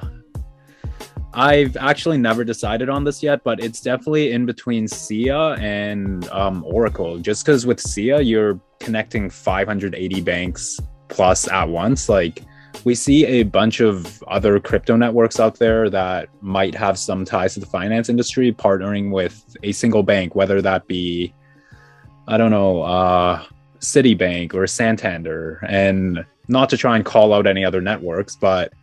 I've 1.34 1.78
actually 1.78 2.18
never 2.18 2.44
decided 2.44 2.90
on 2.90 3.03
this 3.03 3.24
yet, 3.24 3.44
but 3.44 3.64
it's 3.64 3.80
definitely 3.80 4.32
in 4.32 4.45
between 4.45 4.88
SIA 4.88 5.53
and 5.53 6.28
um, 6.30 6.64
Oracle. 6.66 7.20
Just 7.20 7.45
because 7.45 7.66
with 7.66 7.80
SIA, 7.80 8.22
you're 8.22 8.60
connecting 8.80 9.30
580 9.30 10.22
banks 10.22 10.80
plus 11.08 11.48
at 11.48 11.70
once. 11.70 12.10
Like 12.10 12.44
we 12.84 12.95
see 12.95 13.26
a 13.26 13.44
bunch 13.44 13.80
of 13.80 14.22
other 14.28 14.60
crypto 14.60 14.98
networks 14.98 15.40
out 15.40 15.58
there 15.58 15.90
that 15.90 16.28
might 16.41 16.76
have 16.76 16.99
some 16.99 17.24
ties 17.24 17.53
to 17.53 17.62
the 17.62 17.66
finance 17.66 18.10
industry 18.10 18.52
partnering 18.52 19.12
with 19.12 19.56
a 19.64 19.72
single 19.72 20.03
bank, 20.03 20.36
whether 20.36 20.62
that 20.62 20.88
be, 20.88 21.34
I 22.28 22.38
don't 22.38 22.52
know, 22.52 22.82
uh, 22.82 23.45
Citibank 23.80 24.53
or 24.53 24.68
Santander. 24.68 25.60
And 25.68 26.26
not 26.49 26.70
to 26.70 26.78
try 26.78 26.98
and 26.98 27.06
call 27.06 27.34
out 27.34 27.48
any 27.48 27.64
other 27.64 27.82
networks, 27.82 28.36
but 28.36 28.74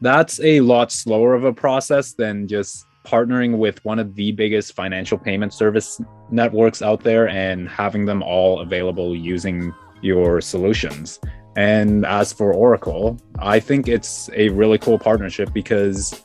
that's 0.00 0.40
a 0.40 0.60
lot 0.60 0.90
slower 0.90 1.34
of 1.34 1.44
a 1.44 1.52
process 1.52 2.12
than 2.12 2.48
just 2.48 2.86
partnering 3.04 3.58
with 3.58 3.84
one 3.84 3.98
of 3.98 4.14
the 4.14 4.32
biggest 4.32 4.74
financial 4.74 5.18
payment 5.18 5.52
service 5.52 6.00
networks 6.30 6.82
out 6.82 7.02
there 7.02 7.28
and 7.28 7.68
having 7.68 8.04
them 8.04 8.22
all 8.22 8.60
available 8.60 9.16
using 9.16 9.72
your 10.02 10.40
solutions. 10.40 11.18
And 11.56 12.06
as 12.06 12.32
for 12.32 12.52
Oracle, 12.52 13.18
I 13.38 13.60
think 13.60 13.88
it's 13.88 14.30
a 14.34 14.50
really 14.50 14.78
cool 14.78 14.98
partnership 14.98 15.52
because 15.52 16.22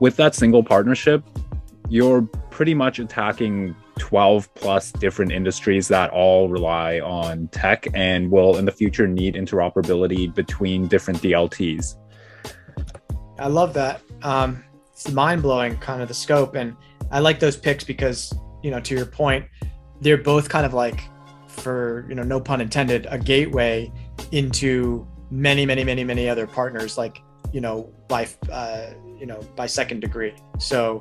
with 0.00 0.16
that 0.16 0.34
single 0.34 0.62
partnership, 0.62 1.24
you're 1.88 2.22
pretty 2.50 2.74
much 2.74 2.98
attacking 2.98 3.74
12 3.98 4.54
plus 4.54 4.92
different 4.92 5.32
industries 5.32 5.88
that 5.88 6.10
all 6.10 6.48
rely 6.48 7.00
on 7.00 7.48
tech 7.48 7.88
and 7.94 8.30
will 8.30 8.56
in 8.56 8.64
the 8.64 8.72
future 8.72 9.08
need 9.08 9.34
interoperability 9.34 10.32
between 10.32 10.86
different 10.86 11.20
DLTs. 11.20 11.96
I 13.38 13.48
love 13.48 13.74
that. 13.74 14.02
Um, 14.22 14.64
it's 14.92 15.10
mind 15.10 15.42
blowing, 15.42 15.76
kind 15.78 16.02
of 16.02 16.08
the 16.08 16.14
scope, 16.14 16.54
and 16.54 16.76
I 17.10 17.20
like 17.20 17.38
those 17.38 17.56
picks 17.56 17.84
because 17.84 18.32
you 18.62 18.70
know, 18.70 18.80
to 18.80 18.94
your 18.94 19.06
point, 19.06 19.46
they're 20.00 20.16
both 20.16 20.48
kind 20.48 20.66
of 20.66 20.74
like, 20.74 21.02
for 21.46 22.06
you 22.08 22.14
know, 22.14 22.22
no 22.22 22.40
pun 22.40 22.60
intended, 22.60 23.06
a 23.10 23.18
gateway 23.18 23.92
into 24.32 25.06
many, 25.30 25.64
many, 25.64 25.84
many, 25.84 26.04
many 26.04 26.28
other 26.28 26.46
partners, 26.46 26.98
like 26.98 27.20
you 27.52 27.60
know, 27.60 27.92
by 28.08 28.28
uh, 28.50 28.90
you 29.18 29.26
know, 29.26 29.40
by 29.56 29.66
second 29.66 30.00
degree. 30.00 30.34
So 30.58 31.00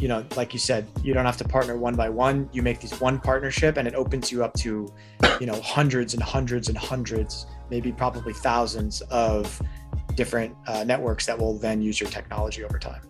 you 0.00 0.06
know, 0.06 0.24
like 0.36 0.52
you 0.52 0.60
said, 0.60 0.86
you 1.02 1.12
don't 1.12 1.24
have 1.24 1.36
to 1.38 1.44
partner 1.44 1.76
one 1.76 1.94
by 1.94 2.08
one. 2.08 2.48
You 2.52 2.62
make 2.62 2.80
these 2.80 3.00
one 3.00 3.18
partnership 3.18 3.76
and 3.76 3.88
it 3.88 3.94
opens 3.94 4.30
you 4.30 4.44
up 4.44 4.54
to, 4.58 4.92
you 5.40 5.46
know, 5.46 5.60
hundreds 5.60 6.14
and 6.14 6.22
hundreds 6.22 6.68
and 6.68 6.78
hundreds, 6.78 7.46
maybe 7.68 7.90
probably 7.90 8.32
thousands 8.32 9.00
of 9.10 9.60
different 10.18 10.52
uh, 10.66 10.82
networks 10.82 11.24
that 11.26 11.38
will 11.38 11.56
then 11.56 11.80
use 11.80 12.00
your 12.00 12.10
technology 12.10 12.64
over 12.64 12.76
time. 12.76 13.00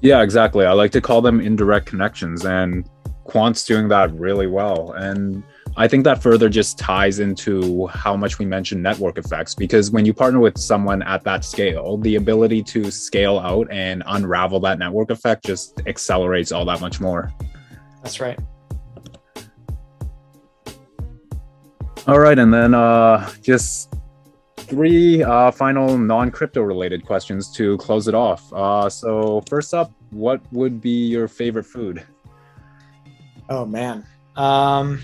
Yeah, 0.00 0.22
exactly. 0.22 0.64
I 0.64 0.72
like 0.72 0.92
to 0.92 1.00
call 1.00 1.20
them 1.20 1.40
indirect 1.40 1.86
connections, 1.86 2.44
and 2.44 2.88
Quant's 3.24 3.64
doing 3.64 3.88
that 3.88 4.12
really 4.14 4.46
well. 4.46 4.92
And 4.92 5.42
I 5.76 5.88
think 5.88 6.04
that 6.04 6.22
further 6.22 6.48
just 6.48 6.78
ties 6.78 7.18
into 7.18 7.88
how 7.88 8.16
much 8.16 8.38
we 8.38 8.46
mentioned 8.46 8.80
network 8.80 9.18
effects 9.18 9.56
because 9.56 9.90
when 9.90 10.04
you 10.04 10.14
partner 10.14 10.38
with 10.38 10.56
someone 10.56 11.02
at 11.02 11.24
that 11.24 11.44
scale, 11.44 11.96
the 11.98 12.14
ability 12.14 12.62
to 12.74 12.92
scale 12.92 13.40
out 13.40 13.66
and 13.72 14.04
unravel 14.06 14.60
that 14.60 14.78
network 14.78 15.10
effect 15.10 15.44
just 15.44 15.82
accelerates 15.86 16.52
all 16.52 16.64
that 16.66 16.80
much 16.80 17.00
more. 17.00 17.32
That's 18.04 18.20
right. 18.20 18.38
All 22.06 22.20
right, 22.20 22.38
and 22.38 22.52
then 22.54 22.74
uh, 22.74 23.32
just 23.40 23.92
three 24.72 25.22
uh, 25.22 25.50
final 25.50 25.98
non-crypto 25.98 26.62
related 26.62 27.04
questions 27.04 27.52
to 27.52 27.76
close 27.76 28.08
it 28.08 28.14
off. 28.14 28.50
Uh, 28.54 28.88
so 28.88 29.42
first 29.46 29.74
up, 29.74 29.92
what 30.12 30.40
would 30.50 30.80
be 30.80 31.08
your 31.08 31.28
favorite 31.28 31.66
food? 31.66 32.02
Oh 33.50 33.66
man, 33.66 34.06
um, 34.34 34.98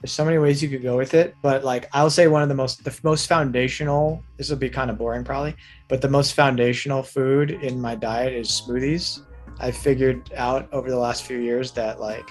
there's 0.00 0.12
so 0.12 0.24
many 0.24 0.38
ways 0.38 0.62
you 0.62 0.68
could 0.68 0.84
go 0.84 0.96
with 0.96 1.14
it, 1.14 1.34
but 1.42 1.64
like 1.64 1.88
I'll 1.92 2.10
say 2.10 2.28
one 2.28 2.42
of 2.42 2.48
the 2.48 2.54
most 2.54 2.84
the 2.84 2.96
most 3.02 3.26
foundational. 3.26 4.22
This 4.36 4.48
will 4.48 4.56
be 4.56 4.70
kind 4.70 4.88
of 4.88 4.96
boring 4.96 5.24
probably, 5.24 5.56
but 5.88 6.00
the 6.00 6.08
most 6.08 6.34
foundational 6.34 7.02
food 7.02 7.50
in 7.50 7.80
my 7.80 7.96
diet 7.96 8.34
is 8.34 8.48
smoothies. 8.48 9.22
I 9.58 9.72
figured 9.72 10.32
out 10.36 10.72
over 10.72 10.90
the 10.90 10.98
last 10.98 11.24
few 11.24 11.38
years 11.38 11.72
that 11.72 11.98
like 11.98 12.28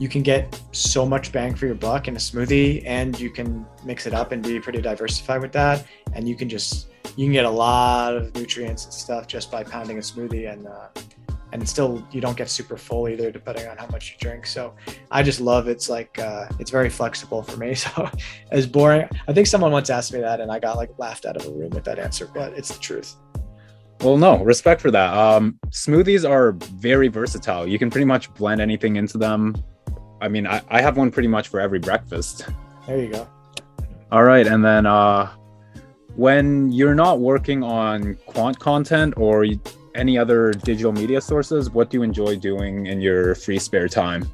you 0.00 0.08
can 0.08 0.22
get 0.22 0.58
so 0.72 1.04
much 1.04 1.30
bang 1.30 1.54
for 1.54 1.66
your 1.66 1.74
buck 1.74 2.08
in 2.08 2.16
a 2.16 2.18
smoothie 2.18 2.82
and 2.86 3.20
you 3.20 3.28
can 3.28 3.66
mix 3.84 4.06
it 4.06 4.14
up 4.14 4.32
and 4.32 4.42
be 4.42 4.58
pretty 4.58 4.80
diversified 4.80 5.42
with 5.42 5.52
that. 5.52 5.86
And 6.14 6.26
you 6.26 6.34
can 6.34 6.48
just 6.48 6.88
you 7.16 7.26
can 7.26 7.32
get 7.34 7.44
a 7.44 7.50
lot 7.50 8.16
of 8.16 8.34
nutrients 8.34 8.86
and 8.86 8.94
stuff 8.94 9.26
just 9.26 9.50
by 9.50 9.62
pounding 9.62 9.98
a 9.98 10.00
smoothie 10.00 10.50
and 10.50 10.66
uh, 10.66 10.88
and 11.52 11.68
still 11.68 12.02
you 12.12 12.22
don't 12.22 12.36
get 12.36 12.48
super 12.48 12.78
full 12.78 13.10
either 13.10 13.30
depending 13.30 13.68
on 13.68 13.76
how 13.76 13.86
much 13.88 14.12
you 14.12 14.16
drink. 14.18 14.46
So 14.46 14.74
i 15.10 15.22
just 15.22 15.38
love 15.38 15.68
it's 15.68 15.90
like 15.90 16.18
uh, 16.18 16.46
it's 16.58 16.70
very 16.70 16.88
flexible 16.88 17.42
for 17.42 17.58
me. 17.58 17.74
So 17.80 18.10
as 18.52 18.66
boring 18.66 19.06
i 19.28 19.34
think 19.34 19.46
someone 19.46 19.70
once 19.70 19.90
asked 19.90 20.14
me 20.14 20.20
that 20.20 20.40
and 20.40 20.50
i 20.50 20.58
got 20.58 20.76
like 20.76 20.90
laughed 20.98 21.26
out 21.26 21.36
of 21.36 21.46
a 21.46 21.50
room 21.50 21.70
with 21.70 21.84
that 21.84 21.98
answer 21.98 22.26
but 22.32 22.54
it's 22.54 22.72
the 22.72 22.80
truth. 22.80 23.16
Well 24.00 24.16
no 24.16 24.42
respect 24.42 24.80
for 24.80 24.90
that. 24.92 25.12
Um, 25.12 25.58
smoothies 25.68 26.26
are 26.28 26.52
very 26.52 27.08
versatile. 27.08 27.66
You 27.66 27.78
can 27.78 27.90
pretty 27.90 28.06
much 28.06 28.32
blend 28.32 28.62
anything 28.62 28.96
into 28.96 29.18
them 29.18 29.62
i 30.20 30.28
mean 30.28 30.46
I, 30.46 30.62
I 30.68 30.80
have 30.80 30.96
one 30.96 31.10
pretty 31.10 31.28
much 31.28 31.48
for 31.48 31.60
every 31.60 31.78
breakfast 31.78 32.46
there 32.86 32.98
you 32.98 33.08
go 33.08 33.28
all 34.12 34.24
right 34.24 34.46
and 34.46 34.64
then 34.64 34.86
uh 34.86 35.30
when 36.16 36.70
you're 36.72 36.94
not 36.94 37.20
working 37.20 37.62
on 37.62 38.16
quant 38.26 38.58
content 38.58 39.14
or 39.16 39.46
any 39.94 40.18
other 40.18 40.52
digital 40.52 40.92
media 40.92 41.20
sources, 41.20 41.70
what 41.70 41.90
do 41.90 41.98
you 41.98 42.02
enjoy 42.02 42.36
doing 42.36 42.86
in 42.86 43.00
your 43.00 43.34
free 43.34 43.58
spare 43.58 43.88
time? 43.88 44.28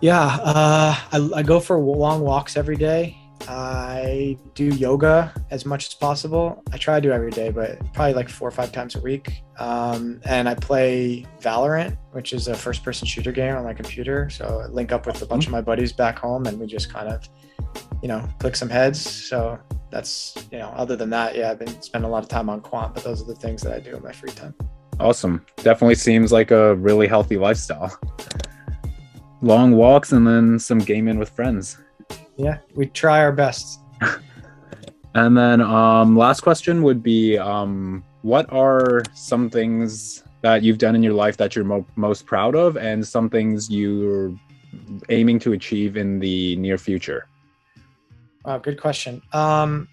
Yeah, 0.00 0.24
uh, 0.42 0.96
I, 1.12 1.30
I, 1.36 1.42
go 1.42 1.60
for 1.60 1.78
long 1.78 2.22
walks 2.22 2.56
every 2.56 2.76
day. 2.76 3.16
I 3.48 4.38
do 4.54 4.66
yoga 4.66 5.32
as 5.50 5.64
much 5.66 5.88
as 5.88 5.94
possible. 5.94 6.62
I 6.72 6.78
try 6.78 6.96
to 6.96 7.00
do 7.00 7.12
every 7.12 7.30
day, 7.30 7.50
but 7.50 7.78
probably 7.92 8.14
like 8.14 8.28
four 8.28 8.48
or 8.48 8.52
five 8.52 8.72
times 8.72 8.94
a 8.94 9.00
week. 9.00 9.42
Um, 9.58 10.20
and 10.24 10.48
I 10.48 10.54
play 10.54 11.26
Valorant, 11.40 11.96
which 12.12 12.32
is 12.32 12.48
a 12.48 12.54
first 12.54 12.84
person 12.84 13.06
shooter 13.06 13.32
game 13.32 13.56
on 13.56 13.64
my 13.64 13.74
computer. 13.74 14.30
So 14.30 14.62
I 14.64 14.68
link 14.68 14.92
up 14.92 15.06
with 15.06 15.22
a 15.22 15.26
bunch 15.26 15.46
of 15.46 15.52
my 15.52 15.60
buddies 15.60 15.92
back 15.92 16.18
home 16.18 16.46
and 16.46 16.58
we 16.58 16.66
just 16.66 16.92
kind 16.92 17.08
of, 17.08 17.22
you 18.02 18.08
know, 18.08 18.26
click 18.38 18.56
some 18.56 18.68
heads. 18.68 19.00
So 19.00 19.58
that's 19.92 20.34
you 20.50 20.58
know 20.58 20.70
other 20.70 20.96
than 20.96 21.10
that 21.10 21.36
yeah 21.36 21.50
i've 21.50 21.58
been 21.58 21.80
spending 21.82 22.08
a 22.08 22.10
lot 22.10 22.22
of 22.22 22.28
time 22.28 22.48
on 22.48 22.60
quant 22.60 22.92
but 22.94 23.04
those 23.04 23.22
are 23.22 23.26
the 23.26 23.34
things 23.34 23.62
that 23.62 23.72
i 23.74 23.78
do 23.78 23.94
in 23.94 24.02
my 24.02 24.10
free 24.10 24.30
time 24.30 24.54
awesome 24.98 25.44
definitely 25.58 25.94
seems 25.94 26.32
like 26.32 26.50
a 26.50 26.74
really 26.76 27.06
healthy 27.06 27.36
lifestyle 27.36 27.96
long 29.42 29.72
walks 29.72 30.12
and 30.12 30.26
then 30.26 30.58
some 30.58 30.78
gaming 30.78 31.18
with 31.18 31.28
friends 31.28 31.76
yeah 32.36 32.58
we 32.74 32.86
try 32.86 33.20
our 33.20 33.32
best 33.32 33.80
and 35.14 35.36
then 35.36 35.60
um 35.60 36.16
last 36.16 36.40
question 36.40 36.82
would 36.82 37.02
be 37.02 37.38
um 37.38 38.04
what 38.22 38.50
are 38.52 39.02
some 39.14 39.50
things 39.50 40.22
that 40.42 40.62
you've 40.62 40.78
done 40.78 40.94
in 40.94 41.02
your 41.02 41.12
life 41.12 41.36
that 41.36 41.54
you're 41.54 41.64
mo- 41.64 41.86
most 41.96 42.26
proud 42.26 42.54
of 42.54 42.76
and 42.76 43.06
some 43.06 43.28
things 43.28 43.70
you're 43.70 44.34
aiming 45.08 45.38
to 45.38 45.52
achieve 45.52 45.96
in 45.96 46.18
the 46.18 46.56
near 46.56 46.78
future 46.78 47.28
Wow, 48.44 48.58
good 48.58 48.80
question. 48.80 49.22
Um, 49.32 49.88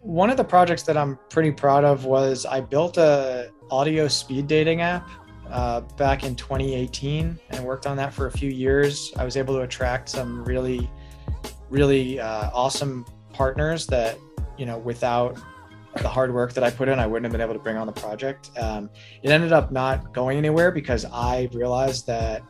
one 0.00 0.30
of 0.30 0.36
the 0.36 0.44
projects 0.44 0.84
that 0.84 0.96
I'm 0.96 1.18
pretty 1.28 1.50
proud 1.50 1.84
of 1.84 2.04
was 2.04 2.46
I 2.46 2.60
built 2.60 2.98
a 2.98 3.50
audio 3.70 4.06
speed 4.06 4.46
dating 4.46 4.80
app 4.80 5.08
uh, 5.50 5.80
back 5.80 6.22
in 6.22 6.36
2018 6.36 7.38
and 7.50 7.64
worked 7.64 7.86
on 7.86 7.96
that 7.96 8.12
for 8.14 8.26
a 8.26 8.30
few 8.30 8.50
years. 8.50 9.12
I 9.16 9.24
was 9.24 9.36
able 9.36 9.54
to 9.54 9.62
attract 9.62 10.08
some 10.08 10.44
really, 10.44 10.88
really 11.70 12.20
uh, 12.20 12.50
awesome 12.52 13.04
partners 13.32 13.86
that 13.86 14.18
you 14.56 14.66
know 14.66 14.78
without 14.78 15.38
the 15.96 16.08
hard 16.08 16.32
work 16.32 16.52
that 16.52 16.62
I 16.62 16.70
put 16.70 16.88
in, 16.88 16.98
I 16.98 17.06
wouldn't 17.06 17.24
have 17.24 17.32
been 17.32 17.40
able 17.40 17.54
to 17.54 17.60
bring 17.60 17.76
on 17.76 17.86
the 17.86 17.92
project. 17.92 18.50
Um, 18.58 18.90
it 19.22 19.30
ended 19.30 19.52
up 19.52 19.72
not 19.72 20.12
going 20.12 20.38
anywhere 20.38 20.70
because 20.70 21.04
I 21.06 21.48
realized 21.52 22.06
that 22.06 22.42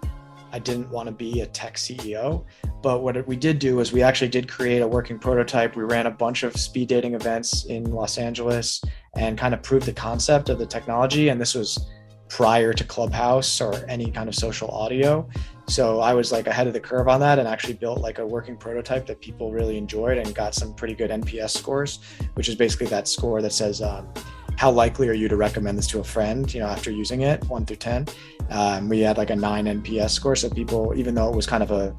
I 0.52 0.58
didn't 0.58 0.90
want 0.90 1.06
to 1.08 1.12
be 1.12 1.40
a 1.40 1.46
tech 1.46 1.74
CEO. 1.74 2.44
But 2.82 3.02
what 3.02 3.26
we 3.26 3.36
did 3.36 3.58
do 3.58 3.76
was 3.76 3.92
we 3.92 4.02
actually 4.02 4.28
did 4.28 4.48
create 4.48 4.80
a 4.80 4.88
working 4.88 5.18
prototype. 5.18 5.76
We 5.76 5.84
ran 5.84 6.06
a 6.06 6.10
bunch 6.10 6.42
of 6.42 6.56
speed 6.56 6.88
dating 6.88 7.14
events 7.14 7.66
in 7.66 7.84
Los 7.90 8.18
Angeles 8.18 8.82
and 9.16 9.36
kind 9.36 9.52
of 9.52 9.62
proved 9.62 9.86
the 9.86 9.92
concept 9.92 10.48
of 10.48 10.58
the 10.58 10.66
technology. 10.66 11.28
And 11.28 11.40
this 11.40 11.54
was 11.54 11.88
prior 12.28 12.72
to 12.72 12.84
Clubhouse 12.84 13.60
or 13.60 13.84
any 13.88 14.10
kind 14.10 14.28
of 14.28 14.34
social 14.34 14.70
audio. 14.70 15.28
So 15.68 16.00
I 16.00 16.14
was 16.14 16.32
like 16.32 16.46
ahead 16.46 16.66
of 16.66 16.72
the 16.72 16.80
curve 16.80 17.08
on 17.08 17.20
that 17.20 17.38
and 17.38 17.46
actually 17.46 17.74
built 17.74 18.00
like 18.00 18.18
a 18.18 18.26
working 18.26 18.56
prototype 18.56 19.06
that 19.06 19.20
people 19.20 19.52
really 19.52 19.76
enjoyed 19.76 20.16
and 20.16 20.34
got 20.34 20.54
some 20.54 20.74
pretty 20.74 20.94
good 20.94 21.10
NPS 21.10 21.50
scores, 21.50 22.00
which 22.34 22.48
is 22.48 22.54
basically 22.54 22.86
that 22.86 23.06
score 23.06 23.42
that 23.42 23.52
says, 23.52 23.82
um, 23.82 24.08
how 24.56 24.70
likely 24.70 25.08
are 25.08 25.14
you 25.14 25.28
to 25.28 25.36
recommend 25.36 25.76
this 25.76 25.86
to 25.86 26.00
a 26.00 26.04
friend 26.04 26.52
you 26.52 26.58
know 26.58 26.66
after 26.66 26.90
using 26.90 27.20
it 27.20 27.44
one 27.44 27.66
through 27.66 27.76
ten? 27.76 28.06
Um, 28.48 28.88
we 28.88 29.00
had 29.00 29.18
like 29.18 29.30
a 29.30 29.36
9 29.36 29.66
nps 29.82 30.10
score. 30.10 30.34
So 30.34 30.48
people 30.48 30.94
even 30.96 31.14
though 31.14 31.28
it 31.28 31.36
was 31.36 31.46
kind 31.46 31.62
of 31.62 31.70
a 31.70 31.94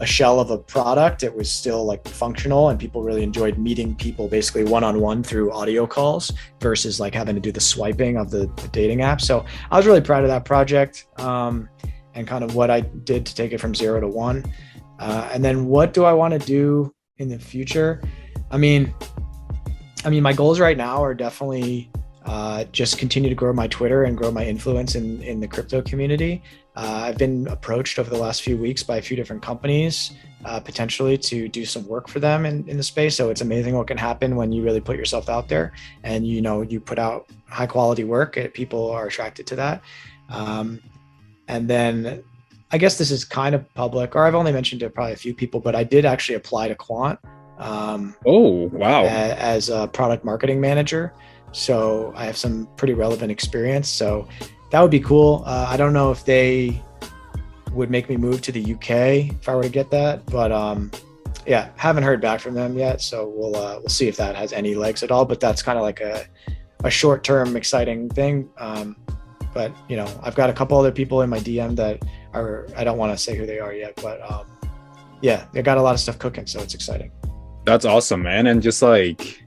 a 0.00 0.06
shell 0.06 0.40
of 0.40 0.50
a 0.50 0.58
product 0.58 1.22
it 1.22 1.32
was 1.34 1.48
still 1.48 1.84
like 1.84 2.06
functional 2.08 2.70
and 2.70 2.80
people 2.80 3.04
really 3.04 3.22
enjoyed 3.22 3.58
meeting 3.58 3.94
people 3.94 4.26
basically 4.26 4.64
one-on-one 4.64 5.22
through 5.22 5.52
audio 5.52 5.86
calls 5.86 6.32
versus 6.60 6.98
like 6.98 7.14
having 7.14 7.36
to 7.36 7.40
do 7.40 7.52
the 7.52 7.60
swiping 7.60 8.16
of 8.16 8.28
the, 8.28 8.50
the 8.56 8.68
dating 8.72 9.02
app. 9.02 9.20
So 9.20 9.46
i 9.70 9.76
was 9.76 9.86
really 9.86 10.00
proud 10.00 10.24
of 10.24 10.28
that 10.30 10.44
project. 10.44 11.06
Um, 11.18 11.68
and 12.14 12.26
kind 12.26 12.44
of 12.44 12.54
what 12.54 12.70
i 12.70 12.80
did 12.80 13.24
to 13.26 13.34
take 13.34 13.52
it 13.52 13.58
from 13.58 13.74
zero 13.74 14.00
to 14.00 14.08
one 14.08 14.44
uh, 14.98 15.28
and 15.32 15.44
then 15.44 15.66
what 15.66 15.92
do 15.92 16.04
i 16.04 16.12
want 16.12 16.32
to 16.32 16.46
do 16.46 16.94
in 17.18 17.28
the 17.28 17.38
future 17.38 18.00
i 18.50 18.56
mean 18.56 18.92
I 20.04 20.10
mean, 20.10 20.22
my 20.22 20.34
goals 20.34 20.60
right 20.60 20.76
now 20.76 21.02
are 21.02 21.14
definitely 21.14 21.90
uh, 22.26 22.64
just 22.72 22.98
continue 22.98 23.30
to 23.30 23.34
grow 23.34 23.52
my 23.52 23.66
Twitter 23.68 24.04
and 24.04 24.16
grow 24.16 24.30
my 24.30 24.44
influence 24.44 24.94
in, 24.94 25.22
in 25.22 25.40
the 25.40 25.48
crypto 25.48 25.80
community. 25.80 26.42
Uh, 26.76 27.04
I've 27.06 27.18
been 27.18 27.46
approached 27.48 27.98
over 27.98 28.10
the 28.10 28.18
last 28.18 28.42
few 28.42 28.56
weeks 28.58 28.82
by 28.82 28.98
a 28.98 29.02
few 29.02 29.16
different 29.16 29.42
companies, 29.42 30.12
uh, 30.44 30.60
potentially 30.60 31.16
to 31.16 31.48
do 31.48 31.64
some 31.64 31.86
work 31.86 32.06
for 32.06 32.20
them 32.20 32.44
in, 32.44 32.68
in 32.68 32.76
the 32.76 32.82
space. 32.82 33.16
So 33.16 33.30
it's 33.30 33.40
amazing 33.40 33.74
what 33.74 33.86
can 33.86 33.96
happen 33.96 34.36
when 34.36 34.52
you 34.52 34.62
really 34.62 34.80
put 34.80 34.96
yourself 34.96 35.30
out 35.30 35.48
there 35.48 35.72
and 36.02 36.26
you 36.26 36.42
know 36.42 36.62
you 36.62 36.80
put 36.80 36.98
out 36.98 37.30
high 37.48 37.66
quality 37.66 38.04
work. 38.04 38.38
People 38.52 38.90
are 38.90 39.06
attracted 39.06 39.46
to 39.48 39.56
that. 39.56 39.82
Um, 40.28 40.80
and 41.48 41.68
then 41.68 42.22
I 42.70 42.78
guess 42.78 42.98
this 42.98 43.10
is 43.10 43.24
kind 43.24 43.54
of 43.54 43.72
public, 43.74 44.16
or 44.16 44.24
I've 44.24 44.34
only 44.34 44.52
mentioned 44.52 44.82
it 44.82 44.94
probably 44.94 45.12
a 45.12 45.16
few 45.16 45.34
people, 45.34 45.60
but 45.60 45.74
I 45.74 45.84
did 45.84 46.04
actually 46.04 46.36
apply 46.36 46.68
to 46.68 46.74
Quant 46.74 47.18
um, 47.58 48.14
oh, 48.26 48.68
wow. 48.68 49.04
As 49.04 49.68
a 49.68 49.86
product 49.88 50.24
marketing 50.24 50.60
manager. 50.60 51.12
So 51.52 52.12
I 52.16 52.24
have 52.24 52.36
some 52.36 52.68
pretty 52.76 52.94
relevant 52.94 53.30
experience. 53.30 53.88
So 53.88 54.28
that 54.70 54.80
would 54.80 54.90
be 54.90 55.00
cool. 55.00 55.44
Uh, 55.46 55.66
I 55.68 55.76
don't 55.76 55.92
know 55.92 56.10
if 56.10 56.24
they 56.24 56.82
would 57.72 57.90
make 57.90 58.08
me 58.08 58.16
move 58.16 58.40
to 58.42 58.52
the 58.52 58.74
UK 58.74 59.30
if 59.40 59.48
I 59.48 59.54
were 59.54 59.62
to 59.62 59.68
get 59.68 59.90
that, 59.90 60.26
but 60.26 60.50
um, 60.52 60.90
yeah, 61.46 61.70
haven't 61.76 62.02
heard 62.02 62.20
back 62.20 62.40
from 62.40 62.54
them 62.54 62.76
yet. 62.76 63.00
So 63.00 63.32
we'll 63.34 63.56
uh, 63.56 63.78
we'll 63.78 63.88
see 63.88 64.08
if 64.08 64.16
that 64.16 64.34
has 64.36 64.52
any 64.52 64.74
legs 64.74 65.02
at 65.02 65.10
all. 65.10 65.24
But 65.24 65.40
that's 65.40 65.62
kind 65.62 65.78
of 65.78 65.82
like 65.82 66.00
a 66.00 66.24
a 66.82 66.90
short 66.90 67.24
term 67.24 67.56
exciting 67.56 68.08
thing. 68.08 68.48
Um, 68.58 68.96
but 69.54 69.72
you 69.88 69.96
know, 69.96 70.08
I've 70.22 70.34
got 70.34 70.50
a 70.50 70.52
couple 70.52 70.76
other 70.76 70.92
people 70.92 71.22
in 71.22 71.30
my 71.30 71.38
DM 71.38 71.76
that 71.76 72.02
are 72.34 72.66
I 72.76 72.84
don't 72.84 72.98
want 72.98 73.16
to 73.16 73.22
say 73.22 73.36
who 73.36 73.46
they 73.46 73.60
are 73.60 73.72
yet, 73.72 73.98
but 74.02 74.20
um, 74.30 74.46
yeah, 75.22 75.46
they 75.52 75.62
got 75.62 75.78
a 75.78 75.82
lot 75.82 75.94
of 75.94 76.00
stuff 76.00 76.18
cooking, 76.18 76.46
so 76.46 76.60
it's 76.60 76.74
exciting 76.74 77.10
that's 77.64 77.84
awesome, 77.84 78.22
man. 78.22 78.46
And 78.46 78.62
just 78.62 78.82
like 78.82 79.42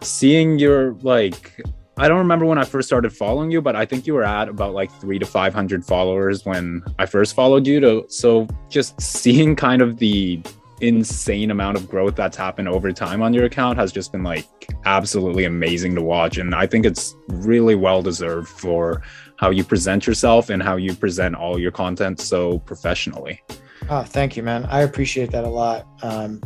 seeing 0.00 0.58
your 0.58 0.92
like 1.02 1.60
I 1.98 2.08
don't 2.08 2.18
remember 2.18 2.44
when 2.44 2.58
I 2.58 2.64
first 2.64 2.88
started 2.88 3.10
following 3.10 3.50
you, 3.50 3.62
but 3.62 3.74
I 3.74 3.86
think 3.86 4.06
you 4.06 4.14
were 4.14 4.24
at 4.24 4.48
about 4.48 4.74
like 4.74 4.92
three 5.00 5.18
to 5.18 5.24
500 5.24 5.84
followers 5.84 6.44
when 6.44 6.82
I 6.98 7.06
first 7.06 7.34
followed 7.34 7.66
you. 7.66 7.80
To, 7.80 8.04
so 8.08 8.46
just 8.68 9.00
seeing 9.00 9.56
kind 9.56 9.80
of 9.80 9.98
the 9.98 10.42
insane 10.80 11.50
amount 11.50 11.76
of 11.76 11.88
growth 11.88 12.14
that's 12.14 12.36
happened 12.36 12.68
over 12.68 12.92
time 12.92 13.22
on 13.22 13.32
your 13.32 13.44
account 13.44 13.78
has 13.78 13.92
just 13.92 14.12
been 14.12 14.22
like 14.22 14.46
absolutely 14.84 15.44
amazing 15.44 15.94
to 15.94 16.02
watch. 16.02 16.38
And 16.38 16.54
I 16.54 16.66
think 16.66 16.84
it's 16.84 17.14
really 17.28 17.74
well 17.74 18.02
deserved 18.02 18.48
for 18.48 19.02
how 19.36 19.50
you 19.50 19.64
present 19.64 20.06
yourself 20.06 20.50
and 20.50 20.62
how 20.62 20.76
you 20.76 20.94
present 20.94 21.34
all 21.34 21.58
your 21.58 21.70
content 21.70 22.20
so 22.20 22.58
professionally. 22.60 23.42
Oh, 23.88 24.02
thank 24.02 24.36
you, 24.36 24.42
man. 24.42 24.66
I 24.66 24.82
appreciate 24.82 25.30
that 25.30 25.44
a 25.44 25.48
lot. 25.48 25.86
Um, 26.02 26.42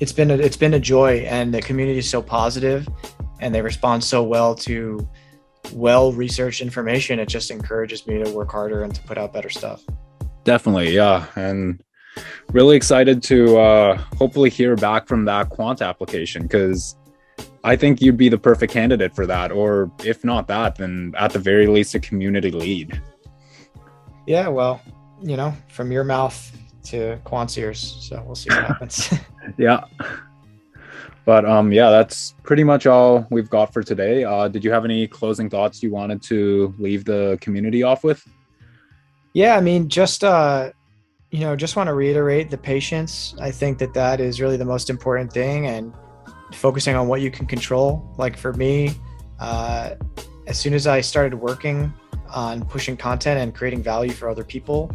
it's 0.00 0.12
been 0.12 0.30
a, 0.30 0.34
it's 0.34 0.56
been 0.56 0.74
a 0.74 0.80
joy, 0.80 1.18
and 1.28 1.52
the 1.52 1.60
community 1.60 1.98
is 1.98 2.08
so 2.08 2.22
positive, 2.22 2.88
and 3.40 3.54
they 3.54 3.60
respond 3.60 4.02
so 4.02 4.22
well 4.22 4.54
to 4.54 5.08
well 5.72 6.12
researched 6.12 6.60
information. 6.60 7.18
It 7.18 7.28
just 7.28 7.50
encourages 7.50 8.06
me 8.06 8.22
to 8.22 8.30
work 8.30 8.50
harder 8.50 8.84
and 8.84 8.94
to 8.94 9.02
put 9.02 9.18
out 9.18 9.32
better 9.32 9.50
stuff. 9.50 9.82
Definitely, 10.44 10.94
yeah, 10.94 11.26
and 11.36 11.82
really 12.52 12.76
excited 12.76 13.22
to 13.24 13.58
uh, 13.58 13.96
hopefully 14.16 14.50
hear 14.50 14.76
back 14.76 15.06
from 15.06 15.24
that 15.26 15.50
quant 15.50 15.82
application 15.82 16.42
because 16.42 16.96
I 17.64 17.76
think 17.76 18.00
you'd 18.00 18.16
be 18.16 18.28
the 18.28 18.38
perfect 18.38 18.72
candidate 18.72 19.14
for 19.14 19.26
that, 19.26 19.52
or 19.52 19.90
if 20.04 20.24
not 20.24 20.48
that, 20.48 20.76
then 20.76 21.14
at 21.18 21.32
the 21.32 21.38
very 21.38 21.66
least 21.66 21.94
a 21.94 22.00
community 22.00 22.50
lead. 22.50 23.00
Yeah, 24.26 24.48
well, 24.48 24.80
you 25.22 25.36
know, 25.36 25.54
from 25.68 25.90
your 25.90 26.04
mouth 26.04 26.56
to 26.84 27.18
quant's 27.24 27.56
ears. 27.58 27.98
So 28.00 28.22
we'll 28.24 28.34
see 28.34 28.50
what 28.50 28.64
happens. 28.64 29.12
yeah. 29.58 29.84
But 31.24 31.44
um, 31.44 31.72
yeah, 31.72 31.90
that's 31.90 32.34
pretty 32.42 32.64
much 32.64 32.86
all 32.86 33.26
we've 33.30 33.50
got 33.50 33.72
for 33.72 33.82
today. 33.82 34.24
Uh, 34.24 34.48
did 34.48 34.64
you 34.64 34.70
have 34.70 34.84
any 34.84 35.06
closing 35.06 35.50
thoughts 35.50 35.82
you 35.82 35.90
wanted 35.90 36.22
to 36.22 36.74
leave 36.78 37.04
the 37.04 37.36
community 37.42 37.82
off 37.82 38.02
with? 38.02 38.26
Yeah, 39.34 39.56
I 39.56 39.60
mean, 39.60 39.90
just 39.90 40.24
uh, 40.24 40.72
you 41.30 41.40
know, 41.40 41.54
just 41.54 41.76
want 41.76 41.88
to 41.88 41.94
reiterate 41.94 42.50
the 42.50 42.58
patience. 42.58 43.34
I 43.40 43.50
think 43.50 43.78
that 43.78 43.92
that 43.94 44.20
is 44.20 44.40
really 44.40 44.56
the 44.56 44.64
most 44.64 44.88
important 44.90 45.32
thing, 45.32 45.66
and 45.66 45.92
focusing 46.54 46.96
on 46.96 47.08
what 47.08 47.20
you 47.20 47.30
can 47.30 47.46
control. 47.46 48.14
Like 48.18 48.36
for 48.36 48.52
me, 48.52 48.92
uh, 49.38 49.94
as 50.46 50.58
soon 50.58 50.74
as 50.74 50.86
I 50.86 51.00
started 51.00 51.34
working 51.34 51.92
on 52.34 52.64
pushing 52.64 52.96
content 52.96 53.40
and 53.40 53.54
creating 53.54 53.82
value 53.82 54.12
for 54.12 54.28
other 54.28 54.44
people, 54.44 54.90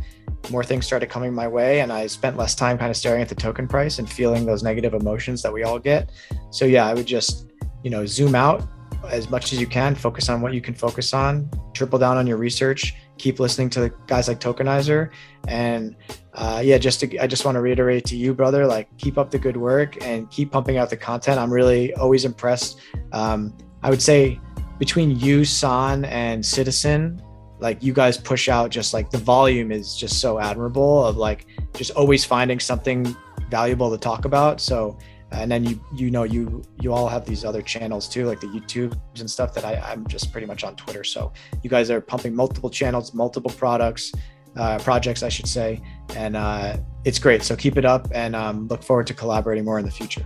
more 0.49 0.63
things 0.63 0.85
started 0.85 1.09
coming 1.09 1.33
my 1.33 1.47
way 1.47 1.79
and 1.79 1.91
I 1.91 2.07
spent 2.07 2.37
less 2.37 2.53
time 2.53 2.77
kind 2.77 2.91
of 2.91 2.97
staring 2.97 3.21
at 3.21 3.29
the 3.29 3.35
token 3.35 3.67
price 3.67 3.99
and 3.99 4.09
feeling 4.09 4.45
those 4.45 4.61
negative 4.61 4.93
emotions 4.93 5.41
that 5.41 5.53
we 5.53 5.63
all 5.63 5.79
get. 5.79 6.11
So 6.51 6.65
yeah, 6.65 6.85
I 6.85 6.93
would 6.93 7.05
just, 7.05 7.51
you 7.83 7.89
know, 7.89 8.05
zoom 8.05 8.35
out 8.35 8.67
as 9.09 9.29
much 9.29 9.53
as 9.53 9.59
you 9.59 9.67
can, 9.67 9.95
focus 9.95 10.29
on 10.29 10.41
what 10.41 10.53
you 10.53 10.61
can 10.61 10.73
focus 10.73 11.13
on, 11.13 11.49
triple 11.73 11.99
down 11.99 12.17
on 12.17 12.27
your 12.27 12.37
research, 12.37 12.93
keep 13.17 13.39
listening 13.39 13.69
to 13.71 13.91
guys 14.07 14.27
like 14.27 14.39
Tokenicer. 14.39 15.09
And 15.47 15.95
uh, 16.35 16.61
yeah, 16.63 16.77
just 16.77 16.99
to, 17.01 17.17
I 17.19 17.27
just 17.27 17.45
want 17.45 17.55
to 17.55 17.61
reiterate 17.61 18.05
to 18.05 18.17
you, 18.17 18.33
brother, 18.33 18.65
like 18.65 18.95
keep 18.97 19.17
up 19.17 19.29
the 19.29 19.39
good 19.39 19.57
work 19.57 20.03
and 20.03 20.29
keep 20.31 20.51
pumping 20.51 20.77
out 20.77 20.89
the 20.89 20.97
content. 20.97 21.39
I'm 21.39 21.51
really 21.51 21.93
always 21.93 22.25
impressed. 22.25 22.79
Um, 23.11 23.55
I 23.83 23.89
would 23.89 24.01
say 24.01 24.39
between 24.79 25.19
you, 25.19 25.45
San, 25.45 26.05
and 26.05 26.43
Citizen, 26.43 27.21
like 27.59 27.81
you 27.81 27.93
guys 27.93 28.17
push 28.17 28.49
out 28.49 28.71
just 28.71 28.93
like 28.93 29.09
the 29.09 29.17
volume 29.17 29.71
is 29.71 29.95
just 29.95 30.19
so 30.19 30.39
admirable 30.39 31.05
of 31.05 31.17
like 31.17 31.45
just 31.73 31.91
always 31.91 32.25
finding 32.25 32.59
something 32.59 33.15
valuable 33.49 33.89
to 33.91 33.97
talk 33.97 34.25
about 34.25 34.59
so 34.59 34.97
and 35.31 35.51
then 35.51 35.63
you 35.63 35.79
you 35.95 36.11
know 36.11 36.23
you 36.23 36.61
you 36.81 36.91
all 36.91 37.07
have 37.07 37.25
these 37.25 37.45
other 37.45 37.61
channels 37.61 38.07
too 38.07 38.25
like 38.25 38.39
the 38.39 38.47
youtubes 38.47 39.19
and 39.19 39.29
stuff 39.29 39.53
that 39.53 39.63
I, 39.63 39.75
i'm 39.75 40.05
just 40.07 40.31
pretty 40.31 40.45
much 40.45 40.63
on 40.63 40.75
twitter 40.75 41.03
so 41.03 41.31
you 41.63 41.69
guys 41.69 41.89
are 41.89 42.01
pumping 42.01 42.35
multiple 42.35 42.69
channels 42.69 43.13
multiple 43.13 43.51
products 43.51 44.11
uh, 44.57 44.77
projects 44.79 45.23
i 45.23 45.29
should 45.29 45.47
say 45.47 45.81
and 46.15 46.35
uh, 46.35 46.77
it's 47.05 47.19
great 47.19 47.43
so 47.43 47.55
keep 47.55 47.77
it 47.77 47.85
up 47.85 48.07
and 48.13 48.35
um, 48.35 48.67
look 48.67 48.83
forward 48.83 49.07
to 49.07 49.13
collaborating 49.13 49.65
more 49.65 49.79
in 49.79 49.85
the 49.85 49.91
future 49.91 50.25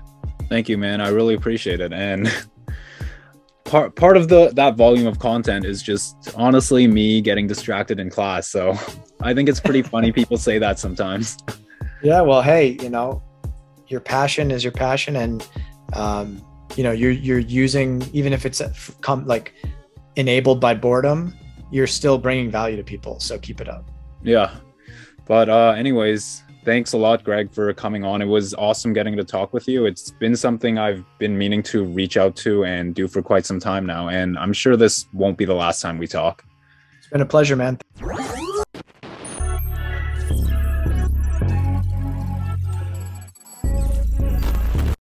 thank 0.50 0.68
you 0.68 0.78
man 0.78 1.02
i 1.02 1.10
really 1.10 1.34
appreciate 1.34 1.80
it 1.80 1.94
and 1.94 2.32
part 3.68 3.96
part 3.96 4.18
of 4.18 4.30
the 4.30 4.52
that 4.56 4.76
volume 4.76 5.06
of 5.06 5.20
content 5.20 5.66
is 5.66 5.84
just 5.84 6.34
honestly 6.36 6.88
me 6.88 7.22
getting 7.22 7.46
distracted 7.46 8.00
in 8.00 8.10
class. 8.10 8.48
So 8.48 8.78
I 9.22 9.34
think 9.34 9.50
it's 9.50 9.60
pretty 9.60 9.82
funny 9.82 10.12
people 10.20 10.38
say 10.38 10.58
that 10.58 10.80
sometimes. 10.80 11.38
Yeah, 12.02 12.22
well, 12.22 12.42
hey, 12.42 12.78
you 12.82 12.90
know, 12.90 13.22
your 13.88 14.00
passion 14.00 14.52
is 14.52 14.64
your 14.64 14.74
passion, 14.74 15.18
and 15.18 15.48
um, 15.94 16.42
you 16.76 16.84
know, 16.84 16.92
you're 16.92 17.12
you're 17.12 17.40
using 17.40 18.04
even 18.14 18.34
if 18.34 18.46
it's 18.46 18.62
come 19.02 19.26
like 19.28 19.54
enabled 20.16 20.60
by 20.60 20.74
boredom, 20.74 21.36
you're 21.72 21.88
still 21.88 22.18
bringing 22.18 22.50
value 22.50 22.78
to 22.78 22.84
people. 22.84 23.20
So 23.20 23.38
keep 23.38 23.62
it 23.62 23.70
up. 23.70 23.92
Yeah, 24.28 24.54
but 25.26 25.48
uh, 25.48 25.70
anyways, 25.78 26.44
thanks 26.66 26.92
a 26.92 26.98
lot, 26.98 27.24
Greg, 27.24 27.50
for 27.50 27.74
coming 27.74 28.04
on. 28.04 28.22
It 28.22 28.26
was 28.26 28.54
awesome 28.56 28.92
getting 28.92 29.16
to 29.16 29.24
talk 29.24 29.54
with 29.54 29.70
you. 29.70 29.86
It's 29.86 30.12
been 30.12 30.36
something 30.36 30.78
I've 30.78 31.06
been 31.18 31.38
meaning 31.38 31.64
to 31.64 31.86
reach 31.86 32.18
out 32.18 32.36
to 32.38 32.66
and 32.66 32.94
do 32.94 33.08
for 33.08 33.22
quite 33.22 33.46
some 33.46 33.58
time 33.58 33.86
now. 33.86 34.10
And 34.10 34.38
I'm 34.38 34.52
sure 34.52 34.76
this 34.76 35.06
won't 35.14 35.38
be 35.38 35.46
the 35.46 35.54
last 35.54 35.82
time 35.82 35.98
we 35.98 36.08
talk. 36.08 36.44
It's 36.98 37.08
been 37.08 37.22
a 37.22 37.26
pleasure, 37.26 37.56
man. 37.56 37.80